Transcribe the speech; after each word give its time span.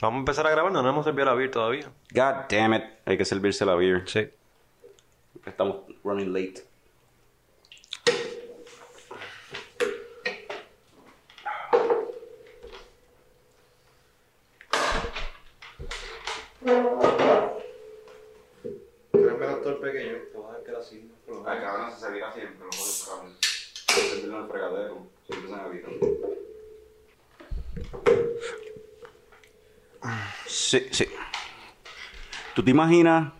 Vamos 0.00 0.16
a 0.16 0.20
empezar 0.20 0.46
a 0.46 0.50
grabar, 0.50 0.72
no 0.72 0.82
nos 0.82 0.92
hemos 0.92 1.04
servido 1.04 1.26
la 1.26 1.34
beer 1.34 1.50
todavía. 1.50 1.90
God 2.12 2.34
damn 2.48 2.72
it. 2.74 2.84
Hay 3.04 3.18
que 3.18 3.24
servirse 3.24 3.66
la 3.66 3.74
beer. 3.74 4.04
Sí. 4.06 4.28
Estamos 5.44 5.76
running 6.02 6.32
late. 6.32 6.69
Sí, 30.70 30.86
sí. 30.92 31.04
¿Tú 32.54 32.62
te 32.62 32.70
imaginas 32.70 33.32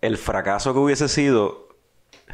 el 0.00 0.18
fracaso 0.18 0.72
que 0.72 0.80
hubiese 0.80 1.08
sido 1.08 1.68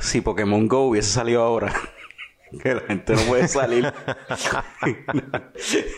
si 0.00 0.22
Pokémon 0.22 0.66
Go 0.68 0.84
hubiese 0.88 1.10
salido 1.10 1.42
ahora? 1.42 1.70
que 2.62 2.74
la 2.74 2.80
gente 2.80 3.12
no 3.12 3.20
puede 3.24 3.46
salir 3.46 3.84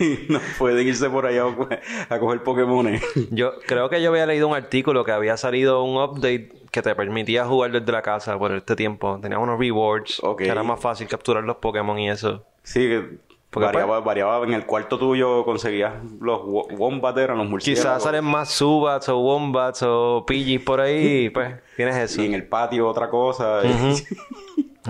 y 0.00 0.32
no 0.32 0.40
pueden 0.58 0.88
irse 0.88 1.08
por 1.08 1.26
allá 1.26 1.46
a 1.46 1.54
coger, 1.54 1.80
a 2.08 2.18
coger 2.18 2.42
Pokémon. 2.42 2.98
Yo 3.30 3.52
creo 3.68 3.88
que 3.88 4.02
yo 4.02 4.10
había 4.10 4.26
leído 4.26 4.48
un 4.48 4.56
artículo 4.56 5.04
que 5.04 5.12
había 5.12 5.36
salido 5.36 5.84
un 5.84 6.02
update 6.02 6.50
que 6.72 6.82
te 6.82 6.92
permitía 6.96 7.44
jugar 7.44 7.70
desde 7.70 7.92
la 7.92 8.02
casa 8.02 8.36
por 8.36 8.50
este 8.50 8.74
tiempo. 8.74 9.20
Tenía 9.22 9.38
unos 9.38 9.60
rewards 9.60 10.20
que 10.36 10.48
era 10.48 10.64
más 10.64 10.80
fácil 10.80 11.06
capturar 11.06 11.44
los 11.44 11.58
Pokémon 11.58 12.00
y 12.00 12.10
eso. 12.10 12.44
Sí, 12.64 12.80
que 12.80 13.33
Porque 13.54 13.66
variaba, 13.66 14.00
variaba. 14.00 14.44
En 14.44 14.52
el 14.52 14.66
cuarto 14.66 14.98
tuyo 14.98 15.44
conseguías 15.44 15.94
los 16.20 16.40
wo- 16.40 16.66
Wombat, 16.76 17.16
eran 17.18 17.38
los 17.38 17.48
murciélagos. 17.48 17.84
Quizás 17.86 18.02
salen 18.02 18.24
más 18.24 18.50
Subats 18.50 19.08
o 19.08 19.18
Wombats 19.18 19.82
o 19.84 20.24
Pidgeys 20.26 20.60
por 20.60 20.80
ahí 20.80 21.26
y 21.26 21.30
pues 21.30 21.54
tienes 21.76 21.96
eso. 21.96 22.20
Y 22.22 22.26
en 22.26 22.34
el 22.34 22.46
patio 22.46 22.88
otra 22.88 23.08
cosa. 23.08 23.60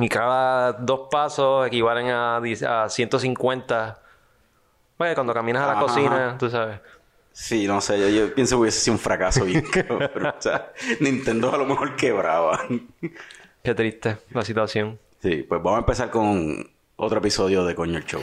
Y 0.01 0.09
cada 0.09 0.73
dos 0.73 1.09
pasos 1.11 1.67
equivalen 1.67 2.09
a, 2.09 2.39
a 2.39 2.89
150. 2.89 4.01
Pues 4.97 5.15
cuando 5.15 5.35
caminas 5.35 5.63
a 5.63 5.67
la 5.67 5.73
Ajá, 5.73 5.81
cocina, 5.83 6.37
tú 6.39 6.49
sabes. 6.51 6.81
Sí, 7.33 7.67
no 7.67 7.81
sé, 7.81 7.99
yo, 7.99 8.09
yo 8.09 8.33
pienso 8.35 8.57
que 8.57 8.61
hubiese 8.63 8.79
sido 8.81 8.95
un 8.95 9.01
fracaso 9.01 9.45
bien 9.45 9.65
cabrón. 9.73 10.27
O 10.27 10.41
sea, 10.41 10.73
Nintendo 11.01 11.53
a 11.53 11.59
lo 11.59 11.67
mejor 11.67 11.97
quebraba. 11.97 12.61
Qué 13.63 13.75
triste 13.75 14.19
la 14.31 14.43
situación. 14.43 14.99
Sí, 15.21 15.45
pues 15.49 15.61
vamos 15.61 15.79
a 15.79 15.81
empezar 15.81 16.11
con 16.11 16.71
otro 16.97 17.19
episodio 17.19 17.65
de 17.65 17.75
Coño 17.75 17.99
el 17.99 18.05
Show. 18.05 18.23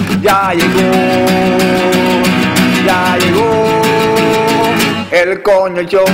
Ya 0.21 0.53
llegó, 0.53 0.81
ya 2.85 3.17
llegó 3.17 3.81
el 5.11 5.41
coño 5.41 5.81
show, 5.81 6.05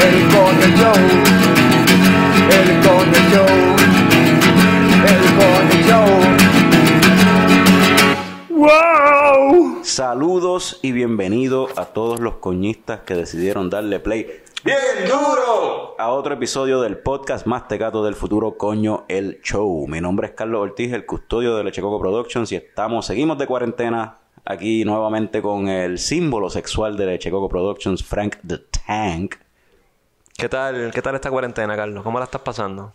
el 0.00 0.28
coño 0.28 0.66
show, 0.76 0.94
el 2.50 2.68
coño 2.86 3.18
show, 3.32 3.50
el 5.10 5.22
coño 5.34 5.76
show. 5.88 6.08
¡Wow! 8.50 9.80
Saludos 9.82 10.78
y 10.80 10.92
bienvenido 10.92 11.68
a 11.76 11.86
todos 11.86 12.20
los 12.20 12.34
coñistas 12.36 13.00
que 13.00 13.14
decidieron 13.16 13.68
darle 13.68 13.98
play 13.98 14.28
bien 14.64 15.06
duro 15.06 15.94
a 15.98 16.08
otro 16.08 16.32
episodio 16.32 16.80
del 16.80 16.96
podcast 16.96 17.46
más 17.46 17.68
tecato 17.68 18.02
del 18.02 18.14
futuro, 18.14 18.56
Coño 18.56 19.04
el 19.08 19.42
Show. 19.42 19.86
Mi 19.88 20.00
nombre 20.00 20.28
es 20.28 20.32
Carlos 20.32 20.62
Ortiz, 20.62 20.90
el 20.94 21.04
custodio 21.04 21.54
de 21.54 21.64
Lechecoco 21.64 22.00
Productions 22.00 22.50
y 22.50 22.56
estamos, 22.56 23.04
seguimos 23.04 23.36
de 23.36 23.46
cuarentena 23.46 24.20
aquí 24.42 24.86
nuevamente 24.86 25.42
con 25.42 25.68
el 25.68 25.98
símbolo 25.98 26.48
sexual 26.48 26.96
de 26.96 27.04
Lechecoco 27.04 27.50
Productions, 27.50 28.02
Frank 28.02 28.36
the 28.46 28.56
Tank. 28.86 29.34
¿Qué 30.34 30.48
tal, 30.48 30.92
¿Qué 30.94 31.02
tal 31.02 31.14
esta 31.14 31.30
cuarentena, 31.30 31.76
Carlos? 31.76 32.02
¿Cómo 32.02 32.18
la 32.18 32.24
estás 32.24 32.40
pasando? 32.40 32.94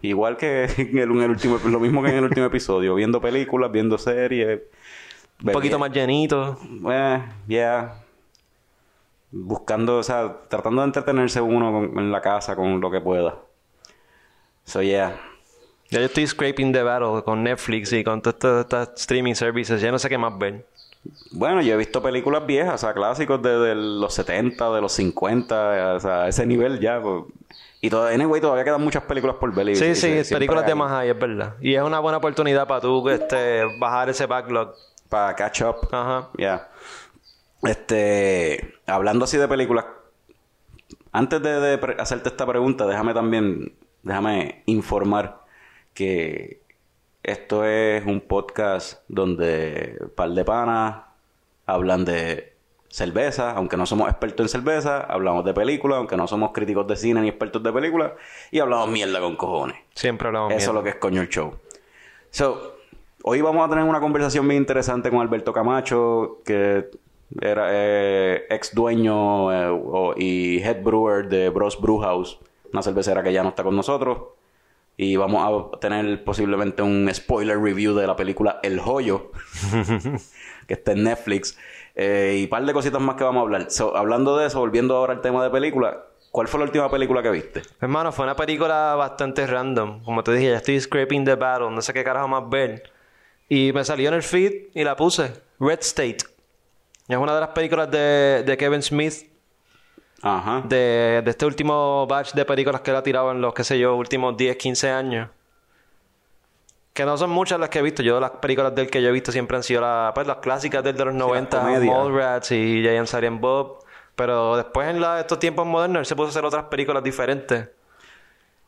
Igual 0.00 0.38
que 0.38 0.64
en 0.78 0.98
el, 0.98 1.10
en 1.10 1.22
el 1.22 1.30
último, 1.30 1.58
lo 1.66 1.78
mismo 1.78 2.02
que 2.02 2.08
en 2.08 2.16
el 2.16 2.24
último 2.24 2.46
episodio, 2.46 2.94
viendo 2.94 3.20
películas, 3.20 3.70
viendo 3.70 3.98
series. 3.98 4.62
Un 5.44 5.52
poquito 5.52 5.78
más 5.78 5.92
llenito. 5.92 6.58
Eh, 6.90 7.22
ya. 7.46 8.07
Buscando, 9.30 9.98
o 9.98 10.02
sea, 10.02 10.36
tratando 10.48 10.80
de 10.82 10.86
entretenerse 10.86 11.40
uno 11.40 11.70
con- 11.72 11.98
en 11.98 12.10
la 12.12 12.20
casa 12.22 12.56
con 12.56 12.80
lo 12.80 12.90
que 12.90 13.00
pueda. 13.00 13.36
So, 14.64 14.82
yeah. 14.82 15.20
Ya 15.90 16.00
yo 16.00 16.06
estoy 16.06 16.26
scraping 16.26 16.72
the 16.72 16.82
battle 16.82 17.22
con 17.24 17.42
Netflix 17.42 17.92
y 17.92 18.04
con 18.04 18.20
todas 18.20 18.60
estas 18.64 18.90
streaming 18.96 19.34
services. 19.34 19.80
Ya 19.80 19.90
no 19.90 19.98
sé 19.98 20.08
qué 20.08 20.18
más 20.18 20.36
ver. 20.38 20.66
Bueno, 21.30 21.62
yo 21.62 21.74
he 21.74 21.76
visto 21.76 22.02
películas 22.02 22.44
viejas, 22.44 22.74
o 22.74 22.78
sea, 22.78 22.92
clásicos 22.92 23.40
de, 23.42 23.58
de 23.58 23.74
los 23.74 24.12
70, 24.12 24.70
de 24.72 24.80
los 24.80 24.92
50, 24.92 25.94
o 25.94 26.00
sea, 26.00 26.28
ese 26.28 26.44
nivel 26.46 26.80
ya. 26.80 27.00
pues. 27.00 27.24
Y 27.80 27.88
todo, 27.90 28.06
anyway, 28.08 28.40
todavía 28.40 28.64
quedan 28.64 28.82
muchas 28.82 29.04
películas 29.04 29.36
por 29.36 29.54
ver. 29.54 29.68
y- 29.70 29.76
Sí, 29.76 29.84
y- 29.86 30.24
sí, 30.24 30.34
películas 30.34 30.64
de 30.66 30.72
hay- 30.72 30.78
más 30.78 30.90
ahí, 30.92 31.08
es 31.10 31.18
verdad. 31.18 31.54
Y 31.60 31.74
es 31.74 31.82
una 31.82 32.00
buena 32.00 32.18
oportunidad 32.18 32.66
para 32.66 32.80
tú 32.80 33.08
este, 33.08 33.64
bajar 33.78 34.08
ese 34.10 34.26
backlog. 34.26 34.74
Para 35.08 35.34
catch 35.34 35.62
up. 35.62 35.88
Ajá. 35.90 36.28
Ya. 36.36 36.68
Este, 37.62 38.74
hablando 38.86 39.24
así 39.24 39.36
de 39.36 39.48
películas, 39.48 39.86
antes 41.12 41.42
de, 41.42 41.80
hacerte 41.98 42.28
esta 42.28 42.46
pregunta, 42.46 42.86
déjame 42.86 43.14
también, 43.14 43.74
déjame 44.02 44.62
informar 44.66 45.44
que 45.94 46.62
esto 47.22 47.64
es 47.64 48.06
un 48.06 48.20
podcast 48.20 49.02
donde 49.08 49.98
par 50.14 50.30
de 50.30 50.44
panas 50.44 51.04
hablan 51.66 52.04
de 52.04 52.54
cerveza, 52.88 53.50
aunque 53.52 53.76
no 53.76 53.84
somos 53.86 54.08
expertos 54.08 54.44
en 54.44 54.48
cerveza, 54.48 55.00
hablamos 55.00 55.44
de 55.44 55.52
películas, 55.52 55.98
aunque 55.98 56.16
no 56.16 56.26
somos 56.26 56.52
críticos 56.52 56.86
de 56.86 56.96
cine 56.96 57.20
ni 57.20 57.28
expertos 57.28 57.62
de 57.62 57.72
películas, 57.72 58.12
y 58.50 58.60
hablamos 58.60 58.88
mierda 58.88 59.20
con 59.20 59.36
cojones. 59.36 59.76
Siempre 59.94 60.28
hablamos 60.28 60.52
Eso 60.52 60.70
es 60.70 60.74
lo 60.74 60.82
que 60.82 60.90
es 60.90 60.94
coño 60.96 61.20
el 61.20 61.28
show. 61.28 61.54
So, 62.30 62.76
hoy 63.24 63.40
vamos 63.42 63.66
a 63.66 63.68
tener 63.68 63.84
una 63.84 64.00
conversación 64.00 64.46
bien 64.48 64.62
interesante 64.62 65.10
con 65.10 65.20
Alberto 65.20 65.52
Camacho, 65.52 66.38
que 66.44 66.90
era 67.40 67.68
eh, 67.70 68.46
ex 68.50 68.74
dueño 68.74 69.52
eh, 69.52 69.66
o- 69.68 70.14
y 70.16 70.58
head 70.58 70.82
brewer 70.82 71.28
de 71.28 71.48
Bros 71.50 71.80
Brewhouse, 71.80 72.38
una 72.72 72.82
cervecera 72.82 73.22
que 73.22 73.32
ya 73.32 73.42
no 73.42 73.50
está 73.50 73.62
con 73.62 73.76
nosotros. 73.76 74.18
Y 74.96 75.14
vamos 75.16 75.70
a 75.74 75.78
tener 75.78 76.24
posiblemente 76.24 76.82
un 76.82 77.08
spoiler 77.14 77.58
review 77.60 77.94
de 77.94 78.06
la 78.06 78.16
película 78.16 78.58
El 78.64 78.80
Joyo, 78.80 79.30
que 80.66 80.74
está 80.74 80.92
en 80.92 81.04
Netflix. 81.04 81.56
Eh, 81.94 82.38
y 82.40 82.44
un 82.44 82.50
par 82.50 82.64
de 82.64 82.72
cositas 82.72 83.00
más 83.00 83.14
que 83.16 83.24
vamos 83.24 83.40
a 83.40 83.42
hablar. 83.42 83.70
So, 83.70 83.96
hablando 83.96 84.36
de 84.36 84.46
eso, 84.46 84.58
volviendo 84.60 84.96
ahora 84.96 85.12
al 85.14 85.20
tema 85.20 85.42
de 85.44 85.50
película, 85.50 86.04
¿cuál 86.32 86.48
fue 86.48 86.58
la 86.60 86.66
última 86.66 86.90
película 86.90 87.22
que 87.22 87.30
viste? 87.30 87.62
Hermano, 87.80 88.10
fue 88.12 88.24
una 88.24 88.34
película 88.36 88.94
bastante 88.96 89.46
random. 89.46 90.02
Como 90.02 90.22
te 90.24 90.32
dije, 90.32 90.50
ya 90.50 90.56
estoy 90.56 90.80
scraping 90.80 91.24
the 91.24 91.34
battle. 91.36 91.70
No 91.70 91.80
sé 91.82 91.92
qué 91.92 92.02
carajo 92.02 92.26
más 92.28 92.48
ver. 92.48 92.82
Y 93.48 93.72
me 93.72 93.84
salió 93.84 94.08
en 94.08 94.14
el 94.14 94.22
feed 94.22 94.66
y 94.74 94.82
la 94.84 94.96
puse. 94.96 95.32
Red 95.60 95.78
State. 95.80 96.18
Es 97.08 97.16
una 97.16 97.34
de 97.34 97.40
las 97.40 97.50
películas 97.50 97.90
de, 97.90 98.42
de 98.46 98.56
Kevin 98.56 98.82
Smith. 98.82 99.14
Ajá. 100.22 100.62
De, 100.66 101.22
de 101.24 101.30
este 101.30 101.46
último 101.46 102.06
batch 102.06 102.32
de 102.34 102.44
películas 102.44 102.80
que 102.82 102.90
él 102.90 102.96
ha 102.96 103.02
tirado 103.02 103.30
en 103.30 103.40
los, 103.40 103.54
qué 103.54 103.64
sé 103.64 103.78
yo, 103.78 103.94
últimos 103.96 104.36
10, 104.36 104.56
15 104.56 104.90
años. 104.90 105.28
Que 106.92 107.04
no 107.04 107.16
son 107.16 107.30
muchas 107.30 107.60
las 107.60 107.68
que 107.68 107.78
he 107.78 107.82
visto. 107.82 108.02
Yo 108.02 108.18
las 108.20 108.32
películas 108.32 108.74
del 108.74 108.90
que 108.90 109.00
yo 109.00 109.08
he 109.08 109.12
visto 109.12 109.30
siempre 109.32 109.56
han 109.56 109.62
sido 109.62 109.80
la- 109.80 110.10
pues, 110.14 110.26
las 110.26 110.38
clásicas 110.38 110.82
del 110.82 110.96
de 110.96 111.04
los 111.04 111.14
90. 111.14 111.60
comedias. 111.60 111.94
Mallrats 111.96 112.50
y 112.52 112.82
Jay 112.84 112.96
and 112.96 113.06
Silent 113.06 113.40
Bob. 113.40 113.78
Pero 114.16 114.56
después 114.56 114.88
en 114.88 115.00
la- 115.00 115.20
estos 115.20 115.38
tiempos 115.38 115.64
modernos 115.66 116.00
él 116.00 116.06
se 116.06 116.16
puso 116.16 116.26
a 116.26 116.30
hacer 116.30 116.44
otras 116.44 116.64
películas 116.64 117.02
diferentes. 117.04 117.68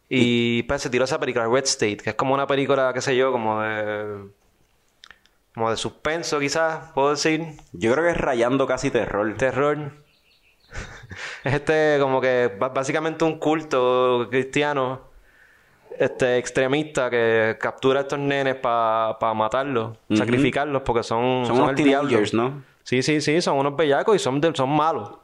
Y 0.09 0.63
pues 0.65 0.83
se 0.83 0.91
tiró 0.91 1.05
esa 1.05 1.19
película, 1.21 1.47
Red 1.47 1.65
State, 1.65 1.99
que 1.99 2.11
es 2.11 2.17
como 2.17 2.35
una 2.35 2.47
película, 2.47 2.93
qué 2.93 3.01
sé 3.01 3.15
yo, 3.17 3.31
como 3.33 3.61
de... 3.61 4.29
Como 5.55 5.70
de 5.70 5.76
suspenso 5.76 6.38
quizás, 6.38 6.91
puedo 6.94 7.11
decir. 7.11 7.44
Yo 7.73 7.93
creo 7.93 8.05
que 8.05 8.11
es 8.12 8.17
rayando 8.17 8.67
casi 8.67 8.91
terror. 8.91 9.35
Terror. 9.37 9.93
es 11.44 11.55
este 11.55 11.97
como 12.00 12.20
que 12.20 12.50
básicamente 12.73 13.25
un 13.25 13.38
culto 13.38 14.29
cristiano 14.31 15.08
este 15.99 16.38
extremista 16.38 17.11
que 17.11 17.58
captura 17.61 17.99
a 18.00 18.02
estos 18.02 18.19
nenes 18.19 18.55
para 18.55 19.17
matarlos, 19.35 19.99
sacrificarlos 20.14 20.82
porque 20.82 21.02
son, 21.02 21.44
Son 21.44 21.56
unos 21.56 21.70
el 21.70 21.75
diablo. 21.76 22.19
¿no? 22.32 22.62
Sí, 22.85 23.03
sí, 23.03 23.20
sí, 23.20 23.43
son 23.43 23.58
unos 23.58 23.76
bellacos 23.76 24.17
y 24.17 24.19
son, 24.19 24.41
de- 24.41 24.55
son 24.55 24.70
malos. 24.70 25.11
No 25.11 25.19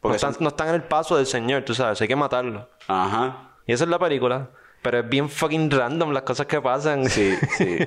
Porque 0.00 0.16
están, 0.16 0.34
son- 0.34 0.42
no 0.44 0.48
están 0.48 0.70
en 0.70 0.74
el 0.76 0.82
paso 0.82 1.16
del 1.16 1.26
Señor, 1.26 1.62
tú 1.62 1.72
sabes, 1.74 2.00
hay 2.00 2.08
que 2.08 2.16
matarlos. 2.16 2.64
Ajá. 2.88 3.50
Y 3.66 3.72
esa 3.72 3.84
es 3.84 3.90
la 3.90 3.98
película. 3.98 4.48
Pero 4.82 4.98
es 5.00 5.08
bien 5.08 5.28
fucking 5.28 5.70
random 5.70 6.10
las 6.12 6.22
cosas 6.22 6.46
que 6.46 6.60
pasan. 6.60 7.04
Sí, 7.08 7.34
sí. 7.56 7.78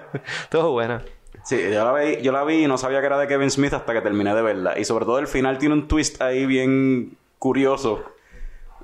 Todo 0.48 0.72
buena. 0.72 1.02
Sí, 1.50 1.60
yo 1.72 1.84
la, 1.84 1.92
vi, 2.00 2.22
yo 2.22 2.30
la 2.30 2.44
vi 2.44 2.64
y 2.64 2.66
no 2.68 2.78
sabía 2.78 3.00
que 3.00 3.06
era 3.06 3.18
de 3.18 3.26
Kevin 3.26 3.50
Smith 3.50 3.72
hasta 3.74 3.92
que 3.92 4.00
terminé 4.00 4.32
de 4.34 4.42
verla. 4.42 4.78
Y 4.78 4.84
sobre 4.84 5.04
todo 5.04 5.18
el 5.18 5.26
final 5.26 5.58
tiene 5.58 5.74
un 5.74 5.88
twist 5.88 6.22
ahí 6.22 6.46
bien 6.46 7.16
curioso. 7.40 8.04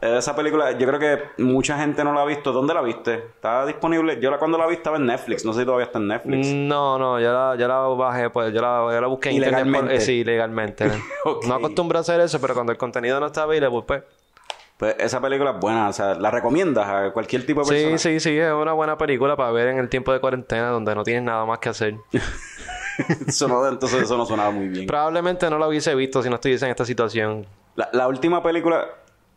Eh, 0.02 0.16
Esa 0.18 0.34
película, 0.34 0.72
yo 0.72 0.86
creo 0.86 0.98
que 0.98 1.42
mucha 1.42 1.78
gente 1.78 2.02
no 2.02 2.12
la 2.12 2.22
ha 2.22 2.24
visto. 2.24 2.52
¿Dónde 2.52 2.74
la 2.74 2.82
viste? 2.82 3.14
¿Está 3.14 3.64
disponible? 3.66 4.18
Yo 4.20 4.30
la 4.32 4.38
cuando 4.38 4.58
la 4.58 4.66
vi 4.66 4.74
estaba 4.74 4.96
en 4.96 5.06
Netflix. 5.06 5.44
No 5.44 5.52
sé 5.52 5.60
si 5.60 5.64
todavía 5.64 5.86
está 5.86 5.98
en 6.00 6.08
Netflix. 6.08 6.48
No, 6.48 6.98
no, 6.98 7.20
yo 7.20 7.32
la, 7.32 7.54
yo 7.56 7.68
la 7.68 7.78
bajé, 7.80 8.30
pues 8.30 8.52
yo 8.52 8.60
la, 8.60 8.88
yo 8.92 9.00
la 9.00 9.06
busqué 9.06 9.30
en 9.30 9.36
internet. 9.36 9.58
por- 9.60 9.66
Ilegalmente. 9.68 9.94
eh, 9.96 10.00
sí, 10.00 10.24
legalmente. 10.24 10.90
Ok. 11.24 11.46
No 11.46 11.54
acostumbro 11.54 11.98
a 11.98 12.00
hacer 12.00 12.20
eso, 12.20 12.40
pero 12.40 12.54
cuando 12.54 12.72
el 12.72 12.78
contenido 12.78 13.20
no 13.20 13.26
está 13.26 13.44
available, 13.44 13.82
pues. 13.86 14.02
Pues 14.76 14.94
esa 14.98 15.20
película 15.20 15.52
es 15.52 15.60
buena. 15.60 15.88
O 15.88 15.92
sea, 15.92 16.14
¿la 16.14 16.30
recomiendas 16.30 16.86
a 16.86 17.12
cualquier 17.12 17.46
tipo 17.46 17.60
de 17.60 17.66
Sí, 17.66 17.72
persona? 17.74 17.98
sí, 17.98 18.20
sí, 18.20 18.38
es 18.38 18.52
una 18.52 18.72
buena 18.74 18.98
película 18.98 19.34
para 19.36 19.50
ver 19.50 19.68
en 19.68 19.78
el 19.78 19.88
tiempo 19.88 20.12
de 20.12 20.20
cuarentena 20.20 20.68
donde 20.68 20.94
no 20.94 21.02
tienes 21.02 21.22
nada 21.22 21.44
más 21.46 21.58
que 21.60 21.68
hacer. 21.70 21.94
Eso 23.26 23.46
no- 23.48 23.66
entonces 23.68 24.02
eso 24.02 24.16
no 24.16 24.24
sonaba 24.24 24.50
muy 24.50 24.68
bien. 24.68 24.86
Probablemente 24.86 25.48
no 25.50 25.58
la 25.58 25.68
hubiese 25.68 25.94
visto 25.94 26.22
si 26.22 26.30
no 26.30 26.36
estuviese 26.36 26.64
en 26.64 26.70
esta 26.70 26.84
situación. 26.86 27.46
La, 27.74 27.88
la 27.92 28.08
última 28.08 28.42
película... 28.42 28.86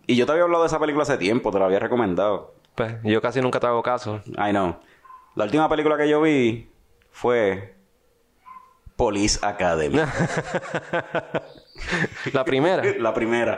Y 0.08 0.16
yo 0.16 0.26
te 0.26 0.32
había 0.32 0.44
hablado 0.46 0.64
de 0.64 0.68
esa 0.68 0.80
película 0.80 1.04
hace 1.04 1.18
tiempo. 1.18 1.52
Te 1.52 1.60
la 1.60 1.66
había 1.66 1.80
recomendado. 1.80 2.54
Pues 2.76 2.96
yo 3.04 3.22
casi 3.22 3.42
nunca 3.42 3.60
te 3.60 3.68
hago 3.68 3.84
caso. 3.84 4.22
I 4.28 4.52
know. 4.52 4.78
La 5.36 5.44
última 5.44 5.68
película 5.70 5.98
que 5.98 6.08
yo 6.10 6.22
vi 6.22 6.70
fue... 7.12 7.76
Police 9.00 9.40
Academy. 9.42 9.98
La 12.34 12.44
primera. 12.44 12.84
la 13.00 13.14
primera. 13.14 13.58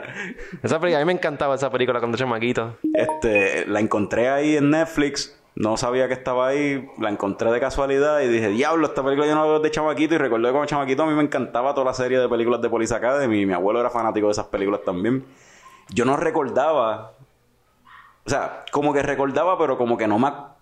Esa 0.62 0.78
película, 0.78 0.98
a 0.98 1.00
mí 1.00 1.06
me 1.06 1.12
encantaba 1.12 1.56
esa 1.56 1.68
película 1.68 1.98
cuando 1.98 2.16
chamaquito. 2.16 2.76
Este, 2.94 3.66
la 3.66 3.80
encontré 3.80 4.28
ahí 4.28 4.56
en 4.56 4.70
Netflix. 4.70 5.36
No 5.56 5.76
sabía 5.76 6.06
que 6.06 6.14
estaba 6.14 6.46
ahí. 6.46 6.88
La 7.00 7.10
encontré 7.10 7.50
de 7.50 7.58
casualidad 7.58 8.20
y 8.20 8.28
dije, 8.28 8.50
diablo, 8.50 8.86
esta 8.86 9.02
película 9.02 9.26
yo 9.26 9.34
no 9.34 9.42
la 9.42 9.48
veo 9.48 9.58
de 9.58 9.72
chamaquito. 9.72 10.14
Y 10.14 10.18
recordé 10.18 10.46
que 10.46 10.52
como 10.52 10.64
chamaquito 10.64 11.02
a 11.02 11.06
mí 11.06 11.14
me 11.14 11.24
encantaba 11.24 11.74
toda 11.74 11.86
la 11.86 11.94
serie 11.94 12.20
de 12.20 12.28
películas 12.28 12.62
de 12.62 12.70
Police 12.70 12.94
Academy. 12.94 13.40
Y 13.40 13.46
mi 13.46 13.52
abuelo 13.52 13.80
era 13.80 13.90
fanático 13.90 14.28
de 14.28 14.32
esas 14.32 14.46
películas 14.46 14.82
también. 14.84 15.24
Yo 15.88 16.04
no 16.04 16.16
recordaba. 16.16 17.14
O 18.24 18.30
sea, 18.30 18.64
como 18.70 18.92
que 18.92 19.02
recordaba, 19.02 19.58
pero 19.58 19.76
como 19.76 19.98
que 19.98 20.06
no 20.06 20.20
me... 20.20 20.28
O 20.28 20.54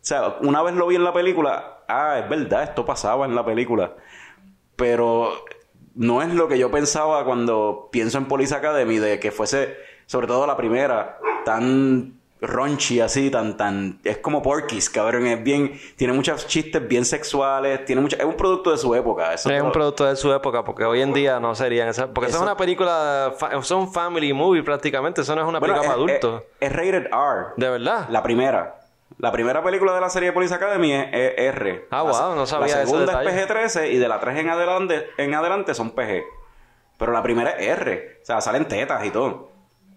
sea, 0.00 0.34
una 0.40 0.62
vez 0.62 0.74
lo 0.74 0.88
vi 0.88 0.96
en 0.96 1.04
la 1.04 1.12
película. 1.12 1.77
Ah, 1.88 2.18
es 2.22 2.28
verdad, 2.28 2.62
esto 2.64 2.84
pasaba 2.84 3.24
en 3.26 3.34
la 3.34 3.44
película. 3.44 3.94
Pero 4.76 5.30
no 5.94 6.22
es 6.22 6.32
lo 6.32 6.46
que 6.48 6.58
yo 6.58 6.70
pensaba 6.70 7.24
cuando 7.24 7.88
pienso 7.90 8.18
en 8.18 8.26
Police 8.26 8.54
Academy, 8.54 8.98
de 8.98 9.18
que 9.18 9.32
fuese, 9.32 9.74
sobre 10.06 10.26
todo 10.26 10.46
la 10.46 10.56
primera, 10.56 11.18
tan 11.44 12.14
raunchy 12.40 13.00
así, 13.00 13.30
tan, 13.30 13.56
tan, 13.56 13.98
es 14.04 14.18
como 14.18 14.40
Porky's, 14.42 14.88
cabrón, 14.90 15.26
es 15.26 15.42
bien, 15.42 15.72
tiene 15.96 16.12
muchos 16.12 16.46
chistes 16.46 16.86
bien 16.86 17.04
sexuales, 17.04 17.84
tiene 17.84 18.00
mucha, 18.00 18.16
es 18.16 18.24
un 18.24 18.36
producto 18.36 18.70
de 18.70 18.78
su 18.78 18.94
época, 18.94 19.34
eso 19.34 19.50
Es 19.50 19.60
un 19.60 19.72
producto 19.72 20.04
de 20.04 20.14
su 20.14 20.32
época, 20.32 20.62
porque 20.62 20.84
hoy 20.84 21.00
en 21.00 21.12
día 21.12 21.40
no 21.40 21.56
serían 21.56 21.88
esas. 21.88 22.06
Porque 22.14 22.28
eso, 22.28 22.36
Eso- 22.36 22.44
es 22.44 22.48
una 22.50 22.56
película. 22.56 23.32
Son 23.62 23.92
family 23.92 24.32
movie 24.32 24.62
prácticamente. 24.62 25.22
Eso 25.22 25.34
no 25.34 25.40
es 25.42 25.48
una 25.48 25.58
Bueno, 25.58 25.74
película 25.74 25.96
para 25.96 26.06
adultos. 26.06 26.42
es- 26.60 26.70
es 26.70 26.76
rated 26.76 27.06
R, 27.10 27.46
¿De 27.56 27.70
verdad? 27.70 28.06
la 28.08 28.22
primera. 28.22 28.76
La 29.16 29.32
primera 29.32 29.62
película 29.64 29.94
de 29.94 30.00
la 30.00 30.10
serie 30.10 30.32
Police 30.32 30.54
Academy 30.54 30.92
es, 30.92 31.06
es 31.12 31.32
R. 31.38 31.86
Ah, 31.90 31.96
La 31.96 32.02
wow, 32.02 32.36
no 32.36 32.46
sabía 32.46 32.76
La 32.76 32.86
segunda 32.86 33.22
es 33.24 33.48
PG-13 33.48 33.90
y 33.92 33.96
de 33.98 34.06
la 34.08 34.20
3 34.20 34.36
en 34.38 34.50
adelante, 34.50 35.08
en 35.16 35.34
adelante 35.34 35.74
son 35.74 35.90
PG. 35.92 36.24
Pero 36.98 37.12
la 37.12 37.22
primera 37.22 37.50
es 37.52 37.66
R. 37.68 38.18
O 38.22 38.24
sea, 38.26 38.40
salen 38.40 38.68
tetas 38.68 39.04
y 39.04 39.10
todo. 39.10 39.48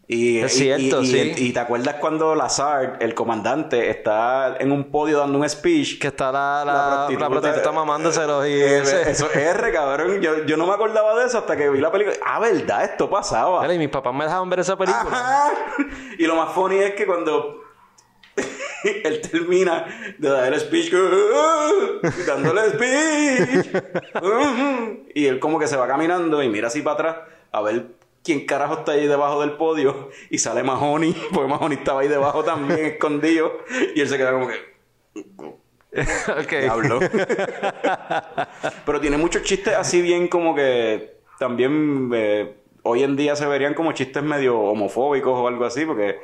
Y, 0.08 0.40
Es 0.40 0.54
cierto, 0.56 1.02
y- 1.04 1.06
y- 1.06 1.34
sí. 1.34 1.34
y 1.38 1.54
te 1.54 1.60
acuerdas 1.60 1.96
cuando 1.96 2.36
Lazard, 2.36 3.02
el 3.02 3.14
comandante, 3.14 3.90
está 3.90 4.58
en 4.60 4.72
un 4.72 4.92
podio 4.92 5.20
dando 5.20 5.38
un 5.38 5.48
speech. 5.48 6.00
Que 6.02 6.08
está 6.08 6.32
la, 6.34 6.64
la, 6.66 6.74
la 6.74 7.08
prostituta- 7.08 7.30
prostituta 7.30 7.72
mamándoselo 7.72 8.46
y 8.46 8.52
Eh, 8.52 8.80
ese- 8.80 9.10
Eso 9.12 9.28
es 9.32 9.38
R, 9.38 9.72
cabrón. 9.72 10.20
Yo, 10.20 10.44
yo 10.46 10.58
no 10.58 10.66
me 10.68 10.74
acordaba 10.74 11.16
de 11.18 11.28
eso 11.28 11.38
hasta 11.38 11.56
que 11.56 11.70
vi 11.70 11.80
la 11.80 11.92
película. 11.92 12.18
Ah, 12.26 12.40
verdad, 12.40 12.84
esto 12.84 13.10
pasaba. 13.10 13.72
Y 13.74 13.78
mis 13.78 13.90
papás 13.90 14.14
me 14.14 14.26
dejaban 14.26 14.50
ver 14.50 14.60
esa 14.60 14.76
película. 14.76 15.06
Ajá. 15.12 15.50
Y 16.18 16.26
lo 16.26 16.36
más 16.36 16.52
funny 16.54 16.78
es 16.80 16.94
que 16.96 17.06
cuando 17.06 17.62
él 19.04 19.22
termina 19.22 19.86
de 20.18 20.30
dar 20.30 20.54
el 20.54 20.60
speech, 20.60 20.92
dándole 22.26 22.62
el 22.66 22.72
speech, 22.74 23.84
y 25.16 25.26
él 25.26 25.40
como 25.40 25.60
que 25.60 25.68
se 25.68 25.76
va 25.76 25.88
caminando 25.88 26.42
y 26.42 26.50
mira 26.50 26.68
así 26.68 26.82
para 26.82 26.94
atrás 26.94 27.16
a 27.52 27.62
ver 27.62 27.88
quién 28.24 28.46
carajo 28.46 28.80
está 28.80 28.94
ahí 28.94 29.08
debajo 29.08 29.42
del 29.42 29.54
podio 29.54 30.10
y 30.30 30.38
sale 30.38 30.64
Mahoney, 30.64 31.16
porque 31.34 31.50
Mahoney 31.50 31.78
estaba 31.78 32.02
ahí 32.02 32.08
debajo 32.08 32.44
también 32.44 32.86
escondido 32.86 33.52
y 33.96 34.02
él 34.02 34.08
se 34.08 34.18
queda 34.18 34.32
como 34.32 34.48
que 34.48 34.72
ok. 35.94 36.50
diablo. 36.50 37.00
Pero 38.86 39.02
tiene 39.02 39.18
muchos 39.18 39.44
chistes 39.44 39.74
así 39.76 40.02
bien 40.02 40.28
como 40.28 40.56
que 40.56 41.18
también 41.38 42.12
eh, 42.14 42.56
hoy 42.84 43.04
en 43.04 43.16
día 43.16 43.36
se 43.36 43.46
verían 43.46 43.74
como 43.74 43.92
chistes 43.92 44.24
medio 44.24 44.60
homofóbicos 44.60 45.34
o 45.38 45.48
algo 45.48 45.66
así 45.66 45.86
porque 45.86 46.20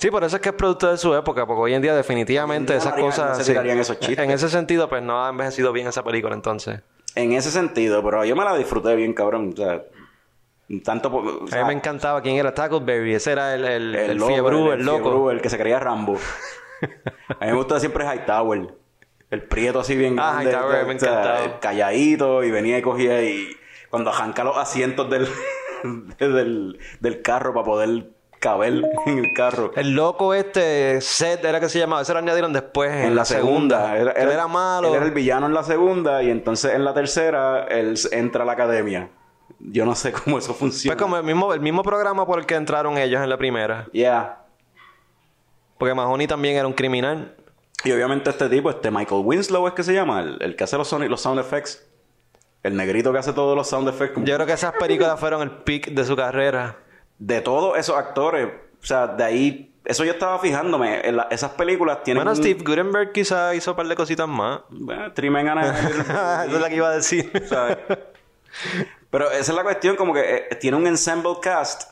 Sí, 0.00 0.10
por 0.10 0.24
eso 0.24 0.36
es 0.36 0.42
que 0.42 0.48
es 0.48 0.54
producto 0.54 0.90
de 0.90 0.96
su 0.96 1.14
época, 1.14 1.46
porque 1.46 1.60
hoy 1.60 1.74
en 1.74 1.82
día 1.82 1.94
definitivamente 1.94 2.74
esas 2.74 2.94
cosas... 2.94 3.38
no 3.38 3.44
se 3.44 3.52
sí. 3.52 3.68
esos 3.68 3.98
chistes. 4.00 4.18
En 4.18 4.30
ese 4.30 4.48
sentido, 4.48 4.88
pues 4.88 5.02
no 5.02 5.22
ha 5.24 5.28
envejecido 5.28 5.72
bien 5.74 5.88
esa 5.88 6.02
película 6.02 6.34
entonces. 6.34 6.80
En 7.14 7.32
ese 7.32 7.50
sentido, 7.50 8.02
pero 8.02 8.24
yo 8.24 8.34
me 8.34 8.44
la 8.44 8.56
disfruté 8.56 8.94
bien, 8.96 9.12
cabrón. 9.12 9.50
O 9.52 9.56
sea, 9.56 9.82
tanto 10.84 11.10
por. 11.10 11.26
o 11.26 11.44
A 11.52 11.58
mí 11.58 11.64
me 11.66 11.72
encantaba 11.74 12.22
quién 12.22 12.36
era 12.36 12.54
Tackleberry. 12.54 13.14
Ese 13.14 13.32
era 13.32 13.54
el, 13.54 13.64
el, 13.64 13.94
el, 13.94 14.16
loco, 14.16 14.72
el, 14.72 14.84
loco. 14.84 14.98
fiebrú, 15.02 15.30
el 15.30 15.40
que 15.42 15.50
se 15.50 15.58
creía 15.58 15.80
Rambo. 15.80 16.16
a 17.28 17.44
mí 17.44 17.50
me 17.50 17.52
gusta 17.54 17.78
siempre 17.78 18.06
Hightower. 18.06 18.74
El 19.30 19.42
prieto 19.42 19.80
así 19.80 19.96
bien 19.96 20.16
Ah, 20.18 20.40
grande. 20.40 20.50
Hightower, 20.52 20.86
me 20.86 20.94
o 20.94 20.98
sea, 20.98 21.10
encantaba. 21.20 21.60
calladito 21.60 22.42
y 22.42 22.50
venía 22.50 22.78
y 22.78 22.82
cogía 22.82 23.22
y. 23.22 23.54
Cuando 23.90 24.10
arranca 24.10 24.44
los 24.44 24.56
asientos 24.56 25.10
del, 25.10 25.28
del, 26.18 26.78
del 27.00 27.22
carro 27.22 27.52
para 27.52 27.66
poder 27.66 28.04
caber 28.40 28.82
en 29.06 29.18
el 29.18 29.32
carro. 29.34 29.70
El 29.76 29.92
loco 29.94 30.34
este, 30.34 31.00
Seth 31.00 31.44
era 31.44 31.60
que 31.60 31.68
se 31.68 31.78
llamaba. 31.78 32.02
Ese 32.02 32.12
lo 32.12 32.18
añadieron 32.18 32.52
después 32.52 32.90
en, 32.90 33.04
en 33.08 33.14
la 33.14 33.24
segunda. 33.24 33.96
Era, 33.96 34.12
él 34.12 34.28
era 34.30 34.48
malo. 34.48 34.88
Él 34.88 34.94
era 34.94 35.04
el 35.04 35.12
villano 35.12 35.46
en 35.46 35.54
la 35.54 35.62
segunda 35.62 36.22
y 36.22 36.30
entonces 36.30 36.74
en 36.74 36.84
la 36.84 36.94
tercera 36.94 37.66
él 37.68 37.94
entra 38.12 38.42
a 38.42 38.46
la 38.46 38.52
academia. 38.52 39.10
Yo 39.60 39.84
no 39.84 39.94
sé 39.94 40.10
cómo 40.24 40.38
eso 40.38 40.54
funciona. 40.54 40.96
Fue 40.96 41.02
como 41.02 41.16
el 41.18 41.22
mismo, 41.22 41.52
el 41.54 41.60
mismo 41.60 41.82
programa 41.82 42.26
por 42.26 42.38
el 42.38 42.46
que 42.46 42.54
entraron 42.54 42.98
ellos 42.98 43.22
en 43.22 43.28
la 43.28 43.36
primera. 43.36 43.86
Yeah. 43.92 44.38
Porque 45.78 45.94
Mahoney 45.94 46.26
también 46.26 46.56
era 46.56 46.66
un 46.66 46.72
criminal. 46.74 47.34
Y 47.84 47.92
obviamente 47.92 48.28
este 48.30 48.48
tipo, 48.48 48.68
este 48.70 48.90
Michael 48.90 49.22
Winslow 49.24 49.66
es 49.68 49.72
que 49.74 49.82
se 49.82 49.94
llama, 49.94 50.20
el, 50.20 50.36
el 50.42 50.56
que 50.56 50.64
hace 50.64 50.76
los, 50.76 50.92
soni- 50.92 51.08
los 51.08 51.20
sound 51.22 51.40
effects. 51.40 51.86
El 52.62 52.76
negrito 52.76 53.10
que 53.12 53.18
hace 53.18 53.32
todos 53.32 53.56
los 53.56 53.66
sound 53.68 53.88
effects. 53.88 54.12
como- 54.14 54.26
Yo 54.26 54.34
creo 54.34 54.46
que 54.46 54.52
esas 54.52 54.72
películas 54.74 55.18
fueron 55.18 55.40
el 55.40 55.50
peak 55.50 55.88
de 55.92 56.04
su 56.04 56.14
carrera. 56.16 56.76
De 57.20 57.40
todos 57.40 57.78
esos 57.78 57.96
actores, 57.96 58.48
o 58.82 58.84
sea, 58.86 59.06
de 59.06 59.22
ahí, 59.22 59.72
eso 59.84 60.04
yo 60.04 60.12
estaba 60.12 60.38
fijándome, 60.38 61.06
en 61.06 61.16
la- 61.18 61.28
esas 61.30 61.50
películas 61.52 62.02
tienen... 62.02 62.24
Bueno, 62.24 62.34
Steve 62.34 62.64
Gutenberg 62.64 63.12
quizá 63.12 63.54
hizo 63.54 63.70
un 63.72 63.76
par 63.76 63.86
de 63.86 63.94
cositas 63.94 64.26
más. 64.26 64.60
Bueno, 64.70 65.12
Three 65.12 65.30
Men 65.30 65.48
and 65.48 65.60
a- 65.60 66.44
Eso 66.46 66.56
es 66.56 66.60
la 66.60 66.68
que 66.68 66.76
iba 66.76 66.88
a 66.88 66.94
decir. 66.96 67.30
¿sabes? 67.46 67.76
Pero 69.10 69.30
esa 69.30 69.52
es 69.52 69.54
la 69.54 69.62
cuestión, 69.62 69.96
como 69.96 70.12
que 70.14 70.20
eh, 70.50 70.54
tiene 70.60 70.76
un 70.76 70.86
ensemble 70.86 71.32
cast 71.42 71.90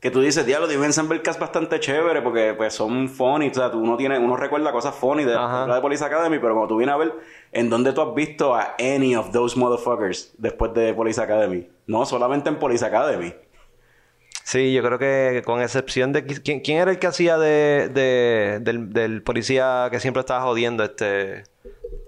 que 0.00 0.10
tú 0.10 0.20
dices, 0.22 0.46
diablo, 0.46 0.66
tiene 0.66 0.80
un 0.80 0.86
ensemble 0.86 1.20
cast 1.20 1.38
bastante 1.38 1.78
chévere 1.78 2.22
porque 2.22 2.54
pues 2.56 2.72
son 2.72 3.06
funny, 3.08 3.48
o 3.50 3.54
sea, 3.54 3.70
tú 3.70 3.78
uno 3.80 3.98
tiene, 3.98 4.18
uno 4.18 4.34
recuerda 4.34 4.72
cosas 4.72 4.94
funny 4.94 5.24
de 5.24 5.34
Ajá. 5.36 5.66
la 5.66 5.74
de 5.74 5.80
Police 5.82 6.02
Academy, 6.02 6.38
pero 6.38 6.54
cuando 6.54 6.68
tú 6.68 6.76
vienes 6.78 6.94
a 6.94 6.98
ver 6.98 7.12
en 7.52 7.68
dónde 7.68 7.92
tú 7.92 8.00
has 8.00 8.14
visto 8.14 8.54
a 8.54 8.74
any 8.80 9.14
of 9.14 9.30
those 9.30 9.58
motherfuckers 9.58 10.32
después 10.38 10.72
de 10.72 10.94
Police 10.94 11.20
Academy, 11.20 11.68
no 11.86 12.06
solamente 12.06 12.48
en 12.48 12.56
Police 12.58 12.82
Academy. 12.84 13.34
Sí, 14.50 14.72
yo 14.72 14.82
creo 14.82 14.98
que 14.98 15.42
con 15.44 15.62
excepción 15.62 16.12
de... 16.12 16.24
¿Quién, 16.24 16.58
quién 16.58 16.78
era 16.78 16.90
el 16.90 16.98
que 16.98 17.06
hacía 17.06 17.38
de, 17.38 17.88
de- 17.88 18.58
del, 18.60 18.92
del 18.92 19.22
policía 19.22 19.86
que 19.92 20.00
siempre 20.00 20.18
estaba 20.20 20.42
jodiendo? 20.42 20.82
Este... 20.82 21.44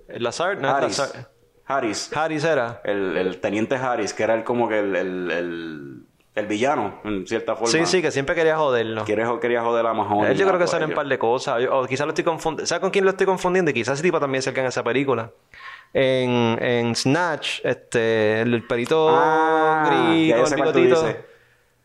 Lazard, 0.08 0.58
¿no? 0.58 0.68
Harris, 0.68 0.98
Lazard. 0.98 1.26
Harris, 1.66 2.10
Harris 2.12 2.42
era. 2.42 2.80
el, 2.82 3.16
el 3.16 3.40
teniente 3.40 3.76
Harris, 3.76 4.12
que 4.12 4.24
era 4.24 4.34
el, 4.34 4.42
como 4.42 4.68
que 4.68 4.80
el, 4.80 4.96
el, 6.34 6.46
villano, 6.48 7.00
en 7.04 7.28
cierta 7.28 7.54
forma. 7.54 7.68
Sí, 7.70 7.86
sí, 7.86 8.02
que 8.02 8.10
siempre 8.10 8.34
quería 8.34 8.56
joderlo. 8.56 9.04
Quiere, 9.04 9.24
quería 9.40 9.62
joder 9.62 9.86
a 9.86 9.94
Mahoney. 9.94 10.32
Él 10.32 10.36
yo 10.36 10.44
creo 10.48 10.58
que 10.58 10.66
sale 10.66 10.86
un 10.86 10.94
par 10.94 11.06
de 11.06 11.18
cosas. 11.20 11.62
O 11.70 11.86
quizás 11.86 12.06
lo 12.06 12.10
estoy 12.10 12.24
confundiendo. 12.24 12.66
¿Sabes 12.66 12.80
con 12.80 12.90
quién 12.90 13.04
lo 13.04 13.12
estoy 13.12 13.26
confundiendo? 13.26 13.70
Y 13.70 13.74
quizás 13.74 13.94
ese 13.94 14.02
tipo 14.02 14.18
también 14.18 14.42
cerca 14.42 14.60
en 14.62 14.66
esa 14.66 14.82
película. 14.82 15.30
En, 15.94 16.58
en 16.60 16.96
Snatch, 16.96 17.60
este, 17.62 18.40
el, 18.40 18.66
perito 18.66 19.10
Ah, 19.12 19.84
gris 19.86 20.34
el 20.34 20.56
bigotito. 20.56 21.06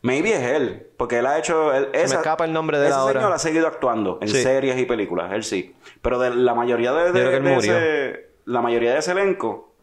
Maybe 0.02 0.32
es 0.34 0.42
él. 0.42 0.86
Porque 0.96 1.18
él 1.18 1.26
ha 1.26 1.38
hecho... 1.38 1.74
Él, 1.74 1.88
me 1.92 2.00
escapa 2.02 2.44
el 2.44 2.52
nombre 2.52 2.78
de 2.78 2.86
él 2.86 2.90
ese 2.92 2.98
ahora. 3.00 3.20
señor 3.20 3.32
ha 3.32 3.38
seguido 3.38 3.66
actuando 3.66 4.18
en 4.22 4.28
Sí. 4.28 4.42
series 4.42 4.78
y 4.78 4.84
películas, 4.84 5.32
él 5.32 5.42
sí. 5.44 5.74
Pero 6.02 6.18
de 6.18 6.30
la 6.34 6.54
mayoría 6.54 6.92
de, 6.92 7.12
de- 7.12 7.56
ese... 7.56 8.28
La 8.44 8.60
mayoría 8.62 8.92
de 8.92 8.98
ese 9.00 9.10
elenco, 9.12 9.74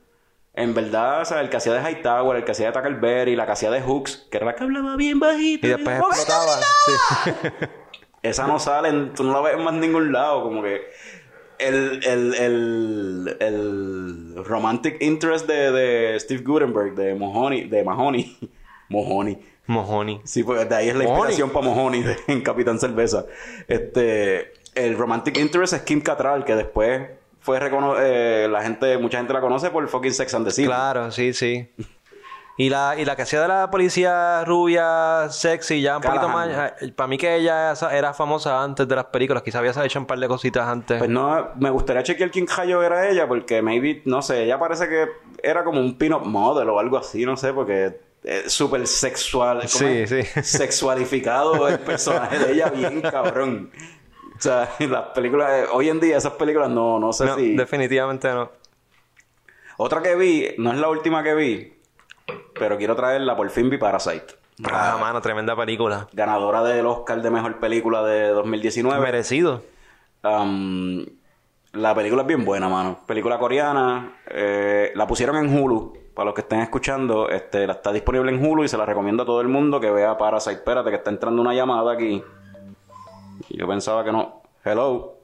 en 0.53 0.73
verdad, 0.73 1.21
o 1.21 1.25
sea, 1.25 1.41
el 1.41 1.49
que 1.49 1.57
hacía 1.57 1.73
de 1.73 1.81
Hightower, 1.91 2.37
el 2.37 2.43
que 2.45 2.51
hacía 2.51 2.67
de 2.67 2.71
Tackleberry, 2.71 3.35
la 3.35 3.45
que 3.45 3.51
hacía 3.51 3.69
de 3.69 3.81
Hooks, 3.81 4.27
que 4.31 4.37
era 4.37 4.45
la 4.47 4.55
que 4.55 4.63
hablaba 4.63 4.95
bien 4.95 5.19
bajito. 5.19 5.67
Y 5.67 5.69
después 5.71 5.99
¡Oh, 6.01 6.07
explotaba. 6.07 6.53
Sí. 6.85 7.31
esa 8.23 8.47
no 8.47 8.57
sale, 8.57 8.89
en- 8.89 9.13
tú 9.13 9.23
no 9.23 9.33
la 9.33 9.41
ves 9.41 9.57
en 9.57 9.63
más 9.63 9.73
ningún 9.75 10.11
lado, 10.11 10.41
como 10.43 10.63
que 10.63 10.81
el, 11.59 11.99
el, 12.05 12.33
el, 12.35 13.37
el 13.39 14.45
romantic 14.45 15.01
interest 15.01 15.45
de, 15.47 15.71
de 15.71 16.19
Steve 16.19 16.41
Gutenberg, 16.43 16.95
de 16.95 17.13
Mahoney, 17.15 17.65
de 17.69 17.83
Mahoney, 17.83 18.37
Mahoney, 18.89 19.37
Mojoni. 19.67 20.21
sí, 20.23 20.43
pues 20.43 20.67
de 20.69 20.75
ahí 20.75 20.89
es 20.89 20.95
la 20.95 21.03
inspiración 21.05 21.49
para 21.49 21.65
de- 22.01 22.17
en 22.27 22.41
Capitán 22.41 22.79
Cerveza. 22.79 23.25
Este, 23.67 24.53
el 24.75 24.97
romantic 24.97 25.37
interest 25.37 25.73
es 25.73 25.81
Kim 25.81 26.01
Cattrall, 26.01 26.45
que 26.45 26.55
después 26.55 27.09
fue 27.39 27.59
eh, 27.99 28.47
la 28.49 28.61
gente, 28.63 28.97
mucha 28.97 29.17
gente 29.17 29.33
la 29.33 29.41
conoce 29.41 29.69
por 29.69 29.87
fucking 29.87 30.13
Sex 30.13 30.33
and 30.33 30.45
the 30.45 30.51
City. 30.51 30.67
Claro, 30.67 31.11
sí, 31.11 31.33
sí. 31.33 31.69
Y 32.57 32.69
la, 32.69 32.95
y 32.97 33.03
la 33.03 33.17
que 33.17 33.23
hacía 33.23 33.41
de 33.41 33.49
la 33.49 33.69
policía 33.69 34.45
rubia, 34.45 35.27
sexy, 35.29 35.81
ya 35.81 35.97
un 35.97 36.01
poquito 36.01 36.29
más. 36.29 36.73
Para 36.95 37.07
mí 37.07 37.17
que 37.17 37.35
ella 37.35 37.73
era 37.91 38.13
famosa 38.13 38.63
antes 38.63 38.87
de 38.87 38.95
las 38.95 39.05
películas, 39.05 39.43
quizás 39.43 39.59
había 39.59 39.85
hecho 39.85 39.99
un 39.99 40.05
par 40.05 40.17
de 40.19 40.27
cositas 40.29 40.65
antes. 40.65 40.97
Pues 40.97 41.09
no, 41.09 41.49
me 41.59 41.69
gustaría 41.69 42.01
chequear 42.03 42.31
quién 42.31 42.45
Hayo 42.57 42.81
era 42.81 43.09
ella, 43.09 43.27
porque 43.27 43.61
maybe, 43.61 44.01
no 44.05 44.21
sé, 44.21 44.43
ella 44.43 44.57
parece 44.57 44.87
que 44.87 45.05
era 45.43 45.65
como 45.65 45.81
un 45.81 45.97
pin-up 45.97 46.25
model 46.25 46.69
o 46.69 46.79
algo 46.79 46.97
así, 46.97 47.25
no 47.25 47.35
sé, 47.35 47.51
porque 47.51 47.99
es 48.25 48.51
súper 48.51 48.87
sexual. 48.87 49.59
¿cómo 49.59 49.67
Sí. 49.69 50.05
Sexualificado 50.41 51.67
el 51.67 51.79
personaje 51.79 52.39
de 52.39 52.53
ella, 52.53 52.69
bien 52.69 53.01
cabrón. 53.11 53.71
O 54.37 54.41
sea, 54.41 54.69
las 54.79 55.07
películas, 55.09 55.51
eh, 55.51 55.65
hoy 55.71 55.89
en 55.89 55.99
día 55.99 56.17
esas 56.17 56.33
películas 56.33 56.69
no, 56.69 56.99
no 56.99 57.13
sé 57.13 57.25
no, 57.25 57.35
si... 57.35 57.55
definitivamente 57.55 58.27
no. 58.29 58.51
Otra 59.77 60.01
que 60.01 60.15
vi, 60.15 60.49
no 60.57 60.71
es 60.71 60.79
la 60.79 60.89
última 60.89 61.21
que 61.21 61.35
vi, 61.35 61.73
pero 62.57 62.77
quiero 62.77 62.95
traerla, 62.95 63.35
por 63.35 63.49
fin 63.49 63.69
vi 63.69 63.77
Parasite. 63.77 64.35
Ah, 64.63 64.97
mano, 64.99 65.21
tremenda 65.21 65.55
película. 65.55 66.07
Ganadora 66.13 66.63
del 66.63 66.85
Oscar 66.85 67.21
de 67.21 67.29
Mejor 67.29 67.59
Película 67.59 68.03
de 68.03 68.29
2019. 68.29 69.01
Merecido. 69.01 69.63
Um, 70.23 71.05
la 71.73 71.93
película 71.93 72.21
es 72.21 72.27
bien 72.29 72.45
buena, 72.45 72.69
mano. 72.69 73.01
Película 73.05 73.37
coreana. 73.37 74.17
eh, 74.27 74.93
la 74.95 75.05
pusieron 75.05 75.35
en 75.35 75.57
Hulu. 75.57 76.04
Para 76.15 76.25
los 76.27 76.33
que 76.33 76.41
estén 76.41 76.61
escuchando, 76.61 77.29
este, 77.29 77.67
la 77.67 77.73
está 77.73 77.91
disponible 77.91 78.31
en 78.31 78.43
Hulu 78.43 78.63
y 78.63 78.67
se 78.69 78.77
la 78.77 78.85
recomiendo 78.85 79.23
a 79.23 79.25
todo 79.25 79.41
el 79.41 79.49
mundo 79.49 79.79
que 79.81 79.91
vea 79.91 80.17
Parasite. 80.17 80.55
Espérate, 80.55 80.89
que 80.89 80.95
está 80.95 81.09
entrando 81.09 81.41
una 81.41 81.53
llamada 81.53 81.91
aquí. 81.91 82.23
Y 83.49 83.57
Yo 83.57 83.67
pensaba 83.67 84.03
que 84.03 84.11
no. 84.13 84.41
Hello. 84.63 85.15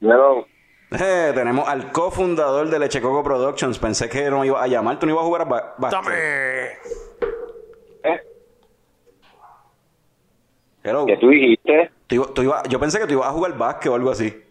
Hello. 0.00 0.46
Eh, 0.92 1.32
tenemos 1.34 1.68
al 1.68 1.90
cofundador 1.90 2.70
de 2.70 2.78
Leche 2.78 3.02
Coco 3.02 3.22
Productions. 3.24 3.78
Pensé 3.78 4.08
que 4.08 4.30
no 4.30 4.44
iba 4.44 4.62
a 4.62 4.66
llamar. 4.68 4.98
Tú 5.00 5.06
no 5.06 5.12
ibas 5.12 5.22
a 5.24 5.26
jugar 5.26 5.42
a 5.42 5.44
ba- 5.44 5.74
básquet. 5.78 6.14
¿Eh? 8.04 8.20
Hello. 10.84 11.06
¿Qué 11.06 11.16
tú 11.16 11.28
dijiste? 11.28 11.90
Tú 12.06 12.14
iba- 12.14 12.26
tú 12.32 12.42
iba- 12.42 12.62
yo 12.68 12.78
pensé 12.80 12.98
que 13.00 13.06
tú 13.06 13.14
ibas 13.14 13.26
a 13.28 13.32
jugar 13.32 13.58
básquet 13.58 13.90
o 13.90 13.94
algo 13.96 14.10
así. 14.10 14.44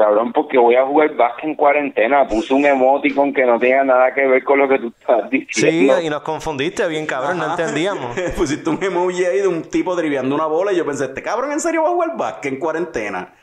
Cabrón, 0.00 0.32
porque 0.32 0.56
voy 0.56 0.76
a 0.76 0.86
jugar 0.86 1.14
básquet 1.14 1.44
en 1.44 1.54
cuarentena. 1.56 2.26
Puse 2.26 2.54
un 2.54 2.64
emoticon 2.64 3.34
que 3.34 3.44
no 3.44 3.58
tenga 3.58 3.84
nada 3.84 4.14
que 4.14 4.26
ver 4.26 4.42
con 4.42 4.58
lo 4.58 4.66
que 4.66 4.78
tú 4.78 4.86
estás 4.98 5.28
Sí, 5.30 5.38
diciendo. 5.46 6.00
y 6.00 6.08
nos 6.08 6.22
confundiste 6.22 6.88
bien, 6.88 7.04
cabrón, 7.04 7.36
no 7.36 7.50
entendíamos. 7.50 8.18
Pusiste 8.36 8.70
un 8.70 8.82
emoji 8.82 9.26
ahí 9.26 9.40
de 9.40 9.48
un 9.48 9.60
tipo 9.60 9.94
driviando 9.94 10.34
una 10.34 10.46
bola 10.46 10.72
y 10.72 10.76
yo 10.76 10.86
pensé, 10.86 11.04
este 11.04 11.22
cabrón 11.22 11.52
en 11.52 11.60
serio 11.60 11.82
va 11.82 11.90
a 11.90 11.92
jugar 11.92 12.16
básquet 12.16 12.54
en 12.54 12.58
cuarentena. 12.58 13.34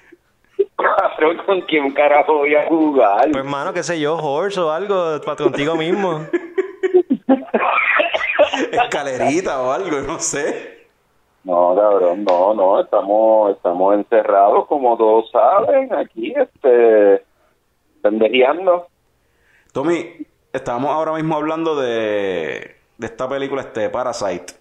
Cabrón, 0.75 1.37
¿con 1.45 1.61
quién 1.61 1.91
carajo 1.91 2.39
voy 2.39 2.55
a 2.55 2.65
jugar? 2.65 3.29
Pues, 3.31 3.45
mano, 3.45 3.71
qué 3.71 3.83
sé 3.83 3.99
yo, 3.99 4.17
horse 4.17 4.59
o 4.59 4.71
algo, 4.71 5.21
para 5.23 5.37
contigo 5.37 5.75
mismo. 5.75 6.25
Escalerita 8.71 9.61
o 9.61 9.71
algo, 9.71 9.99
no 10.01 10.17
sé. 10.17 10.76
No, 11.47 11.73
cabrón, 11.75 12.25
no, 12.25 12.53
no. 12.53 12.81
Estamos, 12.81 13.51
estamos 13.51 13.95
encerrados, 13.95 14.67
como 14.67 14.97
todos 14.97 15.31
saben, 15.31 15.93
aquí, 15.93 16.33
este... 16.35 17.23
pendejeando. 18.01 18.87
Tommy, 19.71 20.27
estábamos 20.51 20.91
ahora 20.91 21.13
mismo 21.13 21.37
hablando 21.37 21.77
de, 21.77 22.75
de 22.97 23.07
esta 23.07 23.29
película, 23.29 23.61
este 23.61 23.89
Parasite. 23.89 24.55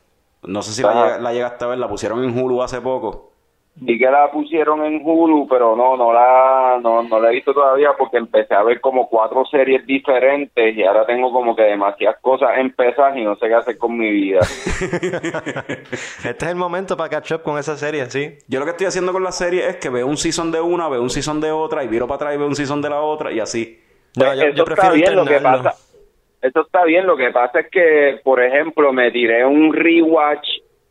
No 0.44 0.62
sé 0.62 0.72
si 0.72 0.82
la 0.82 1.32
llegaste 1.32 1.64
a 1.64 1.68
ver, 1.68 1.78
la 1.78 1.88
pusieron 1.88 2.22
en 2.22 2.38
Hulu 2.38 2.62
hace 2.62 2.80
poco. 2.80 3.32
Vi 3.78 3.98
que 3.98 4.10
la 4.10 4.30
pusieron 4.30 4.82
en 4.86 5.02
Hulu, 5.04 5.46
pero 5.48 5.76
no, 5.76 5.98
no 5.98 6.10
la, 6.10 6.78
no, 6.82 7.02
no 7.02 7.20
la 7.20 7.28
he 7.28 7.34
visto 7.34 7.52
todavía 7.52 7.90
porque 7.98 8.16
empecé 8.16 8.54
a 8.54 8.62
ver 8.62 8.80
como 8.80 9.06
cuatro 9.06 9.44
series 9.44 9.84
diferentes 9.86 10.74
y 10.74 10.82
ahora 10.82 11.04
tengo 11.04 11.30
como 11.30 11.54
que 11.54 11.62
demasiadas 11.62 12.16
cosas 12.22 12.56
empezadas 12.56 13.18
y 13.18 13.22
no 13.22 13.36
sé 13.36 13.48
qué 13.48 13.54
hacer 13.54 13.76
con 13.76 13.98
mi 13.98 14.10
vida. 14.10 14.40
Este 16.24 16.44
es 16.44 16.50
el 16.50 16.56
momento 16.56 16.96
para 16.96 17.10
catch 17.10 17.32
up 17.32 17.42
con 17.42 17.58
esa 17.58 17.76
serie, 17.76 18.06
sí. 18.06 18.38
Yo 18.48 18.60
lo 18.60 18.64
que 18.64 18.70
estoy 18.70 18.86
haciendo 18.86 19.12
con 19.12 19.22
la 19.22 19.32
serie 19.32 19.68
es 19.68 19.76
que 19.76 19.90
veo 19.90 20.06
un 20.06 20.16
season 20.16 20.50
de 20.50 20.60
una, 20.60 20.88
veo 20.88 21.02
un 21.02 21.10
season 21.10 21.40
de 21.40 21.50
otra, 21.50 21.84
y 21.84 21.88
viro 21.88 22.06
para 22.06 22.16
atrás 22.16 22.34
y 22.34 22.38
veo 22.38 22.46
un 22.46 22.56
season 22.56 22.80
de 22.80 22.88
la 22.88 23.00
otra, 23.00 23.30
y 23.30 23.40
así. 23.40 23.78
Pues 24.14 24.38
yo, 24.38 24.44
yo 24.44 24.50
eso 24.52 24.64
prefiero 24.64 24.94
está 24.94 25.04
bien, 25.04 25.16
lo 25.16 25.24
que 25.26 25.40
pasa, 25.40 25.74
eso 26.40 26.60
está 26.60 26.84
bien, 26.84 27.06
lo 27.06 27.16
que 27.16 27.30
pasa 27.30 27.60
es 27.60 27.70
que, 27.70 28.20
por 28.24 28.42
ejemplo, 28.42 28.92
me 28.92 29.10
tiré 29.10 29.44
un 29.44 29.74
rewatch 29.74 30.46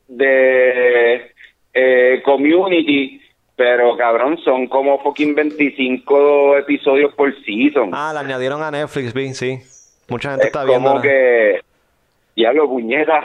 de 0.07 1.33
eh, 1.75 2.22
Community, 2.24 3.22
pero 3.55 3.96
cabrón, 3.98 4.38
son 4.44 4.67
como 4.67 4.98
fucking 5.03 5.36
25 5.36 6.58
episodios 6.58 7.13
por 7.13 7.32
season. 7.44 7.91
Ah, 7.94 8.12
la 8.13 8.22
añadieron 8.22 8.63
a 8.63 8.72
Netflix, 8.72 9.13
vi, 9.13 9.34
sí. 9.34 9.60
Mucha 10.08 10.29
gente 10.32 10.44
es 10.44 10.48
está 10.48 10.63
viendo. 10.63 10.89
como 10.89 11.01
que, 11.01 11.60
ya 12.36 12.51
lo 12.53 12.67
puñeta, 12.67 13.22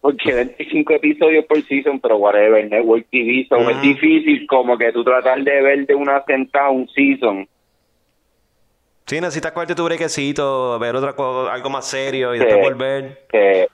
porque 0.00 0.32
25 0.58 0.92
episodios 0.94 1.44
por 1.46 1.60
season, 1.64 1.98
pero 2.00 2.16
whatever, 2.16 2.64
Network 2.68 3.06
TV, 3.10 3.46
so 3.48 3.58
Mm. 3.58 3.70
es 3.70 3.82
difícil 3.82 4.46
como 4.46 4.78
que 4.78 4.92
tú 4.92 5.02
tratar 5.04 5.42
de 5.42 5.62
ver 5.62 5.86
de 5.86 5.94
una 5.94 6.22
sentada 6.24 6.70
un 6.70 6.88
season. 6.88 7.48
Sí, 9.06 9.20
necesitas 9.20 9.52
cogerte 9.52 9.74
tu 9.76 9.84
brequecito, 9.84 10.78
ver 10.80 10.96
otra 10.96 11.14
algo 11.52 11.70
más 11.70 11.88
serio 11.88 12.34
y 12.34 12.38
después 12.40 12.60
volver. 12.60 13.20
que 13.30 13.68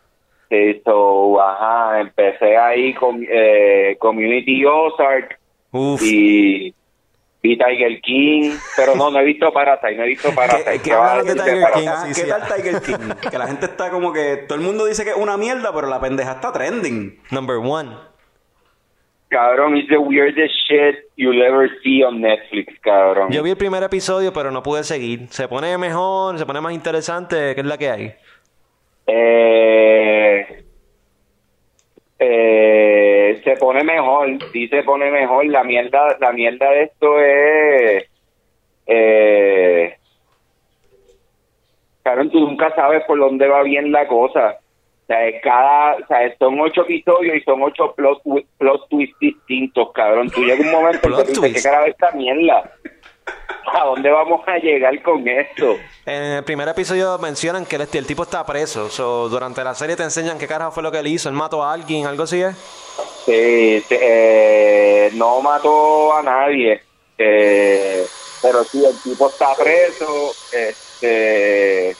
sí, 0.52 0.82
so, 0.84 1.40
ajá, 1.40 2.00
empecé 2.00 2.56
ahí 2.56 2.92
con 2.94 3.24
eh, 3.26 3.96
Community 3.98 4.64
Ozark 4.66 5.38
Uf. 5.70 6.02
y 6.02 6.74
vi 7.42 7.56
Tiger 7.56 8.00
King, 8.02 8.52
pero 8.76 8.94
no, 8.94 9.10
no 9.10 9.18
he 9.18 9.24
visto 9.24 9.50
Parasite, 9.50 9.96
no 9.96 10.04
he 10.04 10.08
visto 10.08 10.30
Parasite. 10.34 10.64
¿Qué, 10.72 10.78
qué 10.78 10.90
¿Qué 10.90 10.94
va 10.94 11.06
a 11.06 11.10
hablan 11.12 11.26
de 11.26 11.34
decir 11.34 11.54
de 11.54 11.58
Tiger 11.58 11.72
King? 11.72 11.84
Parasite? 11.86 12.14
Sí, 12.14 12.20
¿Qué 12.20 12.26
sí. 12.26 12.30
tal 12.30 12.54
Tiger 12.54 12.82
King? 12.82 13.30
que 13.30 13.38
la 13.38 13.46
gente 13.46 13.66
está 13.66 13.90
como 13.90 14.12
que... 14.12 14.36
Todo 14.46 14.58
el 14.58 14.64
mundo 14.64 14.84
dice 14.84 15.04
que 15.04 15.10
es 15.10 15.16
una 15.16 15.36
mierda, 15.38 15.72
pero 15.74 15.88
la 15.88 16.00
pendeja 16.00 16.32
está 16.32 16.52
trending. 16.52 17.18
Number 17.30 17.56
one. 17.56 17.90
Cabrón, 19.30 19.78
it's 19.78 19.88
the 19.88 19.96
weirdest 19.96 20.52
shit 20.68 21.10
you'll 21.16 21.42
ever 21.42 21.70
see 21.82 22.02
on 22.04 22.20
Netflix, 22.20 22.78
cabrón. 22.80 23.32
Yo 23.32 23.42
vi 23.42 23.48
el 23.48 23.56
primer 23.56 23.82
episodio, 23.82 24.30
pero 24.30 24.50
no 24.50 24.62
pude 24.62 24.84
seguir. 24.84 25.26
Se 25.30 25.48
pone 25.48 25.78
mejor, 25.78 26.38
se 26.38 26.44
pone 26.44 26.60
más 26.60 26.74
interesante. 26.74 27.54
¿Qué 27.54 27.62
es 27.62 27.66
la 27.66 27.78
que 27.78 27.90
hay? 27.90 28.14
Eh, 29.06 30.64
eh, 32.18 33.40
se 33.42 33.51
pone 33.62 33.84
mejor, 33.84 34.28
sí 34.52 34.66
se 34.66 34.82
pone 34.82 35.08
mejor. 35.12 35.46
La 35.46 35.62
mierda, 35.62 36.16
la 36.18 36.32
mierda 36.32 36.68
de 36.68 36.82
esto 36.82 37.20
es, 37.20 38.10
eh, 38.86 39.96
Cabrón, 42.02 42.30
tú 42.32 42.40
nunca 42.40 42.74
sabes 42.74 43.04
por 43.04 43.20
dónde 43.20 43.46
va 43.46 43.62
bien 43.62 43.92
la 43.92 44.08
cosa. 44.08 44.56
O 45.04 45.06
sea, 45.06 45.40
cada, 45.42 45.94
o 45.94 46.06
sea, 46.08 46.36
son 46.40 46.58
ocho 46.58 46.82
episodios 46.82 47.36
y 47.36 47.40
son 47.42 47.62
ocho 47.62 47.94
plot, 47.94 48.20
plot 48.58 48.88
twists 48.88 49.16
distintos, 49.20 49.92
cabrón. 49.92 50.28
Tú 50.30 50.42
llega 50.42 50.60
un 50.60 50.72
momento 50.72 51.06
en 51.06 51.14
que 51.14 51.30
dices. 51.30 51.54
¿qué 51.54 51.62
carajo 51.62 51.84
es 51.84 51.90
esta 51.90 52.10
mierda? 52.16 52.68
¿A 53.64 53.84
dónde 53.84 54.10
vamos 54.10 54.40
a 54.48 54.58
llegar 54.58 55.00
con 55.02 55.26
esto? 55.28 55.76
En 56.04 56.22
el 56.32 56.42
primer 56.42 56.68
episodio 56.68 57.16
mencionan 57.18 57.64
que 57.64 57.76
el, 57.76 57.82
el 57.92 58.06
tipo 58.08 58.24
está 58.24 58.44
preso. 58.44 58.88
So, 58.88 59.28
durante 59.28 59.62
la 59.62 59.74
serie 59.74 59.94
te 59.94 60.02
enseñan 60.02 60.36
qué 60.36 60.48
carajo 60.48 60.72
fue 60.72 60.82
lo 60.82 60.90
que 60.90 60.98
él 60.98 61.06
hizo. 61.06 61.28
Él 61.28 61.36
mató 61.36 61.62
a 61.62 61.72
alguien, 61.72 62.06
algo 62.06 62.24
así 62.24 62.42
es. 62.42 63.11
Sí, 63.24 63.84
eh, 63.90 65.10
no 65.14 65.40
mató 65.40 66.16
a 66.16 66.22
nadie, 66.22 66.82
eh, 67.16 68.06
pero 68.40 68.64
sí, 68.64 68.84
el 68.84 69.00
tipo 69.00 69.28
está 69.28 69.54
preso, 69.54 70.32
este, 70.50 71.96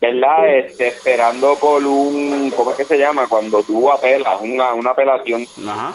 ¿verdad? 0.00 0.56
Este, 0.56 0.88
esperando 0.88 1.56
por 1.56 1.84
un, 1.84 2.52
¿cómo 2.56 2.72
es 2.72 2.76
que 2.78 2.84
se 2.84 2.98
llama? 2.98 3.28
Cuando 3.28 3.62
tú 3.62 3.90
apelas, 3.90 4.40
una, 4.40 4.74
una 4.74 4.90
apelación. 4.90 5.46
Ajá. 5.68 5.92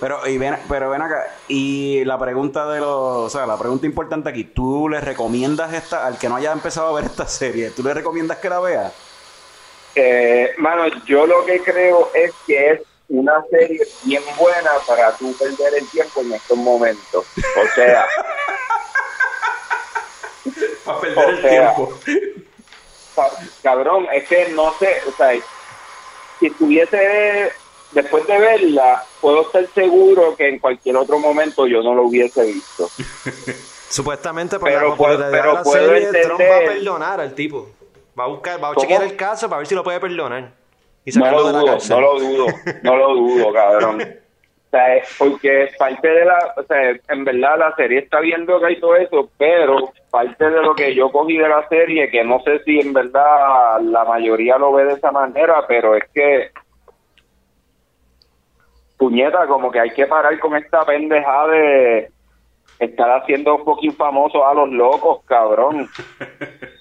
Pero, 0.00 0.26
y 0.26 0.38
ven, 0.38 0.56
pero 0.68 0.90
ven 0.90 1.02
acá, 1.02 1.24
y 1.48 2.04
la 2.04 2.18
pregunta 2.18 2.70
de 2.70 2.80
los, 2.80 2.88
o 2.88 3.30
sea, 3.30 3.46
la 3.46 3.58
pregunta 3.58 3.86
importante 3.86 4.28
aquí, 4.28 4.44
¿tú 4.44 4.88
le 4.88 5.00
recomiendas 5.00 5.72
esta, 5.72 6.06
al 6.06 6.18
que 6.18 6.28
no 6.28 6.36
haya 6.36 6.52
empezado 6.52 6.88
a 6.88 7.00
ver 7.00 7.04
esta 7.04 7.26
serie, 7.26 7.70
¿tú 7.70 7.82
le 7.82 7.94
recomiendas 7.94 8.38
que 8.38 8.48
la 8.48 8.60
vea? 8.60 8.92
Eh, 9.94 10.52
mano, 10.58 10.84
yo 11.06 11.26
lo 11.26 11.44
que 11.44 11.60
creo 11.62 12.10
es 12.14 12.32
que 12.46 12.70
es 12.72 12.80
una 13.08 13.44
serie 13.50 13.80
bien 14.02 14.22
buena 14.38 14.70
para 14.86 15.12
tú 15.16 15.32
perder 15.36 15.74
el 15.78 15.88
tiempo 15.88 16.20
en 16.22 16.32
estos 16.32 16.56
momentos. 16.58 17.24
O 17.36 17.74
sea, 17.74 18.06
Para 20.84 21.00
perder 21.00 21.18
O 21.26 21.30
el 21.30 21.40
sea, 21.42 21.74
tiempo. 21.74 21.98
ca- 23.16 23.30
cabrón, 23.62 24.06
es 24.12 24.28
que 24.28 24.48
no 24.50 24.74
sé, 24.78 25.00
o 25.08 25.12
sea, 25.16 25.32
si 26.38 26.46
estuviese 26.46 27.52
después 27.92 28.26
de 28.26 28.38
verla, 28.38 29.04
puedo 29.20 29.42
estar 29.42 29.66
seguro 29.74 30.34
que 30.36 30.48
en 30.48 30.58
cualquier 30.58 30.96
otro 30.96 31.18
momento 31.18 31.66
yo 31.66 31.82
no 31.82 31.94
lo 31.94 32.02
hubiese 32.04 32.42
visto. 32.44 32.90
Supuestamente 33.88 34.58
por 34.58 34.68
Pero 34.68 34.88
la 34.90 34.96
puedo- 34.96 35.18
pero 35.30 35.30
de 35.30 35.54
la 35.54 35.62
puedo 35.62 35.88
serie, 35.88 36.22
Trump 36.22 36.40
va 36.40 36.44
a 36.44 36.48
entender- 36.58 36.66
perdonar 36.78 37.20
al 37.20 37.34
tipo. 37.34 37.68
Va 38.18 38.24
a 38.24 38.28
buscar, 38.28 38.62
va 38.62 38.68
a 38.68 38.74
¿Cómo? 38.74 38.80
chequear 38.82 39.02
el 39.02 39.16
caso 39.16 39.48
para 39.48 39.58
ver 39.58 39.66
si 39.66 39.74
lo 39.74 39.82
puede 39.84 40.00
perdonar. 40.00 40.50
Y 41.04 41.10
No 41.10 41.24
sacarlo 41.24 41.38
lo 41.40 41.46
de 41.48 41.52
la 41.52 41.58
dudo, 41.60 41.70
cárcel. 41.72 41.96
no 41.96 42.00
lo 42.00 42.20
dudo, 42.20 42.46
no 42.82 42.96
lo 42.96 43.14
dudo, 43.14 43.52
cabrón. 43.52 44.02
O 44.74 44.76
sea, 44.76 44.96
es 44.96 45.14
porque 45.16 45.68
parte 45.78 46.08
de 46.08 46.24
la, 46.24 46.52
o 46.56 46.62
sea, 46.64 46.96
en 47.08 47.24
verdad 47.24 47.56
la 47.60 47.76
serie 47.76 48.00
está 48.00 48.18
bien 48.18 48.44
loca 48.44 48.68
y 48.72 48.80
todo 48.80 48.96
eso, 48.96 49.30
pero 49.38 49.92
parte 50.10 50.50
de 50.50 50.62
lo 50.62 50.74
que 50.74 50.92
yo 50.96 51.12
cogí 51.12 51.36
de 51.36 51.48
la 51.48 51.68
serie, 51.68 52.10
que 52.10 52.24
no 52.24 52.40
sé 52.40 52.58
si 52.64 52.80
en 52.80 52.92
verdad 52.92 53.80
la 53.82 54.04
mayoría 54.04 54.58
lo 54.58 54.72
ve 54.72 54.84
de 54.86 54.94
esa 54.94 55.12
manera, 55.12 55.64
pero 55.68 55.94
es 55.94 56.02
que 56.12 56.50
puñeta, 58.96 59.46
como 59.46 59.70
que 59.70 59.78
hay 59.78 59.90
que 59.90 60.06
parar 60.06 60.38
con 60.40 60.56
esta 60.56 60.84
pendejada 60.84 61.46
de 61.48 62.10
estar 62.80 63.10
haciendo 63.22 63.58
fucking 63.58 63.94
famosos 63.94 64.42
a 64.44 64.54
los 64.54 64.70
locos, 64.70 65.20
cabrón. 65.26 65.88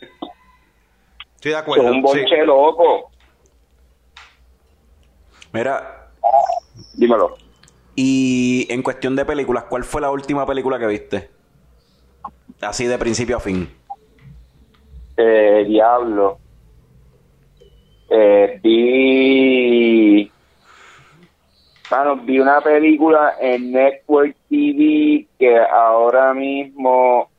Estoy 1.43 1.51
de 1.51 1.57
acuerdo. 1.57 1.87
un 1.87 1.95
sí. 1.95 2.01
bonche 2.01 2.45
loco. 2.45 3.11
Mira, 5.51 6.09
Dímelo. 6.93 7.35
y 7.97 8.65
en 8.69 8.81
cuestión 8.81 9.13
de 9.17 9.25
películas, 9.25 9.65
¿cuál 9.65 9.83
fue 9.83 9.99
la 9.99 10.09
última 10.09 10.45
película 10.45 10.79
que 10.79 10.85
viste? 10.87 11.29
Así 12.61 12.85
de 12.85 12.97
principio 12.97 13.35
a 13.35 13.39
fin. 13.41 13.69
Eh, 15.17 15.65
diablo. 15.67 16.37
Eh, 18.09 18.61
vi. 18.63 20.31
Mano, 21.91 22.15
vi 22.23 22.39
una 22.39 22.61
película 22.61 23.35
en 23.41 23.73
Network 23.73 24.33
TV 24.49 25.27
que 25.37 25.59
ahora 25.59 26.33
mismo 26.33 27.29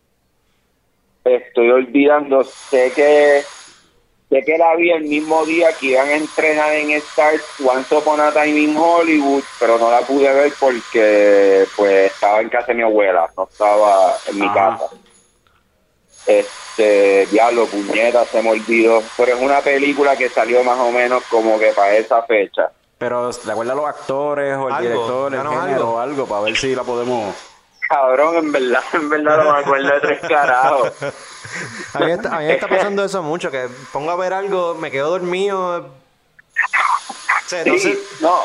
estoy 1.25 1.71
olvidando. 1.71 2.45
Sé 2.45 2.93
que 2.95 3.54
sé 4.31 4.43
que 4.45 4.59
la 4.59 4.75
vi 4.77 4.91
el 4.91 5.05
mismo 5.05 5.45
día 5.45 5.69
que 5.79 5.87
iban 5.87 6.09
a 6.09 6.15
entrenar 6.17 6.73
en 6.75 6.91
Star 6.93 7.35
Once 7.65 7.95
Upon 7.95 8.21
a 8.21 8.33
Time 8.33 8.59
in 8.59 8.77
Hollywood, 8.77 9.43
pero 9.61 9.79
no 9.79 9.91
la 9.91 10.01
pude 10.01 10.33
ver 10.33 10.53
porque 10.59 11.67
pues 11.77 12.13
estaba 12.13 12.41
en 12.41 12.49
casa 12.49 12.69
de 12.69 12.75
mi 12.75 12.83
abuela, 12.83 13.31
no 13.37 13.45
estaba 13.45 14.17
en 14.27 14.39
mi 14.39 14.47
Ajá. 14.47 14.55
casa. 14.79 14.95
Este, 16.27 17.27
diablo, 17.27 17.67
puñeta, 17.67 18.25
se 18.25 18.43
me 18.43 18.51
olvidó. 18.51 19.03
Pero 19.17 19.37
es 19.37 19.43
una 19.43 19.61
película 19.61 20.17
que 20.17 20.29
salió 20.29 20.65
más 20.65 20.79
o 20.79 20.91
menos 20.91 21.23
como 21.31 21.59
que 21.59 21.69
para 21.73 21.95
esa 21.97 22.23
fecha. 22.23 22.71
Pero, 22.97 23.31
¿te 23.31 23.51
acuerdas 23.51 23.77
los 23.77 23.87
actores 23.87 24.57
o 24.57 24.69
el 24.69 24.75
Algo, 24.75 24.89
director, 24.89 25.33
el 25.33 25.37
danos 25.39 25.53
género 25.55 25.77
algo. 25.81 25.93
o 25.95 25.99
algo? 25.99 26.27
Para 26.27 26.41
ver 26.43 26.57
si 26.57 26.75
la 26.75 26.83
podemos... 26.83 27.35
Cabrón, 27.89 28.37
en 28.37 28.53
verdad, 28.53 28.83
en 28.95 29.11
verdad 29.11 29.45
no 29.45 29.53
me 29.53 29.59
acuerdo 29.61 29.89
de 29.95 30.01
tres 30.01 30.21
carajos. 30.29 30.93
A 31.93 31.99
mí, 32.01 32.11
está, 32.11 32.37
a 32.37 32.39
mí 32.41 32.47
me 32.47 32.55
está 32.55 32.69
pasando 32.69 33.05
eso 33.05 33.23
mucho, 33.23 33.51
que 33.51 33.69
pongo 33.93 34.11
a 34.11 34.17
ver 34.17 34.33
algo, 34.33 34.75
me 34.75 34.91
quedo 34.91 35.11
dormido. 35.11 35.79
O 35.81 37.47
sea, 37.47 37.65
no 37.65 37.75
Sí, 37.75 37.81
sé- 37.81 38.09
no, 38.21 38.45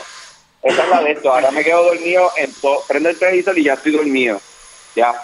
esa 0.62 0.84
es 0.84 0.90
la 0.90 1.02
de 1.02 1.12
esto. 1.12 1.32
Ahora 1.34 1.52
me 1.52 1.64
quedo 1.64 1.84
dormido, 1.84 2.32
en 2.38 2.54
to- 2.56 2.84
prendo 2.88 3.10
el 3.10 3.18
televisor 3.18 3.58
y 3.58 3.64
ya 3.64 3.74
estoy 3.74 3.94
dormido. 3.94 4.42
Ya. 4.96 5.16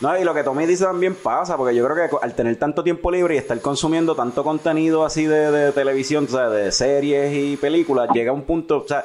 No, 0.00 0.16
y 0.18 0.24
lo 0.24 0.34
que 0.34 0.42
Tommy 0.42 0.66
dice 0.66 0.84
también 0.84 1.14
pasa, 1.14 1.56
porque 1.56 1.74
yo 1.74 1.84
creo 1.86 2.08
que 2.10 2.16
al 2.20 2.34
tener 2.34 2.56
tanto 2.58 2.82
tiempo 2.84 3.10
libre 3.10 3.34
y 3.34 3.38
estar 3.38 3.60
consumiendo 3.60 4.14
tanto 4.14 4.42
contenido 4.44 5.04
así 5.04 5.24
de, 5.24 5.50
de 5.50 5.72
televisión, 5.72 6.26
o 6.28 6.32
sea, 6.32 6.48
de 6.50 6.72
series 6.72 7.32
y 7.34 7.56
películas, 7.56 8.08
llega 8.12 8.32
un 8.32 8.42
punto, 8.42 8.82
o 8.84 8.88
sea, 8.88 9.04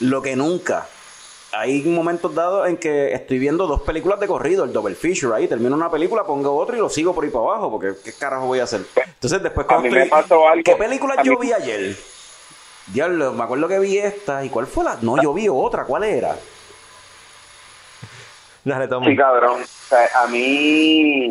lo 0.00 0.22
que 0.22 0.36
nunca. 0.36 0.86
Hay 1.52 1.82
momentos 1.82 2.32
dados 2.32 2.68
en 2.68 2.76
que 2.76 3.12
estoy 3.12 3.38
viendo 3.40 3.66
dos 3.66 3.82
películas 3.82 4.20
de 4.20 4.28
corrido, 4.28 4.62
el 4.64 4.72
double 4.72 4.94
feature 4.94 5.34
ahí, 5.34 5.48
termino 5.48 5.74
una 5.74 5.90
película, 5.90 6.22
pongo 6.24 6.54
otra 6.56 6.76
y 6.76 6.80
lo 6.80 6.88
sigo 6.88 7.12
por 7.12 7.24
ahí 7.24 7.30
para 7.30 7.44
abajo, 7.44 7.70
porque 7.72 7.94
¿qué 8.04 8.12
carajo 8.12 8.46
voy 8.46 8.60
a 8.60 8.64
hacer? 8.64 8.82
Entonces 8.96 9.42
después 9.42 9.64
A 9.64 9.68
cuando 9.68 9.88
mí 9.88 9.94
me 9.94 10.06
pasó 10.06 10.48
algo. 10.48 10.62
¿Qué 10.64 10.76
película 10.76 11.14
A 11.18 11.22
yo 11.24 11.32
mí- 11.32 11.46
vi 11.46 11.52
ayer? 11.52 11.96
Diablo, 12.86 13.32
me 13.32 13.42
acuerdo 13.42 13.66
que 13.66 13.78
vi 13.80 13.98
esta, 13.98 14.44
¿y 14.44 14.48
cuál 14.48 14.66
fue 14.68 14.84
la? 14.84 14.96
No, 15.02 15.20
yo 15.20 15.32
vi 15.34 15.48
otra, 15.48 15.84
¿cuál 15.84 16.04
era? 16.04 16.36
Dale, 18.64 18.84
Sí, 18.84 18.90
Tommy. 18.90 19.16
cabrón. 19.16 19.62
O 19.62 19.88
sea, 19.88 20.08
a 20.22 20.26
mí, 20.28 21.30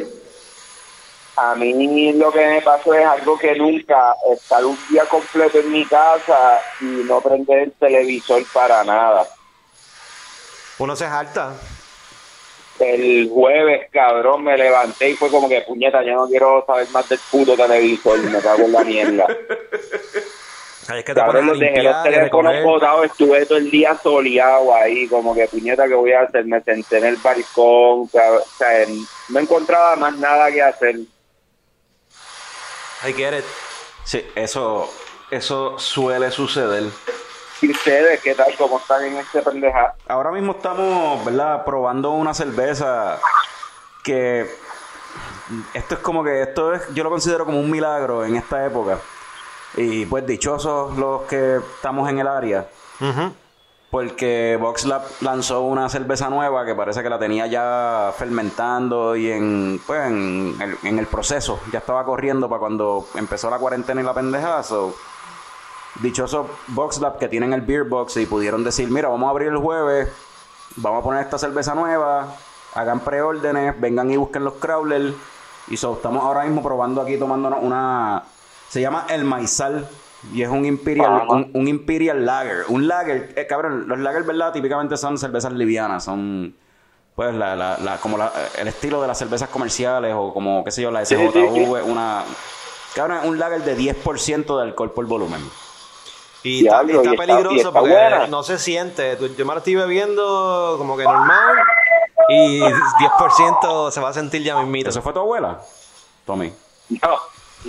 a 1.37 1.55
mí 1.55 2.11
lo 2.13 2.29
que 2.31 2.45
me 2.45 2.61
pasó 2.61 2.93
es 2.93 3.05
algo 3.05 3.37
que 3.37 3.55
nunca, 3.55 4.15
estar 4.33 4.65
un 4.65 4.77
día 4.89 5.05
completo 5.05 5.59
en 5.59 5.71
mi 5.71 5.85
casa 5.85 6.59
y 6.81 6.85
no 7.05 7.21
prender 7.21 7.59
el 7.59 7.71
televisor 7.73 8.43
para 8.53 8.83
nada. 8.83 9.25
Uno 10.79 10.95
se 10.95 11.07
jalta. 11.07 11.53
El 12.79 13.29
jueves, 13.29 13.89
cabrón, 13.91 14.45
me 14.45 14.57
levanté 14.57 15.09
y 15.09 15.15
fue 15.15 15.29
como 15.29 15.49
que, 15.49 15.61
puñeta, 15.61 16.01
yo 16.03 16.13
no 16.13 16.27
quiero 16.27 16.63
saber 16.65 16.89
más 16.91 17.07
del 17.09 17.19
puto 17.29 17.57
televisor, 17.57 18.19
me 18.19 18.39
cago 18.39 18.63
en 18.63 18.71
la 18.71 18.83
mierda. 18.83 19.27
Ahí 20.87 20.99
es 20.99 21.05
que 21.05 21.13
te 21.13 21.19
Cabrón, 21.19 21.47
los 21.47 21.59
dejé 21.59 21.83
los 21.83 22.03
teléfonos 22.03 22.63
botados, 22.63 23.05
estuve 23.05 23.45
todo 23.45 23.59
el 23.59 23.69
día 23.69 23.95
soleado 24.01 24.73
ahí, 24.73 25.07
como 25.07 25.35
que 25.35 25.45
puñeta 25.47 25.87
que 25.87 25.93
voy 25.93 26.13
a 26.13 26.21
hacer, 26.21 26.45
me 26.45 26.61
senté 26.61 26.97
en 26.97 27.05
el 27.05 27.17
balcón, 27.17 28.07
cabrón, 28.07 28.41
o 28.41 28.57
sea, 28.57 28.87
no 29.27 29.39
encontraba 29.39 29.95
más 29.97 30.17
nada 30.17 30.51
que 30.51 30.63
hacer. 30.63 30.95
I 33.07 33.13
get 33.13 33.37
it. 33.37 33.45
Sí, 34.03 34.25
eso, 34.33 34.91
eso 35.29 35.77
suele 35.77 36.31
suceder. 36.31 36.85
¿Y 37.61 37.71
ustedes 37.71 38.21
qué 38.21 38.35
tal? 38.35 38.55
¿Cómo 38.57 38.77
están 38.79 39.03
en 39.03 39.17
este 39.17 39.41
pendeja? 39.41 39.93
Ahora 40.07 40.31
mismo 40.31 40.53
estamos, 40.53 41.23
¿verdad? 41.25 41.65
Probando 41.65 42.11
una 42.11 42.33
cerveza 42.33 43.19
que 44.03 44.49
esto 45.73 45.95
es 45.95 45.99
como 45.99 46.23
que 46.23 46.41
esto 46.41 46.73
es, 46.73 46.87
yo 46.93 47.03
lo 47.03 47.09
considero 47.09 47.45
como 47.45 47.59
un 47.59 47.69
milagro 47.69 48.23
en 48.23 48.35
esta 48.35 48.65
época. 48.65 48.99
Y 49.75 50.05
pues 50.05 50.25
dichosos 50.25 50.97
los 50.97 51.23
que 51.23 51.57
estamos 51.57 52.09
en 52.09 52.19
el 52.19 52.27
área. 52.27 52.67
Porque 53.91 54.57
VoxLab 54.59 55.01
lanzó 55.21 55.61
una 55.61 55.89
cerveza 55.89 56.29
nueva 56.29 56.63
que 56.65 56.75
parece 56.75 57.01
que 57.01 57.09
la 57.09 57.17
tenía 57.17 57.47
ya 57.47 58.13
fermentando 58.15 59.15
y 59.15 59.31
en, 59.31 59.81
pues, 59.85 60.05
en, 60.05 60.55
el, 60.61 60.77
en 60.83 60.99
el 60.99 61.07
proceso. 61.07 61.59
Ya 61.71 61.79
estaba 61.79 62.05
corriendo 62.05 62.47
para 62.47 62.59
cuando 62.59 63.07
empezó 63.15 63.49
la 63.49 63.57
cuarentena 63.57 64.01
y 64.01 64.03
la 64.03 64.13
pendejada. 64.13 64.63
So, 65.99 66.03
dichosos 66.03 66.47
VoxLab 66.69 67.17
que 67.17 67.27
tienen 67.27 67.53
el 67.53 67.61
beer 67.61 67.83
box 67.83 68.17
y 68.17 68.25
pudieron 68.25 68.63
decir, 68.63 68.89
mira, 68.89 69.07
vamos 69.09 69.27
a 69.27 69.31
abrir 69.31 69.49
el 69.49 69.57
jueves, 69.57 70.09
vamos 70.77 71.01
a 71.01 71.03
poner 71.03 71.21
esta 71.23 71.37
cerveza 71.37 71.75
nueva, 71.75 72.35
hagan 72.75 72.99
preórdenes, 73.01 73.79
vengan 73.79 74.09
y 74.11 74.17
busquen 74.17 74.43
los 74.43 74.53
crawlers. 74.55 75.13
Y 75.67 75.77
so, 75.77 75.93
estamos 75.93 76.23
ahora 76.23 76.43
mismo 76.45 76.63
probando 76.63 77.01
aquí 77.01 77.17
tomándonos 77.17 77.59
una... 77.61 78.23
Se 78.69 78.81
llama 78.81 79.05
El 79.09 79.23
Maizal 79.23 79.87
y 80.33 80.41
es 80.43 80.49
un 80.49 80.65
Imperial, 80.65 81.27
un, 81.29 81.51
un 81.53 81.67
Imperial 81.67 82.25
Lager. 82.25 82.65
Un 82.69 82.87
Lager, 82.87 83.33
eh, 83.35 83.45
cabrón, 83.47 83.87
los 83.87 83.97
Lager, 83.99 84.23
¿verdad? 84.23 84.51
Típicamente 84.51 84.97
son 84.97 85.17
cervezas 85.17 85.53
livianas, 85.53 86.03
son 86.03 86.55
pues 87.15 87.33
la, 87.35 87.55
la, 87.55 87.77
la- 87.79 87.97
como 87.97 88.17
la- 88.17 88.31
el 88.57 88.67
estilo 88.67 89.01
de 89.01 89.07
las 89.07 89.17
cervezas 89.17 89.49
comerciales 89.49 90.13
o 90.15 90.33
como, 90.33 90.63
qué 90.63 90.71
sé 90.71 90.81
yo, 90.81 90.89
la 90.91 91.03
Sí, 91.05 91.15
SJV, 91.15 91.33
sí, 91.33 91.65
sí. 91.65 91.89
una... 91.89 92.23
Cabrón, 92.95 93.19
un 93.25 93.37
Lager 93.39 93.63
de 93.63 93.77
10% 93.77 94.57
de 94.57 94.63
alcohol 94.63 94.91
por 94.91 95.05
volumen. 95.05 95.41
Y 96.43 96.65
está, 96.65 96.83
Diablo, 96.83 96.93
y 96.93 96.95
está 96.97 97.09
y 97.09 97.13
está- 97.13 97.25
peligroso 97.25 97.55
y 97.55 97.59
está 97.59 97.71
porque 97.71 97.89
buena. 97.91 98.27
no 98.27 98.43
se 98.43 98.57
siente. 98.57 99.15
Tú- 99.17 99.35
Yo 99.35 99.45
me 99.45 99.53
la 99.53 99.57
estoy 99.59 99.75
bebiendo 99.75 100.75
como 100.77 100.95
que 100.97 101.03
normal 101.03 101.55
y 102.29 102.61
10% 102.61 103.91
se 103.91 103.99
va 103.99 104.09
a 104.09 104.13
sentir 104.13 104.41
ya 104.43 104.57
mismito. 104.57 104.89
¿Eso 104.89 105.01
fue 105.01 105.11
tu 105.13 105.19
abuela? 105.19 105.59
Tommy. 106.25 106.53
No, 107.01 107.17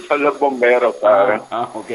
son 0.07 0.23
los 0.23 0.39
bomberos, 0.39 0.95
¿sabes? 1.01 1.43
Ah, 1.51 1.69
ok. 1.75 1.87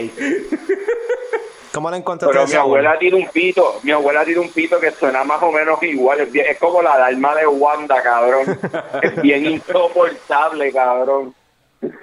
¿Cómo 1.74 1.90
la 1.92 1.98
encontraste? 1.98 2.34
Pero 2.34 2.46
mi 2.46 2.52
sabor? 2.52 2.66
abuela 2.80 2.98
tiene 3.00 3.18
un 3.18 3.28
pito, 3.30 3.80
mi 3.84 3.92
abuela 3.92 4.24
tiene 4.24 4.40
un 4.40 4.50
pito 4.52 4.80
que 4.80 4.92
suena 4.92 5.24
más 5.26 5.42
o 5.44 5.52
menos 5.52 5.82
igual, 5.84 6.22
es, 6.22 6.32
bien- 6.32 6.46
es 6.50 6.58
como 6.58 6.82
la 6.82 6.94
alarma 6.94 7.36
de 7.36 7.46
Wanda, 7.48 8.02
cabrón. 8.02 8.60
es 9.02 9.22
bien 9.22 9.46
insoportable, 9.46 10.72
cabrón. 10.72 11.36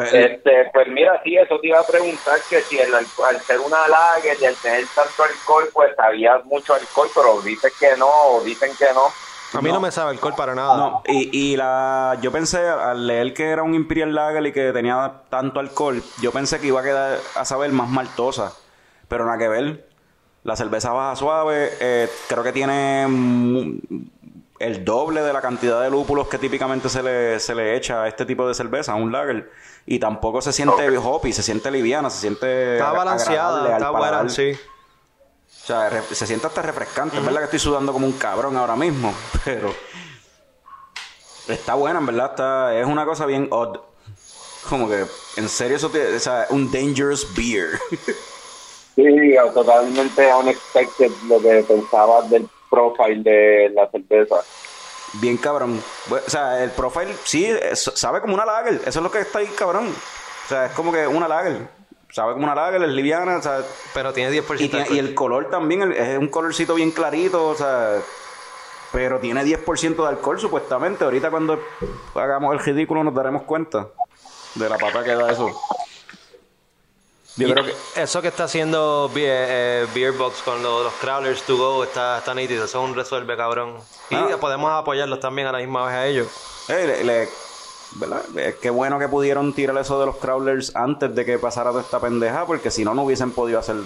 Pues, 0.00 0.14
Este, 0.14 0.70
pues 0.72 0.88
mira, 0.88 1.20
sí, 1.22 1.36
eso 1.36 1.58
te 1.60 1.68
iba 1.68 1.80
a 1.80 1.86
preguntar 1.86 2.38
que 2.48 2.62
si 2.62 2.78
el 2.78 2.94
al 2.94 3.06
ser 3.40 3.60
una 3.60 3.86
lager 3.86 4.36
y 4.40 4.44
al 4.46 4.54
tener 4.56 4.84
tanto 4.94 5.22
alcohol, 5.22 5.68
pues 5.72 5.98
había 5.98 6.38
mucho 6.44 6.74
alcohol, 6.74 7.08
pero 7.14 7.40
dicen 7.42 7.70
que 7.78 7.96
no, 7.96 8.08
o 8.08 8.40
dicen 8.42 8.70
que 8.78 8.86
no. 8.94 9.04
A 9.52 9.60
mí 9.60 9.70
no, 9.70 9.80
me 9.80 9.90
sabe 9.90 10.12
alcohol 10.12 10.34
para 10.36 10.54
nada. 10.54 10.76
No, 10.76 11.02
y, 11.06 11.52
y 11.52 11.56
la, 11.56 12.16
yo 12.22 12.30
pensé 12.30 12.66
al 12.66 13.06
leer 13.06 13.34
que 13.34 13.50
era 13.50 13.62
un 13.62 13.74
Imperial 13.74 14.14
Lager 14.14 14.46
y 14.46 14.52
que 14.52 14.72
tenía 14.72 15.22
tanto 15.28 15.60
alcohol, 15.60 16.02
yo 16.22 16.30
pensé 16.30 16.60
que 16.60 16.68
iba 16.68 16.80
a 16.80 16.84
quedar 16.84 17.18
a 17.34 17.44
saber 17.44 17.72
más 17.72 17.88
maltosa. 17.88 18.54
Pero 19.08 19.24
nada 19.24 19.38
que 19.38 19.48
ver. 19.48 19.88
La 20.44 20.56
cerveza 20.56 20.92
baja 20.92 21.16
suave, 21.16 21.72
eh, 21.80 22.08
creo 22.28 22.42
que 22.42 22.52
tiene 22.52 23.06
el 24.60 24.84
doble 24.84 25.22
de 25.22 25.32
la 25.32 25.40
cantidad 25.40 25.82
de 25.82 25.90
lúpulos 25.90 26.28
que 26.28 26.38
típicamente 26.38 26.88
se 26.88 27.02
le, 27.02 27.40
se 27.40 27.54
le 27.54 27.76
echa 27.76 28.04
a 28.04 28.08
este 28.08 28.24
tipo 28.24 28.46
de 28.46 28.54
cerveza, 28.54 28.92
a 28.92 28.94
un 28.94 29.10
lager. 29.10 29.50
Y 29.90 29.98
tampoco 29.98 30.40
se 30.40 30.52
siente 30.52 30.96
hoppy, 30.98 31.32
se 31.32 31.42
siente 31.42 31.68
liviana, 31.68 32.10
se 32.10 32.20
siente 32.20 32.74
Está 32.74 32.92
balanceada, 32.92 33.72
está 33.72 33.90
buena, 33.90 34.28
sí. 34.28 34.52
O 34.52 35.66
sea, 35.66 36.02
se 36.02 36.28
siente 36.28 36.46
hasta 36.46 36.62
refrescante. 36.62 37.16
Es 37.16 37.24
verdad 37.24 37.40
que 37.40 37.46
estoy 37.46 37.58
sudando 37.58 37.92
como 37.92 38.06
un 38.06 38.12
cabrón 38.12 38.56
ahora 38.56 38.76
mismo, 38.76 39.12
pero 39.44 39.74
está 41.48 41.74
buena, 41.74 41.98
en 41.98 42.06
verdad. 42.06 42.26
Está, 42.30 42.78
es 42.78 42.86
una 42.86 43.04
cosa 43.04 43.26
bien 43.26 43.48
odd. 43.50 43.80
Como 44.68 44.88
que, 44.88 45.06
en 45.36 45.48
serio, 45.48 45.76
eso 45.76 45.90
te, 45.90 46.14
o 46.14 46.20
sea, 46.20 46.46
un 46.50 46.70
dangerous 46.70 47.26
beer. 47.34 47.80
Sí, 48.96 49.34
totalmente 49.54 50.34
unexpected 50.34 51.10
lo 51.26 51.40
que 51.40 51.64
pensabas 51.66 52.28
del 52.28 52.46
profile 52.68 53.22
de 53.22 53.70
la 53.70 53.88
cerveza. 53.90 54.42
Bien 55.14 55.36
cabrón. 55.36 55.82
O 56.10 56.30
sea, 56.30 56.62
el 56.62 56.70
profile, 56.70 57.14
sí, 57.24 57.46
es- 57.46 57.90
sabe 57.94 58.20
como 58.20 58.34
una 58.34 58.44
lager. 58.44 58.74
Eso 58.86 58.98
es 58.98 59.02
lo 59.02 59.10
que 59.10 59.20
está 59.20 59.38
ahí, 59.40 59.46
cabrón. 59.48 59.88
O 59.88 60.48
sea, 60.48 60.66
es 60.66 60.72
como 60.72 60.92
que 60.92 61.06
una 61.06 61.26
lager. 61.28 61.68
Sabe 62.12 62.32
como 62.32 62.44
una 62.44 62.54
lager, 62.54 62.82
es 62.82 62.88
liviana, 62.90 63.36
o 63.36 63.42
sea, 63.42 63.62
Pero 63.94 64.12
tiene 64.12 64.30
10% 64.32 64.64
Y, 64.64 64.68
tiene- 64.68 64.88
de 64.88 64.94
y 64.96 64.98
el 64.98 65.14
color 65.14 65.48
también 65.50 65.82
el- 65.82 65.92
es 65.92 66.18
un 66.18 66.28
colorcito 66.28 66.74
bien 66.74 66.90
clarito, 66.90 67.46
o 67.48 67.54
sea, 67.54 67.98
pero 68.92 69.20
tiene 69.20 69.44
10% 69.44 70.02
de 70.02 70.08
alcohol 70.08 70.40
supuestamente. 70.40 71.04
Ahorita 71.04 71.30
cuando 71.30 71.60
hagamos 72.16 72.52
el 72.54 72.58
ridículo 72.60 73.04
nos 73.04 73.14
daremos 73.14 73.42
cuenta 73.44 73.86
de 74.56 74.68
la 74.68 74.76
pata 74.78 75.04
que 75.04 75.14
da 75.14 75.30
eso. 75.30 75.48
Yo 77.36 77.48
creo 77.52 77.64
que 77.64 77.74
Eso 77.96 78.20
que 78.20 78.28
está 78.28 78.44
haciendo 78.44 79.10
Beer, 79.14 79.46
eh, 79.50 79.86
Beerbox 79.94 80.42
con 80.42 80.62
lo- 80.62 80.82
los 80.82 80.92
Crawlers 80.94 81.42
to 81.42 81.56
go 81.56 81.84
está, 81.84 82.18
está 82.18 82.34
nítido. 82.34 82.64
Eso 82.64 82.82
es 82.82 82.88
un 82.90 82.94
resuelve, 82.94 83.36
cabrón. 83.36 83.76
Y 84.10 84.14
Ah. 84.16 84.36
podemos 84.40 84.70
apoyarlos 84.72 85.20
también 85.20 85.46
a 85.48 85.52
la 85.52 85.58
misma 85.58 85.86
vez 85.86 85.94
a 85.94 86.06
ellos. 86.06 86.28
eh, 86.68 86.86
le- 86.86 87.04
le- 87.04 87.28
¿verdad? 87.96 88.22
Qué 88.60 88.70
bueno 88.70 88.98
que 88.98 89.08
pudieron 89.08 89.52
tirar 89.54 89.76
eso 89.78 89.98
de 89.98 90.06
los 90.06 90.16
crawlers 90.18 90.76
antes 90.76 91.12
de 91.14 91.24
que 91.24 91.38
pasara 91.38 91.70
toda 91.70 91.82
esta 91.82 91.98
pendeja, 91.98 92.46
porque 92.46 92.70
si 92.70 92.84
no, 92.84 92.94
no 92.94 93.02
hubiesen 93.02 93.32
podido 93.32 93.58
hacer. 93.58 93.76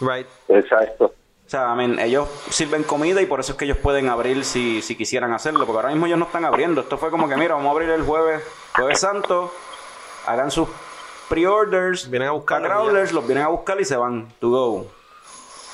Right. 0.00 0.26
Exacto. 0.48 1.06
O 1.06 1.50
sea, 1.50 1.72
I 1.72 1.76
mean, 1.76 1.98
ellos 1.98 2.28
sirven 2.48 2.84
comida 2.84 3.20
y 3.20 3.26
por 3.26 3.40
eso 3.40 3.52
es 3.52 3.58
que 3.58 3.64
ellos 3.64 3.76
pueden 3.78 4.08
abrir 4.08 4.44
si, 4.44 4.80
si 4.82 4.96
quisieran 4.96 5.32
hacerlo, 5.34 5.66
porque 5.66 5.78
ahora 5.78 5.88
mismo 5.90 6.06
ellos 6.06 6.18
no 6.18 6.26
están 6.26 6.44
abriendo. 6.44 6.80
Esto 6.80 6.96
fue 6.96 7.10
como 7.10 7.28
que, 7.28 7.36
mira, 7.36 7.54
vamos 7.56 7.68
a 7.68 7.72
abrir 7.72 7.90
el 7.90 8.02
jueves, 8.04 8.42
jueves 8.76 9.00
santo, 9.00 9.52
hagan 10.26 10.50
sus 10.50 10.68
pre-orders, 11.30 12.10
Vienen 12.10 12.28
a 12.28 12.32
ya. 12.34 12.44
crawlers, 12.44 13.12
los 13.12 13.26
vienen 13.26 13.44
a 13.44 13.48
buscar 13.48 13.80
y 13.80 13.84
se 13.86 13.96
van, 13.96 14.28
to 14.40 14.50
go. 14.50 14.86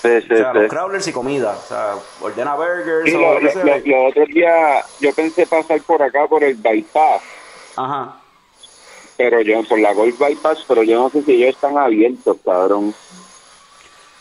Sí, 0.02 0.20
sí, 0.20 0.34
O 0.34 0.36
sea, 0.36 0.52
sí. 0.52 0.58
los 0.58 0.68
crawlers 0.70 1.08
y 1.08 1.12
comida. 1.12 1.56
O 1.58 1.66
sea, 1.68 1.94
ordena 2.20 2.54
burgers 2.54 3.10
Sí, 3.10 3.16
o 3.16 3.18
lo- 3.20 3.32
lo 3.34 3.38
que 3.40 3.44
lo- 3.46 3.50
sea. 3.52 3.64
lo- 3.64 3.78
los 3.78 4.10
otros 4.12 4.28
días 4.28 4.86
yo 5.00 5.12
pensé 5.14 5.46
pasar 5.46 5.80
por 5.82 6.02
acá 6.02 6.26
por 6.28 6.44
el 6.44 6.54
bypass, 6.54 7.22
Ajá. 7.74 8.16
pero 9.16 9.40
yo 9.40 9.64
por 9.64 9.78
la 9.80 9.92
Gold 9.94 10.18
Bypass, 10.18 10.64
pero 10.68 10.82
yo 10.82 11.00
no 11.00 11.10
sé 11.10 11.22
si 11.22 11.32
ellos 11.32 11.54
están 11.56 11.76
abiertos, 11.78 12.36
cabrón. 12.44 12.94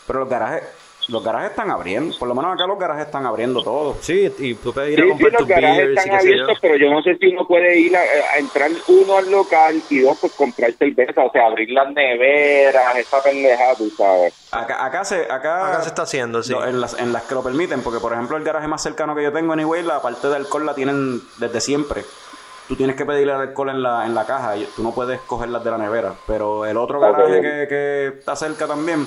Pero 0.06 0.20
los 0.20 0.28
garajes, 0.28 0.62
los 1.08 1.22
garajes 1.22 1.50
están 1.50 1.70
abriendo. 1.70 2.16
Por 2.18 2.26
lo 2.28 2.34
menos 2.34 2.54
acá 2.54 2.66
los 2.66 2.78
garajes 2.78 3.06
están 3.06 3.26
abriendo 3.26 3.62
todos. 3.62 3.96
Sí, 4.00 4.32
y 4.38 4.54
tú 4.54 4.72
puedes 4.72 4.90
ir 4.92 4.96
Sí, 4.98 5.02
a 5.02 5.04
sí, 5.04 5.10
comprar 5.10 5.32
los 5.32 5.38
tus 5.40 5.48
garajes 5.48 5.76
beers 5.76 5.90
y 5.90 5.98
están 5.98 6.04
qué 6.04 6.20
sé 6.20 6.26
yo. 6.26 6.32
abiertos, 6.32 6.58
pero 6.60 6.76
yo 6.76 6.90
no 6.90 7.02
sé 7.02 7.16
si 7.16 7.26
uno 7.28 7.46
puede 7.46 7.78
ir 7.78 7.96
a, 7.96 8.00
a 8.00 8.38
entrar 8.38 8.70
uno 8.88 9.16
al 9.18 9.30
local 9.30 9.82
y 9.88 10.00
dos 10.00 10.18
pues 10.20 10.32
comprar 10.32 10.72
cerveza, 10.72 11.22
o 11.24 11.30
sea, 11.30 11.46
abrir 11.46 11.70
las 11.70 11.92
neveras, 11.92 12.96
esa 12.96 13.22
pendejada, 13.22 13.74
tú 13.76 13.90
sabes. 13.90 14.34
Acá, 14.50 14.84
acá 14.84 15.04
se, 15.04 15.22
acá, 15.30 15.68
Acá 15.68 15.82
se 15.82 15.88
está 15.88 16.02
haciendo, 16.02 16.42
sí. 16.42 16.52
en, 16.54 16.80
las, 16.80 16.98
en 16.98 17.12
las 17.12 17.22
que 17.24 17.34
lo 17.34 17.42
permiten, 17.42 17.82
porque 17.82 18.00
por 18.00 18.12
ejemplo 18.12 18.36
el 18.36 18.44
garaje 18.44 18.66
más 18.68 18.82
cercano 18.82 19.14
que 19.14 19.22
yo 19.22 19.32
tengo, 19.32 19.52
anyway, 19.52 19.82
la 19.82 20.00
parte 20.02 20.28
de 20.28 20.36
alcohol 20.36 20.66
la 20.66 20.74
tienen 20.74 21.20
desde 21.38 21.60
siempre. 21.60 22.04
Tú 22.68 22.74
tienes 22.74 22.96
que 22.96 23.04
pedirle 23.06 23.32
el 23.32 23.40
alcohol 23.40 23.68
en 23.70 23.80
la, 23.80 24.06
en 24.06 24.14
la 24.14 24.26
caja, 24.26 24.56
y 24.56 24.64
tú 24.74 24.82
no 24.82 24.92
puedes 24.92 25.20
cogerlas 25.20 25.62
de 25.62 25.70
la 25.70 25.78
nevera. 25.78 26.14
Pero 26.26 26.66
el 26.66 26.76
otro 26.76 26.98
garaje 26.98 27.40
que, 27.40 27.66
que 27.68 28.06
está 28.18 28.34
cerca 28.34 28.66
también, 28.66 29.06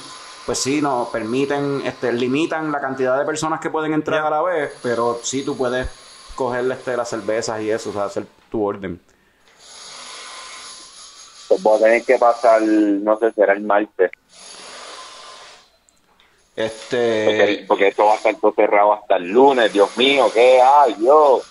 pues 0.49 0.63
sí, 0.63 0.81
nos 0.81 1.09
permiten, 1.09 1.83
este, 1.85 2.11
limitan 2.11 2.71
la 2.71 2.81
cantidad 2.81 3.19
de 3.19 3.23
personas 3.23 3.59
que 3.59 3.69
pueden 3.69 3.93
entrar 3.93 4.25
a 4.25 4.31
la 4.31 4.41
vez, 4.41 4.73
pero 4.81 5.19
sí 5.21 5.45
tú 5.45 5.55
puedes 5.55 5.87
cogerle 6.33 6.73
este, 6.73 6.97
las 6.97 7.07
cervezas 7.07 7.61
y 7.61 7.69
eso, 7.69 7.91
o 7.91 7.93
sea, 7.93 8.05
hacer 8.05 8.25
tu 8.49 8.65
orden. 8.65 8.99
Pues 11.47 11.61
voy 11.61 11.77
a 11.77 11.83
tener 11.83 12.03
que 12.03 12.17
pasar, 12.17 12.63
no 12.63 13.19
sé, 13.19 13.31
será 13.33 13.53
el 13.53 13.61
martes, 13.61 14.09
Este, 16.55 17.25
porque, 17.27 17.65
porque 17.67 17.87
esto 17.89 18.05
va 18.07 18.13
a 18.13 18.15
estar 18.15 18.33
todo 18.37 18.51
cerrado 18.55 18.93
hasta 18.93 19.17
el 19.17 19.29
lunes, 19.29 19.71
Dios 19.71 19.95
mío, 19.97 20.31
¿qué 20.33 20.59
hay, 20.59 20.95
yo? 20.99 21.43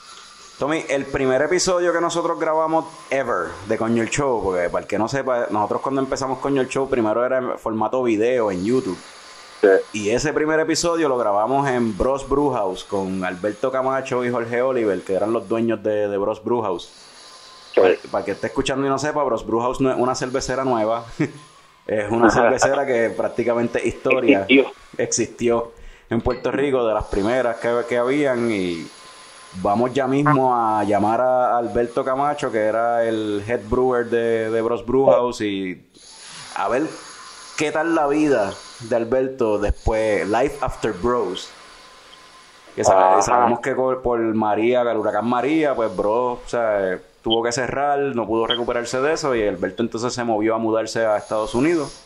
Tommy, 0.59 0.85
el 0.89 1.05
primer 1.07 1.41
episodio 1.41 1.93
que 1.93 2.01
nosotros 2.01 2.37
grabamos 2.41 2.87
ever 3.11 3.47
de 3.69 3.79
Coño 3.79 4.03
el 4.03 4.11
Show, 4.11 4.43
porque 4.43 4.69
para 4.69 4.83
el 4.83 4.89
que 4.89 4.99
no 4.99 5.07
sepa, 5.07 5.47
nosotros 5.51 5.81
cuando 5.83 6.01
empezamos 6.01 6.41
Coño 6.41 6.61
el 6.61 6.69
Show 6.69 6.91
primero 6.91 7.25
era 7.25 7.39
en 7.39 7.57
formato 7.61 8.03
video 8.03 8.51
en 8.51 8.65
YouTube. 8.65 8.99
Sí. 9.61 9.69
Y 9.93 10.11
ese 10.11 10.33
primer 10.33 10.59
episodio 10.59 11.09
lo 11.09 11.17
grabamos 11.17 11.69
en 11.69 11.97
Bros 11.97 12.29
Brewhouse 12.29 12.83
con 12.83 13.25
Alberto 13.25 13.71
Camacho 13.71 14.25
y 14.25 14.31
Jorge 14.33 14.61
Oliver, 14.61 15.01
que 15.03 15.15
eran 15.15 15.33
los 15.33 15.49
dueños 15.49 15.81
de, 15.81 16.09
de 16.09 16.19
Bros 16.19 16.43
Brewhouse. 16.43 16.91
Sí. 17.73 17.81
Para, 17.81 17.95
para 18.11 18.19
el 18.19 18.25
que 18.25 18.33
esté 18.33 18.49
escuchando 18.49 18.85
y 18.85 18.89
no 18.89 18.99
sepa, 18.99 19.23
Bros 19.23 19.47
Brewhouse 19.47 19.81
no 19.81 19.93
es 19.93 19.97
una 19.97 20.17
cervecera 20.17 20.65
nueva. 20.65 21.05
es 21.87 22.11
una 22.11 22.31
cervecera 22.31 22.85
que 22.85 23.11
prácticamente 23.11 23.87
historia 23.87 24.41
Existió. 24.41 24.73
existió 24.97 25.73
en 26.11 26.21
Puerto 26.21 26.51
Rico, 26.51 26.85
de 26.85 26.95
las 26.95 27.05
primeras 27.05 27.59
que, 27.59 27.71
que 27.89 27.97
habían. 27.97 28.51
Y 28.51 28.89
vamos 29.63 29.93
ya 29.93 30.07
mismo 30.07 30.55
a 30.55 30.85
llamar 30.85 31.21
a 31.21 31.57
Alberto 31.59 32.05
Camacho, 32.05 32.51
que 32.53 32.61
era 32.61 33.05
el 33.05 33.43
head 33.47 33.61
brewer 33.69 34.09
de, 34.09 34.51
de 34.51 34.61
Bros 34.63 34.85
Brewhouse, 34.87 35.41
y 35.41 35.87
a 36.57 36.69
ver 36.69 36.85
qué 37.57 37.71
tal 37.73 37.95
la 37.95 38.07
vida 38.07 38.53
de 38.81 38.97
Alberto 38.97 39.59
después, 39.59 40.29
Life 40.29 40.59
After 40.61 40.93
Bros. 40.93 41.51
Que 42.75 42.85
sabe- 42.85 43.23
sabemos 43.23 43.61
que 43.61 43.75
por, 43.75 44.21
María, 44.35 44.83
el 44.83 44.97
huracán 44.97 45.27
María, 45.29 45.75
pues 45.75 45.95
Bros, 45.97 46.39
o 46.45 46.49
sea, 46.49 46.99
tuvo 47.23 47.43
que 47.43 47.51
cerrar, 47.51 47.99
no 47.99 48.27
pudo 48.27 48.47
recuperarse 48.47 49.01
de 49.01 49.13
eso, 49.15 49.35
y 49.35 49.47
Alberto 49.47 49.83
entonces 49.83 50.13
se 50.13 50.23
movió 50.23 50.55
a 50.55 50.59
mudarse 50.59 51.05
a 51.05 51.17
Estados 51.17 51.55
Unidos. 51.57 52.05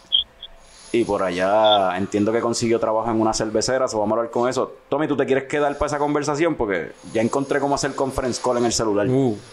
Y 0.93 1.05
por 1.05 1.23
allá 1.23 1.97
entiendo 1.97 2.33
que 2.33 2.41
consiguió 2.41 2.79
trabajo 2.79 3.11
en 3.11 3.19
una 3.19 3.33
cervecera, 3.33 3.89
so 3.89 3.99
vamos 3.99 4.17
a 4.17 4.19
hablar 4.19 4.31
con 4.31 4.49
eso. 4.49 4.75
Tommy, 4.91 5.09
¿tú 5.09 5.17
te 5.17 5.25
quieres 5.25 5.45
quedar 5.45 5.77
para 5.79 5.87
esa 5.87 5.99
conversación? 5.99 6.55
Porque 6.55 6.93
ya 7.15 7.23
encontré 7.23 7.61
cómo 7.61 7.75
hacer 7.75 7.95
conference 7.95 8.41
call 8.43 8.59
en 8.59 8.67
el 8.67 8.73
celular. 8.73 9.07
Uh, 9.09 9.37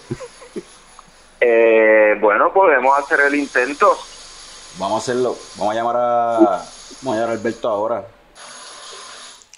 Eh, 1.41 2.17
bueno, 2.19 2.52
podemos 2.52 2.99
hacer 2.99 3.21
el 3.21 3.36
intento. 3.36 3.97
Vamos 4.78 4.95
a 4.95 4.97
hacerlo. 4.97 5.38
Vamos 5.58 5.73
a 5.73 5.75
llamar 5.78 5.95
a... 5.95 6.39
Vamos 7.02 7.15
a 7.15 7.19
llamar 7.21 7.30
a 7.30 7.32
Alberto 7.32 7.69
ahora. 7.69 8.06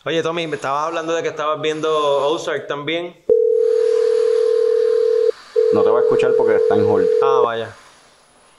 Oye, 0.06 0.22
Tommy, 0.22 0.46
me 0.46 0.58
estabas 0.58 0.86
hablando 0.88 1.16
de 1.16 1.24
que 1.24 1.30
estabas 1.30 1.60
viendo 1.60 1.90
Ozark 2.28 2.68
también. 2.68 3.16
No 5.74 5.82
te 5.82 5.90
va 5.90 6.00
a 6.00 6.02
escuchar 6.04 6.32
porque 6.38 6.58
está 6.58 6.76
en 6.76 6.86
hold. 6.86 7.08
Ah, 7.24 7.42
vaya. 7.44 7.76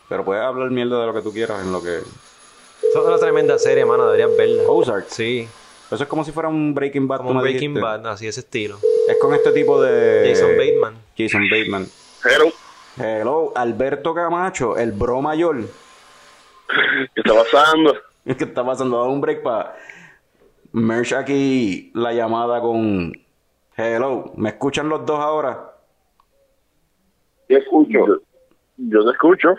Pero 0.08 0.24
puedes 0.24 0.42
hablar 0.42 0.70
mierda 0.70 1.00
de 1.00 1.06
lo 1.06 1.14
que 1.14 1.22
tú 1.22 1.32
quieras 1.32 1.60
en 1.62 1.72
lo 1.72 1.82
que... 1.82 2.00
Es 2.90 2.96
una 2.96 3.18
tremenda 3.18 3.58
serie, 3.58 3.84
mano. 3.84 4.06
Deberías 4.06 4.36
verla. 4.36 4.62
Ozark. 4.68 5.06
Sí, 5.08 5.48
Eso 5.90 6.02
es 6.02 6.08
como 6.08 6.24
si 6.24 6.32
fuera 6.32 6.48
un 6.48 6.74
Breaking 6.74 7.06
Bad. 7.08 7.18
como 7.18 7.30
un 7.30 7.40
Breaking 7.40 7.74
dijiste. 7.74 7.80
Bad, 7.80 8.06
así 8.06 8.26
ese 8.26 8.40
estilo. 8.40 8.78
Es 9.08 9.16
con 9.20 9.34
este 9.34 9.52
tipo 9.52 9.80
de... 9.80 10.30
Jason 10.30 10.56
Bateman. 10.56 10.94
Jason 11.16 11.42
Bateman. 11.50 11.86
Pero, 12.22 12.44
Hello, 12.98 13.52
Alberto 13.54 14.14
Camacho, 14.14 14.76
el 14.76 14.92
bro 14.92 15.22
mayor. 15.22 15.56
¿qué 17.14 17.20
está 17.20 17.34
pasando? 17.34 17.94
¿Qué 18.24 18.44
está 18.44 18.64
pasando? 18.64 18.98
Da 18.98 19.04
un 19.04 19.20
break 19.20 19.42
para 19.42 19.76
merge 20.72 21.14
aquí 21.14 21.90
la 21.94 22.12
llamada 22.12 22.60
con 22.60 23.12
Hello. 23.76 24.32
¿Me 24.36 24.50
escuchan 24.50 24.88
los 24.88 25.04
dos 25.06 25.18
ahora? 25.18 25.72
Yo 27.48 27.58
escucho. 27.58 27.98
Yo, 28.06 28.20
yo 28.76 29.04
te 29.04 29.10
escucho. 29.12 29.54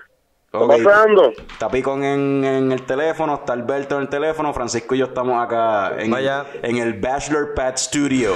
¿Qué 0.54 0.60
Ok. 0.60 0.72
está 0.74 0.84
pasando? 0.88 1.30
Está 1.32 1.68
Picón 1.70 2.04
en, 2.04 2.44
en 2.46 2.72
el 2.72 2.84
teléfono, 2.86 3.34
está 3.34 3.54
Alberto 3.54 3.96
en 3.96 4.02
el 4.04 4.10
teléfono, 4.10 4.54
Francisco 4.54 4.94
y 4.94 5.00
yo 5.00 5.06
estamos 5.06 5.44
acá 5.44 5.94
en, 5.98 6.12
Vaya. 6.12 6.46
en 6.62 6.78
el 6.78 6.94
Bachelor 6.94 7.56
Pad 7.56 7.76
Studio. 7.78 8.36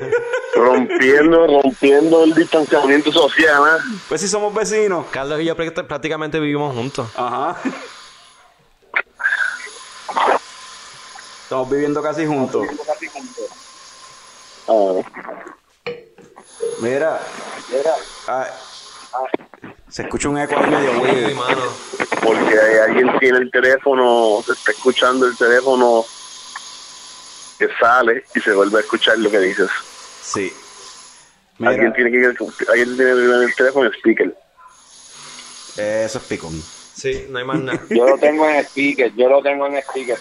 Rompiendo, 0.54 1.46
rompiendo 1.46 2.22
el 2.24 2.34
distanciamiento 2.34 3.10
social, 3.10 3.62
¿eh? 3.66 3.82
pues 4.10 4.20
si 4.20 4.28
somos 4.28 4.52
vecinos. 4.54 5.06
Carlos 5.10 5.40
y 5.40 5.46
yo 5.46 5.56
práct- 5.56 5.86
prácticamente 5.86 6.38
vivimos 6.38 6.74
juntos. 6.76 7.08
Ajá. 7.16 7.56
Estamos 11.44 11.70
viviendo 11.70 12.02
casi 12.02 12.26
juntos. 12.26 12.66
Ah, 14.68 14.92
Mira. 16.80 17.18
Ah, 18.28 18.46
se 19.88 20.02
escucha 20.02 20.28
un 20.28 20.38
eco 20.38 20.58
ahí 20.58 20.70
medio 20.70 21.00
weird. 21.00 21.34
mano. 21.34 21.62
Porque 22.22 22.58
alguien 22.86 23.18
tiene 23.18 23.38
el 23.38 23.50
teléfono, 23.50 24.42
se 24.44 24.52
está 24.52 24.72
escuchando 24.72 25.26
el 25.26 25.36
teléfono 25.36 26.04
que 27.58 27.68
sale 27.78 28.24
y 28.34 28.40
se 28.40 28.52
vuelve 28.52 28.78
a 28.78 28.80
escuchar 28.80 29.18
lo 29.18 29.30
que 29.30 29.38
dices. 29.38 29.70
Sí. 30.22 30.52
Alguien 31.60 31.92
tiene 31.92 32.10
que 32.10 32.26
alguien 32.26 32.96
tiene 32.96 33.14
que 33.14 33.44
el 33.44 33.54
teléfono 33.54 33.86
en 33.86 33.92
speaker. 33.92 34.36
eso 35.76 36.18
es 36.18 36.24
picón. 36.24 36.62
Sí, 36.94 37.26
no 37.28 37.38
hay 37.40 37.44
más 37.44 37.58
nada. 37.60 37.80
Yo 37.90 38.06
lo 38.06 38.16
tengo 38.18 38.48
en 38.48 38.64
speaker, 38.64 39.12
yo 39.16 39.28
lo 39.28 39.42
tengo 39.42 39.66
en 39.66 39.76
speaker. 39.78 40.16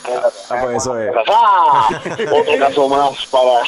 Ah, 0.50 0.58
pues 0.64 0.78
eso 0.78 0.98
es. 1.00 1.12
¡Ah! 1.28 2.02
Otro 2.32 2.60
caso 2.60 2.90
más 2.90 3.26
para 3.28 3.64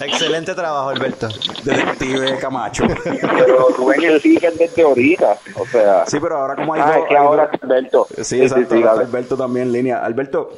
Excelente 0.00 0.54
trabajo, 0.54 0.88
Alberto. 0.90 1.28
Detective 1.64 2.38
Camacho. 2.38 2.84
Pero 3.04 3.66
tú 3.76 3.86
ven 3.86 4.02
el 4.02 4.16
speaker 4.16 4.52
desde 4.54 4.82
ahorita. 4.82 5.38
O 5.56 5.66
sea, 5.66 6.04
Sí, 6.06 6.18
pero 6.20 6.38
ahora 6.38 6.56
como 6.56 6.74
hay 6.74 6.80
ah, 6.82 6.86
dos- 6.88 6.96
es 6.96 7.04
que 7.08 7.16
ahora 7.16 7.46
dos- 7.52 7.62
Alberto. 7.62 8.06
Sí, 8.22 8.42
exacto. 8.42 8.74
sí, 8.74 8.82
dale. 8.82 9.00
Alberto 9.02 9.36
también 9.36 9.66
en 9.68 9.72
línea. 9.72 10.04
Alberto, 10.04 10.52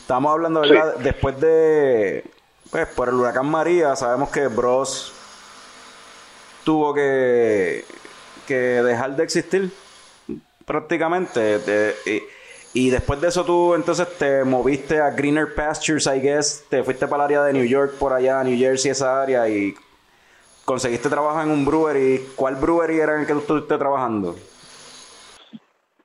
estamos 0.00 0.32
hablando, 0.32 0.60
¿verdad? 0.62 0.96
Después 0.96 1.40
de. 1.40 2.24
Pues 2.70 2.88
por 2.88 3.08
el 3.08 3.14
huracán 3.14 3.46
María, 3.46 3.94
sabemos 3.94 4.30
que 4.30 4.48
Bros 4.48 5.12
tuvo 6.64 6.92
que, 6.92 7.84
que 8.48 8.54
dejar 8.54 9.14
de 9.14 9.22
existir 9.22 9.70
prácticamente. 10.64 11.60
y, 12.74 12.90
después 12.90 13.20
de 13.20 13.28
eso 13.28 13.44
tú 13.44 13.74
entonces 13.74 14.08
te 14.18 14.44
moviste 14.44 15.00
a 15.00 15.10
Greener 15.10 15.54
Pastures, 15.54 16.06
I 16.06 16.20
guess. 16.20 16.66
Te 16.68 16.82
fuiste 16.82 17.06
para 17.06 17.24
el 17.24 17.26
área 17.26 17.44
de 17.44 17.52
New 17.52 17.64
York, 17.64 17.94
por 17.98 18.12
allá, 18.12 18.42
New 18.42 18.58
Jersey, 18.58 18.90
esa 18.90 19.22
área, 19.22 19.48
y 19.48 19.74
conseguiste 20.64 21.08
trabajo 21.08 21.40
en 21.42 21.50
un 21.50 21.64
brewery. 21.64 22.20
¿Cuál 22.36 22.56
brewery 22.56 22.98
era 22.98 23.14
en 23.14 23.20
el 23.20 23.26
que 23.26 23.32
tú 23.34 23.40
estuviste 23.40 23.78
trabajando? 23.78 24.34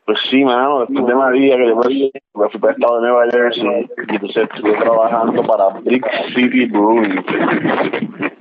Pues 0.09 0.21
sí, 0.27 0.43
mano, 0.43 0.79
después 0.79 1.05
de 1.05 1.13
María, 1.13 1.55
que 1.55 1.67
después 1.67 1.87
me 2.33 2.49
fui 2.49 2.59
para 2.59 2.73
el 2.73 2.81
estado 2.81 2.95
de 2.95 3.07
Nueva 3.07 3.25
Jersey 3.29 3.89
y 4.07 4.15
entonces 4.15 4.49
estuve 4.51 4.75
trabajando 4.77 5.43
para 5.43 5.69
Brick 5.81 6.03
City 6.33 6.65
Brewing. 6.65 7.23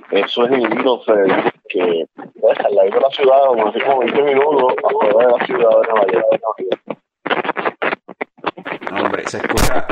Eso 0.09 0.45
es 0.45 0.51
en 0.51 0.61
Middlesex, 0.61 1.53
que 1.69 2.01
es 2.01 2.59
al 2.65 2.75
lado 2.75 2.89
de 2.89 2.99
la 2.99 3.09
ciudad, 3.11 3.37
como 3.47 3.67
así 3.67 3.79
como 3.81 3.99
20 3.99 4.21
minutos 4.23 4.73
afuera 4.83 5.25
de 5.27 5.31
la 5.37 5.45
ciudad 5.45 5.69
de 5.69 5.87
Nueva 5.87 6.05
York. 6.11 6.29
No, 8.91 9.03
hombre, 9.05 9.23
se 9.27 9.37
escucha. 9.37 9.87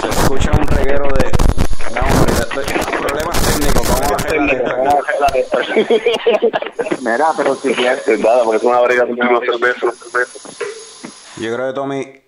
Se 0.00 0.08
escucha 0.08 0.50
un 0.52 0.66
reguero 0.66 1.04
de. 1.14 1.32
No, 1.94 2.00
hombre, 2.00 2.32
de- 2.34 2.40
de- 2.62 2.96
problemas 2.98 3.42
técnicos. 3.46 3.88
Vamos 3.88 4.10
a 4.10 4.14
arreglar. 4.14 4.98
Mira, 7.00 7.26
pero 7.36 7.54
si 7.54 7.74
quieres. 7.74 8.08
Es 8.08 8.20
nada, 8.20 8.42
porque 8.44 8.56
es 8.58 8.62
una 8.64 8.80
brega 8.80 9.04
de 9.04 9.12
una 9.12 9.38
cerveza, 9.40 9.78
una 9.86 9.92
cerveza. 9.92 10.48
Yo 11.36 11.54
creo 11.54 11.66
que 11.68 11.72
Tommy. 11.74 12.22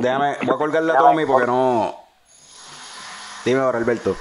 Déjame, 0.00 0.36
voy 0.42 0.54
a 0.54 0.58
colgarle 0.58 0.92
a 0.92 0.96
Tommy 0.96 1.24
porque 1.26 1.46
no. 1.46 1.94
Dime 3.44 3.60
ahora, 3.60 3.78
Alberto. 3.78 4.16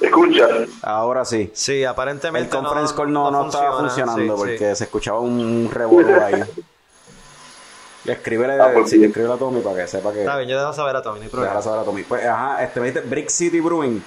Escucha, 0.00 0.48
Ahora 0.82 1.24
sí. 1.24 1.50
Sí, 1.52 1.84
aparentemente. 1.84 2.56
El 2.56 2.62
conference 2.62 2.94
call 2.94 3.12
no, 3.12 3.30
no, 3.30 3.46
estaba 3.46 3.78
funciona, 3.78 4.12
funcionando 4.12 4.36
sí, 4.36 4.38
porque 4.38 4.70
sí. 4.70 4.76
se 4.76 4.84
escuchaba 4.84 5.20
un 5.20 5.68
revuelo 5.72 6.24
ahí. 6.24 6.42
Escríbele, 8.04 8.54
Ah, 8.60 8.70
pues 8.72 8.90
sí, 8.90 9.04
escríbele 9.04 9.34
a 9.34 9.36
Tommy 9.36 9.60
para 9.60 9.76
que 9.76 9.86
sepa 9.88 10.12
que. 10.12 10.20
Está 10.20 10.36
bien, 10.38 10.48
yo 10.48 10.58
dejo 10.58 10.72
saber 10.72 10.96
a 10.96 11.02
Tommy, 11.02 11.18
no 11.18 11.24
hay 11.24 11.30
problema. 11.30 11.52
Déjala 11.54 11.62
saber 11.62 11.80
a 11.80 11.84
Tommy. 11.84 12.02
Pues, 12.04 12.24
ajá, 12.24 12.64
este 12.64 12.80
me 12.80 12.86
dice 12.86 13.00
Brick 13.02 13.28
City 13.28 13.60
Brewing. 13.60 14.02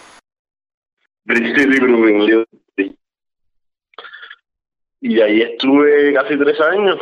Brick 1.26 1.56
City 1.56 1.80
Brewing. 1.80 2.46
Y 5.02 5.20
ahí 5.20 5.42
estuve 5.42 6.14
casi 6.14 6.38
tres 6.38 6.60
años. 6.62 6.98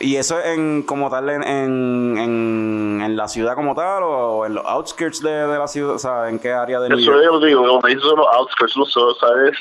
¿Y 0.00 0.16
eso 0.16 0.40
en 0.40 0.82
como 0.82 1.10
tal 1.10 1.28
en, 1.28 1.42
en, 1.42 2.18
en, 2.18 3.02
en 3.04 3.16
la 3.16 3.28
ciudad 3.28 3.54
como 3.54 3.74
tal 3.74 4.02
o 4.02 4.46
en 4.46 4.54
los 4.54 4.64
outskirts 4.64 5.22
de, 5.22 5.30
de 5.30 5.58
la 5.58 5.68
ciudad? 5.68 5.94
O 5.94 5.98
sea, 5.98 6.28
¿en 6.28 6.38
qué 6.38 6.52
área 6.52 6.80
de 6.80 6.88
New 6.88 6.98
Eso 6.98 7.12
York? 7.12 7.20
es 7.20 7.26
lo 7.26 7.40
que 7.40 7.46
digo, 7.46 7.78
te 7.80 7.88
dice 7.88 8.00
son 8.00 8.18
los 8.18 8.26
outskirts, 8.34 8.76
no 8.76 8.84
solo 8.86 9.14
sabes, 9.14 9.56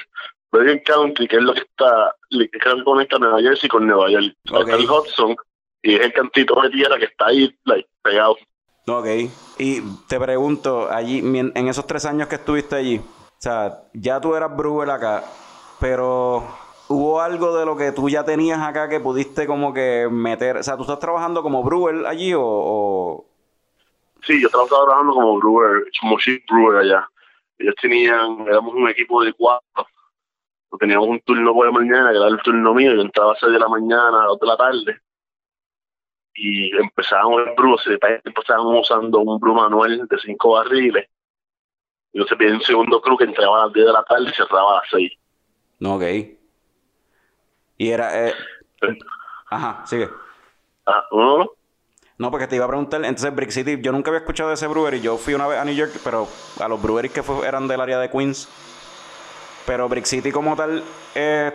Bergen 0.52 0.82
County, 0.86 1.28
que 1.28 1.36
es 1.36 1.42
lo 1.44 1.54
que 1.54 1.62
está, 1.62 2.16
que 2.30 2.38
es 2.38 2.66
lo 2.66 2.76
que 2.78 2.84
conecta 2.84 3.20
Nueva 3.20 3.40
Jersey 3.40 3.70
con 3.70 3.86
Nueva 3.88 4.10
York. 4.10 4.34
Ok. 4.52 4.62
Está 4.62 4.76
el 4.76 4.90
Hudson, 4.90 5.36
y 5.84 5.96
es 5.96 6.02
el 6.02 6.14
cantito 6.14 6.62
de 6.62 6.70
tierra 6.70 6.98
que 6.98 7.06
está 7.06 7.28
ahí, 7.28 7.56
like, 7.66 7.88
pegado. 8.02 8.36
Ok. 8.88 9.08
Y 9.60 9.82
te 10.08 10.20
pregunto, 10.20 10.90
allí, 10.90 11.20
en 11.20 11.68
esos 11.68 11.86
tres 11.86 12.06
años 12.06 12.28
que 12.28 12.36
estuviste 12.36 12.76
allí, 12.76 12.98
o 12.98 13.38
sea, 13.38 13.84
ya 13.94 14.20
tú 14.20 14.36
eras 14.36 14.56
brewer 14.56 14.90
acá, 14.90 15.24
pero 15.80 16.48
¿hubo 16.92 17.22
algo 17.22 17.56
de 17.58 17.66
lo 17.66 17.76
que 17.76 17.92
tú 17.92 18.10
ya 18.10 18.24
tenías 18.24 18.60
acá 18.60 18.90
que 18.90 19.00
pudiste 19.00 19.48
como 19.48 19.74
que 19.74 20.08
meter? 20.12 20.58
O 20.58 20.64
sea, 20.64 20.76
¿tú 20.76 20.84
estás 20.84 21.00
trabajando 21.00 21.42
como 21.44 21.64
brewer 21.64 22.06
allí 22.06 22.34
o...? 22.34 22.42
o- 22.44 23.26
Sí, 24.24 24.40
yo 24.40 24.48
estaba 24.48 24.66
trabajando 24.66 25.14
como 25.14 25.40
brewer, 25.40 25.86
como 26.00 26.20
chief 26.20 26.44
brewer 26.48 26.78
allá. 26.78 27.08
Ellos 27.58 27.74
tenían, 27.82 28.42
éramos 28.48 28.76
un 28.76 28.88
equipo 28.88 29.24
de 29.24 29.34
cuatro. 29.34 29.88
Teníamos 30.80 31.08
un 31.08 31.20
turno 31.22 31.54
por 31.54 31.66
la 31.66 31.72
mañana, 31.72 32.12
que 32.12 32.18
era 32.18 32.28
el 32.28 32.42
turno 32.42 32.74
mío, 32.74 32.94
yo 32.94 33.02
entraba 33.02 33.34
a 33.34 33.36
6 33.40 33.52
de 33.52 33.60
la 33.60 33.68
mañana, 33.68 34.24
a 34.24 34.28
2 34.28 34.40
de 34.40 34.48
la 34.48 34.58
tarde. 34.58 35.02
Y 36.34 36.76
empezábamos 36.78 37.42
el 37.48 37.56
brew, 37.56 37.78
se 37.80 38.00
empezábamos 38.24 38.82
usando 38.82 39.20
un 39.20 39.40
brew 39.40 39.54
manual 39.54 40.08
de 40.08 40.18
cinco 40.20 40.54
barriles. 40.54 41.08
Y 42.14 42.20
entonces 42.20 42.38
viene 42.38 42.56
un 42.56 42.62
segundo 42.62 43.02
crew 43.02 43.18
que 43.18 43.26
entraba 43.26 43.64
a 43.64 43.66
las 43.66 43.74
10 43.74 43.86
de 43.86 43.94
la 43.94 44.04
tarde 44.04 44.30
y 44.30 44.34
cerraba 44.34 44.72
a 44.72 44.76
las 44.76 44.90
6. 44.92 45.12
No, 45.80 45.96
ok. 45.96 46.04
Y 47.82 47.90
era... 47.90 48.28
eh, 48.28 48.34
Ajá, 49.50 49.82
sigue. 49.88 50.08
Ah, 50.86 51.04
¿no? 51.12 51.50
No, 52.20 52.30
porque 52.30 52.46
te 52.46 52.56
iba 52.56 52.66
a 52.66 52.68
preguntar, 52.68 53.04
entonces 53.04 53.34
Brick 53.34 53.50
City, 53.50 53.80
yo 53.82 53.92
nunca 53.92 54.12
había 54.12 54.20
escuchado 54.20 54.50
de 54.50 54.54
ese 54.54 54.68
brewery, 54.68 55.02
yo 55.02 55.18
fui 55.18 55.34
una 55.34 55.48
vez 55.48 55.58
a 55.58 55.66
New 55.66 55.74
York, 55.74 55.94
pero 56.04 56.28
a 56.60 56.68
los 56.68 56.80
breweries 56.80 57.12
que 57.12 57.24
fue, 57.24 57.48
eran 57.48 57.68
del 57.68 57.82
área 57.82 57.98
de 57.98 58.12
Queens. 58.12 58.48
Pero 59.66 59.90
Brick 59.90 60.06
City 60.06 60.32
como 60.32 60.56
tal, 60.56 60.84
es 61.16 61.54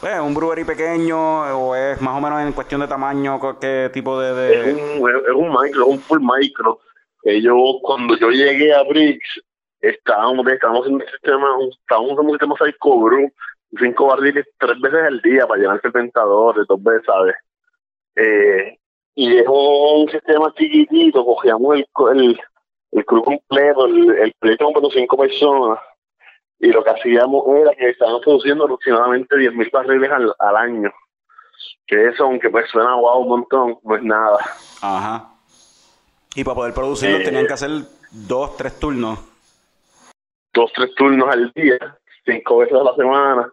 pues, 0.00 0.18
un 0.18 0.32
brewery 0.32 0.64
pequeño 0.64 1.42
o 1.58 1.76
es 1.76 2.00
más 2.00 2.16
o 2.16 2.22
menos 2.22 2.40
en 2.40 2.52
cuestión 2.52 2.80
de 2.80 2.88
tamaño, 2.88 3.38
qué 3.60 3.90
tipo 3.92 4.18
de... 4.18 4.70
Es 4.70 4.74
un, 4.74 5.10
es 5.10 5.34
un 5.34 5.50
micro, 5.50 5.82
es 5.82 5.88
un 5.88 6.00
full 6.00 6.20
micro. 6.22 6.80
Yo, 7.24 7.54
cuando 7.82 8.16
yo 8.16 8.30
llegué 8.30 8.72
a 8.72 8.82
Briggs, 8.82 9.42
estábamos, 9.82 10.46
estábamos 10.46 10.86
en 10.86 10.94
un 10.94 11.02
sistema, 11.02 11.48
estábamos 11.82 12.12
en 12.12 12.18
un 12.20 12.30
sistema 12.30 12.54
Psycho 12.58 12.98
Brew, 12.98 13.30
cinco 13.78 14.06
barriles 14.06 14.46
tres 14.58 14.80
veces 14.80 15.00
al 15.06 15.20
día 15.20 15.46
para 15.46 15.60
llenar 15.60 15.80
70 15.80 16.20
dos 16.22 16.54
veces, 16.82 17.02
¿sabes? 17.06 17.34
Eh, 18.16 18.78
y 19.14 19.36
es 19.36 19.46
un 19.48 20.08
sistema 20.10 20.52
chiquitito, 20.56 21.24
cogíamos 21.24 21.76
el, 21.76 21.86
el, 22.14 22.40
el 22.92 23.04
crew 23.04 23.22
completo, 23.22 23.86
el, 23.86 24.10
el 24.18 24.32
proyecto 24.38 24.64
completo 24.66 24.90
cinco 24.92 25.16
personas, 25.16 25.78
y 26.60 26.68
lo 26.68 26.82
que 26.82 26.90
hacíamos 26.90 27.44
era 27.56 27.72
que 27.74 27.90
estábamos 27.90 28.22
produciendo 28.22 28.64
aproximadamente 28.64 29.36
10.000 29.36 29.70
barriles 29.70 30.10
al, 30.10 30.34
al 30.38 30.56
año. 30.56 30.92
Que 31.86 32.06
eso, 32.08 32.24
aunque 32.24 32.50
pues 32.50 32.68
suena 32.70 32.94
guau 32.94 33.20
un 33.22 33.28
montón, 33.28 33.78
no 33.82 33.96
es 33.96 34.02
nada. 34.02 34.38
Ajá. 34.82 35.30
Y 36.34 36.44
para 36.44 36.54
poder 36.56 36.74
producirlo 36.74 37.18
Eh. 37.18 37.24
tenían 37.24 37.46
que 37.46 37.52
hacer 37.54 37.70
dos, 38.12 38.56
tres 38.56 38.78
turnos. 38.78 39.18
dos, 40.52 40.72
tres 40.74 40.94
turnos 40.94 41.28
al 41.32 41.50
día, 41.52 41.78
cinco 42.24 42.58
veces 42.58 42.74
a 42.78 42.84
la 42.84 42.94
semana. 42.94 43.52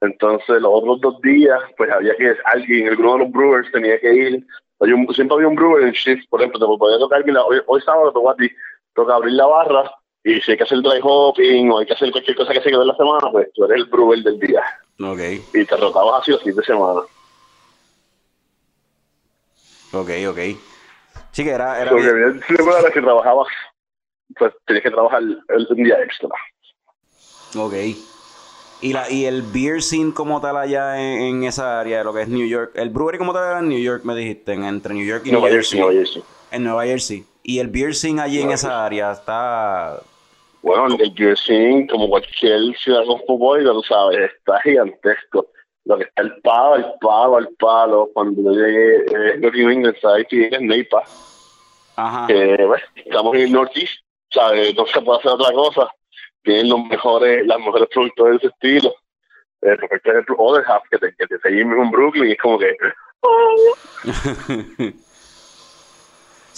Entonces, 0.00 0.62
los 0.62 0.72
otros 0.72 1.00
dos 1.00 1.20
días, 1.20 1.60
pues 1.76 1.90
había 1.90 2.16
que 2.16 2.34
alguien, 2.46 2.88
alguno 2.88 3.12
de 3.14 3.18
los 3.20 3.32
brewers 3.32 3.70
tenía 3.70 4.00
que 4.00 4.14
ir. 4.14 4.46
Oye, 4.78 4.94
siempre 5.14 5.34
había 5.34 5.48
un 5.48 5.56
brewer 5.56 5.84
en 5.84 5.92
shift, 5.92 6.26
por 6.30 6.40
ejemplo, 6.40 6.58
te 6.58 6.78
podía 6.78 6.98
tocar, 6.98 7.22
mira, 7.26 7.44
hoy, 7.44 7.60
hoy 7.66 7.82
sábado 7.82 8.10
toca 8.12 8.32
a 8.32 8.36
ti, 8.36 8.48
toca 8.94 9.14
abrir 9.14 9.34
la 9.34 9.46
barra 9.46 9.90
y 10.24 10.40
si 10.40 10.52
hay 10.52 10.56
que 10.56 10.62
hacer 10.64 10.80
dry 10.80 11.00
hopping 11.02 11.70
o 11.70 11.78
hay 11.78 11.86
que 11.86 11.92
hacer 11.92 12.10
cualquier 12.10 12.36
cosa 12.36 12.52
que 12.52 12.62
se 12.62 12.70
quede 12.70 12.80
en 12.80 12.86
la 12.88 12.96
semana, 12.96 13.30
pues 13.30 13.52
tú 13.54 13.64
eres 13.64 13.76
el 13.76 13.84
brewer 13.86 14.22
del 14.22 14.38
día 14.38 14.62
Ok, 14.98 15.20
y 15.52 15.66
te 15.66 15.76
rotabas 15.76 16.22
así 16.22 16.30
los 16.30 16.40
fines 16.40 16.56
de 16.56 16.64
semana. 16.64 17.00
ok, 19.92 20.10
ok. 20.28 20.38
Sí 21.32 21.44
que 21.44 21.50
era... 21.50 21.80
era 21.80 21.90
Porque 21.90 22.12
bien, 22.12 22.40
recuerdas 22.48 22.92
que 22.92 23.02
trabajabas, 23.02 23.48
pues 24.38 24.52
tenías 24.64 24.82
que 24.82 24.90
trabajar 24.90 25.22
el, 25.22 25.66
un 25.68 25.82
día 25.84 26.02
extra. 26.02 26.28
Ok. 27.56 27.74
Y, 28.82 28.92
la, 28.94 29.10
y 29.10 29.26
el 29.26 29.42
beer 29.42 29.82
scene 29.82 30.14
como 30.14 30.40
tal 30.40 30.56
allá 30.56 31.00
en, 31.00 31.20
en 31.20 31.44
esa 31.44 31.80
área, 31.80 32.02
lo 32.02 32.14
que 32.14 32.22
es 32.22 32.28
New 32.28 32.46
York. 32.46 32.72
El 32.74 32.88
brewery 32.90 33.18
como 33.18 33.32
tal 33.34 33.44
era 33.50 33.58
en 33.58 33.68
New 33.68 33.78
York, 33.78 34.04
me 34.04 34.14
dijiste, 34.14 34.52
en- 34.54 34.64
entre 34.64 34.94
New 34.94 35.04
York 35.04 35.22
y 35.26 35.32
Nueva 35.32 35.48
New 35.48 35.56
Jersey, 35.56 35.78
Jersey. 35.78 35.80
Nueva 35.80 36.04
Jersey. 36.06 36.22
En 36.52 36.64
Nueva 36.64 36.84
Jersey. 36.84 37.24
Y 37.42 37.58
el 37.58 37.68
beer 37.68 37.94
scene 37.94 38.20
allí 38.22 38.40
en 38.40 38.50
esa 38.50 38.84
área 38.84 39.12
está... 39.12 40.00
Bueno, 40.62 40.94
el 40.98 41.14
Jersey, 41.14 41.86
como 41.86 42.08
cualquier 42.08 42.76
ciudad 42.76 43.04
cosmopolita, 43.06 43.72
tú 43.72 43.82
sabes, 43.82 44.30
está 44.30 44.60
gigantesco. 44.60 45.46
Lo 45.86 45.96
que 45.96 46.04
está 46.04 46.20
el 46.22 46.36
palo, 46.42 46.76
el 46.76 46.84
palo, 47.00 47.38
el 47.38 47.48
palo. 47.58 48.10
Cuando 48.12 48.42
yo 48.42 48.60
llegué, 48.60 48.96
eh, 48.96 49.38
lo 49.38 49.50
que. 49.50 50.26
Que 50.28 50.46
es 50.54 50.60
Neipa. 50.60 51.02
Ajá. 51.96 52.26
Que, 52.26 52.64
bueno, 52.66 52.84
estamos 52.94 53.34
en 53.36 53.40
el 53.40 53.52
Northeast, 53.52 54.02
¿sabes? 54.30 54.74
No 54.76 54.84
se 54.86 55.00
puede 55.00 55.18
hacer 55.20 55.30
otra 55.32 55.52
cosa. 55.54 55.88
Tienen 56.42 56.68
los 56.70 56.84
mejores, 56.84 57.46
las 57.46 57.58
mejores 57.58 57.88
productores 57.92 58.40
de 58.40 58.46
ese 58.48 58.54
estilo. 58.54 58.94
Eh, 59.62 59.76
respecto 59.76 60.10
al 60.10 60.24
Other 60.38 60.64
Half, 60.66 60.84
que 60.90 60.98
te, 60.98 61.14
que 61.14 61.26
te 61.26 61.38
seguimos 61.40 61.76
en 61.78 61.90
Brooklyn, 61.90 62.30
es 62.30 62.38
como 62.38 62.58
que. 62.58 62.76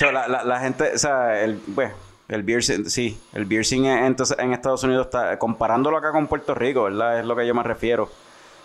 oh, 0.07 0.13
la, 0.13 0.29
la, 0.29 0.45
la 0.45 0.61
gente, 0.61 0.93
o 0.95 0.99
sea, 0.99 1.43
el, 1.43 1.57
pues, 1.75 1.93
el 2.29 2.43
beer 2.43 2.63
sí, 2.63 3.19
el 3.35 3.45
beer 3.45 3.65
entonces, 3.73 4.39
en 4.39 4.53
Estados 4.53 4.83
Unidos 4.85 5.07
está, 5.07 5.39
comparándolo 5.39 5.97
acá 5.99 6.13
con 6.13 6.27
Puerto 6.29 6.55
Rico, 6.55 6.85
¿verdad? 6.85 7.21
Es 7.21 7.27
lo 7.27 7.37
que 7.37 7.47
yo 7.47 7.55
me 7.55 7.63
refiero. 7.63 8.09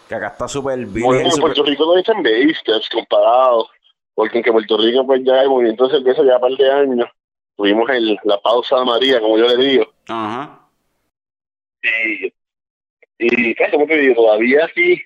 Que 0.07 0.15
acá 0.15 0.27
está 0.27 0.47
súper 0.47 0.77
Bueno, 0.85 1.09
virgen, 1.09 1.25
en 1.25 1.31
súper- 1.31 1.41
Puerto 1.41 1.63
Rico 1.63 1.85
no 1.85 1.95
dicen 1.95 2.23
bastards 2.23 2.89
comparado, 2.89 3.67
porque 4.13 4.37
en 4.37 4.43
que 4.43 4.51
Puerto 4.53 4.77
Rico 4.77 5.05
pues 5.05 5.21
ya 5.25 5.41
el 5.41 5.49
movimiento 5.49 5.87
de 5.87 5.97
cerveza 5.97 6.23
ya 6.23 6.35
un 6.35 6.41
par 6.41 6.51
de 6.51 6.71
años, 6.71 7.09
tuvimos 7.57 7.89
el, 7.89 8.17
la 8.23 8.39
pausa 8.39 8.77
de 8.77 8.85
María, 8.85 9.19
como 9.19 9.37
yo 9.37 9.47
le 9.47 9.57
digo, 9.57 9.85
Ajá. 10.07 10.61
Y, 12.05 12.33
y 13.19 13.55
¿qué? 13.55 13.71
como 13.71 13.85
te 13.87 13.97
digo, 13.97 14.15
todavía 14.15 14.65
aquí 14.65 15.01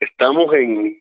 estamos 0.00 0.52
en 0.54 1.00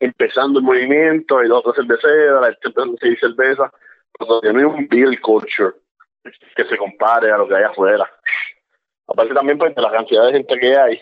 empezando 0.00 0.60
el 0.60 0.64
movimiento, 0.64 1.38
hay 1.38 1.48
dos 1.48 1.64
cerveceras, 1.74 2.40
la 2.40 2.46
gente 2.48 2.68
empezando 2.68 2.96
a 2.96 3.20
cerveza, 3.20 3.72
todavía 4.18 4.52
no 4.52 4.58
hay 4.58 4.64
un 4.64 4.88
beer 4.88 5.20
culture 5.20 5.74
que 6.54 6.64
se 6.64 6.76
compare 6.76 7.30
a 7.30 7.38
lo 7.38 7.48
que 7.48 7.56
hay 7.56 7.64
afuera. 7.64 8.08
Aparte 9.06 9.34
también 9.34 9.58
pues 9.58 9.74
de 9.74 9.82
la 9.82 9.90
cantidad 9.90 10.26
de 10.26 10.32
gente 10.32 10.58
que 10.58 10.76
hay, 10.76 11.00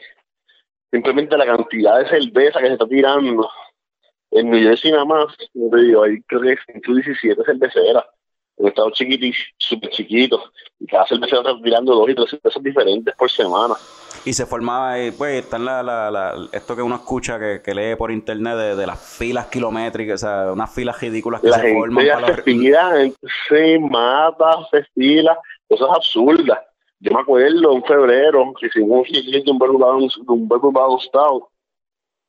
simplemente 0.90 1.36
la 1.36 1.46
cantidad 1.46 1.98
de 1.98 2.08
cerveza 2.08 2.60
que 2.60 2.66
se 2.68 2.72
está 2.74 2.86
tirando 2.86 3.50
en 4.30 4.50
New 4.50 4.62
Jersey 4.62 4.92
nada 4.92 5.04
más, 5.04 5.36
como 5.52 5.70
te 5.70 5.82
digo, 5.82 6.02
hay 6.04 6.20
creo 6.22 6.42
que 6.42 6.56
117 6.72 7.42
cerveceras, 7.44 8.04
en 8.58 8.68
estados 8.68 8.92
chiquitis, 8.94 9.36
súper 9.58 9.90
chiquitos, 9.90 10.40
y 10.80 10.86
cada 10.86 11.06
cervecera 11.06 11.40
está 11.42 11.62
tirando 11.62 11.94
dos 11.94 12.08
y 12.08 12.14
tres 12.14 12.30
cervezas 12.30 12.62
diferentes 12.62 13.14
por 13.14 13.30
semana. 13.30 13.74
Y 14.24 14.32
se 14.32 14.46
formaba, 14.46 14.94
pues, 15.16 15.44
están 15.44 15.64
la, 15.64 15.82
la, 15.82 16.10
la, 16.10 16.48
esto 16.52 16.74
que 16.74 16.82
uno 16.82 16.96
escucha, 16.96 17.38
que, 17.38 17.60
que 17.62 17.74
lee 17.74 17.94
por 17.96 18.10
internet 18.10 18.56
de, 18.56 18.76
de 18.76 18.86
las 18.86 18.98
filas 19.18 19.46
kilométricas, 19.46 20.22
o 20.22 20.26
sea, 20.26 20.52
unas 20.52 20.74
filas 20.74 21.00
ridículas 21.00 21.40
que 21.42 21.48
La 21.48 21.58
se 21.58 21.72
forman 21.74 22.06
para 22.06 22.36
se 22.36 22.42
fila, 22.42 22.82
la 22.92 22.98
gente 22.98 23.18
se 23.48 23.78
mata, 23.78 24.58
se 24.70 24.84
fila, 24.94 25.38
cosas 25.68 25.88
absurdas. 25.94 26.58
Yo 26.98 27.12
me 27.12 27.20
acuerdo 27.20 27.72
en 27.74 27.84
febrero 27.84 28.52
que 28.58 28.66
hicimos 28.66 29.06
un 29.08 29.44
de 29.44 29.50
un 29.50 29.58
Bounce- 29.58 30.18
de 30.24 30.32
un 30.32 30.48
Bourbon 30.48 30.72
Bounce 30.72 31.06
Stout. 31.08 31.44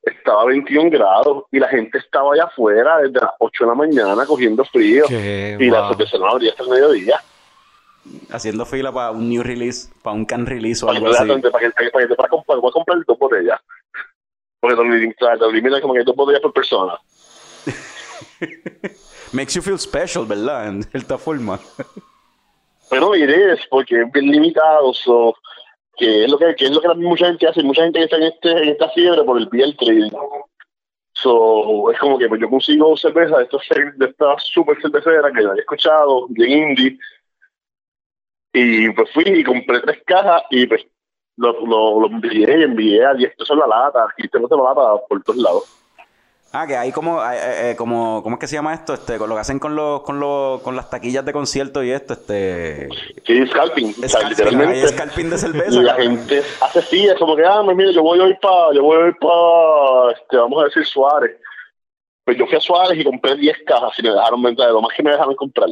Estaba 0.07 0.43
a 0.43 0.45
21 0.45 0.89
grados 0.89 1.43
y 1.51 1.59
la 1.59 1.67
gente 1.67 1.97
estaba 1.97 2.33
allá 2.33 2.45
afuera 2.45 2.97
desde 2.99 3.19
las 3.19 3.31
8 3.39 3.63
de 3.63 3.69
la 3.69 3.75
mañana 3.75 4.25
cogiendo 4.25 4.63
frío. 4.65 5.05
Qué 5.07 5.57
y 5.59 5.69
la 5.69 5.81
wow. 5.81 5.89
cerveza 5.89 6.17
no 6.17 6.27
abría 6.27 6.51
hasta 6.51 6.63
el 6.63 6.69
mediodía. 6.69 7.21
Haciendo 8.31 8.65
fila 8.65 8.91
para 8.91 9.11
un 9.11 9.27
new 9.27 9.43
release, 9.43 9.89
para 10.01 10.15
un 10.15 10.25
can 10.25 10.45
release 10.45 10.83
o 10.83 10.87
Para 10.87 10.99
algo 10.99 11.09
así. 11.09 11.27
para 11.51 11.71
que, 11.71 12.15
para 12.15 12.29
comprar, 12.29 12.59
voy 12.59 12.69
a 12.69 12.71
comprar 12.71 12.97
dos 13.05 13.19
botellas. 13.19 13.59
Porque 14.59 14.75
los 14.75 15.53
limitan 15.53 15.81
como 15.81 15.93
que 15.93 15.99
hay 15.99 16.05
dos 16.05 16.15
botellas 16.15 16.41
por 16.41 16.53
persona. 16.53 16.93
Makes 19.33 19.55
you 19.55 19.61
feel 19.61 19.77
special, 19.77 20.25
¿verdad? 20.25 20.67
En 20.67 20.83
cierta 20.83 21.17
forma. 21.17 21.59
Pero 22.89 23.13
es 23.13 23.59
porque 23.69 24.01
es 24.01 24.11
bien 24.11 24.31
limitado, 24.31 24.93
so, 24.93 25.35
que 25.97 26.25
es 26.25 26.31
lo 26.31 26.37
que, 26.37 26.55
es 26.57 26.71
lo 26.71 26.81
que 26.81 26.87
mucha 26.95 27.27
gente 27.27 27.47
hace, 27.47 27.63
mucha 27.63 27.83
gente 27.83 28.03
está 28.03 28.17
en 28.17 28.23
este, 28.23 28.51
en 28.51 28.69
esta 28.69 28.89
fiebre 28.89 29.23
por 29.23 29.37
el 29.37 29.47
beer 29.47 29.75
trading. 29.77 30.11
So, 31.13 31.91
es 31.91 31.99
como 31.99 32.19
que 32.19 32.29
pues, 32.29 32.39
yo 32.39 32.49
consigo 32.49 32.95
cerveza 32.95 33.37
de 33.37 33.43
estas 33.45 33.61
de 33.95 34.05
estas 34.05 34.43
super 34.43 34.79
cerveceras 34.79 35.31
que 35.33 35.41
yo 35.41 35.49
había 35.49 35.61
escuchado, 35.61 36.27
bien 36.29 36.69
indie, 36.69 36.99
y 38.53 38.89
pues 38.91 39.11
fui 39.11 39.23
y 39.25 39.43
compré 39.43 39.81
tres 39.81 40.03
cajas 40.05 40.43
y 40.51 40.65
pues 40.67 40.85
lo, 41.37 41.65
lo, 41.65 41.99
lo 42.01 42.07
envié 42.07 42.63
envié 42.63 43.05
a 43.05 43.13
10 43.13 43.35
pesos 43.35 43.57
la 43.57 43.67
lata, 43.67 44.07
15 44.17 44.39
pesos 44.39 44.57
la 44.57 44.63
lata 44.63 45.05
por 45.07 45.23
todos 45.23 45.39
lados. 45.39 45.76
Ah, 46.59 46.65
que 46.65 46.75
hay 46.75 46.91
como, 46.91 47.21
eh, 47.23 47.71
eh, 47.71 47.75
como, 47.75 48.23
¿cómo 48.23 48.35
es 48.35 48.39
que 48.39 48.47
se 48.47 48.55
llama 48.55 48.73
esto? 48.73 48.93
Este, 48.95 49.17
con 49.19 49.29
lo 49.29 49.35
que 49.35 49.41
hacen 49.41 49.59
con 49.59 49.75
los, 49.75 50.01
con 50.01 50.19
los, 50.19 50.59
con 50.61 50.75
las 50.75 50.89
taquillas 50.89 51.23
de 51.23 51.31
concierto 51.33 51.83
y 51.83 51.91
esto, 51.91 52.13
este, 52.13 52.87
Sí, 53.25 53.45
scalping, 53.47 53.89
o 53.91 54.09
sea, 54.09 54.09
scalping, 54.09 54.25
hay 54.25 54.29
literalmente. 54.29 54.87
scalping 54.87 55.29
de 55.29 55.35
Y 55.35 55.39
cerveza. 55.39 55.81
la 55.81 55.95
cabrón. 55.95 56.17
gente 56.17 56.41
hace 56.61 56.79
así, 56.79 57.05
es 57.05 57.15
como 57.19 57.35
que, 57.35 57.45
ah, 57.45 57.61
pues 57.63 57.77
mira, 57.77 57.91
yo 57.91 58.01
voy 58.01 58.19
hoy 58.19 58.35
para, 58.41 58.73
yo 58.73 58.81
voy 58.81 58.97
hoy 58.97 59.13
para, 59.21 60.13
este, 60.19 60.37
vamos 60.37 60.61
a 60.61 60.65
decir 60.65 60.85
Suárez. 60.85 61.37
Pues 62.25 62.37
yo 62.37 62.47
fui 62.47 62.57
a 62.57 62.61
Suárez 62.61 62.97
y 62.99 63.03
compré 63.03 63.35
10 63.35 63.57
cajas 63.65 63.91
y 63.99 64.03
me 64.03 64.09
dejaron 64.09 64.41
vender, 64.41 64.69
lo 64.71 64.81
más 64.81 64.95
que 64.95 65.03
me 65.03 65.11
dejaron 65.11 65.35
comprar. 65.35 65.69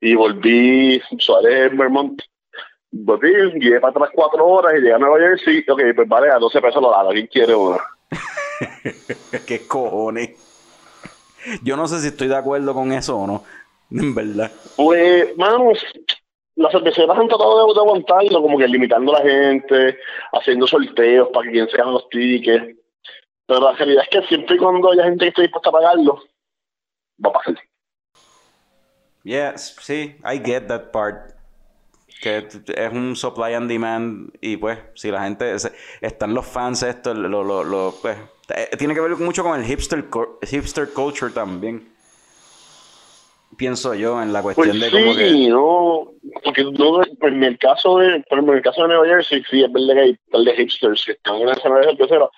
Y 0.00 0.14
volví, 0.14 1.00
Suárez 1.18 1.72
en 1.72 1.78
Vermont, 1.78 2.22
volví, 2.92 3.32
llegué 3.58 3.80
para 3.80 3.90
atrás 3.90 4.10
cuatro 4.14 4.46
horas 4.46 4.74
y 4.76 4.80
llegué 4.82 4.92
a 4.94 4.98
Nueva 4.98 5.18
Jersey, 5.18 5.64
ok, 5.68 5.80
pues 5.96 6.08
vale, 6.08 6.30
a 6.30 6.38
12 6.38 6.60
pesos 6.60 6.82
lo 6.82 6.90
lado, 6.90 7.10
¿quién 7.10 7.26
quiere 7.26 7.54
una? 7.54 7.78
¿Qué 9.46 9.66
cojones? 9.66 10.30
Yo 11.62 11.76
no 11.76 11.86
sé 11.86 12.00
si 12.00 12.08
estoy 12.08 12.28
de 12.28 12.36
acuerdo 12.36 12.74
con 12.74 12.92
eso 12.92 13.16
o 13.16 13.26
no, 13.26 13.44
en 13.90 14.14
verdad. 14.14 14.50
Pues, 14.76 15.36
manos, 15.36 15.78
las 16.56 16.72
cerveceras 16.72 17.16
han 17.16 17.28
tratado 17.28 17.68
de, 17.68 17.74
de 17.74 17.80
aguantarlo, 17.80 18.42
como 18.42 18.58
que 18.58 18.66
limitando 18.66 19.14
a 19.14 19.22
la 19.22 19.30
gente, 19.30 19.98
haciendo 20.32 20.66
sorteos 20.66 21.28
para 21.32 21.46
que 21.46 21.52
quien 21.52 21.68
se 21.68 21.78
los 21.78 22.08
tickets. 22.08 22.76
Pero 23.46 23.60
la 23.60 23.72
realidad 23.72 24.04
es 24.04 24.08
que 24.10 24.28
siempre 24.28 24.56
y 24.56 24.58
cuando 24.58 24.90
haya 24.90 25.04
gente 25.04 25.24
que 25.24 25.28
esté 25.28 25.42
dispuesta 25.42 25.70
a 25.70 25.72
pagarlo, 25.72 26.20
va 27.24 27.30
a 27.30 27.32
pasar. 27.32 27.54
Yes, 29.22 29.76
sí, 29.80 30.16
I 30.24 30.38
get 30.44 30.66
that 30.66 30.90
part. 30.90 31.37
Que 32.20 32.38
es 32.76 32.92
un 32.92 33.14
supply 33.16 33.54
and 33.54 33.70
demand 33.70 34.32
y 34.40 34.56
pues 34.56 34.78
si 34.94 35.10
la 35.10 35.22
gente 35.22 35.56
se- 35.58 35.72
están 36.00 36.34
los 36.34 36.46
fans 36.46 36.82
esto 36.82 37.14
lo, 37.14 37.44
lo, 37.44 37.62
lo, 37.64 37.94
pues 38.02 38.18
eh, 38.54 38.70
tiene 38.76 38.94
que 38.94 39.00
ver 39.00 39.16
mucho 39.16 39.42
con 39.44 39.58
el 39.60 39.64
hipster 39.66 40.06
hipster 40.42 40.92
culture 40.92 41.32
también. 41.32 41.88
Pienso 43.56 43.94
yo 43.94 44.22
en 44.22 44.32
la 44.32 44.42
Pues 44.54 44.70
cuestión 44.70 44.78
de 44.80 44.90
como 44.90 45.14
que 45.14 45.34
sí, 45.34 45.48
no, 45.48 46.12
porque 46.42 46.64
no, 46.64 47.00
pues 47.20 47.32
en 47.32 47.44
el 47.44 47.58
caso 47.58 47.98
de, 47.98 48.20
por 48.28 48.38
en 48.40 48.48
el 48.48 48.62
caso 48.62 48.82
de 48.82 48.88
Nueva 48.88 49.06
Jersey, 49.06 49.42
sí, 49.48 49.62
es 49.62 49.72
verdad 49.72 49.94
que 49.94 50.00
hay 50.00 50.16
tal 50.30 50.44
de 50.44 50.56
hipsters 50.56 51.04
que 51.04 51.12
están 51.12 51.36
en 51.36 51.46
la 51.46 51.52
escena 51.52 51.78
de 51.78 51.84
cervecera, 51.84 52.28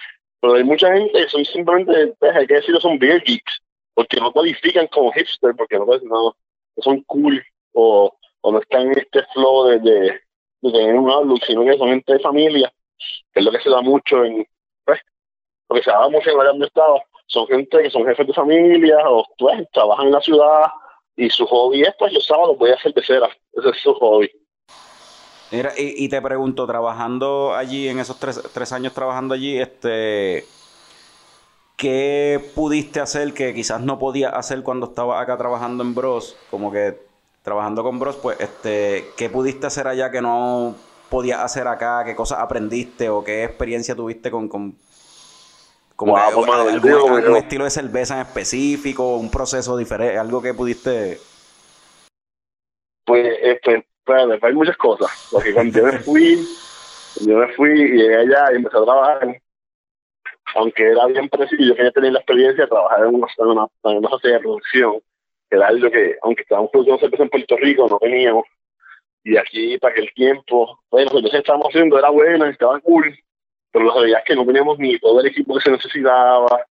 pero 0.40 0.55
hay 0.55 0.64
mucha 0.64 0.93
gente 0.93 1.12
que 1.12 1.29
son 1.29 1.45
simplemente, 1.45 2.14
pues, 2.19 2.37
hay 2.37 2.47
que 2.47 2.55
decirlo, 2.55 2.81
son 2.81 2.99
beer 2.99 3.23
geeks, 3.25 3.61
porque 3.95 4.19
no 4.19 4.33
cualifican 4.33 4.87
como 4.88 5.12
hipster, 5.12 5.55
porque 5.57 5.79
no, 5.79 5.87
pues, 5.87 6.03
no, 6.03 6.25
no 6.77 6.83
son 6.83 7.03
cool, 7.05 7.43
o, 7.73 8.14
o 8.42 8.53
no 8.53 8.61
están 8.61 8.83
en 8.83 8.98
este 8.98 9.22
flow 9.33 9.68
de, 9.68 9.79
de, 9.81 10.20
tener 10.62 10.94
un 10.94 11.11
outlook, 11.11 11.42
sino 11.46 11.64
que 11.64 11.76
son 11.76 11.88
gente 11.88 12.12
de 12.12 12.20
familia, 12.20 12.72
que 13.33 13.40
es 13.40 13.44
lo 13.44 13.50
que 13.50 13.61
se 13.61 13.70
da 13.70 13.81
mucho 13.81 14.24
en, 14.24 14.46
pues, 14.85 15.00
lo 15.68 15.76
que 15.76 15.83
se 15.83 15.90
da 15.90 16.09
mucho 16.09 16.31
en 16.31 16.37
donde 16.37 16.66
estaba, 16.66 17.00
son 17.26 17.46
gente 17.46 17.83
que 17.83 17.90
son 17.90 18.05
jefes 18.05 18.26
de 18.26 18.33
familia, 18.33 18.98
o 19.07 19.24
pues, 19.38 19.68
trabajan 19.72 20.07
en 20.07 20.12
la 20.12 20.20
ciudad, 20.20 20.62
y 21.16 21.29
su 21.31 21.46
hobby 21.46 21.83
es, 21.83 21.94
pues, 21.98 22.12
los 22.12 22.26
sábados 22.26 22.57
voy 22.59 22.70
a 22.70 22.74
hacer 22.74 22.92
cervecera. 22.92 23.29
Ese 23.53 23.68
es 23.68 23.76
su 23.83 23.92
hobby. 23.94 24.31
Mira, 25.53 25.72
y, 25.76 26.09
te 26.09 26.22
pregunto, 26.22 26.66
trabajando 26.66 27.55
allí, 27.55 27.88
en 27.88 27.98
esos 27.98 28.18
tres, 28.20 28.40
tres 28.55 28.72
años 28.72 28.94
trabajando 28.94 29.35
allí, 29.35 29.59
este, 29.59 30.44
¿qué 31.76 32.40
pudiste 32.55 33.00
hacer 33.00 33.35
que 33.35 33.53
quizás 33.53 33.81
no 33.81 33.98
podías 33.98 34.33
hacer 34.33 34.62
cuando 34.62 34.87
estabas 34.87 35.20
acá 35.20 35.37
trabajando 35.37 35.83
en 35.83 35.94
Bros? 35.94 36.37
Como 36.50 36.70
que 36.70 37.10
trabajando 37.42 37.83
con 37.83 37.98
Bros, 37.98 38.16
pues, 38.16 38.38
este, 38.40 39.07
¿qué 39.16 39.31
pudiste 39.31 39.66
hacer 39.66 39.87
allá 39.87 40.11
que 40.11 40.20
no 40.20 40.74
podías 41.09 41.40
hacer 41.40 41.66
acá? 41.66 42.05
¿Qué 42.05 42.14
cosas 42.14 42.38
aprendiste 42.40 43.09
o 43.09 43.24
qué 43.24 43.44
experiencia 43.44 43.94
tuviste 43.94 44.31
con, 44.31 44.48
con 44.48 44.76
como 46.00 46.14
que, 46.14 46.22
pues, 46.35 46.48
algún, 46.48 47.37
estilo 47.37 47.64
de 47.64 47.70
cerveza 47.70 48.14
en 48.14 48.20
específico, 48.22 49.16
un 49.16 49.31
proceso 49.31 49.76
diferente, 49.76 50.16
algo 50.16 50.40
que 50.40 50.55
pudiste... 50.55 51.18
Pues, 53.05 53.26
eh, 53.42 53.61
pues, 53.62 53.85
pues, 54.03 54.42
hay 54.42 54.55
muchas 54.55 54.79
cosas. 54.79 55.29
Porque 55.31 55.53
cuando 55.53 55.79
yo 55.79 55.85
me 55.85 55.98
fui, 55.98 56.42
yo 57.20 57.37
me 57.37 57.53
fui 57.53 57.70
y 57.70 57.98
llegué 57.98 58.16
allá 58.16 58.50
y 58.50 58.57
empecé 58.57 58.79
a 58.79 58.85
trabajar. 58.85 59.42
Aunque 60.55 60.90
era 60.90 61.07
bien 61.07 61.29
preciso, 61.29 61.62
yo 61.62 61.76
quería 61.76 61.92
tener 61.92 62.12
la 62.12 62.20
experiencia 62.20 62.64
de 62.64 62.70
trabajar 62.70 63.01
en 63.01 63.14
una, 63.16 63.26
en 63.36 63.47
una, 63.47 63.66
en 63.84 63.99
una 63.99 64.09
sociedad 64.09 64.36
de 64.36 64.43
producción. 64.43 65.03
Era 65.51 65.66
algo 65.66 65.90
que, 65.90 66.16
aunque 66.22 66.42
estábamos 66.42 66.70
produciendo 66.70 67.01
cerveza 67.01 67.24
en 67.24 67.30
Puerto 67.30 67.57
Rico, 67.57 67.88
no 67.88 67.98
teníamos. 67.98 68.44
Y 69.24 69.36
aquí, 69.36 69.76
para 69.78 69.92
aquel 69.92 70.12
tiempo, 70.14 70.80
bueno, 70.90 71.11
cerveza 71.11 71.32
que 71.32 71.38
estábamos 71.38 71.68
haciendo 71.68 71.98
era 71.98 72.11
buena, 72.11 72.48
estaba 72.48 72.78
cool. 72.80 73.18
Pero 73.72 73.84
la 73.84 73.94
realidad 73.94 74.20
es 74.20 74.24
que 74.24 74.36
no 74.36 74.46
teníamos 74.46 74.78
ni 74.78 74.98
todo 74.98 75.20
el 75.20 75.26
equipo 75.26 75.55
que 75.55 75.61
se 75.61 75.70
necesitaba, 75.70 76.64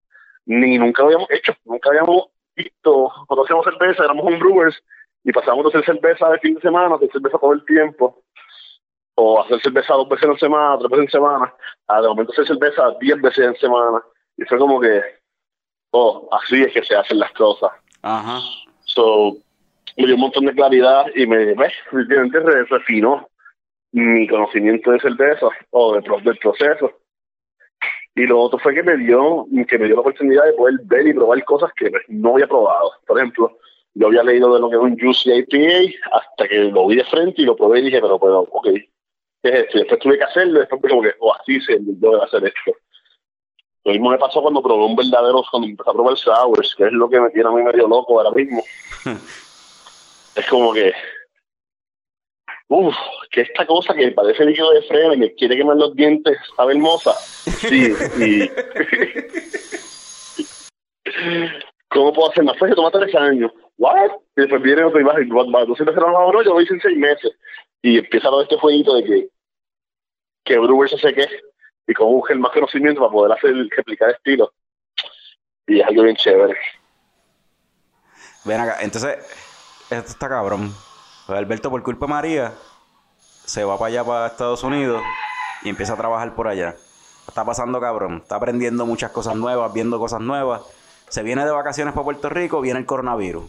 ni 0.45 0.77
nunca 0.77 1.03
lo 1.03 1.09
habíamos 1.09 1.32
hecho, 1.32 1.53
nunca 1.65 1.89
habíamos 1.89 2.27
visto, 2.55 3.11
cuando 3.27 3.43
hacíamos 3.43 3.65
cerveza, 3.65 4.03
éramos 4.03 4.25
un 4.25 4.39
brewers 4.39 4.84
y 5.23 5.32
pasábamos 5.32 5.71
de 5.71 5.80
hacer 5.80 5.95
cerveza 5.95 6.30
de 6.30 6.39
fin 6.39 6.55
de 6.55 6.61
semana, 6.61 6.93
a 6.93 6.97
hacer 6.97 7.11
cerveza 7.11 7.38
todo 7.38 7.53
el 7.53 7.63
tiempo, 7.65 8.23
o 9.15 9.41
hacer 9.41 9.61
cerveza 9.61 9.93
dos 9.93 10.09
veces 10.09 10.30
en 10.30 10.38
semana, 10.38 10.77
tres 10.77 10.89
veces 10.89 11.05
en 11.05 11.11
semana, 11.11 11.53
a 11.88 12.01
de 12.01 12.07
momento 12.07 12.32
hacer 12.32 12.47
cerveza 12.47 12.95
diez 12.99 13.21
veces 13.21 13.45
en 13.45 13.55
semana, 13.57 14.01
y 14.38 14.43
fue 14.45 14.57
como 14.57 14.80
que, 14.80 15.01
oh, 15.91 16.27
así 16.32 16.63
es 16.63 16.73
que 16.73 16.84
se 16.84 16.95
hacen 16.95 17.19
las 17.19 17.32
cosas. 17.34 17.71
Ajá. 18.01 18.39
So, 18.94 19.38
me 19.98 20.06
dio 20.06 20.16
un 20.16 20.22
montón 20.22 20.46
de 20.46 20.54
claridad 20.54 21.06
y 21.16 21.28
me, 21.28 21.54
refinó 22.70 23.28
mi 23.92 24.28
conocimiento 24.28 24.92
de 24.92 25.00
cerveza 25.00 25.48
o 25.72 25.94
de, 25.94 26.02
del 26.24 26.38
proceso. 26.38 26.92
Y 28.16 28.26
lo 28.26 28.40
otro 28.40 28.60
fue 28.60 28.74
que 28.74 28.84
me 28.84 28.98
dio, 28.98 29.46
que 29.68 29.78
me 29.78 29.86
dio 29.86 29.96
la 29.96 30.02
oportunidad 30.02 30.46
de 30.46 30.54
poder 30.54 30.80
ver 30.86 31.08
y 31.08 31.14
probar 31.14 31.44
cosas 31.46 31.72
que 31.76 31.92
no 32.08 32.34
había 32.34 32.48
probado. 32.48 32.94
Por 33.06 33.18
ejemplo, 33.18 33.58
yo 33.94 34.08
había 34.08 34.24
leído 34.24 34.54
de 34.54 34.60
lo 34.60 34.70
que 34.70 34.76
es 34.76 34.82
un 34.82 35.00
Juicy 35.00 35.32
IPA 35.34 36.18
hasta 36.18 36.48
que 36.48 36.58
lo 36.66 36.88
vi 36.88 36.96
de 36.98 37.06
frente 37.06 37.42
y 37.42 37.46
lo 37.46 37.56
probé 37.56 37.80
y 37.80 37.86
dije, 37.86 38.02
pero, 38.02 38.20
pero, 38.20 38.40
ok, 38.40 38.68
¿qué 39.44 39.50
es 39.50 39.54
esto? 39.54 39.78
Y 39.78 39.80
después 39.82 40.00
tuve 40.00 40.18
que 40.18 40.24
hacerlo, 40.24 40.60
después 40.60 40.82
fue 40.82 40.90
como 40.90 41.04
que, 41.04 41.14
oh, 41.20 41.34
así 41.36 41.62
se 41.62 41.78
debe 41.80 42.24
hacer 42.24 42.44
esto. 42.46 42.72
Lo 43.86 43.93
mismo 43.93 44.09
me 44.09 44.17
pasó 44.17 44.41
cuando 44.41 44.61
probé 44.61 44.86
un 44.86 44.95
verdadero, 44.95 45.43
cuando 45.49 45.67
empecé 45.67 45.89
a 45.89 45.93
probar 45.93 46.17
sours, 46.17 46.75
que 46.75 46.86
es 46.86 46.91
lo 46.91 47.09
que 47.09 47.19
me 47.19 47.30
tiene 47.30 47.49
a 47.49 47.51
mí 47.51 47.63
medio 47.63 47.88
loco 47.88 48.19
ahora 48.19 48.32
mismo. 48.32 48.63
es 50.36 50.47
como 50.47 50.73
que, 50.73 50.93
uff, 52.67 52.95
que 53.32 53.41
esta 53.41 53.65
cosa 53.65 53.93
que 53.93 54.11
parece 54.11 54.45
líquido 54.45 54.71
de 54.71 54.82
freno 54.84 55.13
y 55.13 55.17
me 55.17 55.34
quiere 55.34 55.55
quemar 55.55 55.77
los 55.77 55.95
dientes, 55.95 56.38
sabe 56.55 56.73
hermosa. 56.73 57.13
Sí, 57.13 57.93
y... 58.19 58.49
¿Cómo 61.89 62.13
puedo 62.13 62.30
hacer 62.30 62.43
más? 62.43 62.55
Pues 62.57 62.69
se 62.69 62.75
toma 62.75 62.91
tres 62.91 63.13
años. 63.15 63.51
¿What? 63.77 64.11
Y 64.36 64.41
después 64.41 64.61
viene 64.61 64.84
otro 64.84 65.03
va, 65.03 65.65
¿tú 65.65 65.75
siempre 65.75 65.95
será 65.95 66.11
no, 66.11 66.43
yo 66.43 66.53
lo 66.53 66.61
hice 66.61 66.75
en 66.75 66.82
seis 66.82 66.97
meses. 66.97 67.32
Y 67.82 67.97
empieza 67.97 68.30
todo 68.30 68.43
este 68.43 68.57
jueguito 68.57 68.93
de 68.95 69.03
que, 69.03 69.30
que 70.43 70.59
Brewer 70.59 70.89
se 70.89 70.99
seque 70.99 71.27
y 71.90 71.94
busque 72.04 72.34
el 72.34 72.40
más 72.40 72.52
conocimiento 72.52 73.02
para 73.02 73.12
poder 73.12 73.38
hacer, 73.38 73.54
replicar 73.76 74.12
estilo. 74.12 74.54
Y 75.66 75.80
es 75.80 75.88
algo 75.88 76.04
bien 76.04 76.16
chévere. 76.16 76.56
Ven 78.46 78.62
acá, 78.62 78.78
entonces, 78.82 79.18
esto 79.90 80.12
está 80.12 80.30
cabrón. 80.30 80.74
Pues 81.26 81.38
Alberto, 81.38 81.70
por 81.70 81.82
culpa 81.82 82.06
de 82.06 82.10
María, 82.12 82.54
se 83.18 83.64
va 83.64 83.78
para 83.78 83.88
allá, 83.88 84.04
para 84.04 84.28
Estados 84.28 84.64
Unidos, 84.64 85.02
y 85.64 85.70
empieza 85.70 85.94
a 85.94 85.98
trabajar 85.98 86.36
por 86.36 86.48
allá. 86.48 86.76
Está 87.28 87.44
pasando 87.44 87.80
cabrón, 87.80 88.20
está 88.22 88.36
aprendiendo 88.36 88.86
muchas 88.86 89.12
cosas 89.12 89.36
nuevas, 89.36 89.74
viendo 89.74 90.00
cosas 90.00 90.22
nuevas. 90.22 90.62
Se 91.10 91.24
viene 91.24 91.44
de 91.44 91.52
vacaciones 91.52 91.94
para 91.94 92.04
Puerto 92.04 92.30
Rico, 92.30 92.62
viene 92.62 92.80
el 92.80 92.86
coronavirus. 92.86 93.46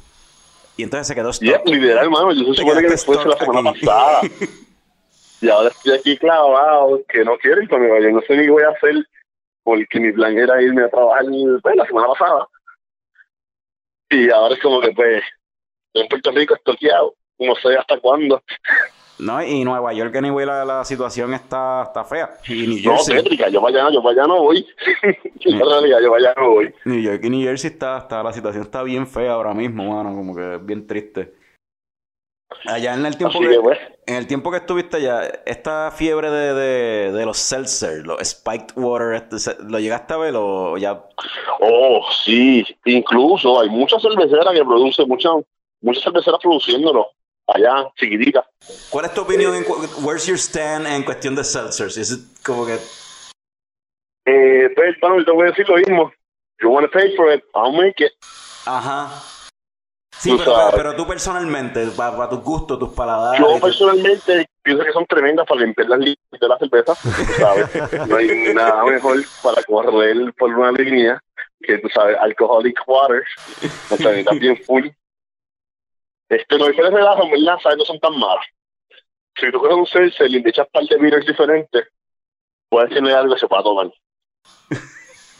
Y 0.79 0.83
entonces 0.83 1.07
se 1.07 1.15
quedó 1.15 1.29
Y 1.29 1.35
stuck. 1.35 1.61
es 1.67 1.71
literal, 1.71 2.05
hermano. 2.05 2.33
Yo 2.33 2.55
se 2.55 2.61
supone 2.63 2.81
que 2.81 2.89
después 2.89 3.19
de 3.19 3.27
la 3.27 3.37
semana 3.37 3.71
aquí. 3.71 3.85
pasada. 3.85 4.21
Y 5.41 5.49
ahora 5.49 5.69
estoy 5.69 5.93
aquí 5.93 6.17
clavado, 6.19 7.03
que 7.09 7.25
no 7.25 7.39
quiero 7.39 7.63
ir 7.63 7.69
para 7.69 7.83
mi 7.83 7.91
valle. 7.91 8.13
No 8.13 8.21
sé 8.23 8.37
ni 8.37 8.45
qué 8.45 8.51
voy 8.51 8.63
a 8.63 8.71
hacer, 8.71 8.95
porque 9.63 10.01
mi 10.01 10.13
plan 10.13 10.37
era 10.37 10.61
irme 10.61 10.85
a 10.85 10.91
trabajar 10.91 11.25
pues, 11.63 11.77
la 11.77 11.87
semana 11.87 12.09
pasada. 12.09 12.49
Y 14.11 14.31
ahora 14.31 14.55
es 14.55 14.61
como 14.61 14.81
que, 14.81 14.91
pues, 14.93 15.23
en 15.95 16.09
Puerto 16.09 16.31
Rico 16.33 16.55
estoqueado. 16.55 17.15
No 17.39 17.55
sé 17.55 17.77
hasta 17.77 17.99
cuándo. 18.01 18.43
No, 19.19 19.43
y 19.43 19.65
Nueva 19.65 19.93
York, 19.93 20.17
anyway, 20.17 20.47
la, 20.47 20.65
la 20.65 20.85
situación 20.85 21.35
está, 21.35 21.85
está 21.85 22.05
fea. 22.05 22.31
Y 22.49 22.67
New 22.67 22.93
No, 22.93 22.99
tétrica. 23.05 23.49
Yo 23.49 23.61
para 23.61 23.85
allá, 23.85 23.95
yo 23.95 24.03
para 24.03 24.13
allá 24.13 24.27
no 24.27 24.43
voy. 24.43 24.67
en 25.03 25.59
realidad, 25.59 26.01
yo 26.03 26.11
para 26.11 26.31
allá 26.31 26.35
no 26.37 26.51
voy. 26.51 26.75
New 26.85 27.01
York 27.01 27.21
y 27.23 27.31
New 27.31 27.43
Jersey 27.43 27.71
está, 27.71 27.99
está, 27.99 28.23
la 28.23 28.33
situación 28.33 28.65
está 28.65 28.83
bien 28.83 29.07
fea 29.07 29.33
ahora 29.33 29.53
mismo, 29.53 29.95
mano, 29.95 30.15
como 30.15 30.35
que 30.35 30.59
bien 30.63 30.87
triste. 30.87 31.35
Allá 32.67 32.95
en 32.95 33.07
el 33.07 33.17
tiempo 33.17 33.39
Así 33.39 33.49
que, 33.49 33.61
pues, 33.61 33.79
en 34.07 34.17
el 34.17 34.27
tiempo 34.27 34.51
que 34.51 34.59
estuviste 34.59 34.97
allá, 34.99 35.23
esta 35.47 35.91
fiebre 35.93 36.31
de, 36.31 36.55
de, 36.55 37.13
de 37.13 37.27
los 37.27 37.39
seltzer, 37.39 38.07
los 38.07 38.21
spiked 38.29 38.77
water, 38.77 39.15
este, 39.15 39.63
¿lo 39.65 39.79
llegaste 39.79 40.15
a 40.15 40.17
ver 40.19 40.35
o 40.37 40.77
ya? 40.77 41.03
Oh, 41.61 42.05
sí. 42.25 42.67
Incluso 42.85 43.61
hay 43.61 43.69
muchas 43.69 44.03
cerveceras 44.03 44.53
que 44.53 44.65
producen, 44.65 45.09
muchas, 45.09 45.33
muchas 45.81 46.03
cerveceras 46.05 46.41
produciéndolo. 46.43 47.07
Allá, 47.47 47.91
chiquititas. 47.97 48.45
¿Cuál 48.91 49.07
es 49.07 49.15
tu 49.15 49.23
opinión 49.23 49.55
en 49.55 49.65
where's 50.03 50.27
your 50.27 50.39
stand 50.39 50.87
en 50.87 51.03
cuestión 51.03 51.35
de 51.35 51.43
seltzers? 51.43 51.97
Es 51.97 52.19
como 52.45 52.65
que 52.67 52.79
Eh, 54.27 54.69
pues, 54.75 54.97
bueno, 55.01 55.25
te 55.25 55.31
voy 55.33 55.47
a 55.47 55.51
decir 55.51 55.69
lo 55.69 55.77
mismo. 55.77 56.13
You 56.61 56.69
want 56.69 56.87
to 56.87 56.93
pay 56.93 57.17
for 57.17 57.33
it, 57.33 57.43
I'll 57.55 57.73
make 57.73 58.05
it. 58.05 58.13
ajá. 58.67 59.11
Sí, 60.21 60.37
pero, 60.37 60.55
pero 60.77 60.95
tú 60.95 61.07
personalmente, 61.07 61.87
para 61.97 62.29
tus 62.29 62.41
gustos, 62.41 62.79
tus 62.79 62.91
paladares. 62.91 63.41
Yo 63.41 63.59
personalmente 63.59 64.47
pienso 64.63 64.85
que 64.85 64.93
son 64.93 65.07
tremendas 65.07 65.47
para 65.47 65.63
limpiar 65.63 65.89
las 65.89 65.99
líneas 65.99 66.19
de 66.31 66.49
la 66.49 66.59
cerveza, 66.59 66.95
tú 66.95 67.33
sabes. 67.39 68.07
No 68.07 68.17
hay 68.17 68.53
nada 68.53 68.85
mejor 68.85 69.17
para 69.43 69.63
correr 69.63 70.35
por 70.35 70.55
una 70.55 70.73
línea 70.73 71.23
que, 71.63 71.79
tú 71.79 71.89
sabes, 71.89 72.19
alcoholic 72.21 72.79
water. 72.87 73.25
O 73.91 73.97
sea, 73.97 74.11
está 74.13 74.33
bien 74.33 74.63
full. 74.63 74.89
Este, 76.29 76.59
no 76.59 76.67
hay 76.67 76.77
que 76.77 76.83
relajo, 76.83 77.25
en 77.25 77.31
verdad, 77.31 77.59
sabes, 77.63 77.79
no 77.79 77.85
son 77.87 77.99
tan 77.99 78.19
malas. 78.19 78.45
Si 79.37 79.51
tú 79.51 79.59
coges 79.59 79.75
un 79.75 79.87
seltzer 79.87 80.31
y 80.31 80.43
le 80.43 80.51
echas 80.51 80.69
par 80.71 80.85
de 80.85 80.99
beers 80.99 81.27
diferentes, 81.27 81.89
puedes 82.69 82.91
tener 82.91 83.15
algo 83.15 83.33
que 83.33 83.41
se 83.41 83.49
pueda 83.49 83.63
tomar. 83.63 83.91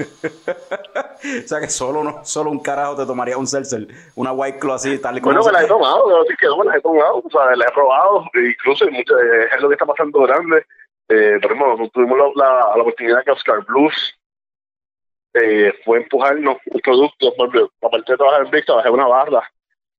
o 1.45 1.49
sea 1.49 1.61
que 1.61 1.69
solo, 1.69 2.01
uno, 2.01 2.21
solo 2.25 2.51
un 2.51 2.61
carajo 2.61 2.97
te 2.97 3.07
tomaría 3.07 3.37
un 3.39 3.47
seltzer, 3.47 3.87
una 4.17 4.33
white 4.33 4.59
claw 4.59 4.75
así, 4.75 4.99
tal 4.99 5.19
y 5.19 5.21
como 5.21 5.35
Bueno, 5.35 5.47
me 5.47 5.53
las 5.53 5.65
he 5.65 5.69
tomado, 5.69 6.09
no 6.11 6.23
decir 6.23 6.37
que 6.37 6.47
no 6.47 6.59
me 6.59 6.65
las 6.67 6.77
he 6.77 6.81
tomado, 6.81 7.23
o 7.25 7.31
sea, 7.31 7.57
las 7.57 7.69
he 7.69 7.73
probado, 7.73 8.25
incluso 8.35 8.87
muchas- 8.91 9.17
eh, 9.21 9.49
es 9.55 9.61
lo 9.61 9.69
que 9.69 9.75
está 9.75 9.87
pasando 9.87 10.21
grande. 10.21 10.65
Eh, 11.09 11.39
nosotros 11.43 11.91
tuvimos 11.93 12.19
la, 12.19 12.45
la, 12.45 12.77
la 12.77 12.83
oportunidad 12.83 13.25
que 13.25 13.33
Oscar 13.33 13.65
Blues 13.67 14.15
eh, 15.35 15.73
fue 15.85 15.99
empujarnos 15.99 16.57
un 16.67 16.81
producto, 16.81 17.35
aparte 17.83 18.13
de 18.13 18.17
trabajar 18.19 18.45
en 18.45 18.51
Brix, 18.51 18.67
trabajé 18.67 18.91
una 18.91 19.07
barra. 19.07 19.43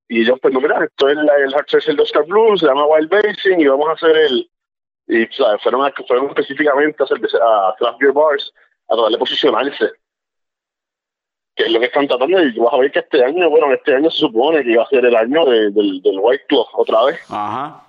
Y 0.07 0.21
ellos, 0.21 0.37
pues, 0.41 0.53
no, 0.53 0.59
mira, 0.59 0.83
esto 0.83 1.07
es 1.09 1.15
la- 1.17 1.35
el 1.35 1.53
hard 1.53 1.67
seltzer 1.69 1.95
de 1.95 2.01
Oscar 2.03 2.25
Blues, 2.25 2.59
se 2.59 2.65
llama 2.67 2.85
Wild 2.85 3.09
Basin, 3.09 3.59
y 3.61 3.67
vamos 3.67 3.87
a 3.89 3.93
hacer 3.93 4.15
el... 4.17 4.49
Y, 5.07 5.25
¿sabes? 5.33 5.61
Fueron, 5.63 5.85
a- 5.85 5.93
fueron 6.07 6.27
específicamente 6.27 7.03
a, 7.03 7.69
a 7.69 7.75
craft 7.77 7.99
beer 7.99 8.11
bars 8.13 8.53
a 8.91 8.95
tratar 8.95 9.11
de 9.11 9.17
posicionarse 9.17 9.91
que 11.55 11.63
es 11.65 11.71
lo 11.71 11.79
que 11.79 11.87
están 11.87 12.07
tratando 12.07 12.41
y 12.41 12.57
vas 12.59 12.73
a 12.73 12.77
ver 12.77 12.91
que 12.91 12.99
este 12.99 13.23
año, 13.23 13.49
bueno, 13.49 13.71
este 13.73 13.93
año 13.93 14.09
se 14.09 14.19
supone 14.19 14.63
que 14.63 14.71
iba 14.71 14.83
a 14.83 14.87
ser 14.87 15.05
el 15.05 15.15
año 15.15 15.43
de- 15.45 15.69
del, 15.71 16.01
del 16.01 16.17
White 16.19 16.45
Claw 16.47 16.65
otra 16.73 17.03
vez. 17.05 17.19
Ajá, 17.29 17.83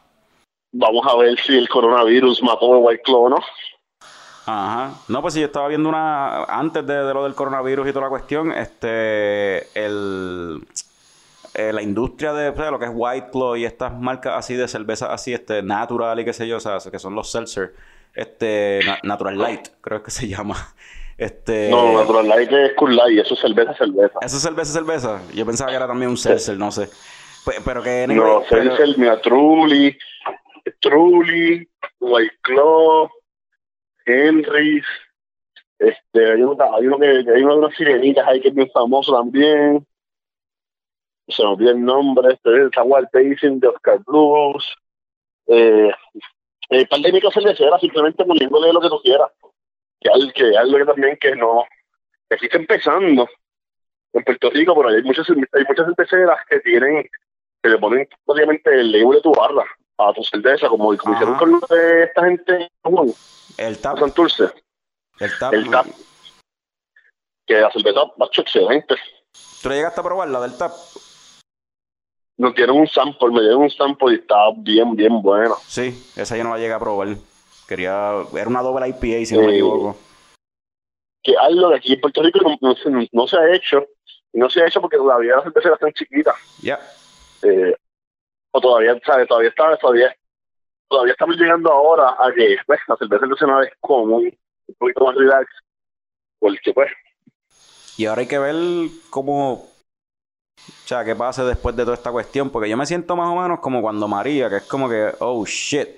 Vamos 0.74 1.06
a 1.06 1.16
ver 1.16 1.38
si 1.38 1.56
el 1.56 1.68
coronavirus 1.68 2.42
mató 2.42 2.74
el 2.76 2.82
White 2.82 3.02
Claw 3.04 3.24
o 3.26 3.28
no. 3.28 3.36
ajá. 4.46 4.94
No, 5.08 5.22
pues 5.22 5.34
si 5.34 5.40
yo 5.40 5.46
estaba 5.46 5.68
viendo 5.68 5.88
una, 5.88 6.44
antes 6.44 6.84
de, 6.86 7.04
de 7.04 7.14
lo 7.14 7.22
del 7.24 7.34
coronavirus 7.34 7.86
y 7.88 7.92
toda 7.92 8.06
la 8.06 8.10
cuestión, 8.10 8.50
este, 8.52 9.58
el, 9.78 10.66
eh, 11.54 11.72
la 11.72 11.82
industria 11.82 12.32
de, 12.32 12.70
lo 12.70 12.78
que 12.78 12.86
es 12.86 12.90
White 12.92 13.28
Claw 13.30 13.56
y 13.56 13.64
estas 13.64 13.92
marcas 13.96 14.34
así 14.38 14.54
de 14.54 14.66
cerveza 14.66 15.12
así, 15.12 15.32
este, 15.34 15.62
natural 15.62 16.18
y 16.18 16.24
qué 16.24 16.32
sé 16.32 16.48
yo, 16.48 16.56
o 16.56 16.60
sea, 16.60 16.78
que 16.90 16.98
son 16.98 17.14
los 17.14 17.30
seltzer, 17.30 17.74
este, 18.14 18.80
na- 18.84 18.98
Natural 19.02 19.38
Light, 19.38 19.68
creo 19.80 20.02
que 20.02 20.10
se 20.10 20.28
llama. 20.28 20.56
Este, 21.18 21.68
No, 21.70 21.92
Natural 22.00 22.26
Light 22.28 22.50
es 22.52 22.72
Cool 22.74 22.96
Light, 22.96 23.18
eso 23.20 23.34
es 23.34 23.40
cerveza, 23.40 23.74
cerveza. 23.74 24.18
¿Eso 24.22 24.36
es 24.36 24.42
cerveza, 24.42 24.72
cerveza? 24.72 25.22
Yo 25.34 25.46
pensaba 25.46 25.70
que 25.70 25.76
era 25.76 25.86
también 25.86 26.10
un 26.10 26.16
seltzer, 26.16 26.56
no 26.58 26.70
sé. 26.72 26.88
Pe- 27.44 27.60
Pero 27.64 27.82
que... 27.82 28.06
No, 28.08 28.12
anyway, 28.14 28.46
pero- 28.48 28.76
Seltzer, 28.76 28.98
mira, 28.98 29.20
Truly, 29.20 29.96
Truly, 30.80 31.68
White 32.00 32.36
Claw, 32.42 33.10
Henry's, 34.06 34.84
este, 35.78 36.32
hay 36.32 36.42
uno, 36.42 36.56
hay 36.74 36.86
uno 36.86 36.98
que, 36.98 37.06
hay 37.08 37.42
uno 37.42 37.54
de 37.54 37.58
unas 37.60 37.76
sirenitas 37.76 38.26
ahí 38.26 38.40
que 38.40 38.48
es 38.48 38.54
bien 38.54 38.70
famoso 38.72 39.12
también. 39.14 39.86
Se 41.28 41.42
me 41.42 41.50
olvida 41.50 41.70
el 41.70 41.84
nombre, 41.84 42.34
este, 42.34 42.66
está 42.66 42.82
Wild 42.82 43.08
Basin 43.12 43.60
de 43.60 43.68
Oscar 43.68 43.98
Blues. 44.06 44.64
Eh, 45.46 45.90
eh, 46.72 46.86
par 46.86 47.00
de 47.00 47.12
microcerveceras 47.12 47.80
simplemente 47.80 48.24
poniéndole 48.24 48.72
lo 48.72 48.80
que 48.80 48.88
tú 48.88 49.00
quieras. 49.02 49.30
Que 50.00 50.10
al- 50.10 50.32
que 50.32 50.56
algo 50.56 50.78
que 50.78 50.84
también 50.84 51.16
que 51.20 51.36
no, 51.36 51.64
que 52.28 52.34
aquí 52.36 52.46
está 52.46 52.58
empezando 52.58 53.28
en 54.14 54.24
Puerto 54.24 54.50
Rico, 54.50 54.74
pero 54.76 54.88
hay 54.88 55.02
muchas, 55.02 55.26
hay 55.30 55.64
muchas 55.68 55.86
cerveceras 55.86 56.38
que 56.48 56.60
tienen, 56.60 57.08
que 57.62 57.68
le 57.68 57.78
ponen 57.78 58.08
obviamente 58.26 58.70
el 58.74 58.90
label 58.92 59.16
de 59.16 59.20
tu 59.22 59.32
barra 59.32 59.64
a 59.98 60.12
tu 60.12 60.22
cerveza, 60.24 60.68
como, 60.68 60.92
hicieron 60.94 61.36
con 61.36 61.60
esta 61.70 62.24
gente 62.24 62.68
en 62.84 63.14
el 63.58 63.78
tap, 63.78 63.98
Santurce, 63.98 64.50
el 65.20 65.38
tap. 65.38 65.54
el 65.54 65.70
tap, 65.70 65.86
que 67.46 67.54
la 67.54 67.70
cerveza 67.70 68.00
va 68.20 68.26
excelente. 68.32 68.96
¿Tú 69.62 69.68
le 69.68 69.76
llegaste 69.76 70.00
a 70.00 70.04
probar 70.04 70.28
la 70.28 70.40
del 70.40 70.56
tap? 70.58 70.72
Nos 72.42 72.54
dieron 72.56 72.76
un 72.76 72.88
sample, 72.88 73.30
me 73.30 73.40
dieron 73.40 73.62
un 73.62 73.70
sample 73.70 74.14
y 74.14 74.16
estaba 74.16 74.50
bien, 74.56 74.96
bien 74.96 75.22
bueno. 75.22 75.54
Sí, 75.64 75.94
esa 76.16 76.36
yo 76.36 76.42
no 76.42 76.50
la 76.50 76.58
llegué 76.58 76.72
a 76.72 76.78
probar. 76.80 77.08
Quería... 77.68 78.14
Era 78.34 78.48
una 78.48 78.62
doble 78.62 78.88
IPA, 78.88 79.24
si 79.24 79.36
no 79.36 79.42
me 79.42 79.52
Eh, 79.52 79.58
equivoco. 79.58 79.96
Que 81.22 81.36
algo 81.36 81.70
que 81.70 81.76
aquí 81.76 81.92
en 81.92 82.00
Puerto 82.00 82.20
Rico 82.20 82.40
no, 82.42 82.58
no 82.60 82.74
se, 82.74 83.08
no 83.12 83.28
se 83.28 83.36
ha 83.36 83.54
hecho, 83.54 83.86
y 84.32 84.38
no 84.40 84.50
se 84.50 84.60
ha 84.60 84.66
hecho 84.66 84.80
porque 84.80 84.96
todavía 84.96 85.36
las 85.36 85.44
cerveceras 85.44 85.76
están 85.76 85.92
chiquitas. 85.92 86.34
Ya. 86.60 86.80
eh, 87.44 87.76
o 88.50 88.60
todavía, 88.60 89.00
¿sabes? 89.06 89.28
Todavía 89.28 89.50
está, 89.50 89.76
todavía, 89.76 90.12
todavía 90.88 91.12
estamos 91.12 91.36
llegando 91.36 91.70
ahora 91.70 92.16
a 92.18 92.32
que 92.34 92.56
pues, 92.66 92.80
la 92.88 92.96
cerveza 92.96 93.26
nacional 93.26 93.64
es 93.66 93.72
como 93.78 94.16
un, 94.16 94.24
un 94.66 94.74
poquito 94.78 95.04
más 95.04 95.14
relax, 95.14 95.46
porque 96.40 96.72
pues, 96.74 96.90
Y 97.96 98.06
ahora 98.06 98.22
hay 98.22 98.26
que 98.26 98.38
ver 98.40 98.56
cómo... 99.10 99.70
O 100.68 100.88
sea, 100.88 101.04
¿qué 101.04 101.14
pase 101.16 101.42
después 101.44 101.74
de 101.76 101.84
toda 101.84 101.94
esta 101.96 102.10
cuestión? 102.12 102.50
Porque 102.50 102.68
yo 102.68 102.76
me 102.76 102.86
siento 102.86 103.16
más 103.16 103.28
o 103.28 103.40
menos 103.40 103.60
como 103.60 103.80
cuando 103.80 104.06
María, 104.08 104.48
que 104.50 104.56
es 104.56 104.62
como 104.64 104.88
que, 104.88 105.12
oh 105.20 105.44
shit. 105.46 105.88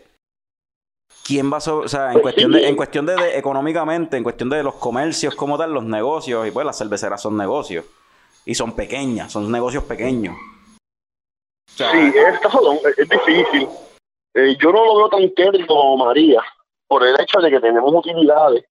¿Quién 1.27 1.51
va 1.53 1.57
a 1.57 1.61
so- 1.61 1.79
o 1.79 1.89
sea, 1.89 2.13
en 2.13 2.21
cuestión 2.21 2.53
de, 2.53 2.69
en 2.69 2.77
cuestión 2.77 3.07
de, 3.07 3.17
de 3.17 3.39
económicamente, 3.39 4.17
en 4.17 4.23
cuestión 4.23 4.51
de 4.51 4.63
los 4.63 4.75
comercios 4.75 5.35
como 5.35 5.57
tal, 5.57 5.73
los 5.73 5.85
negocios, 5.85 6.47
y 6.47 6.51
pues 6.51 6.67
las 6.67 6.77
cerveceras 6.79 7.21
son 7.23 7.37
negocios. 7.37 7.85
Y 8.45 8.55
son 8.55 8.73
pequeñas, 8.77 9.33
son 9.33 9.51
negocios 9.51 9.85
pequeños. 9.85 10.37
O 10.37 11.77
sea, 11.77 11.91
Sí, 11.93 12.13
es, 12.15 12.53
jodón, 12.53 12.77
es, 12.85 12.99
es 12.99 13.09
difícil. 13.09 13.69
Eh, 14.35 14.57
yo 14.61 14.71
no 14.73 14.85
lo 14.85 14.97
veo 14.97 15.09
tan 15.09 15.35
tétrico 15.35 15.75
como 15.75 16.05
María, 16.05 16.43
por 16.87 17.07
el 17.07 17.19
hecho 17.19 17.41
de 17.41 17.51
que 17.51 17.61
tenemos 17.61 17.91
utilidades 17.95 18.65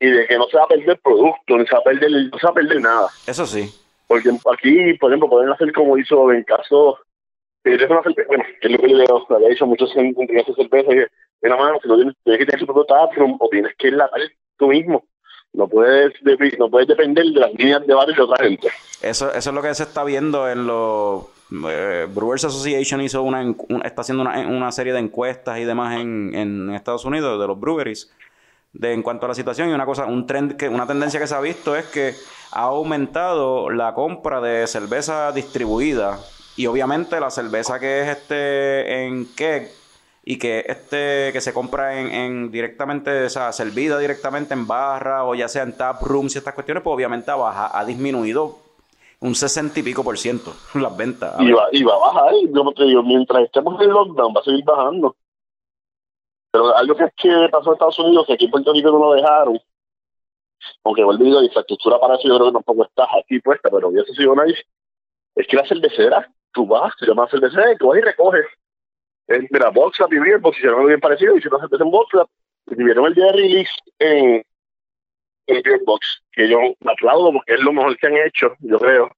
y 0.00 0.08
de 0.10 0.26
que 0.26 0.36
no 0.36 0.46
se 0.48 0.56
va 0.56 0.64
a 0.64 0.68
perder 0.68 0.98
producto, 1.00 1.56
ni 1.56 1.64
se 1.66 1.72
va 1.74 1.78
a 1.78 1.84
perder, 1.84 2.10
no 2.10 2.38
se 2.38 2.46
va 2.46 2.50
a 2.50 2.54
perder 2.54 2.80
nada. 2.80 3.08
eso 3.26 3.46
sí. 3.46 3.72
Porque 4.08 4.30
aquí, 4.30 4.94
por 4.94 5.10
ejemplo, 5.12 5.28
pueden 5.28 5.52
hacer 5.52 5.72
como 5.72 5.96
hizo 5.96 6.32
en 6.32 6.42
caso 6.42 6.98
eh, 7.64 7.76
de 7.76 7.84
una 7.86 8.02
cerveza, 8.02 8.26
bueno, 8.26 8.44
que 8.60 8.66
es 8.66 8.72
lo 8.72 8.78
que 8.78 8.88
le 8.88 9.04
había 9.36 9.48
dicho 9.50 9.64
a 9.64 9.68
muchos 9.68 9.94
en 9.96 10.14
en 10.18 10.40
hacer 10.40 10.54
cerveza, 10.56 10.90
en 10.92 11.50
la 11.50 11.56
mano, 11.56 11.78
si 11.80 11.88
no 11.88 11.94
tienes, 11.96 12.14
tienes 12.24 12.38
que 12.40 12.46
tener 12.46 12.60
su 12.60 12.66
propio 12.66 12.86
o 13.38 13.48
tienes 13.50 13.72
que 13.76 13.88
enlatar 13.88 14.20
tú 14.56 14.68
mismo. 14.68 15.04
No 15.52 15.66
puedes, 15.68 16.12
no 16.58 16.68
puedes 16.70 16.88
depender 16.88 17.24
de 17.24 17.40
las 17.40 17.52
líneas 17.54 17.86
de 17.86 17.94
bares 17.94 18.16
de 18.16 18.22
otra 18.22 18.44
gente. 18.44 18.68
Eso, 19.02 19.32
eso 19.32 19.50
es 19.50 19.54
lo 19.54 19.62
que 19.62 19.74
se 19.74 19.84
está 19.84 20.04
viendo 20.04 20.48
en 20.48 20.66
los... 20.66 21.24
eh, 21.70 22.06
Brewers 22.14 22.44
Association 22.44 23.00
hizo 23.00 23.22
una, 23.22 23.42
encu- 23.42 23.66
un- 23.70 23.84
está 23.84 24.02
haciendo 24.02 24.22
una, 24.22 24.38
una 24.48 24.70
serie 24.72 24.92
de 24.92 24.98
encuestas 24.98 25.58
y 25.58 25.64
demás 25.64 26.00
en, 26.00 26.34
en 26.34 26.74
Estados 26.74 27.04
Unidos 27.06 27.40
de 27.40 27.46
los 27.46 27.58
breweries 27.58 28.12
de, 28.72 28.92
en 28.92 29.02
cuanto 29.02 29.26
a 29.26 29.28
la 29.28 29.34
situación 29.34 29.70
y 29.70 29.72
una 29.72 29.86
cosa, 29.86 30.06
un 30.06 30.26
trend 30.26 30.56
que, 30.56 30.68
una 30.68 30.86
tendencia 30.86 31.18
que 31.20 31.26
se 31.26 31.34
ha 31.34 31.40
visto 31.40 31.74
es 31.76 31.86
que 31.86 32.14
ha 32.52 32.62
aumentado 32.62 33.70
la 33.70 33.94
compra 33.94 34.40
de 34.40 34.66
cerveza 34.66 35.32
distribuida 35.32 36.18
y 36.56 36.66
obviamente 36.66 37.20
la 37.20 37.30
cerveza 37.30 37.78
que 37.78 38.02
es 38.02 38.08
este 38.08 39.04
en 39.06 39.26
keg 39.36 39.70
y 40.24 40.38
que 40.38 40.64
este 40.68 41.30
que 41.32 41.40
se 41.40 41.54
compra 41.54 41.98
en, 42.00 42.10
en 42.12 42.50
directamente, 42.50 43.24
o 43.24 43.30
sea, 43.30 43.52
servida 43.52 43.98
directamente 43.98 44.52
en 44.54 44.66
barra 44.66 45.24
o 45.24 45.34
ya 45.34 45.48
sea 45.48 45.62
en 45.62 45.76
tap 45.76 46.02
rooms 46.02 46.34
y 46.34 46.38
estas 46.38 46.54
cuestiones, 46.54 46.82
pues 46.82 46.94
obviamente 46.94 47.30
ha, 47.30 47.36
baja- 47.36 47.70
ha 47.78 47.84
disminuido 47.84 48.58
un 49.20 49.34
sesenta 49.34 49.80
y 49.80 49.82
pico 49.82 50.04
por 50.04 50.18
ciento 50.18 50.52
las 50.74 50.96
ventas. 50.96 51.34
y 51.40 51.50
va, 51.50 51.64
y 51.72 51.82
va 51.82 51.94
a 51.94 51.98
bajar. 51.98 52.32
Yo 52.52 52.72
te 52.76 52.84
digo, 52.84 53.02
mientras 53.02 53.44
estemos 53.44 53.80
en 53.80 53.90
lockdown, 53.90 54.34
va 54.36 54.40
a 54.40 54.44
seguir 54.44 54.64
bajando. 54.64 55.16
Pero 56.58 56.76
algo 56.76 56.96
que 56.96 57.04
es 57.04 57.12
que 57.16 57.48
pasó 57.52 57.70
en 57.70 57.74
Estados 57.74 57.98
Unidos, 58.00 58.26
que 58.26 58.32
aquí 58.32 58.46
en 58.46 58.50
Puerto 58.50 58.72
Rico 58.72 58.90
no 58.90 58.98
lo 58.98 59.12
dejaron, 59.14 59.60
aunque 60.82 61.04
vuelvo 61.04 61.22
digo, 61.22 61.38
la 61.38 61.46
infraestructura 61.46 62.00
para 62.00 62.14
eso 62.16 62.26
yo 62.26 62.34
creo 62.34 62.46
que 62.48 62.52
tampoco 62.54 62.84
está 62.84 63.04
aquí 63.16 63.38
puesta, 63.38 63.68
pero 63.70 63.86
hubiese 63.88 64.12
sido 64.12 64.34
nice, 64.34 64.60
es 65.36 65.46
que 65.46 65.56
la 65.56 65.64
cervecera, 65.64 66.28
tú 66.52 66.66
vas, 66.66 66.92
se 66.98 67.06
llama 67.06 67.28
cervecera, 67.30 67.72
y 67.72 67.76
tú 67.76 67.86
vas 67.86 67.98
y 67.98 68.00
recoges. 68.00 68.44
Eh, 69.28 69.46
mira, 69.52 69.70
Box 69.70 70.00
Lab 70.00 70.12
y 70.12 70.18
Beer 70.18 70.38
Box 70.40 70.56
hicieron 70.56 70.78
algo 70.78 70.88
bien 70.88 71.00
parecido, 71.00 71.36
hicieron 71.36 71.60
cerveza 71.60 71.84
en 71.84 71.90
Box 71.92 72.14
Lab, 72.14 72.26
y 72.66 72.74
tuvieron 72.74 73.06
el 73.06 73.14
día 73.14 73.26
de 73.26 73.32
release 73.32 73.70
en, 74.00 74.42
en 75.46 75.62
Beer 75.62 75.80
Box, 75.86 76.24
que 76.32 76.48
yo 76.48 76.58
aplaudo 76.90 77.34
porque 77.34 77.54
es 77.54 77.60
lo 77.60 77.72
mejor 77.72 77.96
que 77.96 78.06
han 78.08 78.16
hecho, 78.16 78.52
yo 78.58 78.80
creo, 78.80 79.12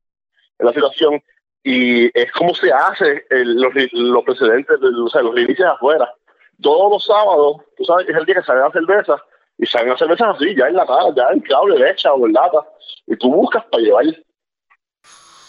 en 0.58 0.66
la 0.66 0.74
situación 0.74 1.22
y 1.62 2.06
es 2.18 2.30
como 2.32 2.54
se 2.54 2.70
hace 2.70 3.24
el- 3.30 3.54
los, 3.60 3.72
los 3.92 4.24
precedentes, 4.24 4.78
de- 4.78 4.88
o 4.88 5.08
sea, 5.08 5.22
los 5.22 5.34
releases 5.34 5.64
afuera. 5.64 6.12
Todos 6.60 6.92
los 6.92 7.04
sábados, 7.04 7.56
tú 7.76 7.84
sabes 7.84 8.06
que 8.06 8.12
es 8.12 8.18
el 8.18 8.26
día 8.26 8.36
que 8.36 8.42
salen 8.42 8.62
las 8.62 8.72
cervezas, 8.72 9.20
y 9.58 9.66
salen 9.66 9.90
las 9.90 9.98
cervezas 9.98 10.36
así, 10.36 10.54
ya 10.56 10.68
en 10.68 10.76
la 10.76 10.86
ya 11.16 11.28
en 11.32 11.40
cable, 11.40 11.90
hecha 11.90 12.12
o 12.12 12.26
en 12.26 12.32
lata, 12.32 12.58
y 13.06 13.16
tú 13.16 13.32
buscas 13.32 13.64
para 13.70 13.82
llevar. 13.82 14.04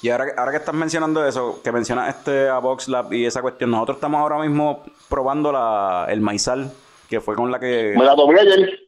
Y 0.01 0.09
ahora, 0.09 0.25
ahora 0.35 0.51
que 0.51 0.57
estás 0.57 0.73
mencionando 0.73 1.25
eso, 1.25 1.61
que 1.63 1.71
mencionas 1.71 2.15
este 2.15 2.49
a 2.49 2.57
Box 2.57 2.87
Lab 2.87 3.13
y 3.13 3.25
esa 3.25 3.41
cuestión, 3.41 3.69
nosotros 3.71 3.97
estamos 3.97 4.19
ahora 4.19 4.39
mismo 4.39 4.83
probando 5.09 5.51
la, 5.51 6.07
el 6.09 6.21
maizal, 6.21 6.71
que 7.09 7.21
fue 7.21 7.35
con 7.35 7.51
la 7.51 7.59
que... 7.59 7.93
Me 7.95 8.05
la 8.05 8.15
tomé 8.15 8.39
ayer, 8.39 8.79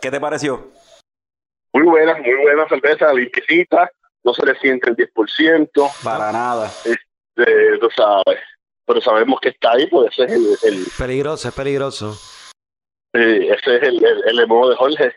¿Qué 0.00 0.10
te 0.10 0.20
pareció? 0.20 0.70
muy 1.74 1.84
buena, 1.84 2.14
muy 2.18 2.34
buena 2.42 2.68
cerveza, 2.68 3.12
limpiecita, 3.12 3.90
no 4.24 4.34
se 4.34 4.44
le 4.44 4.54
siente 4.56 4.90
el 4.90 4.96
10%, 4.96 6.04
Para 6.04 6.30
nada. 6.30 6.70
eh, 6.84 7.78
tú 7.80 7.88
sabes, 7.96 8.40
pero 8.92 9.00
sabemos 9.04 9.40
que 9.40 9.50
está 9.50 9.72
ahí, 9.72 9.86
pues 9.86 10.12
ese 10.12 10.24
es 10.24 10.32
el, 10.64 10.74
el- 10.78 10.86
Peligroso, 10.98 11.48
es 11.48 11.54
peligroso. 11.54 12.18
eh, 13.14 13.48
ese 13.58 13.76
es 13.76 13.82
el, 13.82 14.04
el, 14.04 14.22
el 14.28 14.40
emo 14.40 14.68
de 14.68 14.76
Jorge. 14.76 15.12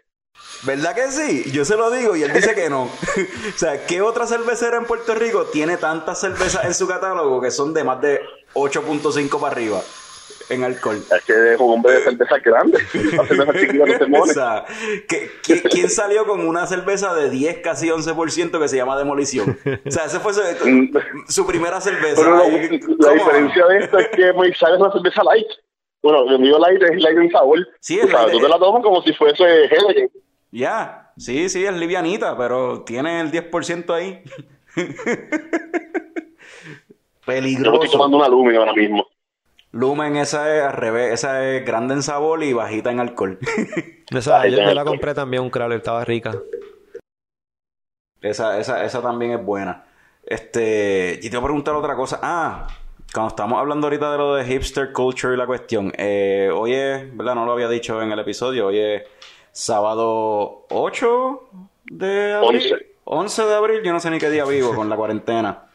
¿Verdad 0.63 0.95
que 0.95 1.11
sí? 1.11 1.51
Yo 1.51 1.63
se 1.65 1.75
lo 1.77 1.89
digo 1.91 2.15
y 2.15 2.23
él 2.23 2.33
dice 2.33 2.53
que 2.55 2.69
no. 2.69 2.83
o 3.55 3.57
sea, 3.57 3.85
¿qué 3.85 4.01
otra 4.01 4.27
cervecera 4.27 4.77
en 4.77 4.85
Puerto 4.85 5.13
Rico 5.15 5.45
tiene 5.45 5.77
tantas 5.77 6.19
cervezas 6.19 6.65
en 6.65 6.73
su 6.73 6.87
catálogo 6.87 7.41
que 7.41 7.51
son 7.51 7.73
de 7.73 7.83
más 7.83 8.01
de 8.01 8.21
8.5 8.53 9.39
para 9.39 9.51
arriba 9.53 9.81
en 10.49 10.63
alcohol? 10.63 10.97
Es 10.97 11.23
que 11.25 11.53
es 11.53 11.59
un 11.59 11.73
hombre 11.73 11.93
de 11.93 11.99
cerveza 12.01 12.37
grande, 12.39 12.77
la 13.17 13.25
cerveza 13.25 13.53
chiquita 13.59 13.85
no 13.85 13.97
se 13.97 14.03
o 14.03 14.07
mole. 14.09 14.33
sea, 14.33 14.65
¿qué- 15.07 15.29
qué- 15.45 15.61
¿quién 15.63 15.89
salió 15.89 16.25
con 16.25 16.47
una 16.47 16.65
cerveza 16.67 17.13
de 17.15 17.29
10, 17.29 17.59
casi 17.59 17.89
11% 17.89 18.59
que 18.59 18.67
se 18.67 18.77
llama 18.77 18.97
Demolición? 18.97 19.57
O 19.85 19.91
sea, 19.91 20.05
ese 20.05 20.19
fue 20.19 20.33
su, 20.33 20.41
su 21.27 21.45
primera 21.47 21.79
cerveza. 21.81 22.21
Pero 22.21 22.37
la, 22.37 23.13
diferencia 23.13 23.65
de 23.67 23.77
esto 23.79 23.97
es 23.99 24.07
que 24.09 24.33
Maizal 24.33 24.75
es 24.75 24.79
una 24.81 24.91
cerveza 24.91 25.23
light. 25.23 25.47
Bueno, 26.03 26.29
el 26.29 26.39
mío 26.39 26.59
light 26.59 26.81
es 26.83 27.01
light 27.01 27.17
en 27.17 27.31
sabor. 27.31 27.59
Sí, 27.79 27.99
es 27.99 28.09
sabes, 28.11 28.27
light. 28.27 28.33
tú 28.39 28.39
te 28.45 28.49
la 28.49 28.59
tomas 28.59 28.83
como 28.83 29.01
si 29.01 29.13
fuese 29.13 29.43
Heineken. 29.65 30.09
Ya, 30.51 31.11
sí, 31.17 31.49
sí, 31.49 31.65
es 31.65 31.73
livianita, 31.73 32.37
pero 32.37 32.83
tiene 32.83 33.19
el 33.21 33.31
10% 33.31 33.89
ahí. 33.93 34.21
Yo 37.27 37.31
me 37.31 37.33
Peligroso. 37.41 37.75
estoy 37.83 37.91
tomando 37.97 38.17
una 38.17 38.27
Lumen 38.29 38.55
ahora 38.55 38.73
mismo. 38.73 39.05
Lumen, 39.75 40.15
esa 40.15 40.55
es 40.55 40.63
al 40.63 40.71
revés, 40.71 41.11
esa 41.11 41.45
es 41.45 41.65
grande 41.65 41.95
en 41.95 42.01
sabor 42.01 42.41
y 42.43 42.53
bajita 42.53 42.91
en 42.91 43.01
alcohol. 43.01 43.37
Esa, 44.09 44.47
yo, 44.47 44.73
la 44.73 44.85
compré 44.85 45.13
también, 45.13 45.43
un 45.43 45.49
crawler, 45.49 45.79
estaba 45.79 46.05
rica. 46.05 46.31
esa, 48.21 48.57
esa, 48.57 48.85
esa 48.85 49.01
también 49.01 49.31
es 49.31 49.43
buena. 49.43 49.83
Este, 50.23 51.19
y 51.21 51.29
te 51.29 51.35
voy 51.35 51.43
a 51.43 51.47
preguntar 51.47 51.75
otra 51.75 51.95
cosa. 51.95 52.19
Ah, 52.21 52.67
cuando 53.13 53.29
estamos 53.29 53.59
hablando 53.59 53.87
ahorita 53.87 54.13
de 54.13 54.17
lo 54.17 54.35
de 54.35 54.45
hipster 54.45 54.93
culture 54.93 55.33
y 55.33 55.37
la 55.37 55.45
cuestión, 55.45 55.91
eh, 55.97 56.49
hoy 56.53 56.73
es, 56.73 57.17
¿verdad? 57.17 57.35
No 57.35 57.45
lo 57.45 57.51
había 57.51 57.67
dicho 57.67 58.01
en 58.01 58.13
el 58.13 58.19
episodio, 58.19 58.67
hoy 58.67 58.79
es 58.79 59.03
sábado 59.51 60.67
8 60.69 61.49
de 61.91 62.33
abril. 62.33 62.73
11. 62.73 62.95
11 63.03 63.43
de 63.43 63.55
abril, 63.55 63.81
yo 63.83 63.91
no 63.91 63.99
sé 63.99 64.09
ni 64.09 64.19
qué 64.19 64.29
día 64.29 64.45
vivo 64.45 64.73
con 64.73 64.87
la 64.87 64.95
cuarentena. 64.95 65.65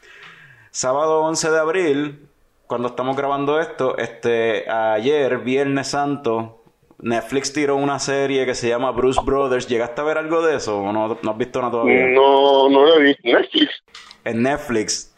Sábado 0.70 1.20
11 1.24 1.51
de 1.51 1.59
abril, 1.59 2.30
cuando 2.70 2.86
estamos 2.86 3.16
grabando 3.16 3.58
esto, 3.58 3.98
este, 3.98 4.70
ayer, 4.70 5.38
Viernes 5.38 5.88
Santo, 5.88 6.62
Netflix 7.00 7.52
tiró 7.52 7.74
una 7.74 7.98
serie 7.98 8.46
que 8.46 8.54
se 8.54 8.68
llama 8.68 8.92
Bruce 8.92 9.20
Brothers. 9.24 9.66
¿Llegaste 9.66 10.00
a 10.00 10.04
ver 10.04 10.18
algo 10.18 10.40
de 10.40 10.54
eso 10.54 10.78
o 10.80 10.92
no, 10.92 11.18
no 11.20 11.30
has 11.32 11.36
visto 11.36 11.58
nada 11.58 11.72
todavía? 11.72 12.06
No, 12.06 12.68
no 12.68 12.84
lo 12.84 12.94
he 12.94 13.02
visto. 13.02 13.22
Netflix. 13.24 13.82
En 14.24 14.42
Netflix. 14.44 15.12